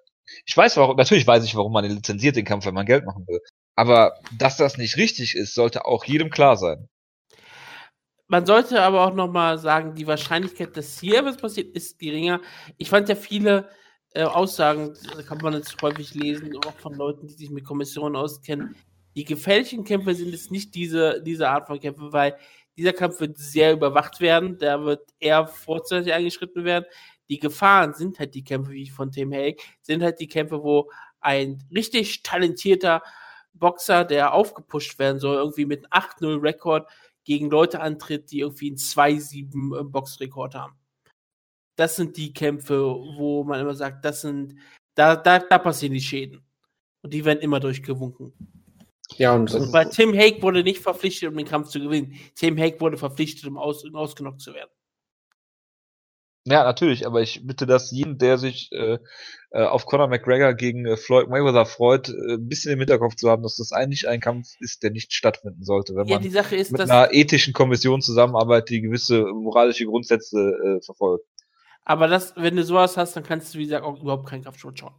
ich 0.45 0.57
weiß 0.57 0.77
warum, 0.77 0.97
natürlich 0.97 1.27
weiß 1.27 1.45
ich, 1.45 1.57
warum 1.57 1.72
man 1.72 1.85
den 1.85 1.95
lizenziert, 1.95 2.37
den 2.37 2.45
Kampf, 2.45 2.66
wenn 2.66 2.74
man 2.74 2.87
Geld 2.87 3.05
machen 3.05 3.27
will. 3.27 3.41
Aber 3.74 4.14
dass 4.39 4.57
das 4.57 4.79
nicht 4.79 4.97
richtig 4.97 5.35
ist, 5.35 5.55
sollte 5.55 5.87
auch 5.87 6.05
jedem 6.05 6.31
klar 6.31 6.57
sein. 6.57 6.89
Man 8.29 8.45
sollte 8.45 8.83
aber 8.83 9.07
auch 9.07 9.14
nochmal 9.14 9.59
sagen, 9.59 9.95
die 9.95 10.07
Wahrscheinlichkeit, 10.07 10.77
dass 10.77 10.99
hier 10.99 11.24
was 11.24 11.37
passiert, 11.37 11.74
ist 11.77 11.99
geringer. 11.99 12.41
Ich 12.77 12.91
fand 12.91 13.09
ja 13.09 13.14
viele 13.14 13.68
äh, 14.17 14.23
Aussagen, 14.23 14.95
kann 15.29 15.39
man 15.43 15.55
jetzt 15.55 15.81
häufig 15.83 16.14
lesen, 16.14 16.57
auch 16.64 16.77
von 16.79 16.95
Leuten, 16.95 17.27
die 17.27 17.35
sich 17.35 17.51
mit 17.51 17.64
Kommissionen 17.64 18.17
auskennen. 18.17 18.75
Die 19.14 19.25
gefährlichen 19.25 19.85
Kämpfe 19.85 20.14
sind 20.14 20.31
jetzt 20.31 20.51
nicht 20.51 20.75
diese, 20.75 21.23
diese 21.23 21.49
Art 21.49 21.67
von 21.67 21.79
Kämpfen, 21.79 22.12
weil 22.12 22.37
dieser 22.77 22.93
Kampf 22.93 23.21
wird 23.21 23.39
sehr 23.39 23.73
überwacht 23.73 24.21
werden, 24.21 24.59
da 24.59 24.83
wird 24.83 25.09
eher 25.19 25.47
vorzeitig 25.47 26.12
eingeschritten 26.12 26.64
werden. 26.64 26.87
Die 27.29 27.39
Gefahren 27.39 27.95
sind 27.95 28.19
halt 28.19 28.35
die 28.35 28.45
Kämpfe, 28.45 28.73
wie 28.73 28.89
von 28.89 29.12
Tim 29.12 29.33
Hague, 29.33 29.57
sind 29.83 30.03
halt 30.03 30.21
die 30.21 30.29
Kämpfe, 30.29 30.62
wo 30.62 30.91
ein 31.21 31.62
richtig 31.75 32.23
talentierter 32.23 33.03
Boxer, 33.53 34.05
der 34.05 34.33
aufgepusht 34.33 34.99
werden 34.99 35.19
soll, 35.19 35.37
irgendwie 35.37 35.67
mit 35.67 35.93
einem 35.93 36.05
8-0-Rekord 36.05 36.89
gegen 37.25 37.51
Leute 37.51 37.81
antritt, 37.81 38.31
die 38.31 38.41
irgendwie 38.41 38.69
einen 38.69 38.77
2-7 38.77 39.91
Boxrekord 39.91 40.55
haben. 40.55 40.79
Das 41.77 41.97
sind 41.97 42.16
die 42.16 42.33
Kämpfe, 42.33 42.81
wo 43.16 43.45
man 43.45 43.61
immer 43.61 43.74
sagt, 43.74 44.05
das 44.05 44.22
sind, 44.22 44.59
da, 44.95 45.14
da, 45.14 45.39
da 45.39 45.59
passieren 45.59 45.93
die 45.93 46.01
Schäden. 46.01 46.43
Und 47.03 47.12
die 47.12 47.24
werden 47.24 47.41
immer 47.41 47.61
durchgewunken. 47.61 48.33
Ja, 49.16 49.35
und, 49.35 49.53
Und 49.55 49.70
bei 49.70 49.85
Tim 49.85 50.12
Hake 50.14 50.43
wurde 50.43 50.62
nicht 50.62 50.81
verpflichtet, 50.81 51.29
um 51.29 51.37
den 51.37 51.47
Kampf 51.47 51.68
zu 51.68 51.79
gewinnen. 51.81 52.14
Tim 52.35 52.59
Hake 52.59 52.81
wurde 52.81 52.97
verpflichtet, 52.97 53.47
um, 53.47 53.57
aus, 53.57 53.85
um 53.85 53.95
ausgenockt 53.95 54.41
zu 54.41 54.53
werden. 54.55 54.70
Ja, 56.49 56.62
natürlich, 56.62 57.07
aber 57.07 57.22
ich 57.22 57.45
bitte 57.45 57.66
das 57.66 57.91
jeden, 57.91 58.18
der 58.18 58.39
sich 58.39 58.70
äh, 58.70 58.99
äh, 59.51 59.64
auf 59.64 59.85
Conor 59.85 60.07
McGregor 60.07 60.55
gegen 60.55 60.87
äh, 60.87 60.97
Floyd 60.97 61.29
Mayweather 61.29 61.66
freut, 61.66 62.09
äh, 62.09 62.35
ein 62.35 62.49
bisschen 62.49 62.72
im 62.72 62.79
Hinterkopf 62.79 63.16
zu 63.16 63.29
haben, 63.29 63.43
dass 63.43 63.57
das 63.57 63.72
eigentlich 63.72 64.07
ein 64.07 64.20
Kampf 64.20 64.51
ist, 64.61 64.85
der 64.85 64.93
nicht 64.93 65.12
stattfinden 65.12 65.64
sollte, 65.64 65.97
wenn 65.97 66.07
Ja, 66.07 66.16
man 66.16 66.22
die 66.22 66.31
Sache 66.31 66.55
ist, 66.55 66.70
mit 66.70 66.81
dass, 66.81 66.89
einer 66.89 67.12
ethischen 67.12 67.53
Kommission 67.53 68.01
zusammenarbeitet, 68.01 68.70
die 68.70 68.81
gewisse 68.81 69.24
moralische 69.24 69.87
Grundsätze 69.87 70.39
äh, 70.39 70.85
verfolgt. 70.85 71.27
Aber 71.87 72.09
das, 72.09 72.34
wenn 72.37 72.57
du 72.57 72.64
sowas 72.64 72.97
hast, 72.97 73.14
dann 73.16 73.22
kannst 73.22 73.55
du, 73.55 73.59
wie 73.59 73.64
gesagt, 73.64 73.84
auch 73.84 74.03
überhaupt 74.03 74.28
keinen 74.28 74.43
Kampfsport 74.43 74.78
schauen. 74.78 74.95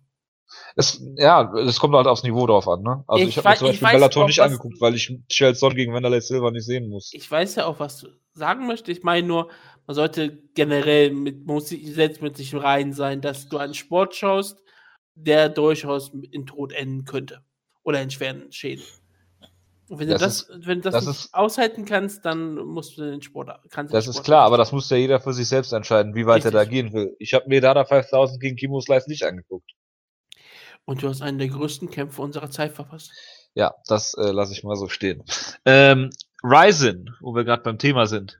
Es, 0.77 1.03
ja, 1.17 1.53
es 1.57 1.79
kommt 1.79 1.93
halt 1.93 2.07
aufs 2.07 2.23
Niveau 2.23 2.47
drauf 2.47 2.65
an, 2.69 2.81
ne? 2.81 3.03
Also 3.07 3.23
Ich 3.25 3.31
ich, 3.31 3.38
habe 3.38 3.49
mir 3.49 3.55
zum 3.57 3.67
Beispiel 3.67 3.89
Bellator 3.89 4.23
auch, 4.23 4.27
nicht 4.27 4.39
angeguckt, 4.39 4.79
weil 4.79 4.95
ich 4.95 5.13
Chelson 5.27 5.75
gegen 5.75 5.93
Wanderlei 5.93 6.21
Silva 6.21 6.49
nicht 6.49 6.65
sehen 6.65 6.88
muss. 6.88 7.11
Ich 7.13 7.29
weiß 7.29 7.55
ja 7.55 7.65
auch, 7.65 7.81
was 7.81 7.99
du 7.99 8.07
sagen 8.33 8.67
möchtest. 8.67 8.97
Ich 8.97 9.03
meine 9.03 9.27
nur, 9.27 9.49
man 9.85 9.95
sollte 9.95 10.41
generell 10.55 11.11
mit, 11.11 11.45
man 11.45 11.55
muss 11.55 11.67
sich 11.67 11.93
selbst 11.93 12.21
mit 12.21 12.38
sich 12.38 12.55
rein 12.55 12.93
sein, 12.93 13.19
dass 13.19 13.49
du 13.49 13.57
einen 13.57 13.73
Sport 13.73 14.15
schaust, 14.15 14.63
der 15.13 15.49
durchaus 15.49 16.13
in 16.31 16.45
Tod 16.45 16.71
enden 16.71 17.03
könnte. 17.03 17.41
Oder 17.83 18.01
in 18.01 18.11
schweren 18.11 18.49
Schäden. 18.53 18.85
Und 19.89 19.99
wenn 19.99 20.09
Das 20.09 20.19
du 20.19 20.25
das, 20.53 20.65
wenn 20.67 20.79
du 20.79 20.83
das, 20.89 20.93
das 20.93 21.05
nicht 21.07 21.19
ist- 21.25 21.33
aushalten 21.33 21.85
kannst, 21.85 22.25
dann 22.25 22.55
musst 22.55 22.97
du 22.97 23.03
den 23.09 23.21
Sport, 23.21 23.49
kannst 23.69 23.93
Das 23.93 24.05
den 24.05 24.09
ist 24.09 24.15
Sport 24.17 24.25
klar, 24.25 24.41
nicht 24.43 24.47
aber 24.47 24.57
das 24.57 24.71
muss 24.71 24.89
ja 24.89 24.97
jeder 24.97 25.19
für 25.21 25.33
sich 25.33 25.47
selbst 25.47 25.71
entscheiden, 25.73 26.13
wie 26.15 26.25
weit 26.25 26.43
er 26.45 26.51
da 26.51 26.59
Richtig. 26.59 26.73
gehen 26.91 26.93
will. 26.93 27.15
Ich 27.19 27.33
habe 27.33 27.47
mir 27.47 27.61
Dada 27.61 27.85
5000 27.85 28.39
gegen 28.41 28.55
Kimo 28.57 28.81
Slice 28.81 29.09
nicht 29.09 29.23
angeguckt. 29.23 29.71
Und 30.85 31.03
du 31.03 31.09
hast 31.09 31.21
einen 31.21 31.38
der 31.38 31.47
größten 31.49 31.89
Kämpfe 31.89 32.21
unserer 32.21 32.49
Zeit 32.49 32.73
verpasst. 32.73 33.11
Ja, 33.53 33.73
das 33.88 34.13
äh, 34.13 34.31
lasse 34.31 34.53
ich 34.53 34.63
mal 34.63 34.75
so 34.75 34.88
stehen. 34.88 35.23
Ähm, 35.65 36.09
Ryzen, 36.43 37.09
wo 37.21 37.33
wir 37.35 37.43
gerade 37.43 37.63
beim 37.63 37.77
Thema 37.77 38.05
sind, 38.07 38.39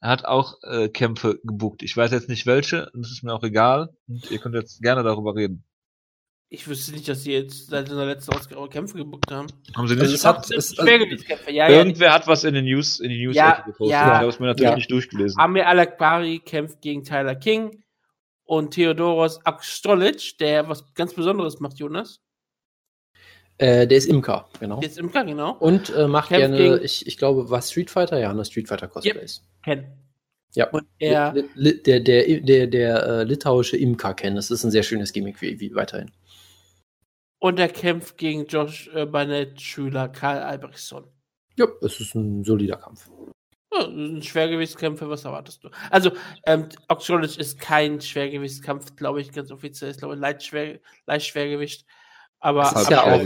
hat 0.00 0.24
auch 0.24 0.62
äh, 0.62 0.88
Kämpfe 0.88 1.40
gebucht. 1.44 1.82
Ich 1.82 1.96
weiß 1.96 2.10
jetzt 2.12 2.28
nicht 2.28 2.46
welche, 2.46 2.90
es 3.00 3.10
ist 3.10 3.22
mir 3.22 3.34
auch 3.34 3.42
egal. 3.42 3.94
Und 4.06 4.30
ihr 4.30 4.38
könnt 4.38 4.54
jetzt 4.54 4.80
gerne 4.82 5.02
darüber 5.02 5.34
reden. 5.34 5.64
Ich 6.54 6.68
wüsste 6.68 6.92
nicht, 6.92 7.08
dass 7.08 7.22
sie 7.24 7.32
jetzt 7.32 7.68
seit 7.70 7.88
der 7.88 8.06
letzten 8.06 8.32
Ausgabe 8.34 8.68
Kämpfe 8.68 8.96
gebucht 8.96 9.30
haben. 9.30 9.48
Haben 9.76 9.88
sie 9.88 9.94
Also 9.94 10.04
nicht? 10.04 10.14
es 10.14 10.24
hat, 10.24 10.50
es, 10.50 10.70
also, 10.78 10.82
Schwergewichtskämpfe, 10.82 11.50
ja, 11.50 11.68
ja. 11.68 11.76
Irgendwer 11.78 12.12
hat 12.12 12.26
was 12.26 12.44
in 12.44 12.54
den 12.54 12.64
News, 12.64 13.00
in 13.00 13.10
die 13.10 13.24
News 13.24 13.34
Ja, 13.36 13.60
gepostet. 13.66 13.90
ja, 13.90 14.06
ich 14.06 14.12
habe 14.20 14.28
es 14.28 14.38
mir 14.40 14.46
natürlich 14.46 14.70
ja. 14.70 14.76
nicht 14.76 14.90
durchgelesen. 14.90 15.38
Amir 15.40 15.66
Alakbari 15.68 16.40
kämpft 16.44 16.80
gegen 16.80 17.02
Tyler 17.02 17.34
King 17.34 17.82
und 18.44 18.72
Theodoros 18.72 19.44
Akstolic, 19.44 20.38
der 20.38 20.68
was 20.68 20.84
ganz 20.94 21.14
Besonderes 21.14 21.60
macht, 21.60 21.78
Jonas. 21.78 22.20
äh, 23.58 23.86
der 23.86 23.98
ist 23.98 24.06
Imker, 24.06 24.48
genau. 24.60 24.80
Jetzt 24.80 24.98
im 24.98 25.10
Gang, 25.12 25.28
genau. 25.28 25.56
Und 25.58 25.90
äh, 25.94 26.06
macht 26.08 26.28
Kämpft 26.28 26.56
gerne, 26.56 26.78
ich, 26.80 27.06
ich 27.06 27.16
glaube, 27.18 27.50
was 27.50 27.70
Street 27.70 27.90
Fighter? 27.90 28.18
Ja, 28.18 28.32
ne, 28.34 28.44
Street 28.44 28.68
Fighter 28.68 28.88
Cosplays. 28.88 29.42
Ken. 29.64 29.86
Ja. 30.54 30.68
Und 30.70 30.86
er, 31.00 31.32
Li- 31.32 31.44
li- 31.54 31.82
der, 31.82 31.98
der, 32.00 32.40
der, 32.40 32.66
der 32.68 33.02
äh, 33.06 33.24
litauische 33.24 33.76
Imker 33.76 34.14
kennen. 34.14 34.36
Das 34.36 34.52
ist 34.52 34.62
ein 34.62 34.70
sehr 34.70 34.84
schönes 34.84 35.12
Gimmick 35.12 35.40
wie, 35.42 35.58
wie 35.58 35.74
weiterhin. 35.74 36.12
Und 37.44 37.58
er 37.58 37.68
kämpft 37.68 38.16
gegen 38.16 38.46
Josh 38.46 38.88
äh, 38.94 39.04
Barnett 39.04 39.60
Schüler 39.60 40.08
Karl 40.08 40.38
Albrechtsson. 40.38 41.04
Ja, 41.58 41.66
es 41.82 42.00
ist 42.00 42.14
ein 42.14 42.42
solider 42.42 42.76
Kampf. 42.76 43.10
Ja, 43.70 43.80
das 43.80 43.88
sind 43.88 44.24
Schwergewichtskämpfe, 44.24 45.10
was 45.10 45.26
erwartest 45.26 45.62
du? 45.62 45.68
Also, 45.90 46.12
ähm, 46.46 46.70
Akstolic 46.88 47.36
ist 47.36 47.60
kein 47.60 48.00
Schwergewichtskampf, 48.00 48.96
glaube 48.96 49.20
ich, 49.20 49.30
ganz 49.30 49.50
offiziell. 49.50 49.90
Ist, 49.90 49.98
glaube 49.98 50.14
ich, 50.14 50.20
leicht, 50.22 50.42
schwer, 50.42 50.78
leicht 51.06 51.26
Schwergewicht. 51.26 51.84
Aber, 52.40 52.62
Das 52.62 52.82
ist 52.82 52.90
ja 52.90 53.02
auch- 53.02 53.20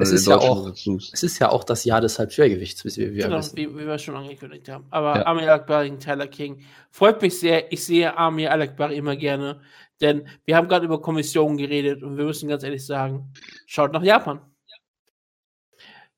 es 0.00 0.10
ist 0.12 0.26
ja 0.26 0.36
auch-. 0.38 0.68
Es 1.12 1.22
ist 1.22 1.38
ja 1.38 1.48
auch 1.50 1.62
das 1.62 1.84
Jahr 1.84 2.00
des 2.00 2.18
Halbschwergewichts, 2.18 2.84
wie 2.84 2.96
wir, 3.14 3.24
Genau, 3.28 3.40
wie, 3.54 3.68
wie 3.78 3.86
wir 3.86 3.98
schon 3.98 4.16
angekündigt 4.16 4.68
haben. 4.68 4.86
Aber 4.90 5.16
Ja. 5.16 5.26
Amir 5.26 5.52
Akbar 5.52 5.84
gegen 5.84 6.00
Tyler 6.00 6.26
King 6.26 6.64
freut 6.90 7.22
mich 7.22 7.38
sehr. 7.38 7.72
Ich 7.72 7.84
sehe 7.84 8.16
Amir 8.16 8.52
Akbar 8.52 8.90
immer 8.92 9.14
gerne, 9.14 9.60
denn 10.00 10.28
wir 10.44 10.56
haben 10.56 10.68
gerade 10.68 10.86
über 10.86 11.00
Kommissionen 11.00 11.56
geredet 11.56 12.02
und 12.02 12.16
wir 12.16 12.24
müssen 12.24 12.48
ganz 12.48 12.62
ehrlich 12.62 12.84
sagen, 12.84 13.32
schaut 13.66 13.92
nach 13.92 14.02
Japan. 14.02 14.40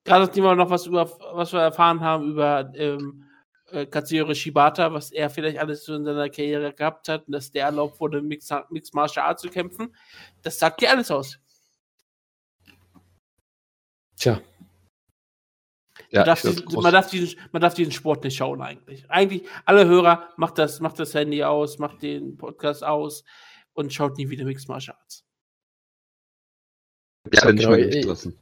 Gerade 0.05 0.25
nachdem 0.25 0.45
wir 0.45 0.55
noch 0.55 0.71
was 0.71 0.87
über 0.87 1.11
was 1.33 1.53
wir 1.53 1.61
erfahren 1.61 2.01
haben 2.01 2.31
über 2.31 2.73
ähm, 2.75 3.25
äh, 3.71 3.87
Katsuyori 3.87 4.35
Shibata, 4.35 4.93
was 4.93 5.13
er 5.13 5.31
vielleicht 5.31 5.59
alles 5.59 5.85
so 5.85 5.95
in 5.95 6.05
seiner 6.05 6.29
Karriere 6.29 6.73
gehabt 6.73 7.09
hat 7.09 7.27
und 7.27 7.33
dass 7.33 7.53
der 7.53 7.67
erlaubt 7.67 8.01
wurde, 8.01 8.21
Mixed, 8.21 8.53
Mixed 8.71 8.95
Martial 8.95 9.27
Arts 9.27 9.43
zu 9.43 9.49
kämpfen, 9.49 9.95
das 10.43 10.59
sagt 10.59 10.81
dir 10.81 10.91
alles 10.91 11.11
aus. 11.11 11.39
Tja, 14.17 14.41
Ja, 16.11 16.21
man, 16.21 16.27
darf 16.27 16.43
diesen, 16.43 16.83
man, 16.83 16.93
darf 16.93 17.11
diesen, 17.11 17.41
man 17.53 17.63
darf 17.63 17.75
diesen 17.75 17.93
Sport 17.93 18.25
nicht 18.25 18.37
schauen 18.37 18.61
eigentlich. 18.61 19.11
Eigentlich, 19.11 19.49
alle 19.65 19.87
Hörer, 19.87 20.29
macht 20.37 20.59
das, 20.59 20.81
macht 20.81 20.99
das 20.99 21.15
Handy 21.15 21.43
aus, 21.43 21.79
macht 21.79 22.03
den 22.03 22.37
Podcast 22.37 22.85
aus 22.85 23.25
und 23.75 23.93
schaut 23.93 24.17
nie 24.19 24.29
wieder 24.31 24.45
Mixed 24.45 24.69
Martial 24.69 24.97
Arts. 25.01 25.25
ja, 27.33 27.49
ich 27.49 27.57
genau, 27.57 27.71
mal 27.71 27.89
gelassen. 27.89 28.39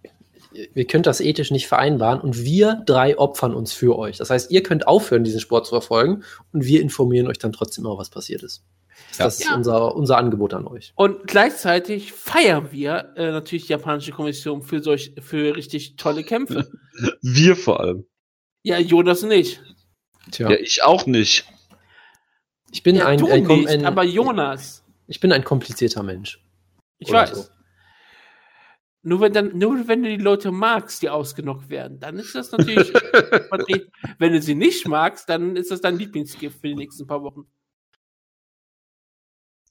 wir 0.74 0.86
können 0.86 1.02
das 1.02 1.20
ethisch 1.20 1.50
nicht 1.50 1.68
vereinbaren 1.68 2.20
und 2.20 2.42
wir 2.44 2.82
drei 2.86 3.16
opfern 3.18 3.54
uns 3.54 3.72
für 3.72 3.96
euch. 3.98 4.16
Das 4.18 4.30
heißt, 4.30 4.50
ihr 4.50 4.62
könnt 4.62 4.86
aufhören, 4.88 5.24
diesen 5.24 5.40
Sport 5.40 5.66
zu 5.66 5.70
verfolgen 5.70 6.24
und 6.52 6.64
wir 6.64 6.80
informieren 6.80 7.26
euch 7.28 7.38
dann 7.38 7.52
trotzdem 7.52 7.84
immer, 7.84 7.98
was 7.98 8.10
passiert 8.10 8.42
ist. 8.42 8.64
Ja. 9.18 9.24
Das 9.24 9.38
ist 9.40 9.46
Ja. 9.48 9.54
unser, 9.54 9.94
unser 9.94 10.18
Angebot 10.18 10.52
an 10.54 10.66
euch. 10.66 10.92
Und 10.96 11.26
gleichzeitig 11.26 12.12
feiern 12.12 12.70
wir 12.72 13.12
äh, 13.16 13.30
natürlich 13.30 13.66
die 13.66 13.72
japanische 13.72 14.12
Kommission 14.12 14.62
für 14.62 14.82
solch, 14.82 15.14
für 15.20 15.56
richtig 15.56 15.96
tolle 15.96 16.22
Kämpfe. 16.24 16.70
Wir 17.22 17.56
vor 17.56 17.80
allem. 17.80 18.04
ja, 18.62 18.78
Jonas 18.78 19.22
nicht. 19.22 19.62
Tja, 20.32 20.50
Ja, 20.50 20.56
ich 20.58 20.82
auch 20.84 21.06
nicht. 21.06 21.46
ich 22.72 22.82
bin 22.82 22.96
Ja, 22.96 23.06
ein, 23.06 23.18
du 23.18 23.26
ein, 23.28 23.44
nicht, 23.46 23.68
ein 23.68 23.86
aber 23.86 24.02
Jonas. 24.04 24.79
Ich 25.10 25.18
bin 25.18 25.32
ein 25.32 25.42
komplizierter 25.44 26.02
Mensch. 26.04 26.42
Ich 26.98 27.08
Oder 27.08 27.22
weiß. 27.22 27.30
so. 27.32 27.44
Nur 29.02 29.20
wenn 29.20 29.32
dann, 29.32 29.58
nur 29.58 29.88
wenn 29.88 30.02
du 30.02 30.08
die 30.10 30.22
Leute 30.22 30.52
magst, 30.52 31.02
die 31.02 31.08
ausgenockt 31.08 31.68
werden, 31.68 31.98
dann 31.98 32.18
ist 32.18 32.34
das 32.34 32.52
natürlich. 32.52 32.92
Wenn 34.18 34.32
du 34.32 34.40
sie 34.40 34.54
nicht 34.54 34.86
magst, 34.86 35.28
dann 35.28 35.56
ist 35.56 35.70
das 35.70 35.80
dein 35.80 35.98
Lieblingsgift 35.98 36.60
für 36.60 36.68
die 36.68 36.76
nächsten 36.76 37.06
paar 37.06 37.22
Wochen. 37.22 37.46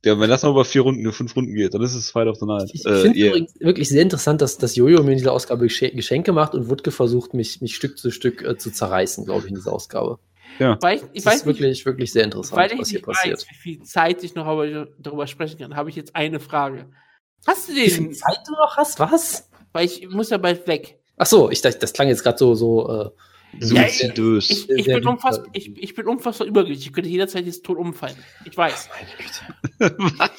Ja, 0.03 0.19
wenn 0.19 0.29
das 0.29 0.43
noch 0.43 0.51
über 0.51 0.65
vier 0.65 0.81
Runden, 0.81 1.11
fünf 1.13 1.35
Runden 1.35 1.53
geht, 1.53 1.73
dann 1.73 1.81
ist 1.83 1.93
es 1.93 2.09
Fight 2.09 2.27
of 2.27 2.37
the 2.37 2.45
Night. 2.45 2.71
Ich, 2.73 2.81
ich 2.81 2.85
Äh, 2.85 3.01
finde 3.01 3.19
yeah. 3.19 3.29
übrigens 3.29 3.53
wirklich 3.59 3.89
sehr 3.89 4.01
interessant, 4.01 4.41
dass, 4.41 4.57
dass 4.57 4.75
Jojo 4.75 5.03
mir 5.03 5.11
in 5.11 5.17
dieser 5.17 5.33
Ausgabe 5.33 5.65
Gesche- 5.65 5.93
Geschenke 5.93 6.31
macht 6.31 6.53
und 6.55 6.69
Wutke 6.69 6.91
versucht, 6.91 7.33
mich, 7.33 7.61
mich 7.61 7.75
Stück 7.75 7.97
zu 7.97 8.09
Stück 8.09 8.41
äh, 8.41 8.57
zu 8.57 8.71
zerreißen, 8.71 9.25
glaube 9.25 9.43
ich, 9.43 9.49
in 9.49 9.55
dieser 9.55 9.73
Ausgabe. 9.73 10.19
Weil 10.81 10.97
ich, 10.97 11.03
ich 11.13 11.23
Das 11.23 11.25
weiß 11.25 11.35
ist 11.41 11.45
nicht, 11.45 11.59
wirklich, 11.59 11.85
wirklich 11.85 12.11
sehr 12.11 12.23
interessant, 12.23 12.57
weil 12.61 12.71
ich 12.73 12.79
was 12.79 12.89
hier 12.89 13.01
passiert. 13.01 13.39
weiß, 13.39 13.49
wie 13.49 13.55
viel 13.55 13.83
Zeit 13.83 14.23
ich 14.23 14.35
noch 14.35 14.45
darüber 14.99 15.27
sprechen 15.27 15.57
kann, 15.59 15.75
habe 15.75 15.89
ich 15.89 15.95
jetzt 15.95 16.15
eine 16.15 16.39
Frage. 16.39 16.89
Hast 17.47 17.69
du 17.69 17.73
Wie 17.75 17.89
viel 17.89 18.05
den? 18.07 18.13
Zeit 18.13 18.39
du 18.47 18.51
noch 18.53 18.75
hast? 18.77 18.99
Was? 18.99 19.49
Weil 19.71 19.85
ich 19.85 20.07
muss 20.09 20.29
ja 20.29 20.37
bald 20.37 20.67
weg. 20.67 20.99
Ach 21.17 21.25
so, 21.25 21.49
ich 21.49 21.61
dachte, 21.61 21.79
das 21.79 21.93
klang 21.93 22.07
jetzt 22.09 22.23
gerade 22.23 22.37
so, 22.37 22.53
so 22.55 22.89
äh, 22.89 23.09
Ja, 23.59 23.83
ich- 23.85 23.97
Suizidös. 23.99 24.49
Ich, 24.49 24.69
ich, 24.69 24.85
bin 24.85 25.07
unfassbar, 25.07 25.47
ich, 25.53 25.75
ich 25.81 25.95
bin 25.95 26.07
unfassbar 26.07 26.47
übergewichtig. 26.47 26.87
Ich 26.87 26.93
könnte 26.93 27.09
jederzeit 27.09 27.45
jetzt 27.45 27.63
tot 27.65 27.77
umfallen. 27.77 28.15
Ich 28.45 28.55
weiß. 28.57 28.89
Was? 29.79 30.29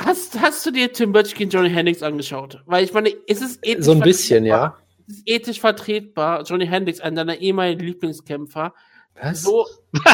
Hast 0.00 0.34
hast, 0.34 0.40
hast 0.40 0.66
du 0.66 0.70
dir 0.70 0.92
Tim 0.92 1.12
Burch 1.12 1.34
gegen 1.34 1.50
Johnny 1.50 1.70
Hendricks 1.70 2.02
angeschaut? 2.02 2.62
Weil 2.66 2.84
ich 2.84 2.92
meine, 2.92 3.08
ist 3.10 3.42
es 3.42 3.58
ethisch 3.62 3.84
So 3.84 3.92
ein 3.92 4.00
bisschen, 4.00 4.44
ja. 4.44 4.76
Ethisch 5.24 5.60
vertretbar, 5.60 6.42
Johnny 6.42 6.66
Hendricks, 6.66 7.00
einer 7.00 7.24
deiner 7.24 7.40
ehemaligen 7.40 7.84
Lieblingskämpfer, 7.84 8.74
Was? 9.14 9.42
so, 9.42 9.66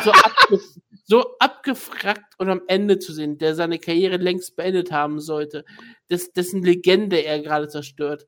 so, 0.05 0.13
abge, 0.13 0.61
so 1.05 1.39
abgefragt 1.39 2.35
und 2.39 2.49
am 2.49 2.63
Ende 2.69 2.99
zu 2.99 3.13
sehen, 3.13 3.39
der 3.39 3.55
seine 3.55 3.79
Karriere 3.79 4.17
längst 4.17 4.57
beendet 4.57 4.93
haben 4.93 5.21
sollte, 5.21 5.65
des, 6.11 6.33
dessen 6.33 6.63
Legende 6.63 7.19
er 7.19 7.41
gerade 7.41 7.69
zerstört. 7.69 8.27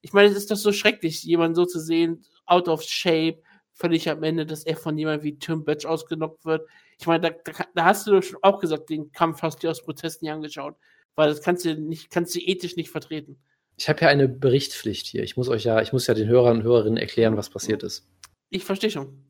Ich 0.00 0.12
meine, 0.12 0.28
es 0.28 0.36
ist 0.36 0.50
doch 0.50 0.56
so 0.56 0.72
schrecklich, 0.72 1.22
jemanden 1.22 1.54
so 1.54 1.64
zu 1.64 1.80
sehen, 1.80 2.24
out 2.46 2.68
of 2.68 2.82
shape, 2.82 3.40
völlig 3.72 4.08
am 4.10 4.22
Ende, 4.22 4.46
dass 4.46 4.64
er 4.64 4.76
von 4.76 4.98
jemandem 4.98 5.24
wie 5.24 5.38
Tim 5.38 5.64
Batch 5.64 5.86
ausgenockt 5.86 6.44
wird. 6.44 6.68
Ich 6.98 7.06
meine, 7.06 7.30
da, 7.30 7.52
da, 7.52 7.64
da 7.74 7.84
hast 7.84 8.06
du 8.06 8.12
doch 8.12 8.22
schon 8.22 8.38
auch 8.42 8.60
gesagt, 8.60 8.90
den 8.90 9.10
Kampf 9.12 9.42
hast 9.42 9.56
du 9.56 9.66
dir 9.66 9.70
aus 9.70 9.82
Protesten 9.82 10.26
nicht 10.26 10.32
angeschaut, 10.32 10.76
weil 11.14 11.28
das 11.28 11.42
kannst 11.42 11.64
du 11.64 11.74
nicht, 11.74 12.10
kannst 12.10 12.34
du 12.34 12.40
ethisch 12.40 12.76
nicht 12.76 12.90
vertreten. 12.90 13.38
Ich 13.76 13.88
habe 13.88 14.00
ja 14.02 14.08
eine 14.08 14.28
Berichtspflicht 14.28 15.06
hier. 15.06 15.22
Ich 15.22 15.36
muss 15.36 15.48
euch 15.48 15.64
ja, 15.64 15.80
ich 15.80 15.92
muss 15.92 16.06
ja 16.06 16.14
den 16.14 16.28
Hörern 16.28 16.58
und 16.58 16.62
Hörerinnen 16.62 16.98
erklären, 16.98 17.36
was 17.36 17.50
passiert 17.50 17.82
ist. 17.82 18.06
Ich 18.50 18.64
verstehe 18.64 18.90
schon. 18.90 19.24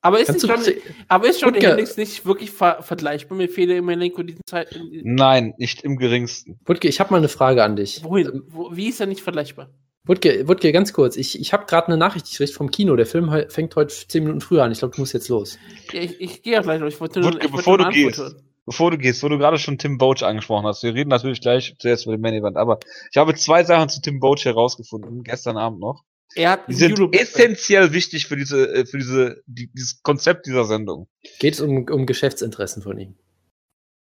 Aber 0.00 0.20
ist, 0.20 0.42
Johnny, 0.42 0.76
aber 1.08 1.28
ist 1.28 1.44
Wutke. 1.44 1.66
Hendricks 1.66 1.96
nicht 1.96 2.24
wirklich 2.24 2.52
ver 2.52 2.82
vergleichbar 2.82 3.36
mit 3.36 3.50
Fehler 3.50 3.76
im 3.76 3.86
Malenko 3.86 4.22
diesen 4.22 4.42
Zeit? 4.46 4.78
Nein, 5.02 5.54
nicht 5.58 5.82
im 5.82 5.96
geringsten. 5.96 6.60
Wutke, 6.64 6.86
ich 6.86 7.00
habe 7.00 7.10
mal 7.10 7.16
eine 7.16 7.28
Frage 7.28 7.64
an 7.64 7.74
dich. 7.74 8.04
Wohin? 8.04 8.44
Wo, 8.46 8.74
wie 8.74 8.88
ist 8.88 9.00
er 9.00 9.06
nicht 9.06 9.22
vergleichbar? 9.22 9.70
Wutke, 10.04 10.46
Wutke 10.46 10.72
ganz 10.72 10.92
kurz. 10.92 11.16
Ich, 11.16 11.38
ich 11.40 11.52
habe 11.52 11.66
gerade 11.66 11.88
eine 11.88 11.96
Nachricht 11.96 12.30
gekriegt 12.30 12.54
vom 12.54 12.70
Kino. 12.70 12.94
Der 12.94 13.06
Film 13.06 13.30
fängt 13.48 13.74
heute 13.74 13.92
zehn 13.92 14.22
Minuten 14.22 14.40
früher 14.40 14.62
an. 14.62 14.70
Ich 14.70 14.78
glaube, 14.78 14.94
du 14.94 15.02
musst 15.02 15.14
jetzt 15.14 15.28
los. 15.28 15.58
Ja, 15.92 16.00
ich, 16.00 16.20
ich 16.20 16.42
gehe 16.42 16.54
ja 16.54 16.62
gleich 16.62 16.80
noch. 16.80 16.86
Ich 16.86 17.00
wollte 17.00 17.20
nur, 17.20 17.32
Wutke, 17.32 17.46
ich 17.46 17.52
wollte 17.52 17.56
bevor 17.56 17.78
du 17.78 17.88
gehst. 17.90 18.18
hören. 18.18 18.47
Bevor 18.68 18.90
du 18.90 18.98
gehst, 18.98 19.22
wo 19.22 19.30
du 19.30 19.38
gerade 19.38 19.58
schon 19.58 19.78
Tim 19.78 19.96
Boach 19.96 20.20
angesprochen 20.20 20.66
hast, 20.66 20.82
wir 20.82 20.92
reden 20.92 21.08
natürlich 21.08 21.40
gleich 21.40 21.74
zuerst 21.78 22.04
über 22.04 22.18
den 22.18 22.20
Main 22.20 22.34
Event, 22.34 22.58
aber 22.58 22.78
ich 23.10 23.16
habe 23.16 23.34
zwei 23.34 23.64
Sachen 23.64 23.88
zu 23.88 24.02
Tim 24.02 24.20
Boach 24.20 24.44
herausgefunden, 24.44 25.22
gestern 25.22 25.56
Abend 25.56 25.80
noch. 25.80 26.04
Er 26.34 26.50
hat 26.50 26.68
Die 26.68 26.74
sind 26.74 27.00
essentiell 27.16 27.94
wichtig 27.94 28.26
für 28.26 28.36
diese, 28.36 28.70
äh, 28.70 28.84
für 28.84 28.98
diese, 28.98 29.42
die, 29.46 29.70
dieses 29.72 30.02
Konzept 30.02 30.44
dieser 30.44 30.66
Sendung. 30.66 31.08
Geht 31.38 31.54
es 31.54 31.62
um, 31.62 31.88
um 31.88 32.04
Geschäftsinteressen 32.04 32.82
von 32.82 32.98
ihm? 32.98 33.16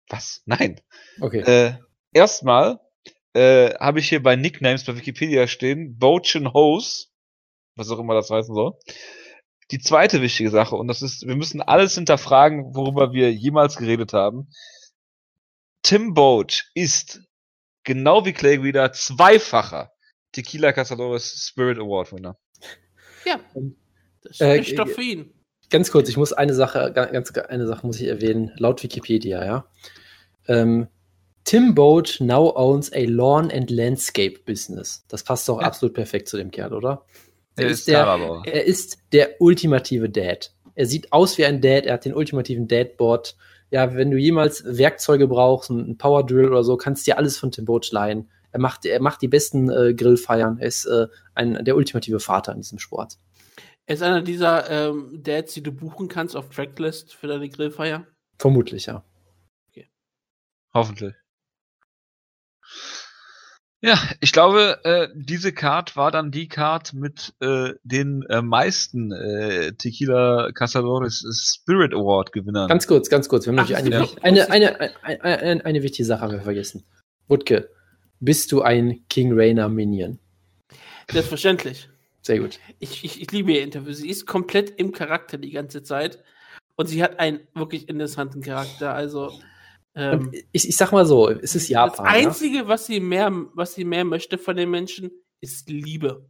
Was? 0.09 0.41
Nein. 0.45 0.81
Okay. 1.21 1.39
Äh, 1.39 1.75
erstmal 2.11 2.81
äh, 3.31 3.73
habe 3.75 3.99
ich 3.99 4.09
hier 4.09 4.21
bei 4.21 4.35
Nicknames 4.35 4.83
bei 4.83 4.97
Wikipedia 4.97 5.47
stehen, 5.47 5.97
Bochen 5.97 6.53
Hose, 6.53 7.05
was 7.77 7.89
auch 7.89 7.99
immer 7.99 8.15
das 8.15 8.29
heißen 8.29 8.53
soll. 8.53 8.73
Die 9.71 9.79
zweite 9.79 10.21
wichtige 10.21 10.49
Sache, 10.49 10.75
und 10.75 10.87
das 10.87 11.01
ist, 11.01 11.25
wir 11.25 11.35
müssen 11.35 11.61
alles 11.61 11.95
hinterfragen, 11.95 12.75
worüber 12.75 13.13
wir 13.13 13.31
jemals 13.33 13.77
geredet 13.77 14.13
haben. 14.13 14.49
Tim 15.81 16.13
Boach 16.13 16.65
ist, 16.75 17.21
genau 17.83 18.25
wie 18.25 18.33
Clay 18.33 18.61
wieder, 18.63 18.91
zweifacher 18.91 19.91
Tequila 20.33 20.71
Cazadores 20.73 21.47
Spirit 21.47 21.77
Award 21.79 22.13
Winner. 22.13 22.37
Ja. 23.25 23.39
Das 24.23 24.39
Äh, 24.39 24.55
spricht 24.63 24.79
doch 24.79 24.87
für 24.87 25.01
ihn. 25.01 25.33
Ganz 25.69 25.89
kurz, 25.91 26.09
ich 26.09 26.17
muss 26.17 26.33
eine 26.33 26.53
Sache, 26.53 26.91
ga- 26.93 27.05
ganz 27.05 27.31
eine 27.31 27.65
Sache 27.65 27.87
muss 27.87 27.99
ich 27.99 28.07
erwähnen, 28.07 28.51
laut 28.57 28.83
Wikipedia, 28.83 29.43
ja. 29.45 29.65
Ähm, 30.47 30.87
Tim 31.43 31.73
Boat 31.73 32.17
now 32.19 32.55
owns 32.55 32.91
a 32.93 32.99
lawn 33.05 33.49
and 33.51 33.71
landscape 33.71 34.39
business. 34.45 35.05
Das 35.07 35.23
passt 35.23 35.47
doch 35.49 35.59
Ja. 35.61 35.65
absolut 35.67 35.95
perfekt 35.95 36.27
zu 36.27 36.37
dem 36.37 36.51
Kerl, 36.51 36.73
oder? 36.73 37.05
Er 37.55 37.65
Er 37.65 37.69
ist 37.69 37.79
ist, 37.79 37.87
der, 37.87 38.05
er 38.45 38.63
ist 38.65 38.97
der 39.11 39.41
ultimative 39.41 40.09
Dad. 40.09 40.53
Er 40.75 40.85
sieht 40.85 41.11
aus 41.11 41.37
wie 41.37 41.45
ein 41.45 41.61
Dad, 41.61 41.85
er 41.85 41.93
hat 41.93 42.05
den 42.05 42.13
ultimativen 42.13 42.67
Dadboard. 42.67 43.35
Ja, 43.69 43.95
wenn 43.95 44.11
du 44.11 44.17
jemals 44.17 44.63
Werkzeuge 44.65 45.27
brauchst, 45.27 45.69
ein 45.69 45.97
Power 45.97 46.25
Drill 46.25 46.47
oder 46.47 46.63
so, 46.63 46.77
kannst 46.77 47.05
du 47.05 47.11
dir 47.11 47.17
alles 47.17 47.37
von 47.37 47.51
Tim 47.51 47.65
Boat 47.65 47.91
leihen. 47.91 48.29
Er 48.51 48.59
macht, 48.59 48.85
er 48.85 49.01
macht 49.01 49.21
die 49.21 49.29
besten 49.29 49.69
äh, 49.69 49.93
Grillfeiern. 49.93 50.59
Er 50.59 50.67
ist 50.67 50.85
äh, 50.85 51.07
ein, 51.35 51.63
der 51.63 51.75
ultimative 51.75 52.19
Vater 52.19 52.51
in 52.51 52.59
diesem 52.59 52.79
Sport. 52.79 53.17
Er 53.85 53.95
ist 53.95 54.01
einer 54.01 54.21
dieser 54.21 54.69
ähm, 54.69 55.21
Dads, 55.23 55.53
die 55.53 55.63
du 55.63 55.71
buchen 55.71 56.07
kannst 56.07 56.35
auf 56.35 56.49
Tracklist 56.49 57.13
für 57.13 57.27
deine 57.27 57.49
Grillfeier. 57.49 58.05
Vermutlich, 58.37 58.87
ja. 58.87 59.03
Hoffentlich. 60.73 61.13
Ja, 63.83 63.97
ich 64.19 64.31
glaube, 64.31 64.79
äh, 64.83 65.07
diese 65.15 65.53
Card 65.53 65.95
war 65.95 66.11
dann 66.11 66.29
die 66.29 66.47
Card 66.47 66.93
mit 66.93 67.33
äh, 67.39 67.73
den 67.83 68.21
äh, 68.29 68.43
meisten 68.43 69.11
äh, 69.11 69.73
Tequila 69.73 70.51
Cazadores 70.53 71.25
Spirit 71.31 71.91
Award 71.91 72.31
Gewinnern. 72.31 72.67
Ganz 72.67 72.85
kurz, 72.85 73.09
ganz 73.09 73.27
kurz. 73.27 73.47
Wir 73.47 73.53
haben 73.53 73.59
Ach, 73.59 73.69
natürlich 73.69 74.23
eine, 74.23 74.37
ja. 74.37 74.45
eine, 74.49 74.79
eine, 74.79 75.03
eine, 75.03 75.23
eine, 75.23 75.65
eine 75.65 75.83
wichtige 75.83 76.05
Sache 76.05 76.21
haben 76.21 76.31
wir 76.31 76.41
vergessen. 76.41 76.83
Wutke, 77.27 77.69
bist 78.19 78.51
du 78.51 78.61
ein 78.61 79.03
King 79.09 79.31
Rainer 79.33 79.67
Minion? 79.67 80.19
Selbstverständlich. 81.09 81.89
Sehr 82.21 82.37
gut. 82.37 82.59
Ich, 82.77 83.03
ich, 83.03 83.19
ich 83.19 83.31
liebe 83.31 83.51
ihr 83.51 83.63
Interview. 83.63 83.93
Sie 83.93 84.09
ist 84.09 84.27
komplett 84.27 84.69
im 84.69 84.91
Charakter 84.91 85.39
die 85.39 85.49
ganze 85.49 85.81
Zeit. 85.81 86.19
Und 86.75 86.85
sie 86.85 87.01
hat 87.01 87.19
einen 87.19 87.39
wirklich 87.55 87.89
interessanten 87.89 88.43
Charakter. 88.43 88.93
Also. 88.93 89.31
Ähm, 89.95 90.31
ich, 90.51 90.67
ich 90.69 90.77
sag 90.77 90.91
mal 90.91 91.05
so, 91.05 91.29
es 91.29 91.55
ist 91.55 91.67
Japan. 91.67 92.05
Das 92.05 92.21
ja? 92.21 92.27
Einzige, 92.27 92.67
was 92.67 92.85
sie 92.85 92.99
mehr, 92.99 93.31
was 93.53 93.73
sie 93.73 93.83
mehr 93.85 94.05
möchte 94.05 94.37
von 94.37 94.55
den 94.55 94.69
Menschen, 94.69 95.11
ist 95.41 95.69
Liebe. 95.69 96.29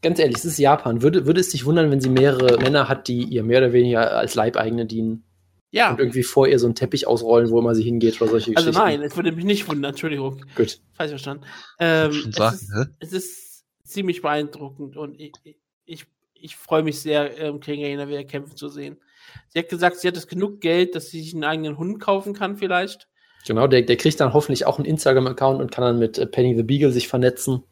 Ganz 0.00 0.18
ehrlich, 0.18 0.36
es 0.36 0.44
ist 0.44 0.58
Japan. 0.58 1.00
Würde, 1.02 1.26
würde 1.26 1.40
es 1.40 1.50
dich 1.50 1.64
wundern, 1.64 1.90
wenn 1.92 2.00
sie 2.00 2.08
mehrere 2.10 2.58
Männer 2.58 2.88
hat, 2.88 3.06
die 3.06 3.22
ihr 3.22 3.44
mehr 3.44 3.58
oder 3.58 3.72
weniger 3.72 4.16
als 4.16 4.34
Leibeigene 4.34 4.84
dienen 4.84 5.24
Ja. 5.70 5.92
und 5.92 6.00
irgendwie 6.00 6.24
vor 6.24 6.48
ihr 6.48 6.58
so 6.58 6.66
einen 6.66 6.74
Teppich 6.74 7.06
ausrollen, 7.06 7.50
wo 7.50 7.60
immer 7.60 7.76
sie 7.76 7.84
hingeht 7.84 8.20
oder 8.20 8.30
solche 8.32 8.56
Also 8.56 8.70
Geschichten? 8.70 8.84
nein, 8.84 9.02
es 9.02 9.14
würde 9.14 9.30
mich 9.30 9.44
nicht 9.44 9.68
wundern, 9.68 9.90
Entschuldigung. 9.90 10.44
Gut. 10.56 10.80
Falsch 10.94 11.10
verstanden. 11.10 11.44
Ähm, 11.78 12.10
es, 12.10 12.34
sagen, 12.34 12.56
ist, 12.56 12.88
es 12.98 13.12
ist 13.12 13.64
ziemlich 13.84 14.22
beeindruckend 14.22 14.96
und 14.96 15.20
ich, 15.20 15.32
ich, 15.84 16.06
ich 16.42 16.56
freue 16.56 16.82
mich 16.82 17.00
sehr, 17.00 17.38
ähm, 17.38 17.60
King 17.60 17.82
Rainer 17.82 18.08
wieder 18.08 18.24
kämpfen 18.24 18.56
zu 18.56 18.68
sehen. 18.68 19.00
Sie 19.48 19.58
hat 19.58 19.68
gesagt, 19.68 19.96
sie 19.96 20.08
hat 20.08 20.16
das 20.16 20.26
genug 20.26 20.60
Geld, 20.60 20.94
dass 20.94 21.10
sie 21.10 21.22
sich 21.22 21.34
einen 21.34 21.44
eigenen 21.44 21.78
Hund 21.78 22.00
kaufen 22.00 22.34
kann, 22.34 22.56
vielleicht. 22.56 23.08
Genau, 23.46 23.66
der, 23.66 23.82
der 23.82 23.96
kriegt 23.96 24.20
dann 24.20 24.32
hoffentlich 24.32 24.66
auch 24.66 24.78
einen 24.78 24.86
Instagram-Account 24.86 25.60
und 25.60 25.72
kann 25.72 25.84
dann 25.84 25.98
mit 25.98 26.18
äh, 26.18 26.26
Penny 26.26 26.54
the 26.56 26.62
Beagle 26.62 26.92
sich 26.92 27.08
vernetzen. 27.08 27.62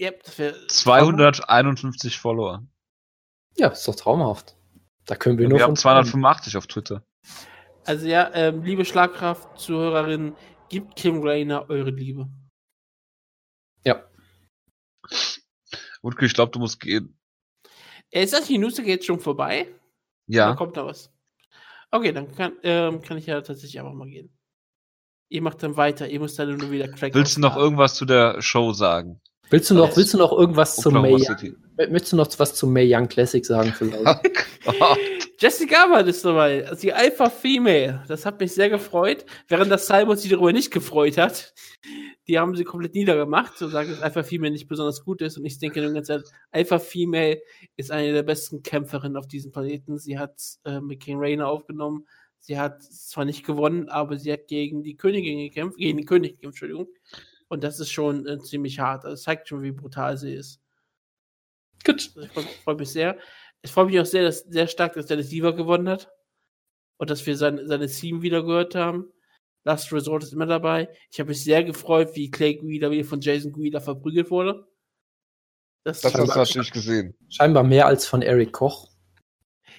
Yep, 0.00 0.22
das 0.24 0.38
wäre 0.38 0.66
251 0.68 2.18
Follower. 2.18 2.64
Ja, 3.56 3.68
ist 3.68 3.86
doch 3.86 3.94
traumhaft. 3.94 4.56
Da 5.06 5.16
können 5.16 5.38
wir 5.38 5.44
Wir, 5.44 5.50
nur 5.50 5.58
haben 5.60 5.74
träumen. 5.74 6.04
285 6.04 6.56
auf 6.56 6.66
Twitter. 6.66 7.04
Also 7.84 8.06
ja, 8.06 8.30
ähm, 8.34 8.62
liebe 8.62 8.84
Schlagkraft-Zuhörerinnen, 8.84 10.36
gibt 10.68 10.96
Kim 10.96 11.22
Rainer 11.22 11.68
eure 11.68 11.90
Liebe. 11.90 12.28
Ja. 13.84 14.04
Wutke, 16.02 16.26
ich 16.26 16.34
glaube, 16.34 16.52
du 16.52 16.58
musst 16.60 16.80
gehen. 16.80 17.19
Ist 18.10 18.32
das 18.32 18.48
jetzt 18.48 19.04
schon 19.06 19.20
vorbei? 19.20 19.68
Oder 20.28 20.36
Ja. 20.36 20.54
kommt 20.54 20.76
da 20.76 20.86
was? 20.86 21.10
Okay, 21.90 22.12
dann 22.12 22.34
kann, 22.34 22.52
ähm, 22.62 23.02
kann 23.02 23.18
ich 23.18 23.26
ja 23.26 23.40
tatsächlich 23.40 23.80
einfach 23.80 23.92
mal 23.94 24.08
gehen. 24.08 24.30
Ihr 25.28 25.42
macht 25.42 25.62
dann 25.62 25.76
weiter, 25.76 26.08
ihr 26.08 26.20
müsst 26.20 26.38
dann 26.38 26.56
nur 26.56 26.70
wieder 26.70 26.88
Crack 26.88 27.14
Willst 27.14 27.36
du 27.36 27.40
noch 27.40 27.50
ausladen. 27.50 27.64
irgendwas 27.64 27.94
zu 27.94 28.04
der 28.04 28.42
Show 28.42 28.72
sagen? 28.72 29.20
Willst 29.48 29.70
du 29.70 29.74
noch, 29.74 29.96
willst 29.96 30.14
du 30.14 30.18
noch 30.18 30.32
irgendwas 30.32 30.76
zum 30.76 30.94
May, 31.00 31.18
City. 31.18 31.54
möchtest 31.76 32.12
du 32.12 32.16
noch 32.16 32.28
was 32.38 32.54
zum 32.54 32.72
May 32.72 32.92
Young 32.94 33.08
Classic 33.08 33.44
sagen 33.44 33.72
vielleicht? 33.76 34.06
Oh, 34.66 34.94
Jessica 35.40 35.86
Gabbard 35.86 36.06
ist 36.06 36.22
dabei, 36.22 36.66
also 36.66 36.82
die 36.82 36.92
Alpha 36.92 37.30
Female. 37.30 38.04
Das 38.06 38.26
hat 38.26 38.38
mich 38.40 38.52
sehr 38.52 38.68
gefreut, 38.68 39.24
während 39.48 39.70
das 39.70 39.86
Cyborg 39.86 40.18
sich 40.18 40.30
darüber 40.30 40.52
nicht 40.52 40.70
gefreut 40.70 41.16
hat. 41.16 41.54
Die 42.28 42.38
haben 42.38 42.54
sie 42.54 42.64
komplett 42.64 42.92
niedergemacht 42.92 43.60
und 43.62 43.70
sagen, 43.70 43.88
dass 43.88 44.02
Alpha 44.02 44.22
Female 44.22 44.52
nicht 44.52 44.68
besonders 44.68 45.02
gut 45.02 45.22
ist. 45.22 45.38
Und 45.38 45.46
ich 45.46 45.58
denke 45.58 45.80
die 45.80 45.94
ganze 45.94 46.02
Zeit, 46.02 46.24
Alpha 46.50 46.78
Female 46.78 47.40
ist 47.76 47.90
eine 47.90 48.12
der 48.12 48.22
besten 48.22 48.62
Kämpferinnen 48.62 49.16
auf 49.16 49.28
diesem 49.28 49.50
Planeten. 49.50 49.96
Sie 49.96 50.18
hat 50.18 50.38
äh, 50.66 50.78
mit 50.78 51.00
King 51.00 51.16
Rainer 51.18 51.48
aufgenommen. 51.48 52.06
Sie 52.38 52.58
hat 52.58 52.82
zwar 52.82 53.24
nicht 53.24 53.46
gewonnen, 53.46 53.88
aber 53.88 54.18
sie 54.18 54.34
hat 54.34 54.46
gegen 54.46 54.82
die 54.82 54.98
Königin 54.98 55.38
gekämpft, 55.38 55.78
gegen 55.78 55.96
den 55.96 56.06
König 56.06 56.32
gekämpft, 56.32 56.60
Entschuldigung. 56.60 56.88
Und 57.48 57.64
das 57.64 57.80
ist 57.80 57.90
schon 57.90 58.26
äh, 58.26 58.38
ziemlich 58.40 58.78
hart. 58.78 59.06
Also, 59.06 59.14
es 59.14 59.22
zeigt 59.22 59.48
schon, 59.48 59.62
wie 59.62 59.72
brutal 59.72 60.18
sie 60.18 60.34
ist. 60.34 60.60
Gut. 61.84 62.12
Also 62.14 62.20
ich 62.20 62.32
freue 62.32 62.44
freu 62.62 62.74
mich 62.74 62.90
sehr. 62.90 63.18
Ich 63.62 63.70
freue 63.70 63.86
mich 63.86 64.00
auch 64.00 64.06
sehr, 64.06 64.22
dass, 64.22 64.40
sehr 64.40 64.66
stark, 64.66 64.94
dass 64.94 65.06
Dennis 65.06 65.30
Siever 65.30 65.54
gewonnen 65.54 65.88
hat. 65.88 66.10
Und 66.98 67.10
dass 67.10 67.24
wir 67.26 67.36
sein, 67.36 67.60
seine 67.64 67.86
Team 67.86 68.20
wieder 68.22 68.42
gehört 68.42 68.74
haben. 68.74 69.10
Last 69.64 69.92
Resort 69.92 70.22
ist 70.22 70.32
immer 70.32 70.46
dabei. 70.46 70.88
Ich 71.10 71.18
habe 71.20 71.30
mich 71.30 71.42
sehr 71.42 71.64
gefreut, 71.64 72.10
wie 72.14 72.30
Clay 72.30 72.54
Guida 72.54 72.90
wieder 72.90 73.04
von 73.04 73.20
Jason 73.20 73.52
Guida 73.52 73.80
verprügelt 73.80 74.30
wurde. 74.30 74.66
Das, 75.84 76.00
das 76.00 76.14
hast 76.14 76.34
du 76.34 76.38
natürlich 76.38 76.72
gesehen. 76.72 77.14
Scheinbar 77.28 77.62
mehr 77.62 77.86
als 77.86 78.06
von 78.06 78.22
Eric 78.22 78.52
Koch. 78.52 78.88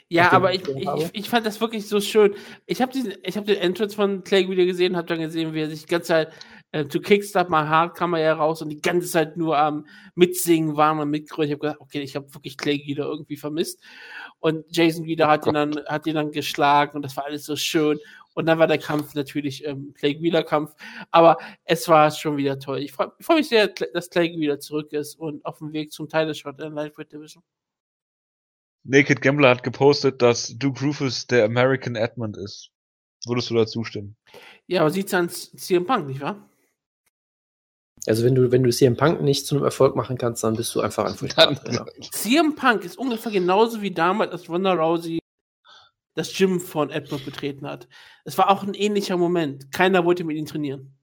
ja, 0.09 0.31
aber 0.31 0.53
ich 0.53 0.67
ich, 0.67 0.87
ich, 0.87 1.09
ich, 1.13 1.29
fand 1.29 1.45
das 1.45 1.61
wirklich 1.61 1.87
so 1.87 2.01
schön. 2.01 2.35
Ich 2.65 2.81
habe 2.81 2.91
diesen, 2.91 3.13
ich 3.23 3.37
habe 3.37 3.45
den 3.45 3.57
Entrance 3.57 3.95
von 3.95 4.23
Clay 4.23 4.49
wieder 4.49 4.65
gesehen, 4.65 4.97
habe 4.97 5.07
dann 5.07 5.19
gesehen, 5.19 5.53
wie 5.53 5.61
er 5.61 5.69
sich 5.69 5.81
die 5.81 5.87
ganze 5.87 6.07
Zeit 6.07 6.33
äh, 6.71 6.85
to 6.85 6.99
Kickstart 6.99 7.49
My 7.49 7.67
Heart 7.67 7.95
kam 7.95 8.13
er 8.13 8.21
ja 8.21 8.33
raus 8.33 8.61
und 8.61 8.69
die 8.69 8.81
ganze 8.81 9.09
Zeit 9.09 9.37
nur 9.37 9.57
am 9.57 9.85
Mitsingen 10.15 10.77
war 10.77 10.97
und 10.97 11.09
mitgrölen. 11.09 11.49
Ich 11.49 11.53
habe 11.53 11.61
gedacht, 11.61 11.81
okay, 11.81 12.01
ich 12.01 12.15
habe 12.15 12.33
wirklich 12.33 12.57
Clay 12.57 12.81
wieder 12.85 13.05
irgendwie 13.05 13.37
vermisst. 13.37 13.81
Und 14.39 14.65
Jason 14.69 15.05
wieder 15.05 15.27
hat 15.27 15.45
ihn 15.45 15.53
dann, 15.53 15.75
hat 15.87 16.07
ihn 16.07 16.15
dann 16.15 16.31
geschlagen 16.31 16.95
und 16.95 17.01
das 17.03 17.17
war 17.17 17.25
alles 17.25 17.45
so 17.45 17.55
schön. 17.55 17.99
Und 18.33 18.45
dann 18.45 18.59
war 18.59 18.67
der 18.67 18.77
Kampf 18.77 19.13
natürlich 19.13 19.65
ähm, 19.65 19.93
Clay 19.93 20.17
Wheeler 20.21 20.43
Kampf. 20.43 20.73
Aber 21.11 21.37
es 21.65 21.87
war 21.89 22.09
schon 22.11 22.37
wieder 22.37 22.57
toll. 22.57 22.79
Ich 22.79 22.93
freue 22.93 23.11
freu 23.19 23.35
mich 23.35 23.49
sehr, 23.49 23.67
dass 23.67 24.09
Clay 24.09 24.33
wieder 24.37 24.59
zurück 24.59 24.93
ist 24.93 25.15
und 25.15 25.43
auf 25.45 25.57
dem 25.57 25.73
Weg 25.73 25.91
zum 25.91 26.07
Title 26.07 26.33
Shot 26.33 26.53
in 26.53 26.57
der 26.57 26.69
Lightweight 26.69 27.11
Division. 27.11 27.43
Naked 28.83 29.21
Gambler 29.21 29.49
hat 29.49 29.63
gepostet, 29.63 30.21
dass 30.21 30.57
Duke 30.57 30.83
Rufus 30.83 31.27
der 31.27 31.45
American 31.45 31.95
Edmund 31.95 32.37
ist. 32.37 32.71
Würdest 33.27 33.49
du 33.51 33.55
da 33.55 33.67
zustimmen? 33.67 34.15
Ja, 34.65 34.81
aber 34.81 34.89
sieht's 34.89 35.13
an 35.13 35.29
CM 35.29 35.85
Punk, 35.85 36.07
nicht 36.07 36.21
wahr? 36.21 36.49
Also 38.07 38.23
wenn 38.25 38.33
du, 38.35 38.51
wenn 38.51 38.63
du 38.63 38.71
CM 38.71 38.97
Punk 38.97 39.21
nicht 39.21 39.45
zu 39.45 39.55
einem 39.55 39.63
Erfolg 39.65 39.95
machen 39.95 40.17
kannst, 40.17 40.43
dann 40.43 40.55
bist 40.55 40.73
du 40.73 40.81
einfach 40.81 41.05
ein 41.05 41.29
Dann- 41.35 41.59
Genau. 41.63 41.85
CM 42.11 42.55
Punk 42.55 42.83
ist 42.83 42.97
ungefähr 42.97 43.31
genauso 43.31 43.81
wie 43.81 43.91
damals, 43.91 44.31
als 44.31 44.49
Ronda 44.49 44.73
Rousey 44.73 45.19
das 46.15 46.33
Gym 46.33 46.59
von 46.59 46.89
Edmund 46.89 47.23
betreten 47.25 47.67
hat. 47.67 47.87
Es 48.25 48.37
war 48.37 48.49
auch 48.49 48.63
ein 48.63 48.73
ähnlicher 48.73 49.17
Moment. 49.17 49.71
Keiner 49.71 50.03
wollte 50.03 50.23
mit 50.23 50.35
ihm 50.35 50.45
trainieren. 50.45 50.97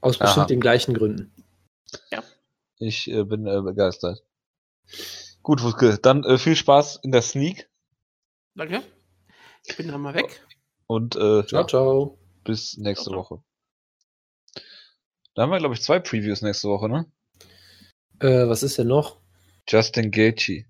Aus 0.00 0.20
Aha. 0.20 0.24
bestimmt 0.26 0.50
den 0.50 0.60
gleichen 0.60 0.94
Gründen. 0.94 1.34
Ich 2.78 3.08
äh, 3.08 3.22
bin 3.24 3.46
äh, 3.46 3.60
begeistert. 3.60 4.24
Gut, 5.42 5.62
Wutke, 5.62 5.98
dann 5.98 6.24
äh, 6.24 6.38
viel 6.38 6.56
Spaß 6.56 7.00
in 7.02 7.12
der 7.12 7.22
Sneak 7.22 7.68
Danke. 8.54 8.82
Ich 9.66 9.76
bin 9.76 9.88
dann 9.88 10.00
mal 10.00 10.14
weg. 10.14 10.44
und 10.88 11.14
äh, 11.16 11.46
Ciao, 11.46 11.60
ja, 11.62 11.66
ciao. 11.66 12.18
bis 12.44 12.76
nächste 12.78 13.10
Ciao, 13.10 13.22
ciao. 13.24 13.36
Woche. 13.38 13.44
Da 15.34 15.42
haben 15.42 15.50
wir, 15.50 15.58
glaube 15.58 15.74
ich, 15.74 15.82
zwei 15.82 15.98
Previews 15.98 16.42
nächste 16.42 16.68
Woche, 16.68 16.88
ne? 16.88 17.06
Äh, 18.20 18.48
was 18.48 18.62
ist 18.62 18.78
denn 18.78 18.88
noch? 18.88 19.18
Justin 19.68 20.10
Gaethje. 20.10 20.64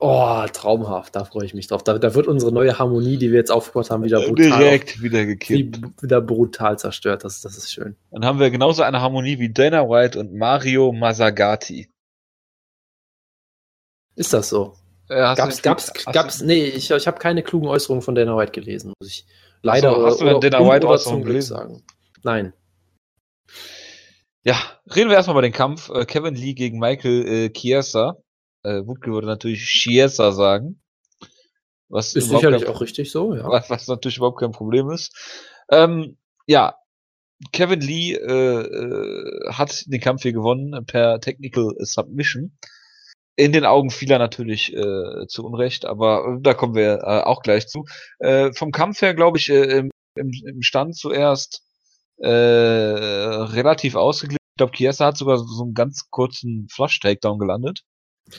Oh, 0.00 0.44
traumhaft, 0.52 1.14
da 1.14 1.24
freue 1.24 1.44
ich 1.46 1.54
mich 1.54 1.68
drauf. 1.68 1.84
Da, 1.84 1.96
da 1.98 2.14
wird 2.14 2.26
unsere 2.26 2.52
neue 2.52 2.78
Harmonie, 2.78 3.16
die 3.16 3.30
wir 3.30 3.38
jetzt 3.38 3.50
aufgebaut 3.52 3.90
haben, 3.90 4.02
wieder 4.02 4.20
brutal, 4.20 4.46
Äh, 4.52 4.58
Direkt 4.64 5.02
wieder 5.02 5.20
wie, 5.20 5.26
gekippt. 5.26 6.02
wieder 6.02 6.20
brutal 6.20 6.78
zerstört. 6.78 7.24
Das, 7.24 7.40
das 7.40 7.56
ist 7.56 7.72
schön. 7.72 7.96
Dann 8.10 8.24
haben 8.24 8.40
wir 8.40 8.50
genauso 8.50 8.82
eine 8.82 9.00
Harmonie 9.00 9.38
wie 9.38 9.50
Dana 9.52 9.88
White 9.88 10.18
und 10.18 10.34
Mario 10.34 10.92
Masagati. 10.92 11.88
Ist 14.16 14.32
das 14.32 14.48
so? 14.48 14.74
Äh, 15.08 15.20
hast 15.22 15.38
Gab's, 15.38 15.56
du- 15.56 15.62
gab's, 15.62 15.92
du- 15.92 16.12
gab's, 16.12 16.42
nee, 16.42 16.64
ich, 16.64 16.90
ich 16.90 17.06
habe 17.06 17.18
keine 17.18 17.42
klugen 17.42 17.68
Äußerungen 17.68 18.02
von 18.02 18.14
Dana 18.14 18.36
White 18.36 18.52
gelesen, 18.52 18.92
muss 18.98 19.08
ich 19.08 19.26
leider 19.62 19.94
so, 19.94 20.06
hast 20.06 20.20
du 20.20 20.24
oder, 20.24 20.40
denn 20.40 20.50
Dana 20.50 20.64
White 20.70 20.86
oder 20.86 20.94
Äußerungen 20.94 21.20
zum 21.20 21.24
Glück 21.24 21.32
gelesen? 21.34 21.48
sagen. 21.56 21.82
Nein. 22.22 22.52
Ja, 24.44 24.56
reden 24.94 25.08
wir 25.08 25.16
erstmal 25.16 25.34
über 25.34 25.42
den 25.42 25.52
Kampf. 25.52 25.88
Äh, 25.90 26.04
Kevin 26.04 26.34
Lee 26.34 26.54
gegen 26.54 26.78
Michael 26.78 27.26
äh, 27.26 27.50
Chiesa. 27.50 28.16
Äh, 28.62 28.86
Wutke 28.86 29.10
würde 29.10 29.26
natürlich 29.26 29.64
Chiesa 29.64 30.32
sagen. 30.32 30.80
Was 31.88 32.14
Ist 32.14 32.28
sicherlich 32.30 32.64
kein- 32.64 32.74
auch 32.74 32.80
richtig 32.80 33.10
so, 33.10 33.34
ja. 33.34 33.48
was, 33.48 33.70
was 33.70 33.88
natürlich 33.88 34.16
überhaupt 34.18 34.40
kein 34.40 34.52
Problem 34.52 34.90
ist. 34.90 35.14
Ähm, 35.70 36.18
ja, 36.46 36.74
Kevin 37.52 37.80
Lee 37.80 38.14
äh, 38.14 38.60
äh, 38.62 39.50
hat 39.52 39.84
den 39.86 40.00
Kampf 40.00 40.22
hier 40.22 40.32
gewonnen 40.32 40.84
per 40.86 41.20
Technical 41.20 41.74
Submission. 41.78 42.56
In 43.36 43.52
den 43.52 43.64
Augen 43.64 43.90
vieler 43.90 44.18
natürlich 44.18 44.72
äh, 44.74 45.26
zu 45.26 45.44
Unrecht, 45.44 45.84
aber 45.86 46.38
da 46.40 46.54
kommen 46.54 46.74
wir 46.74 47.00
äh, 47.02 47.22
auch 47.22 47.42
gleich 47.42 47.66
zu. 47.66 47.84
Äh, 48.18 48.52
vom 48.52 48.70
Kampf 48.72 49.02
her, 49.02 49.14
glaube 49.14 49.38
ich, 49.38 49.48
äh, 49.50 49.78
im, 49.78 49.90
im 50.14 50.62
Stand 50.62 50.96
zuerst 50.96 51.62
äh, 52.18 52.28
relativ 52.28 53.94
ausgeglichen. 53.96 54.38
Ich 54.54 54.58
glaube, 54.58 54.72
Chiesa 54.72 55.06
hat 55.06 55.16
sogar 55.16 55.38
so 55.38 55.62
einen 55.64 55.74
ganz 55.74 56.10
kurzen 56.10 56.68
Flush-Takedown 56.70 57.38
gelandet. 57.38 57.80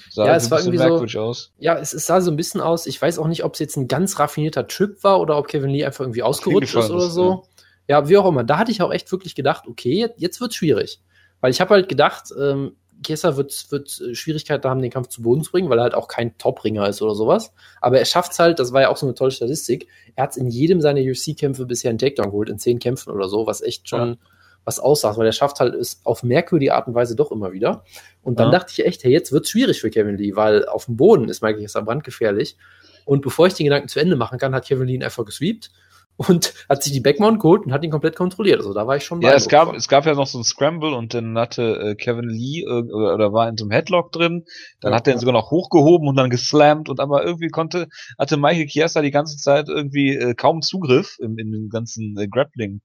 Sah 0.10 0.26
Ja, 0.26 0.36
es 0.36 0.50
war 0.50 0.60
irgendwie 0.60 1.10
so- 1.14 1.20
aus. 1.20 1.52
Ja, 1.60 1.78
es, 1.78 1.94
es 1.94 2.06
sah 2.06 2.22
so 2.22 2.32
ein 2.32 2.38
bisschen 2.38 2.62
aus. 2.62 2.88
Ich 2.88 3.02
weiß 3.02 3.20
auch 3.20 3.28
nicht, 3.28 3.44
ob 3.44 3.54
es 3.54 3.60
jetzt 3.60 3.76
ein 3.78 3.88
ganz 3.88 4.18
raffinierter 4.18 4.68
Trip 4.68 5.04
war 5.04 5.20
oder 5.20 5.38
ob 5.38 5.48
Kevin 5.48 5.70
Lee 5.70 5.86
einfach 5.86 6.02
irgendwie 6.02 6.24
ausgerutscht 6.24 6.74
ist 6.76 6.90
oder 6.90 7.10
so. 7.10 7.46
Ja. 7.88 8.08
wie 8.10 8.18
auch 8.18 8.28
immer. 8.28 8.44
Da 8.44 8.58
hatte 8.58 8.72
ich 8.72 8.82
auch 8.82 8.92
echt 8.92 9.12
wirklich 9.12 9.36
gedacht, 9.36 9.68
okay, 9.68 9.94
jetzt, 10.00 10.20
jetzt 10.20 10.42
wird's 10.42 10.56
schwierig. 10.56 11.02
Weil 11.42 11.52
ich 11.52 11.62
habe 11.62 11.72
halt 11.76 11.88
gedacht, 11.90 12.30
ähm, 12.40 12.78
Chiesa 13.04 13.38
wird, 13.38 13.66
wird 13.72 14.02
äh, 14.02 14.16
Schwierigkeiten 14.16 14.68
haben, 14.70 14.82
den 14.82 14.92
Kampf 14.92 15.08
zu 15.10 15.22
Boden 15.22 15.44
zu 15.44 15.52
bringen, 15.52 15.70
weil 15.70 15.80
er 15.80 15.84
halt 15.84 15.96
auch 15.96 16.08
kein 16.08 16.38
Top-Ringer 16.38 16.88
ist 16.88 17.02
oder 17.02 17.16
sowas. 17.16 17.54
Aber 17.82 18.00
er 18.00 18.06
schafft's 18.06 18.40
halt, 18.40 18.60
das 18.60 18.74
war 18.74 18.82
ja 18.82 18.90
auch 18.90 18.98
so 18.98 19.06
eine 19.06 19.16
tolle 19.16 19.32
Statistik, 19.32 19.88
er 20.16 20.24
hat's 20.24 20.38
in 20.38 20.48
jedem 20.50 20.82
seiner 20.82 21.02
UFC-Kämpfe 21.02 21.66
bisher 21.66 21.90
einen 21.90 22.00
Takedown 22.00 22.28
geholt, 22.32 22.50
in 22.50 22.60
zehn 22.60 22.80
Kämpfen 22.80 23.12
oder 23.12 23.28
so, 23.28 23.48
was 23.48 23.62
echt 23.62 23.90
schon 23.90 24.18
was 24.64 24.80
aussagt, 24.80 25.18
weil 25.20 25.28
er 25.28 25.32
schafft 25.32 25.60
halt 25.60 25.76
es 25.76 26.02
auf 26.04 26.24
merkwürdige 26.24 26.74
Art 26.74 26.88
und 26.88 26.96
Weise 26.96 27.16
doch 27.16 27.32
immer 27.32 27.52
wieder. 27.54 27.84
Und 28.24 28.40
dann 28.40 28.48
Ja. 28.48 28.58
dachte 28.60 28.72
ich 28.72 28.84
echt, 28.84 29.04
hey, 29.04 29.12
jetzt 29.12 29.32
wird's 29.32 29.52
schwierig 29.52 29.80
für 29.80 29.92
Kevin 29.92 30.18
Lee, 30.18 30.36
weil 30.36 30.66
auf 30.66 30.86
dem 30.86 30.98
Boden 30.98 31.30
ist 31.30 31.44
Michael 31.44 31.62
Chiesa 31.62 31.82
brandgefährlich. 31.82 32.58
Und 33.06 33.22
bevor 33.22 33.46
ich 33.46 33.54
den 33.54 33.66
Gedanken 33.66 33.88
zu 33.90 34.00
Ende 34.00 34.16
machen 34.16 34.40
kann, 34.40 34.56
hat 34.56 34.66
Kevin 34.66 34.88
Lee 34.88 34.96
ihn 34.96 35.04
einfach 35.04 35.24
gesweept 35.24 35.70
und 36.18 36.54
hat 36.70 36.84
sich 36.84 36.94
die 36.94 37.02
Backmount 37.02 37.40
geholt 37.42 37.66
und 37.66 37.74
hat 37.74 37.84
ihn 37.84 37.92
komplett 37.92 38.16
kontrolliert. 38.16 38.60
Also 38.60 38.74
da 38.74 38.88
war 38.88 38.98
ich 38.98 39.04
schon 39.06 39.22
Ja, 39.22 39.34
es 39.34 39.48
gab, 39.50 39.68
von. 39.68 39.76
es 39.76 39.88
gab 39.88 40.06
ja 40.06 40.14
noch 40.14 40.28
so 40.28 40.40
ein 40.40 40.44
Scramble 40.44 40.94
und 40.96 41.14
dann 41.14 41.38
hatte 41.40 41.64
äh, 41.80 41.96
Kevin 41.96 42.30
Lee 42.30 42.62
äh, 42.64 42.68
oder, 42.92 43.16
oder 43.16 43.34
war 43.34 43.50
in 43.50 43.58
so 43.58 43.66
einem 43.66 43.72
Headlock 43.72 44.12
drin. 44.12 44.46
Dann 44.82 44.94
Ja, 44.94 44.96
hat 44.96 45.08
er 45.08 45.14
ihn 45.14 45.16
ja. 45.16 45.20
sogar 45.20 45.34
noch 45.34 45.52
hochgehoben 45.52 46.08
und 46.08 46.16
dann 46.18 46.30
geslammt 46.30 46.90
und 46.90 47.00
aber 47.00 47.26
irgendwie 47.26 47.50
konnte, 47.50 47.88
hatte 48.20 48.38
Michael 48.38 48.68
Chiesa 48.68 49.02
die 49.02 49.12
ganze 49.12 49.38
Zeit 49.38 49.70
irgendwie 49.70 50.16
äh, 50.16 50.36
kaum 50.36 50.62
Zugriff 50.62 51.18
in, 51.20 51.38
in 51.38 51.52
den 51.52 51.70
ganzen 51.70 52.16
äh, 52.20 52.28
Grappling 52.28 52.82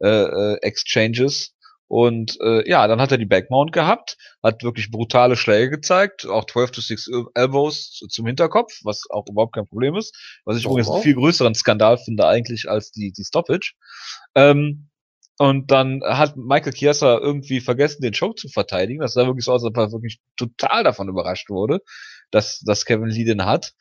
äh, 0.00 0.08
äh, 0.08 0.56
Exchanges. 0.62 1.54
Und 1.90 2.38
äh, 2.40 2.70
ja, 2.70 2.86
dann 2.86 3.00
hat 3.00 3.10
er 3.10 3.18
die 3.18 3.26
Backmount 3.26 3.72
gehabt, 3.72 4.16
hat 4.44 4.62
wirklich 4.62 4.92
brutale 4.92 5.34
Schläge 5.34 5.70
gezeigt, 5.70 6.24
auch 6.24 6.46
12 6.46 6.70
to 6.70 6.80
6 6.80 7.10
Elbows 7.34 7.90
zu- 7.90 8.06
zum 8.06 8.26
Hinterkopf, 8.26 8.78
was 8.84 9.10
auch 9.10 9.26
überhaupt 9.28 9.56
kein 9.56 9.66
Problem 9.66 9.96
ist. 9.96 10.16
Was 10.44 10.56
ich 10.56 10.64
Warum 10.66 10.76
übrigens 10.76 10.88
einen 10.88 10.98
auch? 10.98 11.02
viel 11.02 11.14
größeren 11.16 11.56
Skandal 11.56 11.98
finde 11.98 12.28
eigentlich 12.28 12.70
als 12.70 12.92
die, 12.92 13.10
die 13.10 13.24
Stoppage. 13.24 13.72
Ähm, 14.36 14.88
und 15.38 15.72
dann 15.72 16.00
hat 16.04 16.36
Michael 16.36 16.74
Chiesa 16.74 17.18
irgendwie 17.18 17.60
vergessen, 17.60 18.02
den 18.02 18.12
Choke 18.14 18.36
zu 18.36 18.48
verteidigen. 18.48 19.00
Das 19.00 19.14
sah 19.14 19.26
wirklich 19.26 19.44
so 19.44 19.52
aus, 19.52 19.64
als 19.64 19.70
ob 19.70 19.76
er 19.76 19.90
wirklich 19.90 20.20
total 20.36 20.84
davon 20.84 21.08
überrascht 21.08 21.50
wurde, 21.50 21.80
dass, 22.30 22.60
dass 22.60 22.84
Kevin 22.84 23.08
Lee 23.08 23.24
den 23.24 23.46
hat. 23.46 23.72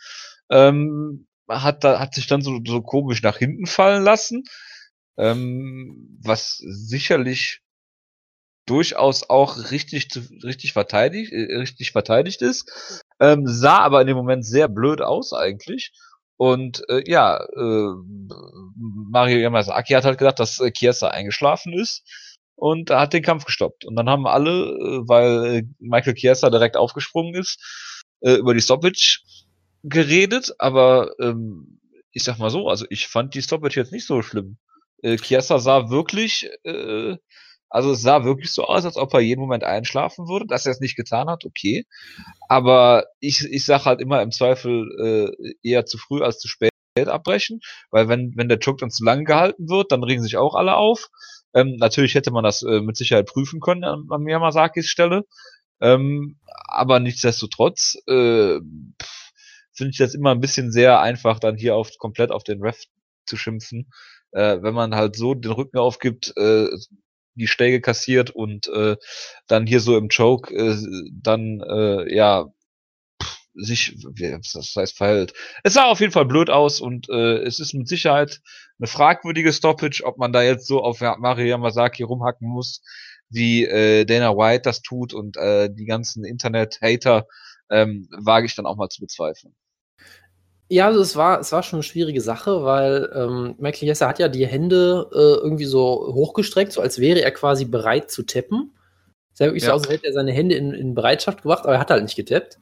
Ähm, 0.50 1.28
hat, 1.48 1.84
da, 1.84 2.00
hat 2.00 2.16
sich 2.16 2.26
dann 2.26 2.42
so, 2.42 2.60
so 2.66 2.82
komisch 2.82 3.22
nach 3.22 3.38
hinten 3.38 3.68
fallen 3.68 4.04
lassen, 4.04 4.46
ähm, 5.18 6.18
was 6.24 6.58
sicherlich 6.58 7.62
durchaus 8.70 9.30
auch 9.30 9.72
richtig, 9.72 10.08
richtig 10.44 10.74
verteidigt, 10.74 11.32
äh, 11.34 11.56
richtig 11.56 11.92
verteidigt 11.92 12.42
ist. 12.42 13.04
Ähm, 13.20 13.44
sah 13.46 13.80
aber 13.80 14.02
in 14.02 14.08
dem 14.08 14.18
Moment 14.18 14.46
sehr 14.46 14.68
blöd 14.68 15.02
aus 15.02 15.34
eigentlich. 15.34 15.92
Und 16.38 16.84
äh, 16.90 17.04
ja, 17.06 17.38
äh, 17.38 17.94
Mario 19.12 19.40
Yamazaki 19.40 19.94
hat 19.94 20.06
halt 20.06 20.20
gedacht, 20.20 20.40
dass 20.40 20.60
äh, 20.60 20.72
Chiesa 20.72 21.10
eingeschlafen 21.10 21.74
ist 21.74 22.04
und 22.56 22.92
hat 22.92 23.14
den 23.14 23.24
Kampf 23.24 23.46
gestoppt. 23.46 23.86
Und 23.86 23.96
dann 23.96 24.10
haben 24.10 24.28
alle, 24.28 24.52
äh, 24.52 25.08
weil 25.08 25.46
äh, 25.46 25.64
Michael 25.80 26.14
Chiesa 26.14 26.50
direkt 26.50 26.78
aufgesprungen 26.78 27.36
ist, 27.36 28.06
äh, 28.22 28.36
über 28.36 28.54
die 28.54 28.62
Stoppage 28.62 29.20
geredet, 29.84 30.54
aber 30.60 31.12
ähm, 31.20 31.80
ich 32.12 32.24
sag 32.24 32.38
mal 32.38 32.50
so, 32.50 32.68
also 32.68 32.86
ich 32.90 33.08
fand 33.08 33.34
die 33.34 33.42
Stoppage 33.42 33.80
jetzt 33.80 33.92
nicht 33.92 34.06
so 34.06 34.22
schlimm. 34.22 34.58
Äh, 35.02 35.18
Chiesa 35.18 35.60
sah 35.60 35.90
wirklich, 35.90 36.50
äh, 36.64 37.18
also 37.70 37.92
es 37.92 38.02
sah 38.02 38.24
wirklich 38.24 38.52
so 38.52 38.64
aus, 38.64 38.86
als 38.86 38.98
ob 38.98 39.14
er 39.14 39.20
jeden 39.20 39.42
Moment 39.42 39.64
einschlafen 39.64 40.28
würde. 40.28 40.46
Dass 40.48 40.66
er 40.66 40.72
es 40.72 40.80
nicht 40.80 40.96
getan 40.96 41.30
hat, 41.30 41.46
okay. 41.46 41.86
Aber 42.48 43.06
ich, 43.20 43.44
ich 43.46 43.66
sag 43.66 43.86
halt 43.86 44.02
immer 44.02 44.22
im 44.22 44.32
Zweifel 44.32 45.36
äh, 45.42 45.54
eher 45.64 45.86
zu 45.86 45.98
früh 45.98 46.22
als 46.22 46.40
zu 46.40 46.48
spät 46.48 46.72
abbrechen, 47.08 47.62
weil 47.92 48.10
wenn, 48.10 48.34
wenn 48.36 48.50
der 48.50 48.60
Choke 48.60 48.80
dann 48.82 48.92
zu 48.92 49.06
lange 49.06 49.24
gehalten 49.24 49.70
wird, 49.70 49.92
dann 49.92 50.04
regen 50.04 50.22
sich 50.22 50.36
auch 50.38 50.56
alle 50.56 50.76
auf. 50.76 51.10
Ähm, 51.54 51.78
natürlich 51.78 52.16
hätte 52.16 52.32
man 52.32 52.44
das 52.44 52.62
äh, 52.64 52.82
mit 52.82 52.98
Sicherheit 52.98 53.28
prüfen 53.28 53.60
können 53.60 53.84
an, 53.84 54.08
an 54.10 54.28
Yamasakis 54.28 54.88
Stelle. 54.88 55.26
Ähm, 55.82 56.40
aber 56.68 57.00
nichtsdestotrotz 57.00 57.96
äh, 58.08 58.60
finde 59.74 59.92
ich 59.92 59.98
das 59.98 60.14
immer 60.14 60.32
ein 60.32 60.42
bisschen 60.42 60.72
sehr 60.72 61.00
einfach, 61.00 61.40
dann 61.40 61.56
hier 61.56 61.76
auf 61.76 61.92
komplett 61.98 62.32
auf 62.32 62.44
den 62.44 62.62
Ref 62.62 62.84
zu 63.26 63.38
schimpfen. 63.38 63.90
Äh, 64.32 64.62
wenn 64.62 64.74
man 64.74 64.94
halt 64.94 65.16
so 65.16 65.34
den 65.34 65.52
Rücken 65.52 65.78
aufgibt, 65.78 66.34
äh, 66.38 66.68
die 67.40 67.48
Schläge 67.48 67.82
kassiert 67.82 68.30
und 68.30 68.68
äh, 68.68 68.98
dann 69.48 69.66
hier 69.66 69.80
so 69.80 69.98
im 69.98 70.10
Choke 70.10 70.54
äh, 70.54 70.76
dann 71.12 71.62
äh, 71.62 72.14
ja 72.14 72.48
sich, 73.56 73.96
wie 74.14 74.32
das 74.32 74.74
heißt, 74.76 74.96
verhält. 74.96 75.34
Es 75.64 75.74
sah 75.74 75.86
auf 75.86 76.00
jeden 76.00 76.12
Fall 76.12 76.26
blöd 76.26 76.50
aus 76.50 76.82
und 76.82 77.10
äh, 77.10 77.40
es 77.40 77.60
ist 77.60 77.74
mit 77.74 77.88
Sicherheit 77.88 78.42
eine 78.80 78.88
fragwürdige 78.88 79.54
Stoppage, 79.54 80.04
ob 80.06 80.18
man 80.18 80.32
da 80.32 80.42
jetzt 80.42 80.68
so 80.68 80.82
auf 80.82 81.02
Mario 81.02 81.48
Yamasaki 81.48 82.04
rumhacken 82.04 82.48
muss, 82.48 82.82
wie 83.30 83.66
äh, 83.66 84.06
Dana 84.06 84.36
White 84.36 84.64
das 84.64 84.82
tut 84.82 85.14
und 85.14 85.38
äh, 85.38 85.70
die 85.72 85.86
ganzen 85.86 86.24
Internet-Hater, 86.24 87.28
ähm, 87.70 88.08
wage 88.12 88.46
ich 88.46 88.56
dann 88.56 88.66
auch 88.66 88.78
mal 88.78 88.90
zu 88.90 89.02
bezweifeln. 89.02 89.56
Ja, 90.72 90.86
also 90.86 91.02
es 91.02 91.16
war, 91.16 91.40
es 91.40 91.52
war 91.52 91.64
schon 91.64 91.78
eine 91.78 91.84
schwierige 91.84 92.22
Sache, 92.22 92.64
weil 92.64 93.12
ähm, 93.16 93.56
Michael 93.58 93.88
Jesse 93.88 94.08
hat 94.08 94.20
ja 94.20 94.28
die 94.28 94.46
Hände 94.46 95.10
äh, 95.12 95.44
irgendwie 95.44 95.66
so 95.66 96.12
hochgestreckt, 96.14 96.72
so 96.72 96.80
als 96.80 97.00
wäre 97.00 97.22
er 97.22 97.32
quasi 97.32 97.66
bereit 97.66 98.12
zu 98.12 98.22
tappen. 98.24 98.72
Sah 99.34 99.46
wirklich 99.46 99.64
so 99.64 99.70
Ja. 99.70 99.74
aus, 99.74 99.82
als 99.84 99.94
hätte 99.94 100.06
er 100.06 100.14
seine 100.14 100.32
Hände 100.32 100.56
in, 100.56 100.74
in 100.74 100.94
Bereitschaft 100.94 101.42
gebracht, 101.42 101.64
aber 101.64 101.74
er 101.74 101.80
hat 101.80 101.90
halt 101.90 102.04
nicht 102.04 102.16
getappt. 102.16 102.60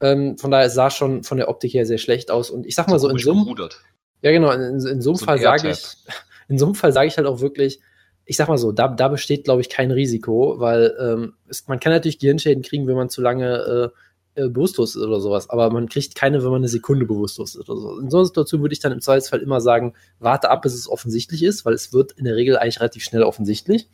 Ähm, 0.00 0.38
von 0.38 0.50
daher 0.52 0.66
es 0.66 0.74
sah 0.74 0.90
schon 0.90 1.24
von 1.24 1.38
der 1.38 1.48
Optik 1.48 1.74
her 1.74 1.86
sehr 1.86 1.98
schlecht 1.98 2.30
aus. 2.30 2.50
Und 2.50 2.66
ich 2.66 2.76
sag 2.76 2.88
mal 2.88 2.98
so, 3.00 3.08
in 3.08 3.12
komisch 3.12 3.24
Summe, 3.24 3.42
gerudert. 3.44 3.80
Ja, 4.22 4.30
genau. 4.30 4.52
In, 4.52 4.60
in 4.62 4.80
so 4.80 4.88
einem 4.90 5.02
So 5.02 5.16
Fall 5.16 5.38
sage 5.38 5.70
ich, 5.70 5.78
in 6.48 6.58
so 6.58 6.66
einem 6.66 6.74
Fall 6.76 6.92
sage 6.92 7.08
ich 7.08 7.16
halt 7.16 7.26
auch 7.26 7.40
wirklich, 7.40 7.80
ich 8.26 8.36
sag 8.36 8.48
mal 8.48 8.58
so, 8.58 8.70
da, 8.70 8.86
da 8.88 9.08
besteht, 9.08 9.44
glaube 9.44 9.60
ich, 9.60 9.68
kein 9.70 9.90
Risiko, 9.90 10.60
weil 10.60 10.94
ähm, 11.00 11.34
es, 11.48 11.66
man 11.66 11.80
kann 11.80 11.92
natürlich 11.92 12.20
Gehirnschäden 12.20 12.62
kriegen, 12.62 12.86
wenn 12.86 12.96
man 12.96 13.10
zu 13.10 13.22
lange 13.22 13.92
äh, 13.92 13.98
äh, 14.36 14.48
bewusstlos 14.48 14.96
ist 14.96 15.02
oder 15.02 15.20
sowas, 15.20 15.48
aber 15.50 15.70
man 15.70 15.88
kriegt 15.88 16.14
keine, 16.14 16.42
wenn 16.42 16.50
man 16.50 16.60
eine 16.60 16.68
Sekunde 16.68 17.06
bewusstlos 17.06 17.54
ist 17.54 17.68
oder 17.68 17.80
so. 17.80 17.98
In 17.98 18.10
so 18.10 18.18
einer 18.18 18.26
Situation 18.26 18.62
würde 18.62 18.72
ich 18.72 18.80
dann 18.80 18.92
im 18.92 19.00
Zweifelsfall 19.00 19.40
immer 19.40 19.60
sagen, 19.60 19.94
warte 20.18 20.50
ab, 20.50 20.62
bis 20.62 20.74
es 20.74 20.88
offensichtlich 20.88 21.42
ist, 21.42 21.64
weil 21.64 21.74
es 21.74 21.92
wird 21.92 22.12
in 22.12 22.24
der 22.24 22.36
Regel 22.36 22.58
eigentlich 22.58 22.80
relativ 22.80 23.04
schnell 23.04 23.22
offensichtlich. 23.22 23.88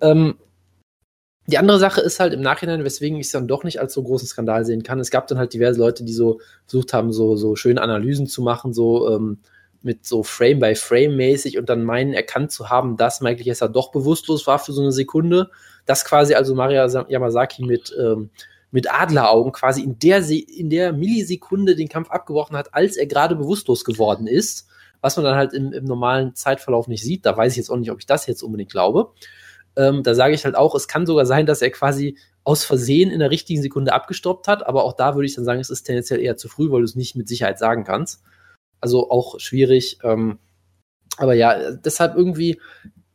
Ähm, 0.00 0.34
die 1.46 1.58
andere 1.58 1.78
Sache 1.78 2.00
ist 2.00 2.20
halt 2.20 2.32
im 2.32 2.42
Nachhinein, 2.42 2.84
weswegen 2.84 3.18
ich 3.18 3.26
es 3.26 3.32
dann 3.32 3.48
doch 3.48 3.64
nicht 3.64 3.80
als 3.80 3.92
so 3.94 4.02
großen 4.02 4.28
Skandal 4.28 4.64
sehen 4.64 4.82
kann. 4.82 5.00
Es 5.00 5.10
gab 5.10 5.26
dann 5.26 5.38
halt 5.38 5.52
diverse 5.52 5.80
Leute, 5.80 6.04
die 6.04 6.12
so 6.12 6.40
versucht 6.66 6.92
haben, 6.92 7.12
so, 7.12 7.36
so 7.36 7.56
schöne 7.56 7.82
Analysen 7.82 8.26
zu 8.26 8.42
machen, 8.42 8.72
so 8.72 9.08
ähm, 9.10 9.38
mit 9.82 10.04
so 10.04 10.22
Frame 10.22 10.60
by 10.60 10.74
Frame 10.74 11.16
mäßig 11.16 11.58
und 11.58 11.68
dann 11.68 11.84
meinen 11.84 12.12
erkannt 12.12 12.52
zu 12.52 12.68
haben, 12.68 12.96
dass 12.96 13.20
Michael 13.20 13.46
Jessa 13.46 13.66
doch 13.66 13.90
bewusstlos 13.90 14.46
war 14.46 14.58
für 14.58 14.72
so 14.72 14.82
eine 14.82 14.92
Sekunde. 14.92 15.50
Das 15.86 16.04
quasi 16.04 16.34
also 16.34 16.54
Maria 16.54 16.86
Yamazaki 17.08 17.64
mit, 17.64 17.94
ähm, 17.98 18.30
mit 18.70 18.92
Adleraugen 18.92 19.52
quasi 19.52 19.82
in 19.82 19.98
der, 19.98 20.22
Se 20.22 20.38
in 20.38 20.70
der 20.70 20.92
Millisekunde 20.92 21.76
den 21.76 21.88
Kampf 21.88 22.10
abgebrochen 22.10 22.56
hat, 22.56 22.74
als 22.74 22.96
er 22.96 23.06
gerade 23.06 23.36
bewusstlos 23.36 23.84
geworden 23.84 24.26
ist. 24.26 24.68
Was 25.00 25.16
man 25.16 25.24
dann 25.24 25.36
halt 25.36 25.54
im, 25.54 25.72
im 25.72 25.84
normalen 25.84 26.34
Zeitverlauf 26.34 26.86
nicht 26.86 27.02
sieht. 27.02 27.24
Da 27.24 27.36
weiß 27.36 27.52
ich 27.52 27.56
jetzt 27.56 27.70
auch 27.70 27.76
nicht, 27.76 27.90
ob 27.90 27.98
ich 27.98 28.06
das 28.06 28.26
jetzt 28.26 28.42
unbedingt 28.42 28.70
glaube. 28.70 29.12
Ähm, 29.76 30.02
da 30.02 30.14
sage 30.14 30.34
ich 30.34 30.44
halt 30.44 30.56
auch, 30.56 30.74
es 30.74 30.88
kann 30.88 31.06
sogar 31.06 31.26
sein, 31.26 31.46
dass 31.46 31.62
er 31.62 31.70
quasi 31.70 32.18
aus 32.44 32.64
Versehen 32.64 33.10
in 33.10 33.20
der 33.20 33.30
richtigen 33.30 33.62
Sekunde 33.62 33.92
abgestoppt 33.92 34.48
hat, 34.48 34.66
aber 34.66 34.84
auch 34.84 34.94
da 34.94 35.14
würde 35.14 35.26
ich 35.26 35.34
dann 35.34 35.44
sagen, 35.44 35.60
es 35.60 35.70
ist 35.70 35.84
tendenziell 35.84 36.20
eher 36.20 36.36
zu 36.36 36.48
früh, 36.48 36.70
weil 36.70 36.80
du 36.80 36.84
es 36.84 36.96
nicht 36.96 37.16
mit 37.16 37.28
Sicherheit 37.28 37.58
sagen 37.58 37.84
kannst. 37.84 38.22
Also 38.80 39.10
auch 39.10 39.38
schwierig. 39.38 39.98
Ähm, 40.02 40.38
aber 41.16 41.34
ja, 41.34 41.72
deshalb 41.72 42.16
irgendwie 42.16 42.60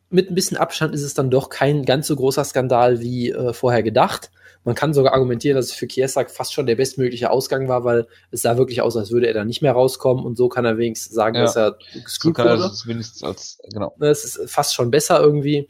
mit 0.10 0.30
ein 0.30 0.36
bisschen 0.36 0.58
Abstand 0.58 0.94
ist 0.94 1.04
es 1.04 1.14
dann 1.14 1.32
doch 1.32 1.50
kein 1.50 1.84
ganz 1.84 2.08
so 2.08 2.16
großer 2.16 2.44
Skandal 2.44 3.00
wie 3.02 3.32
äh, 3.32 3.54
vorher 3.54 3.84
gedacht. 3.84 4.32
Man 4.66 4.76
kann 4.76 4.94
sogar 4.94 5.14
argumentieren, 5.14 5.56
dass 5.56 5.68
es 5.68 5.74
für 5.74 5.88
Kiesak 5.88 6.30
fast 6.32 6.52
schon 6.54 6.66
der 6.66 6.76
bestmögliche 6.76 7.30
Ausgang 7.30 7.68
war, 7.70 7.84
weil 7.86 8.08
es 8.32 8.42
sah 8.42 8.58
wirklich 8.58 8.82
aus, 8.82 8.98
als 8.98 9.12
würde 9.12 9.28
er 9.28 9.34
da 9.34 9.46
nicht 9.46 9.62
mehr 9.62 9.72
rauskommen 9.74 10.26
und 10.26 10.36
so 10.38 10.50
kann 10.50 10.66
er 10.66 10.78
wenigstens 10.78 11.14
sagen, 11.14 11.36
Ja. 11.36 11.44
dass 11.44 11.56
er 11.56 11.78
So 11.94 12.02
gescrewt 12.04 12.40
er 12.40 12.46
wurde. 12.46 12.64
das 12.64 12.86
wenigstens 12.88 13.24
als, 13.24 13.60
genau. 13.72 13.96
Ne, 14.00 14.08
Es 14.10 14.26
ist 14.26 14.50
fast 14.52 14.74
schon 14.76 14.92
besser 14.92 15.22
irgendwie. 15.22 15.70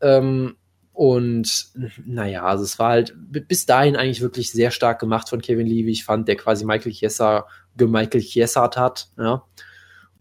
Ähm, 0.00 0.56
und 0.92 1.66
naja, 2.06 2.44
also 2.44 2.64
es 2.64 2.78
war 2.78 2.90
halt 2.90 3.14
bi- 3.16 3.40
bis 3.40 3.66
dahin 3.66 3.96
eigentlich 3.96 4.22
wirklich 4.22 4.50
sehr 4.52 4.70
stark 4.70 4.98
gemacht 4.98 5.28
von 5.28 5.40
Kevin 5.42 5.66
Lee, 5.66 5.84
wie 5.86 5.92
ich 5.92 6.04
fand, 6.04 6.28
der 6.28 6.36
quasi 6.36 6.64
Michael 6.64 6.92
Chiesa 6.92 7.46
gemichael 7.76 8.20
Chiesart 8.22 8.76
hat. 8.76 9.08
Ja. 9.18 9.42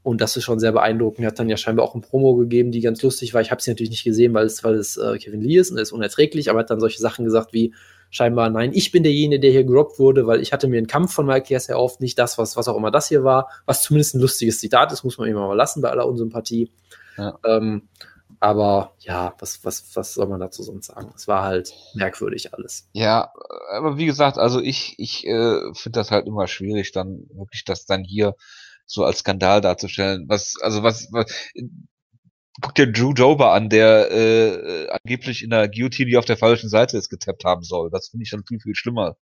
Und 0.03 0.21
das 0.21 0.37
ist 0.37 0.43
schon 0.43 0.59
sehr 0.59 0.71
beeindruckend. 0.73 1.23
Er 1.25 1.29
hat 1.29 1.39
dann 1.39 1.49
ja 1.49 1.57
scheinbar 1.57 1.85
auch 1.85 1.95
ein 1.95 2.01
Promo 2.01 2.35
gegeben, 2.35 2.71
die 2.71 2.81
ganz 2.81 3.01
lustig 3.01 3.33
war. 3.33 3.41
Ich 3.41 3.51
habe 3.51 3.61
sie 3.61 3.71
natürlich 3.71 3.89
nicht 3.89 4.03
gesehen, 4.03 4.33
weil 4.33 4.45
es, 4.45 4.63
weil 4.63 4.75
es 4.75 4.97
äh, 4.97 5.17
Kevin 5.17 5.41
Lee 5.41 5.57
ist 5.57 5.71
und 5.71 5.77
er 5.77 5.83
ist 5.83 5.91
unerträglich, 5.93 6.49
aber 6.49 6.59
er 6.59 6.63
hat 6.63 6.69
dann 6.69 6.79
solche 6.79 6.99
Sachen 6.99 7.25
gesagt 7.25 7.53
wie 7.53 7.73
scheinbar, 8.15 8.49
nein, 8.49 8.71
ich 8.73 8.91
bin 8.91 9.03
derjenige, 9.03 9.41
der 9.41 9.51
hier 9.51 9.65
gerobbt 9.65 9.99
wurde, 9.99 10.25
weil 10.25 10.39
ich 10.39 10.53
hatte 10.53 10.69
mir 10.69 10.77
einen 10.77 10.87
Kampf 10.87 11.13
von 11.13 11.25
Michael 11.25 11.43
Chiesa 11.43 11.73
erhofft, 11.73 11.99
nicht 11.99 12.17
das, 12.17 12.37
was, 12.37 12.55
was 12.55 12.69
auch 12.69 12.77
immer 12.77 12.89
das 12.89 13.09
hier 13.09 13.25
war, 13.25 13.49
was 13.65 13.83
zumindest 13.83 14.15
ein 14.15 14.21
lustiges 14.21 14.59
Zitat 14.59 14.93
ist, 14.93 15.03
muss 15.03 15.17
man 15.17 15.27
ihm 15.27 15.35
mal 15.35 15.53
lassen 15.53 15.81
bei 15.81 15.89
aller 15.89 16.07
Unsympathie. 16.07 16.71
Ja. 17.17 17.37
Ähm, 17.45 17.89
aber 18.39 18.93
ja, 18.99 19.35
was, 19.39 19.65
was, 19.65 19.95
was 19.95 20.13
soll 20.13 20.27
man 20.27 20.39
dazu 20.39 20.63
sonst 20.63 20.87
sagen? 20.87 21.11
Es 21.13 21.27
war 21.27 21.43
halt 21.43 21.73
merkwürdig 21.93 22.53
alles. 22.53 22.87
Ja, 22.93 23.33
aber 23.73 23.97
wie 23.97 24.05
gesagt, 24.05 24.37
also 24.37 24.61
ich, 24.61 24.95
ich 24.97 25.25
äh, 25.27 25.59
finde 25.73 25.99
das 25.99 26.11
halt 26.11 26.25
immer 26.25 26.47
schwierig, 26.47 26.93
dann 26.93 27.27
wirklich 27.33 27.65
das 27.65 27.85
dann 27.85 28.05
hier 28.05 28.35
so 28.85 29.03
als 29.03 29.19
Skandal 29.19 29.59
darzustellen. 29.59 30.25
Was, 30.29 30.55
also 30.61 30.83
was, 30.83 31.09
was 31.11 31.33
guck 32.61 32.75
dir 32.75 32.91
Drew 32.91 33.13
Dober 33.13 33.51
an, 33.53 33.69
der 33.69 34.11
äh, 34.11 34.87
angeblich 34.89 35.43
in 35.43 35.49
der 35.49 35.67
Guillotine, 35.67 36.09
die 36.09 36.17
auf 36.17 36.25
der 36.25 36.37
falschen 36.37 36.69
Seite 36.69 36.97
ist, 36.97 37.09
getappt 37.09 37.43
haben 37.43 37.63
soll. 37.63 37.89
Das 37.89 38.09
finde 38.09 38.23
ich 38.23 38.29
schon 38.29 38.45
viel, 38.45 38.59
viel 38.59 38.75
schlimmer. 38.75 39.17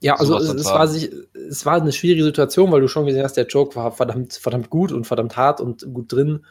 Ja, 0.00 0.16
also 0.16 0.36
es, 0.36 0.48
dann 0.48 0.58
es, 0.58 0.66
war 0.66 0.86
sich, 0.86 1.10
es 1.48 1.64
war 1.64 1.80
eine 1.80 1.92
schwierige 1.92 2.24
Situation, 2.24 2.70
weil 2.70 2.82
du 2.82 2.88
schon 2.88 3.06
gesehen 3.06 3.24
hast, 3.24 3.36
der 3.36 3.46
Joke 3.46 3.74
war 3.76 3.92
verdammt, 3.92 4.34
verdammt 4.34 4.70
gut 4.70 4.92
und 4.92 5.06
verdammt 5.06 5.36
hart 5.36 5.60
und 5.60 5.82
gut 5.92 6.12
drin. 6.12 6.44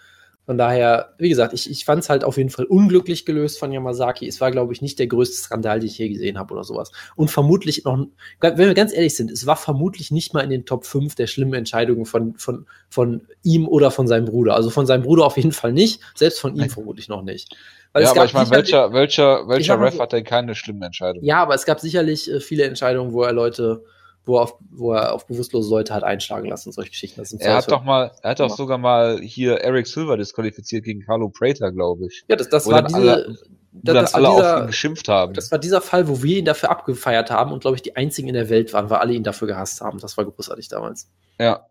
Von 0.46 0.58
daher, 0.60 1.14
wie 1.18 1.30
gesagt, 1.30 1.54
ich, 1.54 1.70
ich 1.70 1.86
fand 1.86 2.04
es 2.04 2.10
halt 2.10 2.24
auf 2.24 2.38
jeden 2.38 2.52
Fall 2.52 2.66
unglücklich 2.66 3.26
gelöst 3.26 3.58
von 3.58 3.72
Yamazaki. 3.72 4.28
Es 4.28 4.40
war, 4.42 4.52
glaube 4.52 4.74
ich, 4.74 4.82
nicht 4.82 5.00
der 5.00 5.08
größte 5.08 5.38
Skandal, 5.38 5.80
den 5.80 5.88
ich 5.88 5.98
je 5.98 6.10
gesehen 6.10 6.38
habe 6.38 6.54
oder 6.54 6.64
sowas. 6.64 6.92
Und 7.16 7.32
vermutlich 7.32 7.84
noch, 7.84 8.06
wenn 8.40 8.58
wir 8.58 8.74
ganz 8.76 8.94
ehrlich 8.94 9.16
sind, 9.16 9.32
es 9.32 9.48
war 9.48 9.56
vermutlich 9.56 10.12
nicht 10.12 10.34
mal 10.36 10.42
in 10.42 10.52
den 10.52 10.66
Top 10.66 10.86
5 10.86 11.16
der 11.16 11.26
schlimmen 11.26 11.56
Entscheidungen 11.56 12.06
von, 12.06 12.36
von, 12.36 12.68
von 12.90 13.22
ihm 13.42 13.68
oder 13.68 13.90
von 13.90 14.08
seinem 14.08 14.26
Bruder. 14.26 14.56
Also 14.56 14.70
von 14.70 14.86
seinem 14.86 15.04
Bruder 15.04 15.26
auf 15.26 15.38
jeden 15.38 15.52
Fall 15.52 15.74
nicht, 15.74 16.00
selbst 16.14 16.40
von 16.40 16.54
ihm 16.54 16.60
Nein. 16.60 16.70
vermutlich 16.70 17.10
noch 17.10 17.24
nicht. 17.24 17.56
Weil 17.94 18.04
ja, 18.04 18.12
aber 18.12 18.26
ich 18.26 18.34
meine, 18.34 18.52
welcher, 18.52 18.92
welcher, 18.94 19.48
welcher 19.48 19.80
Ref 19.80 19.96
so- 19.96 20.02
hat 20.02 20.12
denn 20.12 20.26
keine 20.26 20.54
schlimmen 20.54 20.82
Entscheidungen? 20.84 21.26
ja, 21.26 21.38
aber 21.42 21.56
es 21.56 21.66
gab 21.66 21.80
sicherlich 21.80 22.30
äh, 22.30 22.40
viele 22.40 22.66
Entscheidungen, 22.66 23.14
wo 23.14 23.24
er 23.24 23.32
Leute, 23.32 23.84
wo 24.26 24.38
er 24.38 24.42
auf, 24.44 24.56
wo 24.72 24.94
er 24.94 25.14
auf 25.14 25.28
bewusstlose 25.28 25.70
Leute 25.70 25.94
hat 25.94 26.04
einschlagen 26.04 26.50
lassen, 26.50 26.72
solche 26.72 26.90
Geschichten. 26.92 27.22
Er 27.40 27.56
hat 27.58 27.72
doch 27.72 27.84
mal, 27.84 28.12
er 28.22 28.32
hat 28.32 28.40
doch 28.40 28.50
Ja. 28.50 28.56
sogar 28.56 28.78
mal 28.78 29.20
hier 29.22 29.58
Eric 29.62 29.88
Silver 29.88 30.18
disqualifiziert 30.18 30.84
gegen 30.84 31.02
Carlo 31.02 31.30
Prater, 31.30 31.72
glaube 31.72 32.08
ich. 32.08 32.24
ja, 32.28 32.36
das, 32.36 32.50
das 32.50 32.66
wo 32.66 32.72
war 32.72 32.82
diese, 32.84 32.98
alle- 32.98 33.38
da- 33.72 33.94
das 33.94 34.14
alle 34.16 34.30
auf 34.30 34.38
ihn 34.38 34.42
dieser, 34.42 34.66
geschimpft 34.68 35.08
haben. 35.10 35.34
das 35.34 35.52
war 35.52 35.60
dieser 35.60 35.82
Fall, 35.82 36.08
wo 36.08 36.24
wir 36.24 36.38
ihn 36.40 36.46
dafür 36.46 36.72
abgefeiert 36.72 37.30
haben 37.30 37.52
und 37.52 37.60
glaube 37.60 37.76
ich 37.76 37.82
die 37.82 37.96
einzigen 37.96 38.28
in 38.30 38.34
der 38.34 38.50
Welt 38.50 38.74
waren, 38.74 38.90
weil 38.90 39.00
alle 39.00 39.14
ihn 39.14 39.24
dafür 39.24 39.48
gehasst 39.48 39.82
haben. 39.82 40.00
Das 40.00 40.18
war 40.18 40.26
großartig 40.26 40.70
damals. 40.70 41.10
Ja. 41.40 41.68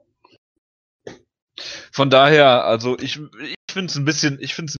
Von 1.93 2.11
daher, 2.11 2.65
also 2.65 2.97
ich, 2.99 3.21
ich 3.43 3.55
finde 3.71 3.91
es 3.91 3.97
ein 3.97 4.05
bisschen, 4.05 4.39
ich 4.41 4.55
finde 4.55 4.71
es 4.71 4.77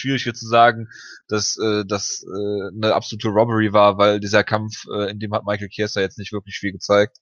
schwierig 0.00 0.24
hier 0.24 0.34
zu 0.34 0.46
sagen, 0.46 0.88
dass 1.28 1.56
äh, 1.58 1.84
das 1.86 2.24
äh, 2.24 2.68
eine 2.74 2.94
absolute 2.94 3.28
Robbery 3.28 3.72
war, 3.72 3.98
weil 3.98 4.20
dieser 4.20 4.44
Kampf, 4.44 4.84
äh, 4.92 5.10
in 5.10 5.18
dem 5.18 5.32
hat 5.32 5.44
Michael 5.46 5.68
Chiesa 5.68 6.00
jetzt 6.00 6.18
nicht 6.18 6.32
wirklich 6.32 6.56
viel 6.56 6.72
gezeigt. 6.72 7.18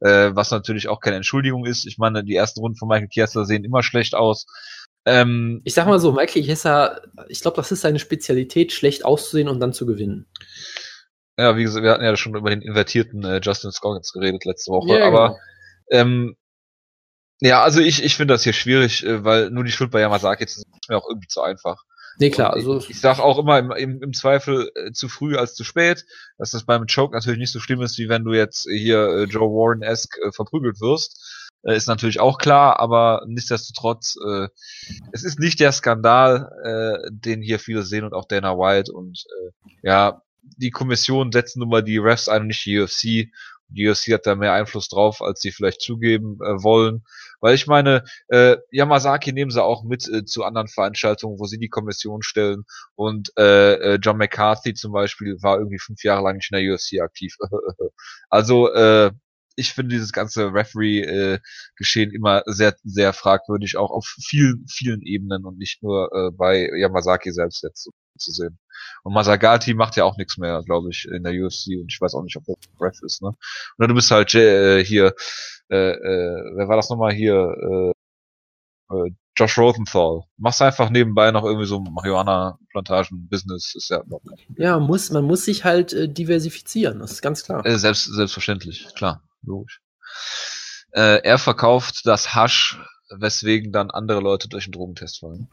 Äh, 0.00 0.30
was 0.34 0.52
natürlich 0.52 0.88
auch 0.88 1.00
keine 1.00 1.16
Entschuldigung 1.16 1.66
ist. 1.66 1.84
Ich 1.84 1.98
meine, 1.98 2.22
die 2.22 2.36
ersten 2.36 2.60
Runden 2.60 2.76
von 2.76 2.88
Michael 2.88 3.08
Chiesa 3.08 3.44
sehen 3.44 3.64
immer 3.64 3.82
schlecht 3.82 4.14
aus. 4.14 4.46
Ähm, 5.04 5.60
Ich 5.64 5.74
sag 5.74 5.86
mal 5.86 5.98
so, 5.98 6.12
Michael 6.12 6.44
Jessa, 6.44 7.00
ich 7.28 7.40
glaube, 7.40 7.56
das 7.56 7.72
ist 7.72 7.80
seine 7.80 7.98
Spezialität, 7.98 8.72
schlecht 8.72 9.04
auszusehen 9.04 9.48
und 9.48 9.58
dann 9.58 9.72
zu 9.72 9.86
gewinnen. 9.86 10.26
ja, 11.36 11.56
wie 11.56 11.64
gesagt, 11.64 11.82
wir 11.82 11.90
hatten 11.90 12.04
ja 12.04 12.16
schon 12.16 12.36
über 12.36 12.50
den 12.50 12.62
invertierten 12.62 13.24
äh, 13.24 13.40
Justin 13.42 13.72
Scoggins 13.72 14.12
geredet 14.12 14.44
letzte 14.44 14.70
Woche, 14.70 14.98
Ja, 14.98 15.06
aber 15.06 15.28
genau. 15.88 16.02
Ähm, 16.02 16.36
ja, 17.40 17.62
also 17.62 17.80
ich, 17.80 18.02
ich 18.04 18.16
finde 18.16 18.34
das 18.34 18.42
hier 18.42 18.52
schwierig, 18.52 19.04
äh, 19.04 19.24
weil 19.24 19.50
nur 19.50 19.64
die 19.64 19.70
Schuld 19.70 19.90
bei 19.90 20.02
zu 20.02 20.60
sehen, 20.60 20.72
ist 20.80 20.88
mir 20.88 20.96
auch 20.96 21.08
irgendwie 21.08 21.28
zu 21.28 21.40
einfach. 21.42 21.82
Nee, 22.18 22.30
klar, 22.30 22.52
Und 22.52 22.58
also 22.58 22.78
ich, 22.78 22.90
ich 22.90 23.00
sage 23.00 23.22
auch 23.22 23.38
immer 23.38 23.58
im, 23.58 23.70
im, 23.70 24.02
im 24.02 24.12
Zweifel 24.12 24.70
äh, 24.74 24.92
zu 24.92 25.08
früh 25.08 25.36
als 25.36 25.54
zu 25.54 25.64
spät, 25.64 26.04
dass 26.36 26.50
das 26.50 26.64
beim 26.64 26.86
Choke 26.86 27.14
natürlich 27.14 27.38
nicht 27.38 27.52
so 27.52 27.60
schlimm 27.60 27.80
ist, 27.80 27.96
wie 27.98 28.08
wenn 28.08 28.24
du 28.24 28.32
jetzt 28.32 28.68
hier 28.68 29.08
äh, 29.08 29.24
Joe 29.24 29.48
Warren-esque 29.48 30.20
äh, 30.22 30.32
verprügelt 30.32 30.80
wirst. 30.80 31.48
Äh, 31.62 31.76
ist 31.76 31.86
natürlich 31.86 32.18
auch 32.18 32.38
klar, 32.38 32.80
aber 32.80 33.22
nichtsdestotrotz, 33.26 34.16
äh, 34.26 34.48
es 35.12 35.22
ist 35.22 35.38
nicht 35.38 35.60
der 35.60 35.72
Skandal, 35.72 36.50
äh, 36.64 37.08
den 37.10 37.40
hier 37.40 37.60
viele 37.60 37.82
sehen 37.82 38.04
und 38.04 38.14
auch 38.14 38.26
Dana 38.26 38.56
White 38.56 38.92
und 38.92 39.24
äh, 39.44 39.70
ja, 39.82 40.22
die 40.56 40.70
Kommission 40.70 41.30
setzt 41.30 41.56
nun 41.56 41.68
mal 41.68 41.82
die 41.82 41.98
Refs 41.98 42.28
ein 42.28 42.42
und 42.42 42.46
nicht 42.48 42.64
die 42.64 42.80
UFC. 42.80 43.30
Die 43.68 43.88
UFC 43.88 44.12
hat 44.12 44.26
da 44.26 44.34
mehr 44.34 44.52
Einfluss 44.52 44.88
drauf, 44.88 45.20
als 45.22 45.40
sie 45.40 45.52
vielleicht 45.52 45.82
zugeben 45.82 46.38
äh, 46.42 46.62
wollen. 46.62 47.04
Weil 47.40 47.54
ich 47.54 47.66
meine, 47.66 48.04
äh, 48.28 48.56
Yamazaki 48.70 49.32
nehmen 49.32 49.50
sie 49.50 49.62
auch 49.62 49.84
mit 49.84 50.08
äh, 50.08 50.24
zu 50.24 50.44
anderen 50.44 50.68
Veranstaltungen, 50.68 51.38
wo 51.38 51.44
sie 51.44 51.58
die 51.58 51.68
Kommission 51.68 52.22
stellen. 52.22 52.64
Und 52.94 53.30
äh, 53.38 53.74
äh, 53.74 53.98
John 54.02 54.16
McCarthy 54.16 54.74
zum 54.74 54.92
Beispiel 54.92 55.36
war 55.42 55.58
irgendwie 55.58 55.78
fünf 55.78 56.02
Jahre 56.02 56.22
lang 56.22 56.36
nicht 56.36 56.50
in 56.52 56.58
der 56.58 56.74
UFC 56.74 57.00
aktiv. 57.00 57.36
also 58.30 58.72
äh, 58.72 59.10
ich 59.56 59.72
finde 59.72 59.96
dieses 59.96 60.12
ganze 60.12 60.54
Referee-Geschehen 60.54 62.12
immer 62.12 62.42
sehr, 62.46 62.76
sehr 62.84 63.12
fragwürdig, 63.12 63.76
auch 63.76 63.90
auf 63.90 64.06
vielen, 64.24 64.64
vielen 64.68 65.02
Ebenen 65.02 65.44
und 65.44 65.58
nicht 65.58 65.82
nur 65.82 66.10
äh, 66.14 66.30
bei 66.30 66.70
Yamazaki 66.76 67.32
selbst 67.32 67.64
jetzt 67.64 67.90
zu, 68.18 68.32
sehen. 68.32 68.58
Und 69.02 69.14
Masagati 69.14 69.74
macht 69.74 69.96
ja 69.96 70.04
auch 70.04 70.16
nichts 70.16 70.38
mehr, 70.38 70.62
glaube 70.64 70.90
ich, 70.90 71.06
in 71.06 71.22
der 71.22 71.32
UFC 71.32 71.78
und 71.80 71.92
ich 71.92 71.98
weiß 72.00 72.14
auch 72.14 72.22
nicht, 72.22 72.36
ob 72.36 72.48
er 72.48 72.56
Ref 72.80 73.00
ist, 73.02 73.22
ne? 73.22 73.32
Oder 73.78 73.88
du 73.88 73.94
bist 73.94 74.10
halt 74.10 74.34
äh, 74.34 74.84
hier, 74.84 75.14
äh, 75.70 75.90
äh, 75.92 76.56
wer 76.56 76.68
war 76.68 76.76
das 76.76 76.90
nochmal 76.90 77.12
hier, 77.12 77.92
äh, 78.90 78.94
äh, 78.94 79.10
Josh 79.36 79.56
Rosenthal. 79.56 80.22
Machst 80.36 80.60
einfach 80.62 80.90
nebenbei 80.90 81.30
noch 81.30 81.44
irgendwie 81.44 81.66
so 81.66 81.80
Marihuana-Plantagen-Business, 81.80 83.74
ist 83.76 83.90
ja 83.90 84.02
nicht. 84.04 84.48
ja, 84.56 84.78
muss, 84.80 85.10
man 85.10 85.24
muss 85.24 85.44
sich 85.44 85.64
halt 85.64 85.92
äh, 85.92 86.08
diversifizieren, 86.08 86.98
das 86.98 87.12
ist 87.12 87.22
ganz 87.22 87.44
klar. 87.44 87.64
Äh, 87.64 87.78
selbst, 87.78 88.04
selbstverständlich, 88.04 88.88
klar, 88.96 89.22
logisch. 89.42 89.80
Äh, 90.92 91.22
er 91.22 91.38
verkauft 91.38 92.00
das 92.04 92.34
Hasch, 92.34 92.80
weswegen 93.10 93.72
dann 93.72 93.90
andere 93.90 94.20
Leute 94.20 94.48
durch 94.48 94.64
den 94.64 94.72
Drogentest 94.72 95.20
fallen. 95.20 95.48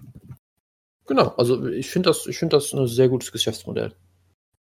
Genau, 1.07 1.29
also 1.37 1.65
ich 1.67 1.89
finde 1.89 2.09
das, 2.09 2.25
ich 2.27 2.37
finde 2.37 2.57
das 2.57 2.73
ein 2.73 2.87
sehr 2.87 3.09
gutes 3.09 3.31
Geschäftsmodell. 3.31 3.93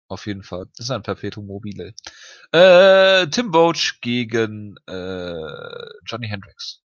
Auf 0.09 0.27
jeden 0.27 0.43
Fall. 0.43 0.67
Das 0.77 0.87
ist 0.87 0.91
ein 0.91 1.03
Perpetuum 1.03 1.47
mobile. 1.47 1.93
Äh, 2.53 3.27
Tim 3.29 3.51
Boach 3.51 4.01
gegen 4.01 4.77
äh, 4.87 5.35
Johnny 6.07 6.29
Hendricks. 6.29 6.81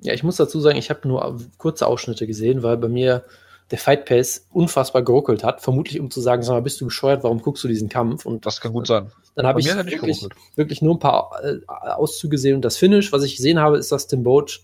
Ja, 0.00 0.12
ich 0.14 0.22
muss 0.22 0.36
dazu 0.36 0.60
sagen, 0.60 0.78
ich 0.78 0.90
habe 0.90 1.08
nur 1.08 1.40
kurze 1.56 1.86
Ausschnitte 1.88 2.26
gesehen, 2.26 2.62
weil 2.62 2.76
bei 2.76 2.88
mir 2.88 3.24
der 3.72 3.78
Fight 3.78 4.06
Pace 4.06 4.46
unfassbar 4.52 5.02
geruckelt 5.02 5.42
hat. 5.42 5.60
Vermutlich, 5.60 5.98
um 6.00 6.10
zu 6.10 6.20
sagen, 6.20 6.42
sag 6.42 6.52
mal, 6.54 6.62
bist 6.62 6.80
du 6.80 6.86
bescheuert, 6.86 7.24
warum 7.24 7.42
guckst 7.42 7.64
du 7.64 7.68
diesen 7.68 7.88
Kampf? 7.88 8.24
Und 8.24 8.46
Das 8.46 8.60
kann 8.60 8.72
gut 8.72 8.86
sein. 8.86 9.10
dann 9.34 9.46
habe 9.46 9.60
ich 9.60 9.66
wirklich, 9.66 10.24
wirklich 10.54 10.80
nur 10.80 10.94
ein 10.94 11.00
paar 11.00 11.32
äh, 11.42 11.58
Auszüge 11.66 12.30
gesehen. 12.30 12.56
Und 12.56 12.62
das 12.64 12.76
Finish, 12.76 13.12
was 13.12 13.24
ich 13.24 13.36
gesehen 13.36 13.58
habe, 13.58 13.76
ist, 13.76 13.90
dass 13.90 14.06
Tim 14.06 14.22
Boach, 14.22 14.60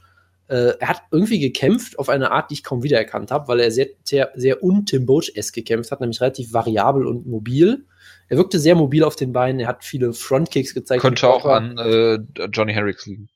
äh, 0.54 0.76
er 0.78 0.88
hat 0.88 1.02
irgendwie 1.10 1.40
gekämpft 1.40 1.98
auf 1.98 2.08
eine 2.08 2.30
Art, 2.30 2.50
die 2.50 2.54
ich 2.54 2.62
kaum 2.62 2.84
wiedererkannt 2.84 3.32
habe, 3.32 3.48
weil 3.48 3.58
er 3.58 3.72
sehr, 3.72 3.88
sehr, 4.04 4.30
sehr 4.36 4.62
un-Tim 4.62 5.04
Boach-esque 5.04 5.54
gekämpft 5.54 5.90
hat, 5.90 6.00
nämlich 6.00 6.20
relativ 6.20 6.52
variabel 6.52 7.06
und 7.06 7.26
mobil. 7.26 7.84
Er 8.28 8.36
wirkte 8.36 8.60
sehr 8.60 8.76
mobil 8.76 9.02
auf 9.02 9.16
den 9.16 9.32
Beinen, 9.32 9.58
er 9.58 9.66
hat 9.66 9.84
viele 9.84 10.12
Frontkicks 10.12 10.72
gezeigt. 10.72 11.02
Könnte 11.02 11.28
auch 11.28 11.44
an 11.44 11.76
äh, 11.76 12.18
Johnny 12.52 12.72
Hendricks 12.72 13.04
liegen. 13.06 13.28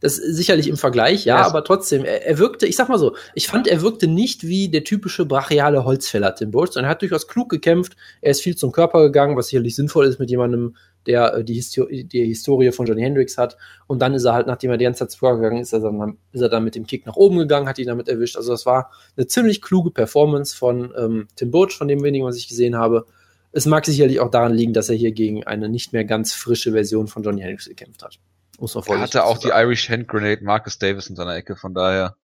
Das 0.00 0.18
ist 0.18 0.36
sicherlich 0.36 0.68
im 0.68 0.76
Vergleich, 0.76 1.24
ja, 1.24 1.36
Ja, 1.36 1.42
es- 1.42 1.48
aber 1.48 1.64
trotzdem, 1.64 2.04
er, 2.04 2.26
er 2.26 2.38
wirkte, 2.38 2.66
ich 2.66 2.76
sag 2.76 2.88
mal 2.88 2.98
so, 2.98 3.16
ich 3.34 3.48
fand, 3.48 3.66
er 3.66 3.82
wirkte 3.82 4.06
nicht 4.06 4.46
wie 4.46 4.68
der 4.68 4.84
typische 4.84 5.26
brachiale 5.26 5.84
Holzfäller 5.84 6.34
Tim 6.34 6.50
Boach, 6.50 6.68
sondern 6.68 6.84
er 6.88 6.90
hat 6.90 7.02
durchaus 7.02 7.26
klug 7.26 7.48
gekämpft, 7.48 7.96
er 8.20 8.30
ist 8.32 8.42
viel 8.42 8.56
zum 8.56 8.72
Körper 8.72 9.02
gegangen, 9.02 9.36
was 9.36 9.48
sicherlich 9.48 9.74
sinnvoll 9.74 10.06
ist 10.06 10.18
mit 10.18 10.30
jemandem, 10.30 10.76
der 11.06 11.34
äh, 11.34 11.44
die, 11.44 11.54
Histo 11.54 11.86
die 11.86 12.24
Historie 12.26 12.70
von 12.72 12.84
Johnny 12.86 13.02
Hendricks 13.02 13.38
hat. 13.38 13.56
Und 13.86 14.00
dann 14.02 14.14
ist 14.14 14.24
er 14.24 14.34
halt, 14.34 14.46
nachdem 14.46 14.70
er 14.70 14.76
die 14.76 14.84
ganze 14.84 15.06
Zeit 15.06 15.18
Körper 15.18 15.36
gegangen 15.36 15.60
ist, 15.62 15.72
ist 15.72 15.82
er 15.82 15.90
dann, 15.90 16.18
ist 16.32 16.40
er 16.42 16.48
dann 16.48 16.64
mit 16.64 16.74
dem 16.74 16.86
Kick 16.86 17.06
nach 17.06 17.16
oben 17.16 17.38
gegangen, 17.38 17.66
hat 17.68 17.78
ihn 17.78 17.86
damit 17.86 18.08
erwischt, 18.08 18.36
also 18.36 18.50
das 18.52 18.66
war 18.66 18.90
eine 19.16 19.26
ziemlich 19.26 19.62
kluge 19.62 19.90
Performance 19.90 20.54
von 20.56 20.92
ähm, 20.98 21.28
Tim 21.36 21.50
Boach, 21.50 21.70
von 21.72 21.88
dem 21.88 22.02
wenigen, 22.02 22.24
was 22.26 22.36
ich 22.36 22.48
gesehen 22.48 22.76
habe. 22.76 23.06
Es 23.50 23.64
mag 23.64 23.86
sicherlich 23.86 24.20
auch 24.20 24.30
daran 24.30 24.52
liegen, 24.52 24.74
dass 24.74 24.90
er 24.90 24.96
hier 24.96 25.12
gegen 25.12 25.44
eine 25.44 25.70
nicht 25.70 25.94
mehr 25.94 26.04
ganz 26.04 26.34
frische 26.34 26.72
Version 26.72 27.06
von 27.08 27.22
Johnny 27.22 27.40
Hendricks 27.40 27.66
gekämpft 27.66 28.02
hat. 28.04 28.18
Er 28.60 29.00
hatte 29.00 29.24
auch 29.24 29.38
die. 29.38 29.48
Irish 29.48 29.88
Hand 29.88 30.08
Grenade 30.08 30.42
Marcus 30.44 30.78
Davis 30.78 31.08
in 31.08 31.16
seiner 31.16 31.34
Ecke, 31.36 31.56
von 31.56 31.74
daher. 31.74 32.16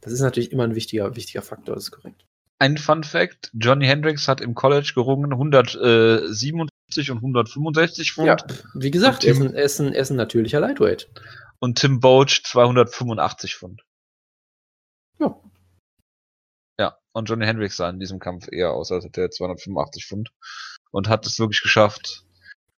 Das 0.00 0.12
ist 0.12 0.20
natürlich 0.20 0.50
immer 0.52 0.64
ein 0.64 0.74
wichtiger, 0.74 1.14
wichtiger 1.16 1.42
Faktor, 1.42 1.74
das 1.74 1.84
ist 1.84 1.90
korrekt. 1.92 2.24
Ein 2.58 2.76
Fun 2.78 3.04
Fact: 3.04 3.50
Johnny 3.54 3.86
Hendricks 3.86 4.26
hat 4.26 4.40
im 4.40 4.54
College 4.54 4.90
gerungen 4.94 5.32
157 5.32 7.10
und 7.12 7.18
165 7.18 8.12
Pfund 8.12 8.26
Ja, 8.26 8.36
wie 8.74 8.90
gesagt, 8.90 9.24
er 9.24 9.32
ist, 9.32 9.40
ein, 9.40 9.54
er, 9.54 9.62
ist 9.62 9.78
ein, 9.78 9.92
er 9.92 10.02
ist 10.02 10.10
ein 10.10 10.16
natürlicher 10.16 10.58
Lightweight. 10.58 11.08
und 11.60 11.78
Tim 11.78 12.00
Boach 12.00 12.42
285 12.42 13.54
Pfund. 13.56 13.82
Ja. 15.20 15.40
Ja, 16.80 16.98
und 17.12 17.28
Johnny 17.28 17.46
Hendricks 17.46 17.76
sah 17.76 17.88
in 17.90 18.00
diesem 18.00 18.18
Kampf 18.18 18.48
eher 18.50 18.72
aus, 18.72 18.90
als 18.90 19.04
hätte 19.04 19.20
er 19.20 19.30
285 19.30 20.06
Pfund. 20.06 20.32
Und 20.90 21.08
hat 21.08 21.26
es 21.26 21.38
wirklich 21.38 21.60
geschafft. 21.62 22.24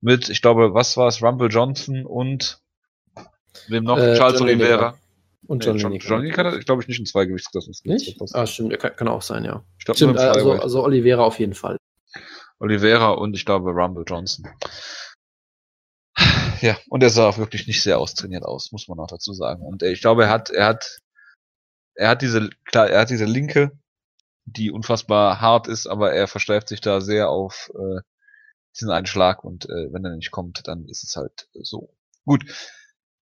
Mit, 0.02 0.30
ich 0.30 0.42
glaube, 0.42 0.74
was 0.74 0.98
war 0.98 1.08
es? 1.08 1.22
Rumble 1.22 1.50
Johnson 1.50 2.06
und 2.06 2.62
wem 3.68 3.84
noch? 3.84 3.98
Äh, 3.98 4.16
Charles 4.16 4.40
John 4.40 4.48
Oliveira. 4.48 4.76
Lineker. 4.76 5.00
Und 5.48 5.60
Nee, 5.60 5.66
John 5.66 5.78
John, 5.78 5.92
Lineker. 5.92 6.10
John 6.10 6.22
Lineker 6.22 6.52
hat, 6.52 6.66
glaube 6.66 6.82
ich, 6.82 6.88
nicht 6.88 7.00
in 7.00 7.06
zwei 7.06 7.26
Gewichtsklassen. 7.26 7.74
Nicht? 7.84 8.18
Ah, 8.34 8.46
stimmt, 8.46 8.78
kann, 8.80 8.96
kann 8.96 9.08
auch 9.08 9.22
sein, 9.22 9.46
ja. 9.46 9.64
ich 9.80 9.86
glaube, 9.86 9.98
Stimmt, 9.98 10.18
also, 10.18 10.54
also 10.54 10.84
Oliveira 10.84 11.24
auf 11.24 11.40
jeden 11.40 11.56
Fall. 11.56 11.78
Oliveira 12.60 13.12
und 13.12 13.34
ich 13.36 13.46
glaube 13.46 13.72
Rumble 13.72 14.04
Johnson. 14.06 14.48
Ja, 16.62 16.78
und 16.90 17.02
er 17.02 17.10
sah 17.10 17.30
auch 17.30 17.38
wirklich 17.38 17.68
nicht 17.68 17.82
sehr 17.82 18.00
austrainiert 18.00 18.44
aus, 18.44 18.72
muss 18.72 18.90
man 18.90 19.00
auch 19.00 19.08
dazu 19.08 19.34
sagen. 19.34 19.64
Und 19.64 19.82
ich 19.82 20.02
glaube, 20.02 20.24
er 20.24 20.30
hat, 20.30 20.50
er 20.50 20.66
hat, 20.66 21.00
er 21.96 22.10
hat 22.10 22.22
diese, 22.22 22.50
klar, 22.66 22.90
er 22.90 23.02
hat 23.02 23.10
diese 23.10 23.26
Linke, 23.26 23.72
die 24.46 24.72
unfassbar 24.72 25.40
hart 25.40 25.68
ist, 25.68 25.88
aber 25.88 26.12
er 26.12 26.28
versteift 26.28 26.68
sich 26.68 26.82
da 26.82 27.00
sehr 27.02 27.30
auf 27.30 27.72
äh, 27.76 28.02
diesen 28.76 28.92
einen 28.92 29.06
Schlag 29.06 29.44
und 29.44 29.70
äh, 29.70 29.94
wenn 29.94 30.04
er 30.04 30.16
nicht 30.16 30.32
kommt, 30.32 30.68
dann 30.68 30.86
ist 30.88 31.04
es 31.04 31.16
halt 31.16 31.48
so. 31.54 31.94
Gut. 32.26 32.44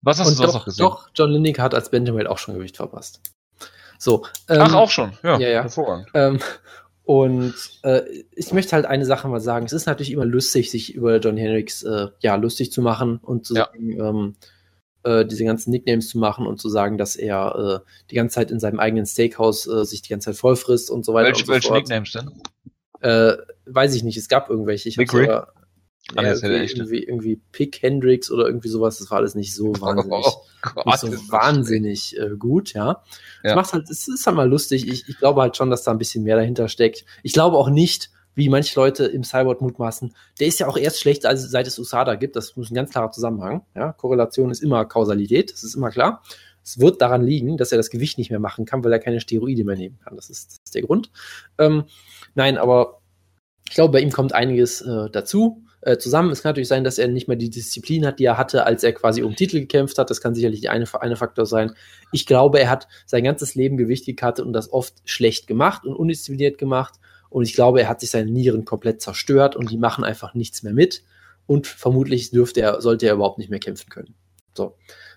Was 0.02 0.18
hast 0.18 0.28
Und 0.28 0.32
du 0.34 0.36
sonst 0.38 0.48
doch, 0.50 0.58
noch 0.60 0.64
gesehen? 0.64 0.84
doch, 0.84 1.08
John 1.14 1.30
Lineker 1.30 1.62
hat 1.62 1.74
als 1.74 1.90
Bantamweight 1.90 2.26
auch 2.28 2.38
schon 2.38 2.54
Gewicht 2.54 2.76
verpasst. 2.76 3.20
So. 3.98 4.24
ähm, 4.48 4.58
Ach, 4.60 4.74
auch 4.74 4.90
schon. 4.90 5.12
Ja, 5.22 5.38
ja, 5.38 5.48
ja. 5.48 5.62
hervorragend. 5.62 6.08
Ähm, 6.14 6.38
und 7.04 7.54
äh, 7.82 8.02
ich 8.36 8.52
möchte 8.52 8.72
halt 8.76 8.86
eine 8.86 9.04
Sache 9.06 9.26
mal 9.28 9.40
sagen. 9.40 9.66
Es 9.66 9.72
ist 9.72 9.86
natürlich 9.86 10.12
immer 10.12 10.24
lustig, 10.26 10.70
sich 10.70 10.94
über 10.94 11.16
John 11.18 11.36
Hendricks 11.36 11.82
äh, 11.82 12.08
ja, 12.20 12.36
lustig 12.36 12.70
zu 12.70 12.82
machen 12.82 13.18
und 13.18 13.46
zu 13.46 13.54
Ja. 13.56 13.64
sagen, 13.66 13.98
ähm, 13.98 14.36
äh, 15.04 15.24
diese 15.24 15.44
ganzen 15.44 15.70
Nicknames 15.70 16.08
zu 16.10 16.18
machen 16.18 16.46
und 16.46 16.60
zu 16.60 16.68
sagen, 16.68 16.98
dass 16.98 17.16
er 17.16 17.82
äh, 17.84 17.90
die 18.10 18.14
ganze 18.14 18.34
Zeit 18.34 18.50
in 18.50 18.60
seinem 18.60 18.78
eigenen 18.78 19.06
Steakhouse 19.06 19.66
äh, 19.66 19.84
sich 19.84 20.02
die 20.02 20.10
ganze 20.10 20.26
Zeit 20.26 20.36
vollfrisst 20.36 20.90
und 20.90 21.04
so 21.04 21.14
weiter 21.14 21.28
Welche, 21.28 21.40
und 21.42 21.46
so 21.46 21.52
welche 21.54 21.68
fort. 21.68 21.78
Nicknames 21.80 22.12
denn? 22.12 22.30
Äh, 23.00 23.36
weiß 23.66 23.94
ich 23.94 24.02
nicht, 24.04 24.16
es 24.18 24.28
gab 24.28 24.50
irgendwelche. 24.50 24.88
Ich 24.88 24.96
Big 24.96 25.10
ja, 26.14 26.22
ja 26.22 26.34
irgendwie, 26.62 27.02
irgendwie, 27.04 27.40
Pick 27.52 27.82
Hendricks 27.82 28.30
oder 28.30 28.46
irgendwie 28.46 28.68
sowas, 28.68 28.98
das 28.98 29.10
war 29.10 29.18
alles 29.18 29.34
nicht 29.34 29.54
so 29.54 29.78
wahnsinnig, 29.80 30.24
Oh 30.26 30.70
Gott, 30.74 30.86
nicht 30.86 30.98
so 31.00 31.08
wahnsinnig 31.30 32.18
äh, 32.18 32.30
gut, 32.38 32.72
ja. 32.72 33.02
Es 33.42 33.50
Ja. 33.50 33.56
macht 33.56 33.72
halt, 33.72 33.90
es 33.90 34.08
ist 34.08 34.26
halt 34.26 34.36
mal 34.36 34.48
lustig. 34.48 34.88
Ich, 34.88 35.08
ich 35.08 35.18
glaube 35.18 35.42
halt 35.42 35.56
schon, 35.56 35.70
dass 35.70 35.82
da 35.84 35.90
ein 35.90 35.98
bisschen 35.98 36.24
mehr 36.24 36.36
dahinter 36.36 36.68
steckt. 36.68 37.04
Ich 37.22 37.32
glaube 37.32 37.56
auch 37.56 37.68
nicht, 37.68 38.10
wie 38.34 38.48
manche 38.48 38.78
Leute 38.78 39.04
im 39.04 39.24
Cyborg 39.24 39.60
mutmaßen, 39.60 40.14
der 40.40 40.46
ist 40.46 40.60
ja 40.60 40.68
auch 40.68 40.76
erst 40.76 41.00
schlecht, 41.00 41.26
als, 41.26 41.42
seit 41.50 41.66
es 41.66 41.78
USADA 41.78 42.14
gibt. 42.14 42.36
Das 42.36 42.56
muss 42.56 42.70
ein 42.70 42.74
ganz 42.74 42.90
klarer 42.90 43.10
Zusammenhang. 43.10 43.66
Ja? 43.74 43.92
Korrelation 43.92 44.50
ist 44.50 44.62
immer 44.62 44.84
Kausalität, 44.84 45.52
das 45.52 45.64
ist 45.64 45.74
immer 45.74 45.90
klar. 45.90 46.22
Es 46.64 46.78
wird 46.78 47.00
daran 47.02 47.22
liegen, 47.22 47.56
dass 47.56 47.72
er 47.72 47.78
das 47.78 47.90
Gewicht 47.90 48.18
nicht 48.18 48.30
mehr 48.30 48.40
machen 48.40 48.64
kann, 48.64 48.84
weil 48.84 48.92
er 48.92 48.98
keine 48.98 49.20
Steroide 49.20 49.64
mehr 49.64 49.76
nehmen 49.76 49.98
kann. 50.04 50.16
Das 50.16 50.30
ist, 50.30 50.50
das 50.52 50.56
ist 50.64 50.74
der 50.74 50.82
Grund. 50.82 51.10
Ähm, 51.58 51.84
nein, 52.34 52.58
aber 52.58 53.00
ich 53.68 53.74
glaube, 53.74 53.92
bei 53.92 54.00
ihm 54.00 54.12
kommt 54.12 54.32
einiges 54.32 54.82
äh, 54.82 55.10
dazu. 55.10 55.64
Äh, 55.80 55.98
zusammen. 55.98 56.30
Es 56.30 56.42
kann 56.42 56.50
natürlich 56.50 56.68
sein, 56.68 56.82
dass 56.82 56.98
er 56.98 57.06
nicht 57.06 57.28
mehr 57.28 57.36
die 57.36 57.50
Disziplin 57.50 58.04
hat, 58.04 58.18
die 58.18 58.24
er 58.24 58.36
hatte, 58.36 58.66
als 58.66 58.82
er 58.82 58.92
quasi 58.92 59.22
um 59.22 59.36
Titel 59.36 59.60
gekämpft 59.60 59.96
hat. 59.98 60.10
Das 60.10 60.20
kann 60.20 60.34
sicherlich 60.34 60.70
eine, 60.70 60.86
eine 61.00 61.16
Faktor 61.16 61.46
sein. 61.46 61.72
Ich 62.10 62.26
glaube, 62.26 62.58
er 62.58 62.68
hat 62.68 62.88
sein 63.06 63.22
ganzes 63.22 63.54
Leben 63.54 63.76
Gewicht 63.76 64.04
gekattet 64.04 64.44
und 64.44 64.52
das 64.52 64.72
oft 64.72 64.94
schlecht 65.04 65.46
gemacht 65.46 65.84
und 65.84 65.94
undiszipliniert 65.94 66.58
gemacht. 66.58 66.94
Und 67.30 67.44
ich 67.44 67.54
glaube, 67.54 67.80
er 67.80 67.88
hat 67.88 68.00
sich 68.00 68.10
seine 68.10 68.30
Nieren 68.30 68.64
komplett 68.64 69.00
zerstört 69.00 69.54
und 69.54 69.70
die 69.70 69.76
machen 69.76 70.02
einfach 70.02 70.34
nichts 70.34 70.64
mehr 70.64 70.72
mit. 70.72 71.04
Und 71.46 71.66
vermutlich 71.66 72.30
dürfte 72.30 72.60
er, 72.60 72.80
sollte 72.80 73.06
er 73.06 73.14
überhaupt 73.14 73.38
nicht 73.38 73.50
mehr 73.50 73.60
kämpfen 73.60 73.88
können. 73.88 74.14
So. 74.56 74.74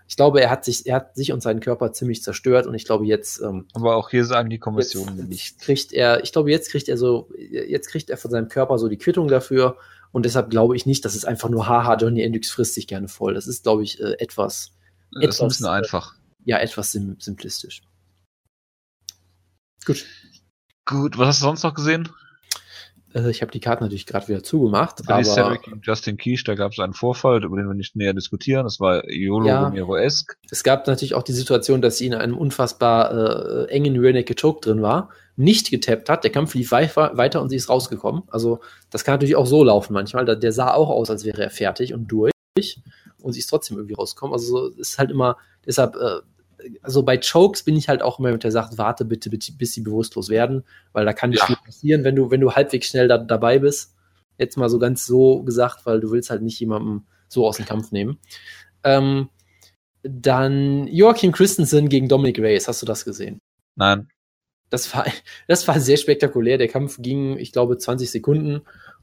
Ich 0.07 0.17
glaube, 0.17 0.41
er 0.41 0.49
hat 0.49 0.65
sich, 0.65 0.85
er 0.85 0.97
hat 0.97 1.15
sich 1.15 1.31
und 1.31 1.41
seinen 1.41 1.61
Körper 1.61 1.93
ziemlich 1.93 2.21
zerstört 2.21 2.67
und 2.67 2.73
ich 2.75 2.83
glaube, 2.83 3.05
jetzt, 3.05 3.41
ähm, 3.41 3.65
Aber 3.73 3.95
auch 3.95 4.09
hier 4.09 4.25
sagen 4.25 4.49
die 4.49 4.59
Kommissionen 4.59 5.29
nicht. 5.29 5.59
kriegt 5.59 5.93
er, 5.93 6.21
ich 6.23 6.33
glaube, 6.33 6.51
jetzt 6.51 6.69
kriegt 6.69 6.89
er 6.89 6.97
so, 6.97 7.29
jetzt 7.37 7.87
kriegt 7.87 8.09
er 8.09 8.17
von 8.17 8.29
seinem 8.29 8.49
Körper 8.49 8.77
so 8.77 8.89
die 8.89 8.97
Quittung 8.97 9.29
dafür. 9.29 9.77
Und 10.11 10.25
deshalb 10.25 10.49
glaube 10.49 10.75
ich 10.75 10.85
nicht, 10.85 11.05
dass 11.05 11.15
es 11.15 11.25
einfach 11.25 11.49
nur 11.49 11.67
haha, 11.67 11.95
Johnny 11.95 12.21
Hendricks 12.21 12.51
frisst 12.51 12.73
sich 12.75 12.87
gerne 12.87 13.07
voll. 13.07 13.33
Das 13.33 13.47
ist, 13.47 13.63
glaube 13.63 13.83
ich, 13.83 13.99
äh, 14.01 14.13
etwas, 14.19 14.71
Das 15.13 15.35
ist 15.35 15.39
ein 15.41 15.45
etwas, 15.45 15.47
bisschen 15.47 15.65
äh, 15.67 15.69
einfach. 15.69 16.15
ja, 16.45 16.57
etwas 16.57 16.91
sim 16.91 17.15
simplistisch. 17.19 17.81
Gut. 19.85 20.05
Gut, 20.85 21.17
was 21.17 21.27
hast 21.29 21.41
du 21.41 21.45
sonst 21.45 21.63
noch 21.63 21.73
gesehen? 21.73 22.09
Äh, 23.13 23.29
ich 23.29 23.41
habe 23.41 23.51
die 23.51 23.59
Karten 23.59 23.83
natürlich 23.83 24.05
gerade 24.05 24.27
wieder 24.27 24.43
zugemacht, 24.43 25.05
Billy 25.05 25.23
Savick 25.23 25.63
gegen 25.63 25.81
Justin 25.83 26.17
Kish, 26.17 26.43
da 26.43 26.55
gab 26.55 26.71
es 26.71 26.79
einen 26.79 26.93
Vorfall, 26.93 27.43
über 27.43 27.57
den 27.57 27.67
wir 27.67 27.73
nicht 27.73 27.95
näher 27.95 28.13
diskutieren. 28.13 28.63
Das 28.65 28.79
war 28.79 29.09
Yolo 29.09 29.47
Ja. 29.47 29.63
Romero-esque. 29.67 30.35
es 30.49 30.63
gab 30.63 30.87
natürlich 30.87 31.13
auch 31.13 31.23
die 31.23 31.33
Situation, 31.33 31.81
dass 31.81 31.97
sie 31.97 32.07
in 32.07 32.13
einem 32.13 32.37
unfassbar 32.37 33.11
äh, 33.11 33.71
engen 33.71 33.97
Rear 33.99 34.13
Naked 34.13 34.39
Choke 34.41 34.61
drin 34.61 34.81
war, 34.81 35.09
nicht 35.35 35.71
getappt 35.71 36.09
hat, 36.09 36.23
der 36.23 36.31
Kampf 36.31 36.53
lief 36.53 36.71
weiter, 36.71 37.41
und 37.41 37.49
sie 37.49 37.55
ist 37.55 37.69
rausgekommen. 37.69 38.23
Also 38.27 38.59
das 38.89 39.03
kann 39.03 39.13
natürlich 39.15 39.35
auch 39.35 39.45
so 39.47 39.63
laufen 39.63 39.93
manchmal. 39.93 40.25
Der 40.25 40.51
sah 40.51 40.73
auch 40.73 40.89
aus, 40.89 41.09
als 41.09 41.25
wäre 41.25 41.41
er 41.41 41.49
fertig 41.49 41.93
und 41.93 42.07
durch 42.07 42.31
und 43.21 43.33
sie 43.33 43.39
ist 43.39 43.47
trotzdem 43.47 43.77
irgendwie 43.77 43.95
rausgekommen. 43.95 44.33
Also 44.33 44.69
es 44.69 44.91
ist 44.91 44.99
halt 44.99 45.11
immer, 45.11 45.37
deshalb, 45.65 45.95
äh, 45.95 46.19
also 46.81 47.03
bei 47.03 47.17
Chokes 47.17 47.63
bin 47.63 47.75
ich 47.75 47.87
halt 47.87 48.01
auch 48.01 48.19
immer 48.19 48.31
mit 48.31 48.43
der 48.43 48.51
Sache, 48.51 48.77
warte 48.77 49.05
bitte, 49.05 49.29
bitte, 49.29 49.51
bis 49.53 49.73
sie 49.73 49.81
bewusstlos 49.81 50.29
werden, 50.29 50.63
weil 50.93 51.05
da 51.05 51.13
kann 51.13 51.31
nicht 51.31 51.39
Ja. 51.39 51.45
viel 51.47 51.55
passieren, 51.63 52.03
wenn 52.03 52.15
du, 52.15 52.29
wenn 52.29 52.41
du 52.41 52.51
halbwegs 52.51 52.87
schnell 52.87 53.07
da, 53.07 53.17
dabei 53.17 53.59
bist. 53.59 53.95
Jetzt 54.37 54.57
mal 54.57 54.69
so 54.69 54.79
ganz 54.79 55.05
so 55.05 55.43
gesagt, 55.43 55.85
weil 55.85 55.99
du 55.99 56.11
willst 56.11 56.29
halt 56.29 56.41
nicht 56.41 56.59
jemandem 56.59 57.05
so 57.27 57.47
aus 57.47 57.57
dem 57.57 57.65
Kampf 57.65 57.91
nehmen. 57.91 58.19
Ähm, 58.83 59.29
dann 60.03 60.87
Joachim 60.87 61.31
Christensen 61.31 61.89
gegen 61.89 62.07
Dominic 62.07 62.39
Reyes. 62.39 62.67
Hast 62.67 62.81
du 62.81 62.85
das 62.85 63.05
gesehen? 63.05 63.39
Nein. 63.75 64.09
Das 64.71 64.95
war, 64.95 65.05
das 65.47 65.67
war 65.67 65.79
sehr 65.79 65.97
spektakulär. 65.97 66.57
Der 66.57 66.67
Kampf 66.67 66.97
ging, 66.99 67.37
ich 67.37 67.51
glaube, 67.51 67.77
20 67.77 68.09
Sekunden 68.09 68.61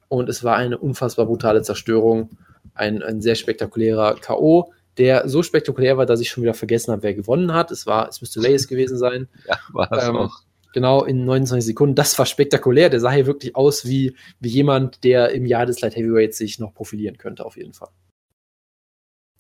und 0.09 0.28
es 0.28 0.43
war 0.43 0.57
eine 0.57 0.78
unfassbar 0.78 1.27
brutale 1.27 1.62
Zerstörung. 1.62 2.31
Ein, 2.74 3.03
ein 3.03 3.20
sehr 3.20 3.36
spektakulärer 3.36 4.16
K.O., 4.16 4.73
der 4.99 5.28
so 5.28 5.45
spektakulär 5.45 5.97
war, 5.97 6.07
dass 6.07 6.20
ich 6.20 6.28
schon 6.28 6.43
wieder 6.43 6.55
vergessen 6.55 6.90
habe, 6.90 7.05
wer 7.05 7.15
gewonnen 7.15 7.53
hat. 7.53 7.70
Es 7.70 7.86
war, 7.86 8.09
es 8.09 8.20
müsste 8.20 8.43
Reyes 8.43 8.66
gewesen 8.66 8.99
sein. 8.99 9.28
Ja, 9.47 9.59
war 9.73 9.93
es 9.93 10.09
Ähm, 10.09 10.16
auch. 10.16 10.40
Genau, 10.74 11.05
in 11.05 11.24
29 11.24 11.65
Sekunden. 11.65 11.95
Das 11.95 12.19
war 12.19 12.27
spektakulär. 12.27 12.90
Der 12.90 13.01
sah 13.01 13.11
hier 13.11 13.27
wirklich 13.27 13.57
aus 13.57 13.86
wie, 13.86 14.16
wie 14.40 14.49
jemand, 14.49 15.03
der 15.03 15.31
im 15.31 15.47
Jahr 15.47 15.66
des 15.66 15.81
Light 15.81 15.97
Heavyweights 15.97 16.36
sich 16.36 16.59
noch 16.59 16.74
profilieren 16.74 17.16
könnte, 17.16 17.45
auf 17.45 17.57
jeden 17.57 17.73
Fall. 17.73 17.89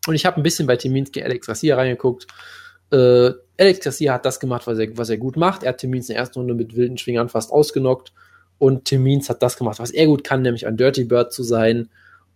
Und 0.06 0.14
ich 0.14 0.24
habe 0.24 0.38
ein 0.38 0.42
bisschen 0.42 0.66
bei 0.66 0.76
gegen 0.76 1.22
Alex 1.22 1.46
Garcia 1.46 1.76
reingeguckt. 1.76 2.26
Äh, 2.90 3.30
Alex 3.60 3.80
Garcia 3.80 4.14
hat 4.14 4.24
das 4.24 4.40
gemacht, 4.40 4.66
was 4.66 4.78
er, 4.78 4.96
was 4.96 5.10
er 5.10 5.18
gut 5.18 5.36
macht. 5.36 5.62
Er 5.62 5.70
hat 5.70 5.78
Timins 5.78 6.08
in 6.08 6.14
der 6.14 6.20
ersten 6.22 6.38
Runde 6.38 6.54
mit 6.54 6.76
wilden 6.76 6.96
Schwingern 6.98 7.28
fast 7.28 7.50
ausgenockt. 7.52 8.12
Und 8.58 8.84
Timins 8.86 9.28
hat 9.30 9.42
das 9.42 9.56
gemacht, 9.56 9.78
was 9.78 9.90
er 9.90 10.06
gut 10.06 10.24
kann, 10.24 10.42
nämlich 10.42 10.66
ein 10.66 10.76
Dirty 10.76 11.04
Bird 11.04 11.32
zu 11.32 11.42
sein. 11.42 11.88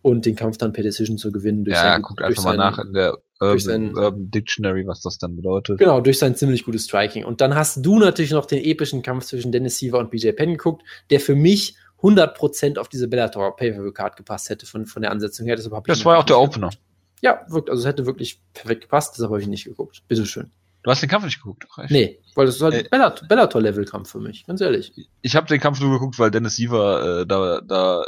und 0.05 0.27
den 0.27 0.35
Kampf 0.35 0.59
dann 0.59 0.73
per 0.73 0.83
Decision 0.83 1.17
zu 1.17 1.31
gewinnen. 1.31 1.65
ja, 1.65 1.77
sein- 1.93 2.03
guckt 2.03 2.19
durch 2.19 2.31
einfach 2.31 2.43
mal 2.45 2.57
nach 2.57 2.77
in 2.81 2.93
der 2.93 3.19
durch 3.39 3.65
Urban, 3.65 3.95
sein- 3.95 3.97
Urban 3.97 4.31
Dictionary, 4.33 4.85
was 4.85 5.01
das 5.01 5.17
dann 5.19 5.37
bedeutet. 5.37 5.79
Genau, 5.79 6.01
durch 6.01 6.19
sein 6.19 6.35
ziemlich 6.35 6.65
gutes 6.65 6.87
Striking. 6.87 7.25
Und 7.25 7.41
dann 7.41 7.55
hast 7.55 7.87
du 7.87 8.01
natürlich 8.01 8.33
noch 8.33 8.47
den 8.47 8.65
epischen 8.65 9.03
Kampf 9.03 9.27
zwischen 9.27 9.53
Dennis 9.53 9.79
Siever 9.79 10.01
und 10.01 10.11
BJ 10.11 10.33
Penn 10.33 10.51
geguckt, 10.51 10.83
der 11.11 11.21
für 11.21 11.37
mich 11.37 11.77
100% 12.03 12.79
auf 12.79 12.89
diese 12.89 13.07
Bellator 13.07 13.55
Pay-Per-View-Card 13.55 14.17
gepasst 14.17 14.51
hätte 14.51 14.67
von, 14.67 14.87
von 14.87 15.03
der 15.03 15.13
Ansetzung 15.13 15.47
her. 15.47 15.55
Das 15.55 15.67
ihn 15.67 15.71
war 15.71 16.15
ja 16.15 16.19
auch 16.21 16.25
der 16.25 16.41
Opener. 16.41 16.71
geguckt. 16.71 16.83
Ja, 17.23 17.47
wirkt, 17.49 17.71
also 17.71 17.81
es 17.81 17.87
hätte 17.87 18.05
wirklich 18.05 18.43
perfekt 18.53 18.83
gepasst, 18.83 19.15
deshalb 19.15 19.31
habe 19.31 19.41
ich 19.41 19.47
nicht 19.49 19.65
geguckt. 19.65 20.03
Bitteschön. 20.09 20.51
Du 20.83 20.91
hast 20.91 21.01
den 21.01 21.09
Kampf 21.09 21.25
nicht 21.25 21.39
geguckt, 21.41 21.65
doch, 21.65 21.79
echt? 21.79 21.93
Nee, 21.93 22.21
weil 22.35 22.47
das 22.47 22.57
ist 22.57 22.63
halt 22.63 22.75
Äh, 22.75 22.89
Bellat- 22.89 23.29
Bellator-Level-Kampf 23.29 24.11
für 24.11 24.19
mich, 24.19 24.45
ganz 24.47 24.61
ehrlich. 24.61 24.93
Ich 25.23 25.37
habe 25.37 25.47
den 25.47 25.61
Kampf 25.61 25.81
nur 25.81 25.93
geguckt, 25.93 26.19
weil 26.19 26.33
Dennis 26.33 26.57
Siever 26.57 27.21
äh, 27.21 27.27
da, 27.27 27.61
da 27.61 28.03
äh, 28.03 28.05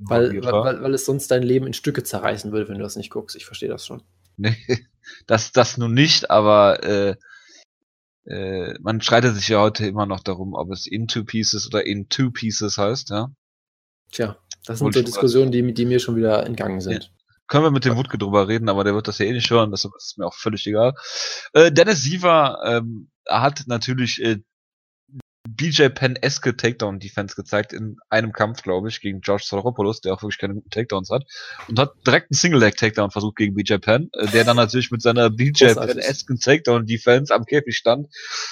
Weil, 0.00 0.42
weil, 0.42 0.52
weil, 0.52 0.82
weil 0.82 0.94
es 0.94 1.04
sonst 1.04 1.30
dein 1.30 1.42
Leben 1.42 1.66
in 1.66 1.74
Stücke 1.74 2.02
zerreißen 2.02 2.50
würde, 2.50 2.68
wenn 2.68 2.78
du 2.78 2.82
das 2.82 2.96
nicht 2.96 3.10
guckst. 3.10 3.36
Ich 3.36 3.44
verstehe 3.44 3.68
das 3.68 3.84
schon. 3.84 4.02
Nee, 4.38 4.56
das, 5.26 5.52
das 5.52 5.76
nun 5.76 5.92
nicht, 5.92 6.30
aber 6.30 6.82
äh, 6.82 7.16
äh, 8.24 8.74
man 8.80 9.02
streitet 9.02 9.34
sich 9.34 9.48
ja 9.48 9.60
heute 9.60 9.86
immer 9.86 10.06
noch 10.06 10.20
darum, 10.20 10.54
ob 10.54 10.70
es 10.70 10.86
in 10.86 11.06
two 11.08 11.24
pieces 11.24 11.66
oder 11.66 11.84
in 11.86 12.08
two 12.08 12.30
pieces 12.30 12.78
heißt, 12.78 13.10
ja. 13.10 13.30
Tja, 14.10 14.38
das 14.64 14.78
sind 14.78 14.94
so 14.94 15.02
Diskussionen, 15.02 15.52
die, 15.52 15.74
die 15.74 15.84
mir 15.84 15.98
schon 16.00 16.16
wieder 16.16 16.46
entgangen 16.46 16.80
sind. 16.80 17.12
Können 17.46 17.64
wir 17.64 17.70
mit 17.70 17.84
dem 17.84 17.96
Wutke 17.96 18.18
drüber 18.18 18.48
reden, 18.48 18.68
aber 18.68 18.84
der 18.84 18.94
wird 18.94 19.08
das 19.08 19.18
ja 19.18 19.26
eh 19.26 19.32
nicht 19.32 19.50
hören, 19.50 19.70
das 19.70 19.84
ist 19.84 20.18
mir 20.18 20.26
auch 20.26 20.34
völlig 20.34 20.66
egal. 20.66 20.94
Äh, 21.52 21.70
Dennis 21.70 22.02
Siever 22.02 22.58
ähm, 22.64 23.10
hat 23.28 23.64
natürlich 23.66 24.22
äh, 24.22 24.38
BJ 25.46 25.88
Penn-eske 25.88 26.56
Takedown-Defense 26.56 27.36
gezeigt 27.36 27.74
in 27.74 27.98
einem 28.08 28.32
Kampf, 28.32 28.62
glaube 28.62 28.88
ich, 28.88 29.00
gegen 29.02 29.20
George 29.20 29.44
Soropoulos, 29.44 30.00
der 30.00 30.14
auch 30.14 30.22
wirklich 30.22 30.38
keine 30.38 30.54
guten 30.54 30.70
Takedowns 30.70 31.10
hat. 31.10 31.24
Und 31.68 31.78
hat 31.78 31.92
direkt 32.06 32.30
einen 32.30 32.36
Single-Leg-Takedown 32.36 33.10
versucht 33.10 33.36
gegen 33.36 33.54
BJ 33.54 33.74
Penn, 33.74 34.08
äh, 34.14 34.26
der 34.28 34.44
dann 34.44 34.56
natürlich 34.56 34.90
mit 34.90 35.02
seiner 35.02 35.28
BJ. 35.28 35.74
Penn-esken 35.74 36.40
Takedown-Defense 36.40 37.34
am 37.34 37.44
Käfig 37.44 37.76
stand. 37.76 38.08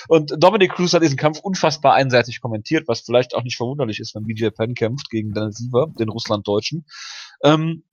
Und 0.09 0.35
Dominic 0.37 0.73
Cruz 0.75 0.93
hat 0.93 1.03
diesen 1.03 1.17
Kampf 1.17 1.39
unfassbar 1.41 1.95
einseitig 1.95 2.43
kommentiert, 2.43 2.87
was 2.89 3.01
vielleicht 3.01 3.35
auch 3.35 3.43
nicht 3.43 3.57
verwunderlich 3.57 3.99
ist, 3.99 4.15
wenn 4.15 4.25
BJ 4.25 4.49
Penn 4.49 4.75
kämpft 4.75 5.09
gegen 5.09 5.33
Dennis 5.33 5.57
Siever, 5.57 5.91
den 5.99 6.11
Russlanddeutschen. 6.11 6.85
Ähm, 7.43 7.85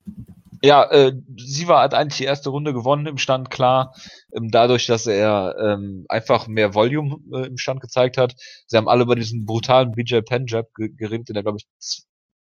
ja, 0.62 0.84
äh, 0.90 1.12
Siva 1.36 1.80
hat 1.80 1.94
eigentlich 1.94 2.18
die 2.18 2.24
erste 2.24 2.50
Runde 2.50 2.74
gewonnen 2.74 3.06
im 3.06 3.18
Stand, 3.18 3.50
klar. 3.50 3.94
Ähm, 4.34 4.50
dadurch, 4.50 4.86
dass 4.86 5.06
er 5.06 5.56
ähm, 5.58 6.04
einfach 6.08 6.48
mehr 6.48 6.74
Volume 6.74 7.16
äh, 7.32 7.46
im 7.46 7.56
Stand 7.56 7.80
gezeigt 7.80 8.18
hat. 8.18 8.34
Sie 8.66 8.76
haben 8.76 8.88
alle 8.88 9.04
über 9.04 9.16
diesen 9.16 9.46
brutalen 9.46 9.92
BJ 9.92 10.20
Penn 10.20 10.46
Jab 10.46 10.74
ge 10.74 10.90
geredet, 10.94 11.30
den 11.30 11.36
er, 11.36 11.42
glaube 11.42 11.58
ich, 11.58 11.66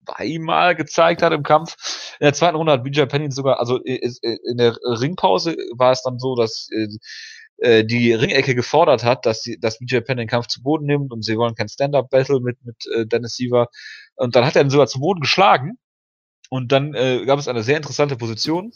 zweimal 0.07 0.75
gezeigt 0.75 1.23
hat 1.23 1.33
im 1.33 1.43
Kampf. 1.43 1.77
In 2.21 2.25
der 2.25 2.33
zweiten 2.33 2.57
Runde 2.57 2.73
hat 2.73 2.85
BJ 2.85 3.03
Penn 3.03 3.23
ihn 3.23 3.33
sogar, 3.33 3.61
also 3.61 3.83
äh, 3.85 4.01
in 4.51 4.57
der 4.57 4.77
Ringpause 4.83 5.57
war 5.77 5.93
es 5.93 6.03
dann 6.03 6.19
so, 6.19 6.35
dass 6.37 6.69
äh, 6.73 6.89
äh, 7.59 7.85
die 7.85 8.15
Ringecke 8.15 8.55
gefordert 8.55 9.05
hat, 9.05 9.27
dass, 9.27 9.43
sie, 9.43 9.59
dass 9.61 9.79
BJ 9.79 9.99
Penn 10.01 10.17
den 10.17 10.29
Kampf 10.29 10.47
zu 10.47 10.63
Boden 10.63 10.87
nimmt 10.87 11.13
und 11.13 11.23
sie 11.23 11.37
wollen 11.37 11.55
kein 11.55 11.69
Stand-Up-Battle 11.69 12.41
mit, 12.41 12.65
mit 12.65 12.77
äh, 12.95 13.07
Dennis 13.07 13.35
Siever. 13.35 13.69
Und 14.17 14.35
dann 14.37 14.47
hat 14.47 14.57
er 14.57 14.63
ihn 14.63 14.71
sogar 14.71 14.87
zu 14.87 15.01
Boden 15.01 15.21
geschlagen. 15.21 15.79
Und 16.51 16.73
dann 16.73 16.95
äh, 16.95 17.25
gab 17.25 17.39
es 17.39 17.49
eine 17.49 17.63
sehr 17.63 17.77
interessante 17.79 18.17
Position, 18.17 18.73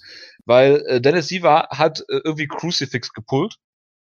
weil 0.46 0.82
äh, 0.86 1.00
Dennis 1.02 1.28
Siever 1.28 1.68
hat 1.70 2.00
äh, 2.08 2.20
irgendwie 2.24 2.46
Crucifix 2.46 3.12
gepullt 3.12 3.56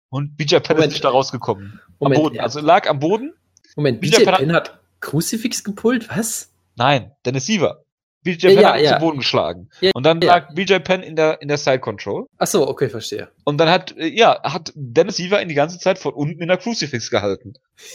und 0.08 0.36
BJ 0.36 0.56
Penn 0.56 0.76
Moment. 0.76 0.86
ist 0.88 0.92
nicht 0.94 1.04
da 1.04 1.10
rausgekommen. 1.10 1.78
Moment, 2.00 2.16
am 2.18 2.22
Boden. 2.24 2.36
er- 2.36 2.42
Also 2.44 2.60
lag 2.60 2.88
am 2.88 2.98
Boden. 2.98 3.34
Moment, 3.76 4.00
BJ 4.00 4.16
BJ 4.16 4.24
Penn 4.24 4.32
hat- 4.32 4.38
Penn 4.40 4.52
hat 4.54 4.80
Crucifix 5.00 5.62
gepullt? 5.62 6.08
Was? 6.08 6.50
Nein, 6.76 7.12
Dennis 7.24 7.46
Siever. 7.46 7.84
BJ 8.22 8.48
Ja, 8.48 8.50
Penn 8.54 8.60
ja, 8.62 8.68
hat 8.72 8.78
ihn 8.80 8.84
ja. 8.84 8.92
zu 8.94 8.98
Boden 9.04 9.18
geschlagen. 9.18 9.68
Ja, 9.80 9.90
und 9.94 10.04
dann 10.04 10.20
ja. 10.22 10.28
lag 10.36 10.54
BJ 10.54 10.78
Penn 10.80 11.02
in 11.02 11.16
der 11.16 11.40
in 11.42 11.48
der 11.48 11.56
Side 11.58 11.80
Control. 11.80 12.26
Ach 12.38 12.46
so, 12.46 12.66
okay, 12.68 12.88
verstehe. 12.90 13.28
Und 13.44 13.58
dann 13.58 13.68
hat 13.68 13.94
äh, 13.96 14.06
ja 14.08 14.42
hat 14.42 14.72
Dennis 14.74 15.16
Siever 15.16 15.40
ihn 15.42 15.48
die 15.48 15.54
ganze 15.54 15.78
Zeit 15.78 15.98
von 15.98 16.12
unten 16.14 16.40
in 16.40 16.48
der 16.48 16.56
Crucifix 16.56 17.10
gehalten. 17.10 17.52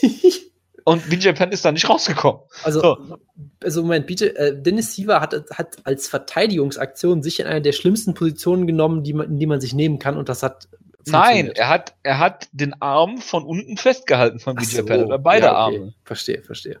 Und 0.88 1.10
BJ 1.10 1.30
Penn 1.32 1.50
ist 1.50 1.64
da 1.64 1.72
nicht 1.72 1.88
rausgekommen. 1.88 2.42
Also, 2.62 2.80
So. 2.80 3.18
also 3.60 3.82
Moment, 3.82 4.06
BJ, 4.06 4.26
äh, 4.26 4.54
Dennis 4.56 4.94
Siever 4.94 5.20
hat, 5.20 5.34
hat 5.50 5.78
als 5.82 6.06
Verteidigungsaktion 6.06 7.24
sich 7.24 7.40
in 7.40 7.46
einer 7.46 7.60
der 7.60 7.72
schlimmsten 7.72 8.14
Positionen 8.14 8.68
genommen, 8.68 9.02
die 9.02 9.12
man, 9.12 9.26
in 9.26 9.38
die 9.40 9.46
man 9.46 9.60
sich 9.60 9.74
nehmen 9.74 9.98
kann 9.98 10.16
und 10.16 10.28
das 10.28 10.44
hat 10.44 10.68
Nein, 11.08 11.50
er 11.54 11.68
hat 11.68 11.94
er 12.02 12.18
hat 12.18 12.48
den 12.52 12.80
Arm 12.80 13.18
von 13.18 13.44
unten 13.44 13.76
festgehalten 13.76 14.38
von 14.38 14.54
BJ 14.54 14.76
so, 14.76 14.84
Penn 14.84 15.04
oder 15.04 15.18
beide 15.18 15.46
ja, 15.46 15.66
okay. 15.66 15.76
Arme. 15.76 15.94
Verstehe, 16.04 16.42
verstehe. 16.42 16.80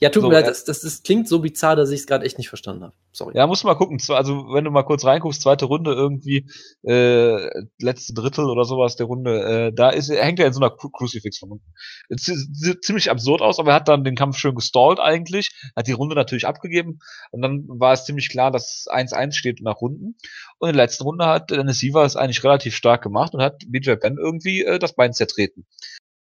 Ja, 0.00 0.10
tut 0.10 0.22
So, 0.22 0.28
mir 0.28 0.34
leid, 0.34 0.46
das, 0.46 0.64
das, 0.64 0.82
das 0.82 1.02
klingt 1.02 1.26
so 1.26 1.40
bizarr, 1.40 1.74
dass 1.74 1.90
ich 1.90 2.00
es 2.00 2.06
gerade 2.06 2.24
echt 2.24 2.38
nicht 2.38 2.48
verstanden 2.48 2.84
habe. 2.84 2.92
Sorry. 3.12 3.36
Ja, 3.36 3.48
muss 3.48 3.64
mal 3.64 3.74
gucken. 3.74 4.00
Also 4.10 4.52
wenn 4.52 4.62
du 4.62 4.70
mal 4.70 4.84
kurz 4.84 5.04
reinguckst, 5.04 5.42
zweite 5.42 5.64
Runde 5.64 5.92
irgendwie, 5.92 6.48
äh, 6.86 7.48
letzte 7.80 8.14
Drittel 8.14 8.44
oder 8.48 8.64
sowas 8.64 8.94
der 8.94 9.06
Runde, 9.06 9.42
äh, 9.68 9.72
da 9.72 9.90
ist, 9.90 10.08
hängt 10.08 10.38
er 10.38 10.46
in 10.46 10.52
so 10.52 10.60
einer 10.60 10.70
Cru 10.70 10.90
Crucifix 10.90 11.38
von 11.38 11.50
unten. 11.52 11.64
Es 12.08 12.22
sieht- 12.26 12.84
ziemlich 12.84 13.10
absurd 13.10 13.42
aus, 13.42 13.58
aber 13.58 13.70
er 13.72 13.76
hat 13.76 13.88
dann 13.88 14.04
den 14.04 14.14
Kampf 14.14 14.38
schön 14.38 14.54
gestallt 14.54 15.00
eigentlich, 15.00 15.50
hat 15.74 15.88
die 15.88 15.92
Runde 15.92 16.14
natürlich 16.14 16.46
abgegeben 16.46 17.00
und 17.32 17.42
dann 17.42 17.64
war 17.66 17.92
es 17.92 18.04
ziemlich 18.04 18.28
klar, 18.28 18.52
dass 18.52 18.86
1-1 18.88 19.36
steht 19.36 19.60
nach 19.62 19.80
Runden. 19.80 20.16
Und 20.58 20.68
in 20.68 20.76
der 20.76 20.84
letzten 20.84 21.02
Runde 21.02 21.26
hat 21.26 21.50
Dennis 21.50 21.78
Siever 21.80 22.04
es 22.04 22.14
eigentlich 22.14 22.44
relativ 22.44 22.76
stark 22.76 23.02
gemacht 23.02 23.34
und 23.34 23.42
hat 23.42 23.62
BJ 23.66 23.94
Penn 23.96 24.16
irgendwie 24.16 24.62
äh, 24.64 24.78
das 24.78 24.94
Bein 24.94 25.12
zertreten. 25.12 25.66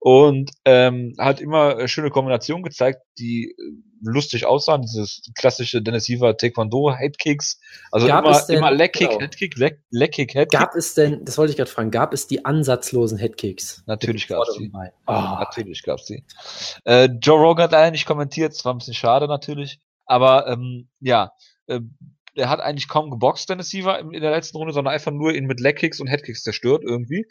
Und 0.10 0.52
ähm, 0.64 1.16
hat 1.20 1.42
immer 1.42 1.80
äh, 1.80 1.88
schöne 1.90 2.12
Kombinationen 2.12 2.64
gezeigt, 2.64 3.02
die 3.20 3.52
äh, 3.52 3.62
lustig 4.02 4.46
aussahen. 4.46 4.82
Dieses 4.82 5.22
klassische 5.38 5.82
Dennis 5.82 6.06
Siever 6.06 6.38
Taekwondo 6.38 6.94
Headkicks. 6.96 7.60
Also 7.92 8.08
Gab 8.08 8.24
immer, 8.24 8.34
es 8.34 8.46
denn- 8.46 8.60
immer 8.60 8.72
Leckkick, 8.72 9.10
genau. 9.10 9.20
Headkick, 9.20 9.58
Leg, 9.58 9.82
Leckkick, 9.90 10.34
Headkick. 10.34 10.58
Gab 10.62 10.76
es 10.76 10.94
denn, 10.94 11.26
das 11.26 11.38
wollte 11.38 11.52
ich 11.52 11.58
gerade 11.58 11.70
fragen, 11.70 11.92
gab 11.92 12.14
es 12.14 12.26
die 12.26 12.46
ansatzlosen 12.46 13.18
Headkicks? 13.18 13.84
Natürlich 13.86 14.30
gab's 14.30 14.48
vorderen 14.48 14.72
die. 14.72 14.92
Oh, 15.08 15.12
Natürlich 15.12 15.84
gab's 15.84 16.06
die. 16.06 16.24
Äh, 16.86 17.10
Joe 17.22 17.42
Rogan 17.42 17.64
hat 17.66 17.74
leider 17.74 17.92
nicht 17.92 18.06
kommentiert, 18.06 18.54
das 18.54 18.64
war 18.64 18.74
ein 18.74 18.78
bisschen 18.78 18.94
schade 18.94 19.28
natürlich. 19.28 19.82
Aber 20.06 20.48
ähm, 20.48 20.88
ja, 21.02 21.34
äh, 21.66 21.82
er 22.38 22.50
hat 22.50 22.60
eigentlich 22.60 22.88
kaum 22.88 23.10
geboxt, 23.10 23.50
Dennis 23.50 23.70
Siever, 23.70 24.00
in 24.00 24.12
der 24.22 24.32
letzten 24.32 24.58
Runde, 24.58 24.74
sondern 24.74 24.94
einfach 24.94 25.12
nur 25.12 25.34
ihn 25.34 25.46
mit 25.46 25.60
Legkicks 25.60 26.00
und 26.00 26.08
Headkicks 26.08 26.44
zerstört 26.44 26.84
irgendwie. 26.86 27.26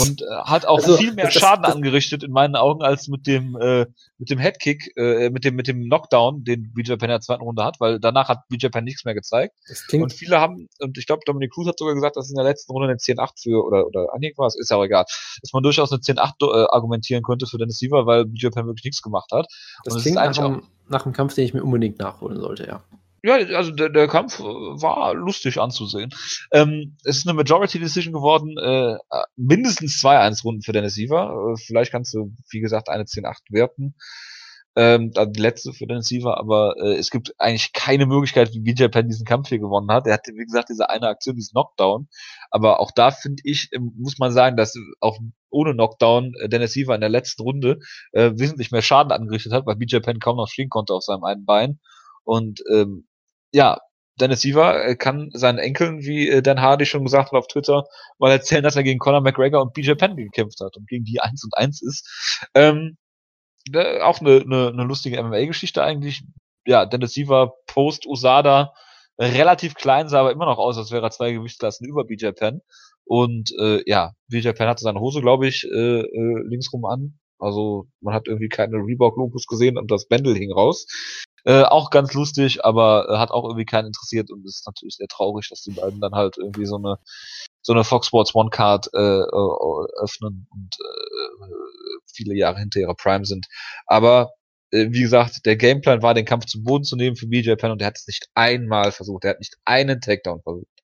Und 0.00 0.22
äh, 0.22 0.24
hat 0.44 0.66
auch 0.66 0.76
Also, 0.78 0.96
viel 0.96 1.12
mehr 1.12 1.26
das- 1.26 1.34
Schaden 1.34 1.62
das- 1.64 1.74
angerichtet 1.74 2.22
in 2.22 2.30
meinen 2.32 2.56
Augen 2.56 2.82
als 2.82 3.08
mit 3.08 3.26
dem 3.26 3.56
äh, 3.60 3.86
mit 4.18 4.30
dem 4.30 4.38
Headkick, 4.38 4.92
äh, 4.96 5.30
mit 5.30 5.44
dem 5.44 5.56
mit 5.56 5.66
dem 5.68 5.82
Knockdown, 5.84 6.44
den 6.44 6.72
BJ 6.72 6.92
Penn 6.92 7.02
in 7.02 7.08
der 7.08 7.20
zweiten 7.20 7.42
Runde 7.42 7.64
hat, 7.64 7.80
weil 7.80 7.98
danach 8.00 8.28
hat 8.28 8.46
BJ 8.48 8.68
Penn 8.68 8.84
nichts 8.84 9.04
mehr 9.04 9.14
gezeigt. 9.14 9.54
Und 9.92 10.12
viele 10.12 10.40
haben, 10.40 10.68
und 10.80 10.96
ich 10.96 11.06
glaube, 11.06 11.22
Dominic 11.26 11.52
Cruz 11.52 11.66
hat 11.66 11.78
sogar 11.78 11.94
gesagt, 11.94 12.16
dass 12.16 12.30
in 12.30 12.36
der 12.36 12.44
letzten 12.44 12.72
Runde 12.72 12.88
eine 12.88 12.96
10-8 12.98 13.42
für, 13.42 13.64
oder, 13.64 13.86
oder 13.86 14.14
Anhieb 14.14 14.38
war 14.38 14.46
es, 14.46 14.56
ist 14.56 14.70
ja 14.70 14.76
auch 14.76 14.84
egal, 14.84 15.04
dass 15.42 15.52
man 15.52 15.62
durchaus 15.62 15.90
eine 15.92 16.00
10-8 16.00 16.34
do- 16.38 16.52
äh, 16.52 16.66
argumentieren 16.70 17.22
könnte 17.22 17.46
für 17.46 17.58
Dennis 17.58 17.78
Siever, 17.78 18.06
weil 18.06 18.26
BJ 18.26 18.48
Penn 18.50 18.66
wirklich 18.66 18.84
nichts 18.84 19.02
gemacht 19.02 19.30
hat. 19.32 19.46
Das 19.84 19.94
Und 19.94 20.02
klingt 20.02 20.06
ist 20.06 20.14
nach 20.14 20.22
eigentlich 20.24 20.38
einem, 20.40 20.62
nach 20.88 21.04
einem 21.04 21.12
Kampf, 21.14 21.34
den 21.34 21.44
ich 21.44 21.52
mir 21.54 21.64
unbedingt 21.64 21.98
nachholen 21.98 22.38
sollte, 22.40 22.66
ja. 22.66 22.82
Ja, 23.24 23.34
also 23.34 23.70
der, 23.70 23.88
der 23.88 24.08
Kampf 24.08 24.40
äh, 24.40 24.42
war 24.42 25.14
lustig 25.14 25.60
anzusehen. 25.60 26.10
Ähm, 26.50 26.96
es 27.04 27.18
ist 27.18 27.28
eine 27.28 27.36
Majority 27.36 27.78
Decision 27.78 28.12
geworden, 28.12 28.58
äh, 28.58 28.96
mindestens 29.36 30.02
2-1 30.02 30.42
Runden 30.42 30.62
für 30.62 30.72
Dennis 30.72 30.94
Siever. 30.94 31.52
Äh, 31.52 31.62
vielleicht 31.64 31.92
kannst 31.92 32.12
du, 32.14 32.34
wie 32.50 32.60
gesagt, 32.60 32.88
eine 32.88 33.04
10-8 33.04 33.36
werten. 33.50 33.94
Ähm, 34.74 35.12
dann 35.12 35.32
die 35.32 35.40
letzte 35.40 35.72
für 35.72 35.86
Dennis 35.86 36.06
Siever, 36.06 36.38
aber 36.38 36.74
äh, 36.78 36.94
es 36.94 37.10
gibt 37.10 37.34
eigentlich 37.38 37.72
keine 37.74 38.06
Möglichkeit, 38.06 38.54
wie 38.54 38.60
BJ 38.60 38.86
Penn 38.86 39.06
diesen 39.06 39.26
Kampf 39.26 39.50
hier 39.50 39.58
gewonnen 39.58 39.92
hat. 39.92 40.06
Er 40.06 40.14
hatte, 40.14 40.32
wie 40.34 40.44
gesagt, 40.44 40.70
diese 40.70 40.88
eine 40.88 41.08
Aktion, 41.08 41.36
diesen 41.36 41.52
Knockdown. 41.52 42.08
Aber 42.50 42.80
auch 42.80 42.90
da 42.90 43.10
finde 43.12 43.42
ich, 43.44 43.68
ähm, 43.72 43.92
muss 43.98 44.18
man 44.18 44.32
sagen, 44.32 44.56
dass 44.56 44.74
auch 45.00 45.18
ohne 45.50 45.74
Knockdown 45.74 46.32
äh, 46.40 46.48
Dennis 46.48 46.72
Siever 46.72 46.94
in 46.94 47.02
der 47.02 47.10
letzten 47.10 47.42
Runde 47.42 47.78
äh, 48.12 48.32
wesentlich 48.34 48.72
mehr 48.72 48.82
Schaden 48.82 49.12
angerichtet 49.12 49.52
hat, 49.52 49.66
weil 49.66 49.76
BJ 49.76 49.98
Penn 49.98 50.18
kaum 50.18 50.38
noch 50.38 50.48
stehen 50.48 50.70
konnte 50.70 50.94
auf 50.94 51.04
seinem 51.04 51.22
einen 51.22 51.44
Bein. 51.44 51.78
Und 52.24 52.62
ähm, 52.72 53.06
ja, 53.52 53.78
Dennis 54.20 54.40
Siever 54.40 54.84
äh, 54.84 54.96
kann 54.96 55.30
seinen 55.32 55.58
Enkeln, 55.58 56.00
wie 56.02 56.28
äh, 56.28 56.42
Dan 56.42 56.60
Hardy 56.60 56.86
schon 56.86 57.04
gesagt 57.04 57.32
hat 57.32 57.38
auf 57.38 57.46
Twitter, 57.46 57.84
mal 58.18 58.30
erzählen, 58.30 58.62
dass 58.62 58.76
er 58.76 58.82
gegen 58.82 58.98
Conor 58.98 59.20
McGregor 59.20 59.62
und 59.62 59.72
BJ 59.72 59.92
Penn 59.92 60.16
gekämpft 60.16 60.60
hat 60.60 60.76
und 60.76 60.88
gegen 60.88 61.04
die 61.04 61.20
1 61.20 61.44
und 61.44 61.56
1 61.56 61.82
ist. 61.82 62.48
Ähm, 62.54 62.96
äh, 63.72 64.00
auch 64.00 64.20
eine, 64.20 64.40
eine, 64.40 64.68
eine 64.68 64.84
lustige 64.84 65.22
MMA-Geschichte 65.22 65.82
eigentlich. 65.82 66.22
Ja, 66.66 66.86
Dennis 66.86 67.14
Siever 67.14 67.54
post 67.66 68.06
Usada 68.06 68.72
relativ 69.18 69.74
klein, 69.74 70.08
sah 70.08 70.20
aber 70.20 70.32
immer 70.32 70.46
noch 70.46 70.58
aus, 70.58 70.78
als 70.78 70.90
wäre 70.90 71.06
er 71.06 71.10
zwei 71.10 71.32
Gewichtsklassen 71.32 71.86
über 71.86 72.04
BJ 72.04 72.30
Penn. 72.30 72.60
Und 73.04 73.52
äh, 73.58 73.82
ja, 73.86 74.12
BJ 74.28 74.50
Penn 74.50 74.68
hatte 74.68 74.82
seine 74.82 75.00
Hose, 75.00 75.20
glaube 75.20 75.46
ich, 75.46 75.64
äh, 75.64 76.00
äh, 76.00 76.42
linksrum 76.46 76.84
an. 76.84 77.18
Also 77.38 77.86
man 78.00 78.14
hat 78.14 78.28
irgendwie 78.28 78.48
keine 78.48 78.76
Reebok-Logos 78.76 79.46
gesehen 79.46 79.76
und 79.76 79.90
das 79.90 80.06
Bändel 80.06 80.36
hing 80.36 80.52
raus. 80.52 80.86
Äh, 81.44 81.62
auch 81.62 81.90
ganz 81.90 82.12
lustig, 82.14 82.64
aber 82.64 83.08
äh, 83.08 83.18
hat 83.18 83.30
auch 83.32 83.44
irgendwie 83.44 83.64
keinen 83.64 83.88
interessiert 83.88 84.30
und 84.30 84.46
ist 84.46 84.66
natürlich 84.66 84.94
sehr 84.96 85.08
traurig, 85.08 85.48
dass 85.48 85.62
die 85.62 85.72
beiden 85.72 86.00
dann 86.00 86.12
halt 86.12 86.36
irgendwie 86.38 86.66
so 86.66 86.76
eine 86.76 86.98
so 87.62 87.72
eine 87.72 87.84
Fox 87.84 88.08
Sports 88.08 88.34
One 88.34 88.50
Card 88.50 88.88
äh, 88.94 88.98
äh, 88.98 89.86
öffnen 90.02 90.46
und 90.50 90.76
äh, 90.80 91.46
viele 92.12 92.34
Jahre 92.34 92.58
hinter 92.58 92.80
ihrer 92.80 92.94
Prime 92.94 93.24
sind. 93.24 93.46
Aber 93.86 94.32
äh, 94.72 94.88
wie 94.90 95.02
gesagt, 95.02 95.46
der 95.46 95.56
Gameplan 95.56 96.02
war, 96.02 96.14
den 96.14 96.24
Kampf 96.24 96.46
zu 96.46 96.62
Boden 96.62 96.84
zu 96.84 96.96
nehmen 96.96 97.16
für 97.16 97.26
BJ 97.26 97.54
Penn 97.54 97.70
und 97.72 97.80
er 97.82 97.88
hat 97.88 97.98
es 97.98 98.06
nicht 98.06 98.28
einmal 98.34 98.92
versucht. 98.92 99.24
Er 99.24 99.30
hat 99.30 99.40
nicht 99.40 99.56
einen 99.64 100.00
Takedown 100.00 100.42
versucht. 100.42 100.81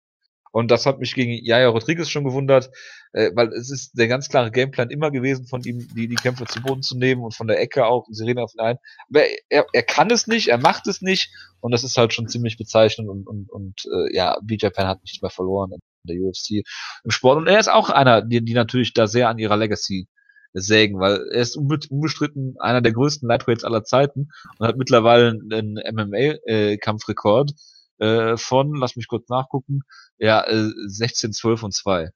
Und 0.52 0.70
das 0.70 0.86
hat 0.86 0.98
mich 0.98 1.14
gegen 1.14 1.32
Jaja 1.44 1.68
Rodriguez 1.68 2.08
schon 2.08 2.24
gewundert, 2.24 2.70
äh, 3.12 3.30
weil 3.34 3.48
es 3.48 3.70
ist 3.70 3.98
der 3.98 4.08
ganz 4.08 4.28
klare 4.28 4.50
Gameplan 4.50 4.90
immer 4.90 5.10
gewesen, 5.10 5.46
von 5.46 5.62
ihm 5.62 5.86
die, 5.94 6.08
die 6.08 6.14
Kämpfe 6.14 6.46
zu 6.46 6.60
Boden 6.62 6.82
zu 6.82 6.96
nehmen 6.96 7.22
und 7.22 7.34
von 7.34 7.46
der 7.46 7.60
Ecke 7.60 7.86
auch, 7.86 8.06
Serena 8.10 8.42
auf 8.42 8.52
den 8.52 8.60
einen. 8.60 8.78
Aber 9.08 9.24
er, 9.48 9.66
er 9.72 9.82
kann 9.82 10.10
es 10.10 10.26
nicht, 10.26 10.48
er 10.48 10.58
macht 10.58 10.86
es 10.86 11.00
nicht 11.00 11.30
und 11.60 11.72
das 11.72 11.84
ist 11.84 11.96
halt 11.96 12.12
schon 12.12 12.28
ziemlich 12.28 12.56
bezeichnend 12.56 13.08
und, 13.08 13.26
und, 13.26 13.50
und 13.50 13.84
äh, 13.86 14.14
ja, 14.14 14.38
BJ 14.42 14.68
Penn 14.68 14.86
hat 14.86 15.02
nicht 15.02 15.22
mehr 15.22 15.30
verloren 15.30 15.72
in 15.72 15.80
der 16.04 16.16
UFC 16.16 16.64
im 17.04 17.10
Sport. 17.10 17.38
Und 17.38 17.46
er 17.46 17.58
ist 17.58 17.68
auch 17.68 17.90
einer, 17.90 18.22
die, 18.22 18.44
die 18.44 18.54
natürlich 18.54 18.92
da 18.94 19.06
sehr 19.06 19.28
an 19.28 19.38
ihrer 19.38 19.56
Legacy 19.56 20.08
sägen, 20.54 20.98
weil 20.98 21.26
er 21.30 21.42
ist 21.42 21.56
unbestritten 21.56 22.56
einer 22.58 22.80
der 22.80 22.92
größten 22.92 23.28
Lightweights 23.28 23.64
aller 23.64 23.84
Zeiten 23.84 24.28
und 24.58 24.66
hat 24.66 24.76
mittlerweile 24.76 25.30
einen 25.30 25.74
MMA-Kampfrekord 25.74 27.50
äh, 27.50 27.54
von, 27.98 28.74
lass 28.76 28.96
mich 28.96 29.08
kurz 29.08 29.28
nachgucken, 29.28 29.80
ja, 30.18 30.46
äh, 30.46 30.70
16, 30.86 31.32
12 31.32 31.62
und 31.64 31.74
2. 31.74 32.10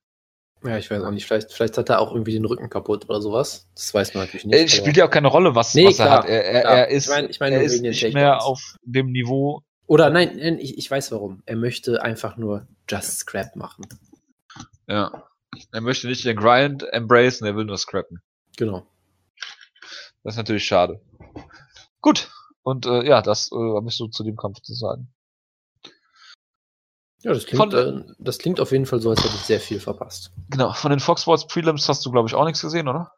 Ja, 0.64 0.78
ich 0.78 0.90
weiß 0.90 1.02
auch 1.02 1.10
nicht. 1.10 1.26
Vielleicht, 1.26 1.52
vielleicht 1.52 1.76
hat 1.76 1.88
er 1.88 2.00
auch 2.00 2.12
irgendwie 2.12 2.32
den 2.32 2.44
Rücken 2.44 2.70
kaputt 2.70 3.09
oder 3.09 3.20
sowas. 3.20 3.68
Das 3.74 3.92
weiß 3.92 4.14
man 4.14 4.24
natürlich 4.24 4.46
nicht. 4.46 4.64
Es 4.64 4.72
spielt 4.72 4.96
ja 4.96 5.06
auch 5.06 5.10
keine 5.10 5.28
Rolle, 5.28 5.54
was, 5.56 5.74
nee, 5.74 5.86
was 5.86 5.98
er 5.98 6.10
hat. 6.10 6.24
Er, 6.26 6.44
er, 6.44 6.62
er 6.62 6.88
ist, 6.88 7.06
ich 7.06 7.10
mein, 7.10 7.30
ich 7.30 7.40
mein, 7.40 7.52
er 7.52 7.62
ist 7.62 7.80
nicht 7.80 8.14
mehr 8.14 8.42
auf 8.42 8.76
dem 8.84 9.10
Niveau. 9.10 9.62
Oder 9.86 10.10
nein, 10.10 10.38
ich, 10.60 10.78
ich 10.78 10.90
weiß 10.90 11.10
warum. 11.10 11.42
Er 11.46 11.56
möchte 11.56 12.02
einfach 12.02 12.36
nur 12.36 12.68
Just 12.88 13.18
Scrap 13.18 13.56
machen. 13.56 13.86
Ja. 14.86 15.24
Er 15.72 15.80
möchte 15.80 16.06
nicht 16.06 16.24
den 16.24 16.36
Grind 16.36 16.84
embracen, 16.92 17.46
er 17.46 17.56
will 17.56 17.64
nur 17.64 17.76
scrappen. 17.76 18.22
Genau. 18.56 18.86
Das 20.22 20.34
ist 20.34 20.38
natürlich 20.38 20.64
schade. 20.64 21.00
Gut. 22.00 22.30
Und 22.62 22.86
äh, 22.86 23.04
ja, 23.04 23.22
das 23.22 23.50
äh, 23.52 23.56
habe 23.56 23.88
ich 23.88 23.96
so 23.96 24.06
zu 24.06 24.22
dem 24.22 24.36
Kampf 24.36 24.60
zu 24.60 24.74
sagen. 24.74 25.12
Ja, 27.23 27.32
das 27.32 27.47
klingt, 27.47 27.73
von, 27.73 27.73
äh, 27.73 28.12
das 28.19 28.39
klingt 28.39 28.61
auf 28.61 28.73
jeden 28.73 28.86
Fall 28.86 29.01
so, 29.01 29.11
als 29.11 29.23
hätte 29.23 29.35
ich 29.35 29.43
sehr 29.43 29.61
viel 29.61 29.78
verpasst. 29.78 30.32
Genau, 30.51 30.73
von 30.73 30.90
den 30.90 31.01
Fox 31.01 31.23
Sports 31.23 31.47
Prelims 31.47 31.89
hast 31.89 32.05
du, 32.05 32.11
glaube 32.11 32.28
ich, 32.28 32.35
auch 32.35 32.44
nichts 32.44 32.61
gesehen, 32.61 32.89
oder? 32.89 33.12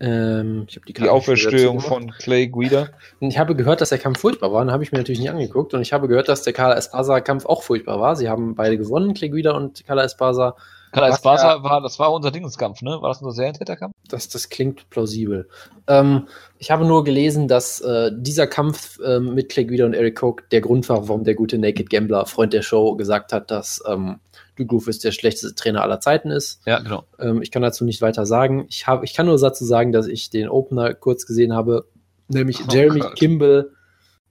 Ähm, 0.00 0.66
ich 0.68 0.80
die, 0.86 0.92
die 0.92 1.08
Auferstehung 1.08 1.80
von 1.80 2.10
Clay 2.10 2.48
Guida. 2.48 2.88
Ich 3.20 3.38
habe 3.38 3.54
gehört, 3.54 3.80
dass 3.80 3.90
der 3.90 3.98
Kampf 3.98 4.18
furchtbar 4.18 4.52
war, 4.52 4.62
und 4.62 4.72
habe 4.72 4.82
ich 4.82 4.90
mir 4.90 4.98
natürlich 4.98 5.20
nicht 5.20 5.30
angeguckt. 5.30 5.72
Und 5.74 5.82
ich 5.82 5.92
habe 5.92 6.08
gehört, 6.08 6.28
dass 6.28 6.42
der 6.42 6.52
Carla 6.52 6.74
Espasa-Kampf 6.74 7.46
auch 7.46 7.62
furchtbar 7.62 8.00
war. 8.00 8.16
Sie 8.16 8.28
haben 8.28 8.56
beide 8.56 8.76
gewonnen, 8.76 9.14
Clay 9.14 9.28
Guida 9.28 9.52
und 9.52 9.86
Carla 9.86 10.02
Espasa. 10.02 10.56
Carla 10.94 11.14
Espasa 11.14 11.62
war, 11.64 11.80
das 11.80 11.98
war 11.98 12.12
unser 12.12 12.30
Dingenskampf, 12.30 12.80
ne? 12.82 13.02
War 13.02 13.08
das 13.08 13.20
unser 13.20 13.34
Serientäterkampf? 13.34 13.92
Das, 14.08 14.28
das 14.28 14.48
klingt 14.48 14.88
plausibel. 14.90 15.48
Ähm, 15.88 16.28
ich 16.58 16.70
habe 16.70 16.84
nur 16.84 17.02
gelesen, 17.02 17.48
dass 17.48 17.80
äh, 17.80 18.10
dieser 18.14 18.46
Kampf 18.46 19.00
äh, 19.00 19.18
mit 19.18 19.48
Clay 19.48 19.64
Guida 19.64 19.86
und 19.86 19.94
Eric 19.94 20.16
Koch 20.16 20.36
der 20.52 20.60
Grund 20.60 20.88
war, 20.88 21.08
warum 21.08 21.24
der 21.24 21.34
gute 21.34 21.58
Naked 21.58 21.90
Gambler, 21.90 22.26
Freund 22.26 22.52
der 22.52 22.62
Show, 22.62 22.94
gesagt 22.94 23.32
hat, 23.32 23.50
dass 23.50 23.82
ähm, 23.88 24.20
Groove 24.56 24.98
der 24.98 25.10
schlechteste 25.10 25.54
Trainer 25.56 25.82
aller 25.82 25.98
Zeiten 25.98 26.30
ist. 26.30 26.60
Ja, 26.64 26.78
genau. 26.78 27.04
Ähm, 27.18 27.42
ich 27.42 27.50
kann 27.50 27.62
dazu 27.62 27.84
nicht 27.84 28.00
weiter 28.00 28.24
sagen. 28.24 28.66
Ich, 28.68 28.86
hab, 28.86 29.02
ich 29.02 29.14
kann 29.14 29.26
nur 29.26 29.36
dazu 29.36 29.64
sagen, 29.64 29.90
dass 29.90 30.06
ich 30.06 30.30
den 30.30 30.48
Opener 30.48 30.94
kurz 30.94 31.26
gesehen 31.26 31.52
habe, 31.52 31.86
nämlich 32.28 32.60
oh 32.60 32.72
Jeremy 32.72 33.00
Gott. 33.00 33.16
Kimball 33.16 33.70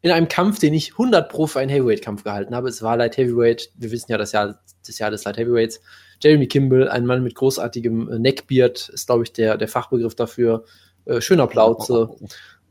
in 0.01 0.11
einem 0.11 0.27
Kampf, 0.27 0.59
den 0.59 0.73
ich 0.73 0.91
100 0.93 1.29
Pro 1.29 1.47
für 1.47 1.59
einen 1.59 1.69
Heavyweight-Kampf 1.69 2.23
gehalten 2.23 2.55
habe. 2.55 2.67
Es 2.67 2.81
war 2.81 2.97
Light 2.97 3.17
Heavyweight. 3.17 3.71
Wir 3.75 3.91
wissen 3.91 4.11
ja, 4.11 4.17
das 4.17 4.33
Jahr, 4.33 4.59
das 4.85 4.99
Jahr 4.99 5.11
des 5.11 5.23
Light 5.23 5.37
Heavyweights. 5.37 5.79
Jeremy 6.21 6.47
Kimball, 6.47 6.89
ein 6.89 7.05
Mann 7.05 7.23
mit 7.23 7.35
großartigem 7.35 8.11
äh, 8.11 8.19
Neckbeard, 8.19 8.89
ist, 8.89 9.07
glaube 9.07 9.23
ich, 9.23 9.33
der, 9.33 9.57
der 9.57 9.67
Fachbegriff 9.67 10.15
dafür. 10.15 10.63
Äh, 11.05 11.21
schöner 11.21 11.47
Plauze. 11.47 12.09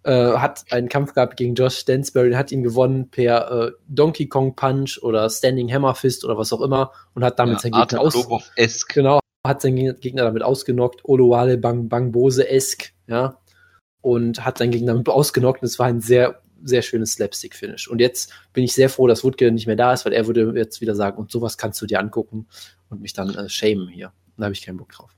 Äh, 0.04 0.32
hat 0.32 0.64
einen 0.70 0.88
Kampf 0.88 1.14
gehabt 1.14 1.36
gegen 1.36 1.54
Josh 1.54 1.76
Stansbury, 1.76 2.32
hat 2.32 2.50
ihn 2.50 2.64
gewonnen 2.64 3.08
per 3.08 3.50
äh, 3.52 3.72
Donkey 3.86 4.26
Kong 4.26 4.56
Punch 4.56 4.98
oder 5.00 5.30
Standing 5.30 5.72
Hammer 5.72 5.94
Fist 5.94 6.24
oder 6.24 6.36
was 6.36 6.52
auch 6.52 6.60
immer 6.60 6.90
und 7.14 7.22
hat 7.22 7.38
damit 7.38 7.58
ja, 7.58 7.60
seinen 7.60 7.80
Gegner 7.80 8.00
aus 8.00 8.86
genau 8.88 9.20
hat 9.46 9.60
seinen 9.60 10.00
Gegner 10.00 10.24
damit 10.24 10.42
ausgenockt, 10.42 11.04
Oluwale 11.04 11.56
Bang 11.56 11.88
Bang 11.88 12.10
Bose 12.10 12.48
esk 12.48 12.92
ja 13.06 13.38
und 14.00 14.44
hat 14.44 14.58
seinen 14.58 14.72
Gegner 14.72 14.94
damit 14.94 15.08
ausgenockt 15.08 15.62
und 15.62 15.66
es 15.66 15.78
war 15.78 15.86
ein 15.86 16.00
sehr 16.00 16.42
sehr 16.64 16.82
schönes 16.82 17.12
Slapstick 17.12 17.54
Finish 17.54 17.88
und 17.88 18.00
jetzt 18.00 18.32
bin 18.52 18.64
ich 18.64 18.72
sehr 18.72 18.88
froh, 18.88 19.06
dass 19.06 19.24
Woodke 19.24 19.50
nicht 19.50 19.66
mehr 19.66 19.76
da 19.76 19.92
ist, 19.92 20.04
weil 20.04 20.12
er 20.12 20.26
würde 20.26 20.52
jetzt 20.56 20.80
wieder 20.80 20.94
sagen 20.94 21.18
und 21.18 21.30
sowas 21.30 21.58
kannst 21.58 21.80
du 21.82 21.86
dir 21.86 22.00
angucken 22.00 22.46
und 22.88 23.00
mich 23.00 23.12
dann 23.12 23.34
äh, 23.34 23.48
shamen 23.48 23.88
hier. 23.88 24.12
Da 24.36 24.44
habe 24.44 24.54
ich 24.54 24.62
keinen 24.62 24.78
Bock 24.78 24.92
drauf. 24.92 25.14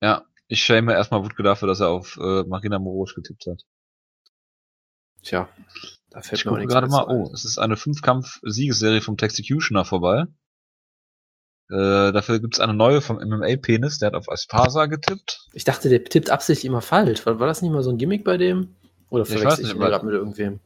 Ja, 0.00 0.24
ich 0.48 0.62
shame 0.62 0.90
erstmal 0.90 1.22
Woodke 1.22 1.42
dafür, 1.42 1.68
dass 1.68 1.80
er 1.80 1.88
auf 1.88 2.18
äh, 2.20 2.44
Marina 2.44 2.78
Morosch 2.78 3.14
getippt 3.14 3.46
hat. 3.46 3.62
Tja, 5.22 5.48
da 6.10 6.22
fällt 6.22 6.40
ich 6.40 6.44
mir 6.44 6.52
gucke 6.52 6.66
gerade 6.66 6.86
mal, 6.86 7.06
oh, 7.08 7.30
es 7.34 7.44
ist 7.44 7.58
eine 7.58 7.76
Fünfkampf-Siegesserie 7.76 9.00
vom 9.00 9.16
Texecutioner 9.16 9.84
vorbei. 9.84 10.26
Äh, 11.68 12.12
dafür 12.12 12.38
gibt 12.38 12.54
es 12.54 12.60
eine 12.60 12.74
neue 12.74 13.00
vom 13.00 13.16
MMA-Penis, 13.16 13.98
der 13.98 14.08
hat 14.08 14.14
auf 14.14 14.30
Aspasa 14.30 14.86
getippt. 14.86 15.48
Ich 15.52 15.64
dachte, 15.64 15.88
der 15.88 16.04
tippt 16.04 16.30
absichtlich 16.30 16.66
immer 16.66 16.80
falsch. 16.80 17.26
War, 17.26 17.40
war 17.40 17.48
das 17.48 17.60
nicht 17.60 17.72
mal 17.72 17.82
so 17.82 17.90
ein 17.90 17.98
Gimmick 17.98 18.22
bei 18.22 18.36
dem? 18.36 18.76
Oder 19.08 19.24
verwechsel 19.24 19.64
ich, 19.64 19.70
ich 19.70 19.74
ihn 19.74 19.80
gerade 19.80 20.04
mit 20.04 20.14
irgendwem? 20.14 20.60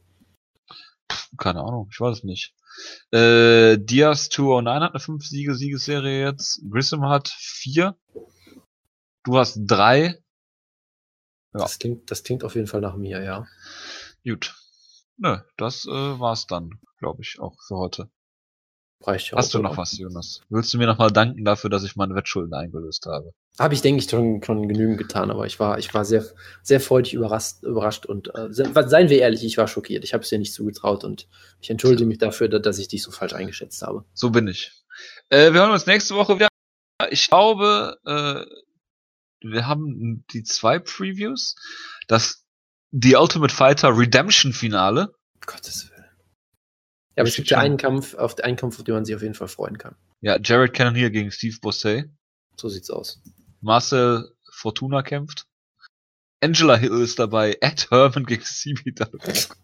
Keine 1.37 1.61
Ahnung, 1.61 1.89
ich 1.91 1.99
weiß 1.99 2.19
es 2.19 2.23
nicht. 2.23 2.53
Äh, 3.11 3.77
Diaz 3.77 4.29
209 4.29 4.83
hat 4.83 4.91
eine 4.91 4.99
5 4.99 5.25
Siege 5.25 5.55
Siegesserie 5.55 6.21
jetzt. 6.21 6.61
Grissom 6.69 7.05
hat 7.07 7.27
4. 7.27 7.95
Du 9.23 9.37
hast 9.37 9.59
3. 9.65 10.05
Ja. 11.53 11.59
Das, 11.59 11.79
klingt, 11.79 12.09
das 12.09 12.23
klingt 12.23 12.43
auf 12.43 12.55
jeden 12.55 12.67
Fall 12.67 12.81
nach 12.81 12.95
mir, 12.95 13.21
ja. 13.21 13.45
Gut. 14.23 14.55
Nö, 15.17 15.37
das 15.57 15.85
äh, 15.85 15.91
war's 15.91 16.47
dann, 16.47 16.79
glaube 16.97 17.21
ich, 17.21 17.39
auch 17.39 17.55
für 17.67 17.75
heute. 17.75 18.09
Reicht 19.03 19.31
ja 19.31 19.37
Hast 19.37 19.53
du 19.53 19.59
noch 19.59 19.77
was, 19.77 19.97
Jonas? 19.97 20.41
Willst 20.49 20.73
du 20.73 20.77
mir 20.77 20.85
nochmal 20.85 21.11
danken 21.11 21.43
dafür, 21.43 21.69
dass 21.69 21.83
ich 21.83 21.95
meine 21.95 22.13
Wettschulden 22.15 22.53
eingelöst 22.53 23.05
habe? 23.07 23.33
Habe 23.57 23.73
ich, 23.73 23.81
denke 23.81 24.01
ich, 24.03 24.09
schon, 24.09 24.43
schon 24.43 24.67
genügend 24.67 24.97
getan, 24.97 25.31
aber 25.31 25.45
ich 25.45 25.59
war, 25.59 25.79
ich 25.79 25.93
war 25.93 26.05
sehr, 26.05 26.23
sehr 26.61 26.79
freudig 26.79 27.13
überrascht, 27.13 27.63
überrascht 27.63 28.05
und 28.05 28.33
äh, 28.35 28.47
seien 28.51 29.09
wir 29.09 29.19
ehrlich, 29.19 29.43
ich 29.43 29.57
war 29.57 29.67
schockiert. 29.67 30.03
Ich 30.03 30.13
habe 30.13 30.23
es 30.23 30.29
dir 30.29 30.39
nicht 30.39 30.53
zugetraut 30.53 31.03
und 31.03 31.27
ich 31.61 31.69
entschuldige 31.69 32.05
mich 32.05 32.19
dafür, 32.19 32.47
dass 32.47 32.77
ich 32.77 32.87
dich 32.87 33.03
so 33.03 33.11
falsch 33.11 33.33
eingeschätzt 33.33 33.81
habe. 33.81 34.05
So 34.13 34.29
bin 34.29 34.47
ich. 34.47 34.71
Äh, 35.29 35.53
wir 35.53 35.61
hören 35.61 35.71
uns 35.71 35.85
nächste 35.87 36.15
Woche 36.15 36.35
wieder. 36.35 36.47
Ich 37.09 37.27
glaube, 37.27 37.97
äh, 38.05 38.45
wir 39.41 39.67
haben 39.67 40.23
die 40.31 40.43
zwei 40.43 40.79
Previews. 40.79 41.55
Das 42.07 42.45
The 42.91 43.15
Ultimate 43.15 43.53
Fighter 43.53 43.97
Redemption 43.97 44.53
Finale. 44.53 45.13
Gottes 45.45 45.89
Willen. 45.89 45.90
Ja, 47.15 47.21
aber 47.23 47.29
es 47.29 47.35
gibt 47.35 47.49
ja 47.49 47.59
einen 47.59 47.77
Kampf, 47.77 48.15
auf 48.15 48.39
einen 48.39 48.55
Kampf, 48.55 48.77
auf 48.79 48.85
den 48.85 48.95
man 48.95 49.05
sich 49.05 49.15
auf 49.15 49.21
jeden 49.21 49.33
Fall 49.33 49.49
freuen 49.49 49.77
kann. 49.77 49.95
Ja, 50.21 50.37
Jared 50.41 50.73
Cannonier 50.73 51.09
gegen 51.09 51.31
Steve 51.31 51.55
Bossé. 51.61 52.09
So 52.55 52.69
sieht's 52.69 52.89
aus. 52.89 53.21
Marcel 53.59 54.31
Fortuna 54.51 55.03
kämpft. 55.03 55.45
Angela 56.43 56.75
Hill 56.75 57.01
ist 57.01 57.19
dabei. 57.19 57.57
Ed 57.61 57.91
Herman 57.91 58.25
gegen 58.25 58.43
CBW. 58.43 59.05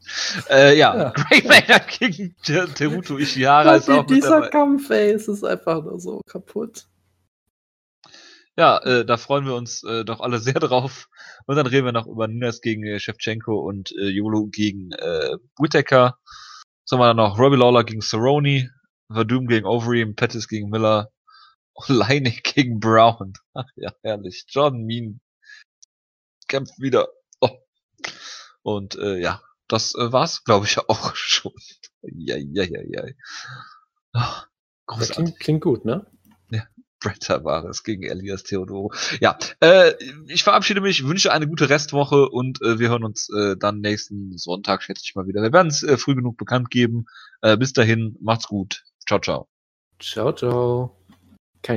äh, 0.50 0.78
ja, 0.78 0.96
ja. 0.96 1.10
Gray 1.10 1.48
Maynard 1.48 1.88
gegen 2.00 2.36
Teruto 2.44 3.18
Ishihara 3.18 3.78
ist 3.78 3.90
auch 3.90 4.06
Dieser 4.06 4.42
dabei. 4.42 4.50
Kampf, 4.50 4.90
ey, 4.92 5.12
es 5.12 5.28
ist 5.28 5.44
einfach 5.44 5.84
nur 5.84 6.00
so 6.00 6.22
kaputt. 6.28 6.86
Ja, 8.56 8.80
äh, 8.80 9.06
da 9.06 9.18
freuen 9.18 9.46
wir 9.46 9.56
uns 9.56 9.84
äh, 9.84 10.06
doch 10.06 10.20
alle 10.20 10.40
sehr 10.40 10.54
drauf. 10.60 11.10
Und 11.46 11.56
dann 11.56 11.68
reden 11.68 11.86
wir 11.86 11.92
noch 11.92 12.08
über 12.08 12.28
Nunes 12.28 12.62
gegen 12.62 12.84
äh, 12.84 13.00
Shevchenko 13.00 13.60
und 13.60 13.92
äh, 13.94 14.10
Yolo 14.10 14.48
gegen 14.48 14.92
äh, 14.92 15.38
Whittaker. 15.60 16.20
Haben 16.92 17.00
wir 17.00 17.08
dann 17.08 17.18
noch? 17.18 17.38
Robbie 17.38 17.58
Lawler 17.58 17.84
gegen 17.84 18.02
Cerrone, 18.02 18.70
Verdum 19.12 19.48
gegen 19.48 19.66
Overeem, 19.66 20.16
Pettis 20.16 20.48
gegen 20.48 20.70
Miller, 20.70 21.12
Leinig 21.88 22.44
gegen 22.44 22.80
Brown. 22.80 23.34
Ach 23.54 23.68
ja, 23.76 23.92
herrlich. 24.04 24.46
Jordan 24.48 24.84
Mean 24.84 25.20
kämpft 26.48 26.80
wieder. 26.80 27.10
Oh. 27.42 27.60
Und 28.62 28.96
äh, 28.96 29.18
ja, 29.18 29.42
das 29.68 29.96
äh, 29.96 30.14
war's, 30.14 30.44
glaube 30.46 30.66
ich, 30.66 30.78
auch 30.90 31.16
schon. 31.16 31.54
ja, 32.04 32.38
ja, 32.38 32.64
ja, 32.64 32.82
ja. 32.84 33.04
Oh, 34.14 34.96
klingt, 34.96 35.40
klingt 35.40 35.62
gut, 35.62 35.84
ne? 35.84 36.06
Brett 37.08 37.22
Tavares 37.22 37.84
gegen 37.84 38.04
Elias 38.04 38.44
Theodoro. 38.44 38.92
Ja, 39.22 39.38
äh, 39.62 39.94
ich 40.28 40.44
verabschiede 40.44 40.82
mich, 40.82 41.08
wünsche 41.08 41.32
eine 41.32 41.48
gute 41.48 41.70
Restwoche 41.70 42.28
und 42.28 42.62
äh, 42.62 42.80
wir 42.80 42.90
hören 42.90 43.06
uns 43.06 43.30
äh, 43.30 43.56
dann 43.58 43.80
nächsten 43.80 44.38
Sonntag, 44.38 44.84
schätze 44.84 45.04
ich 45.06 45.16
mal 45.16 45.28
wieder. 45.28 45.42
Wir 45.42 45.54
werden 45.54 45.70
es 45.70 45.84
äh, 45.84 45.98
früh 45.98 46.16
genug 46.16 46.38
bekannt 46.38 46.70
geben. 46.70 47.06
Äh, 47.42 47.56
bis 47.56 47.72
dahin, 47.72 48.18
macht's 48.20 48.48
gut. 48.48 48.84
Ciao, 49.08 49.20
ciao. 49.20 49.48
Ciao, 50.00 50.34
ciao. 50.34 50.98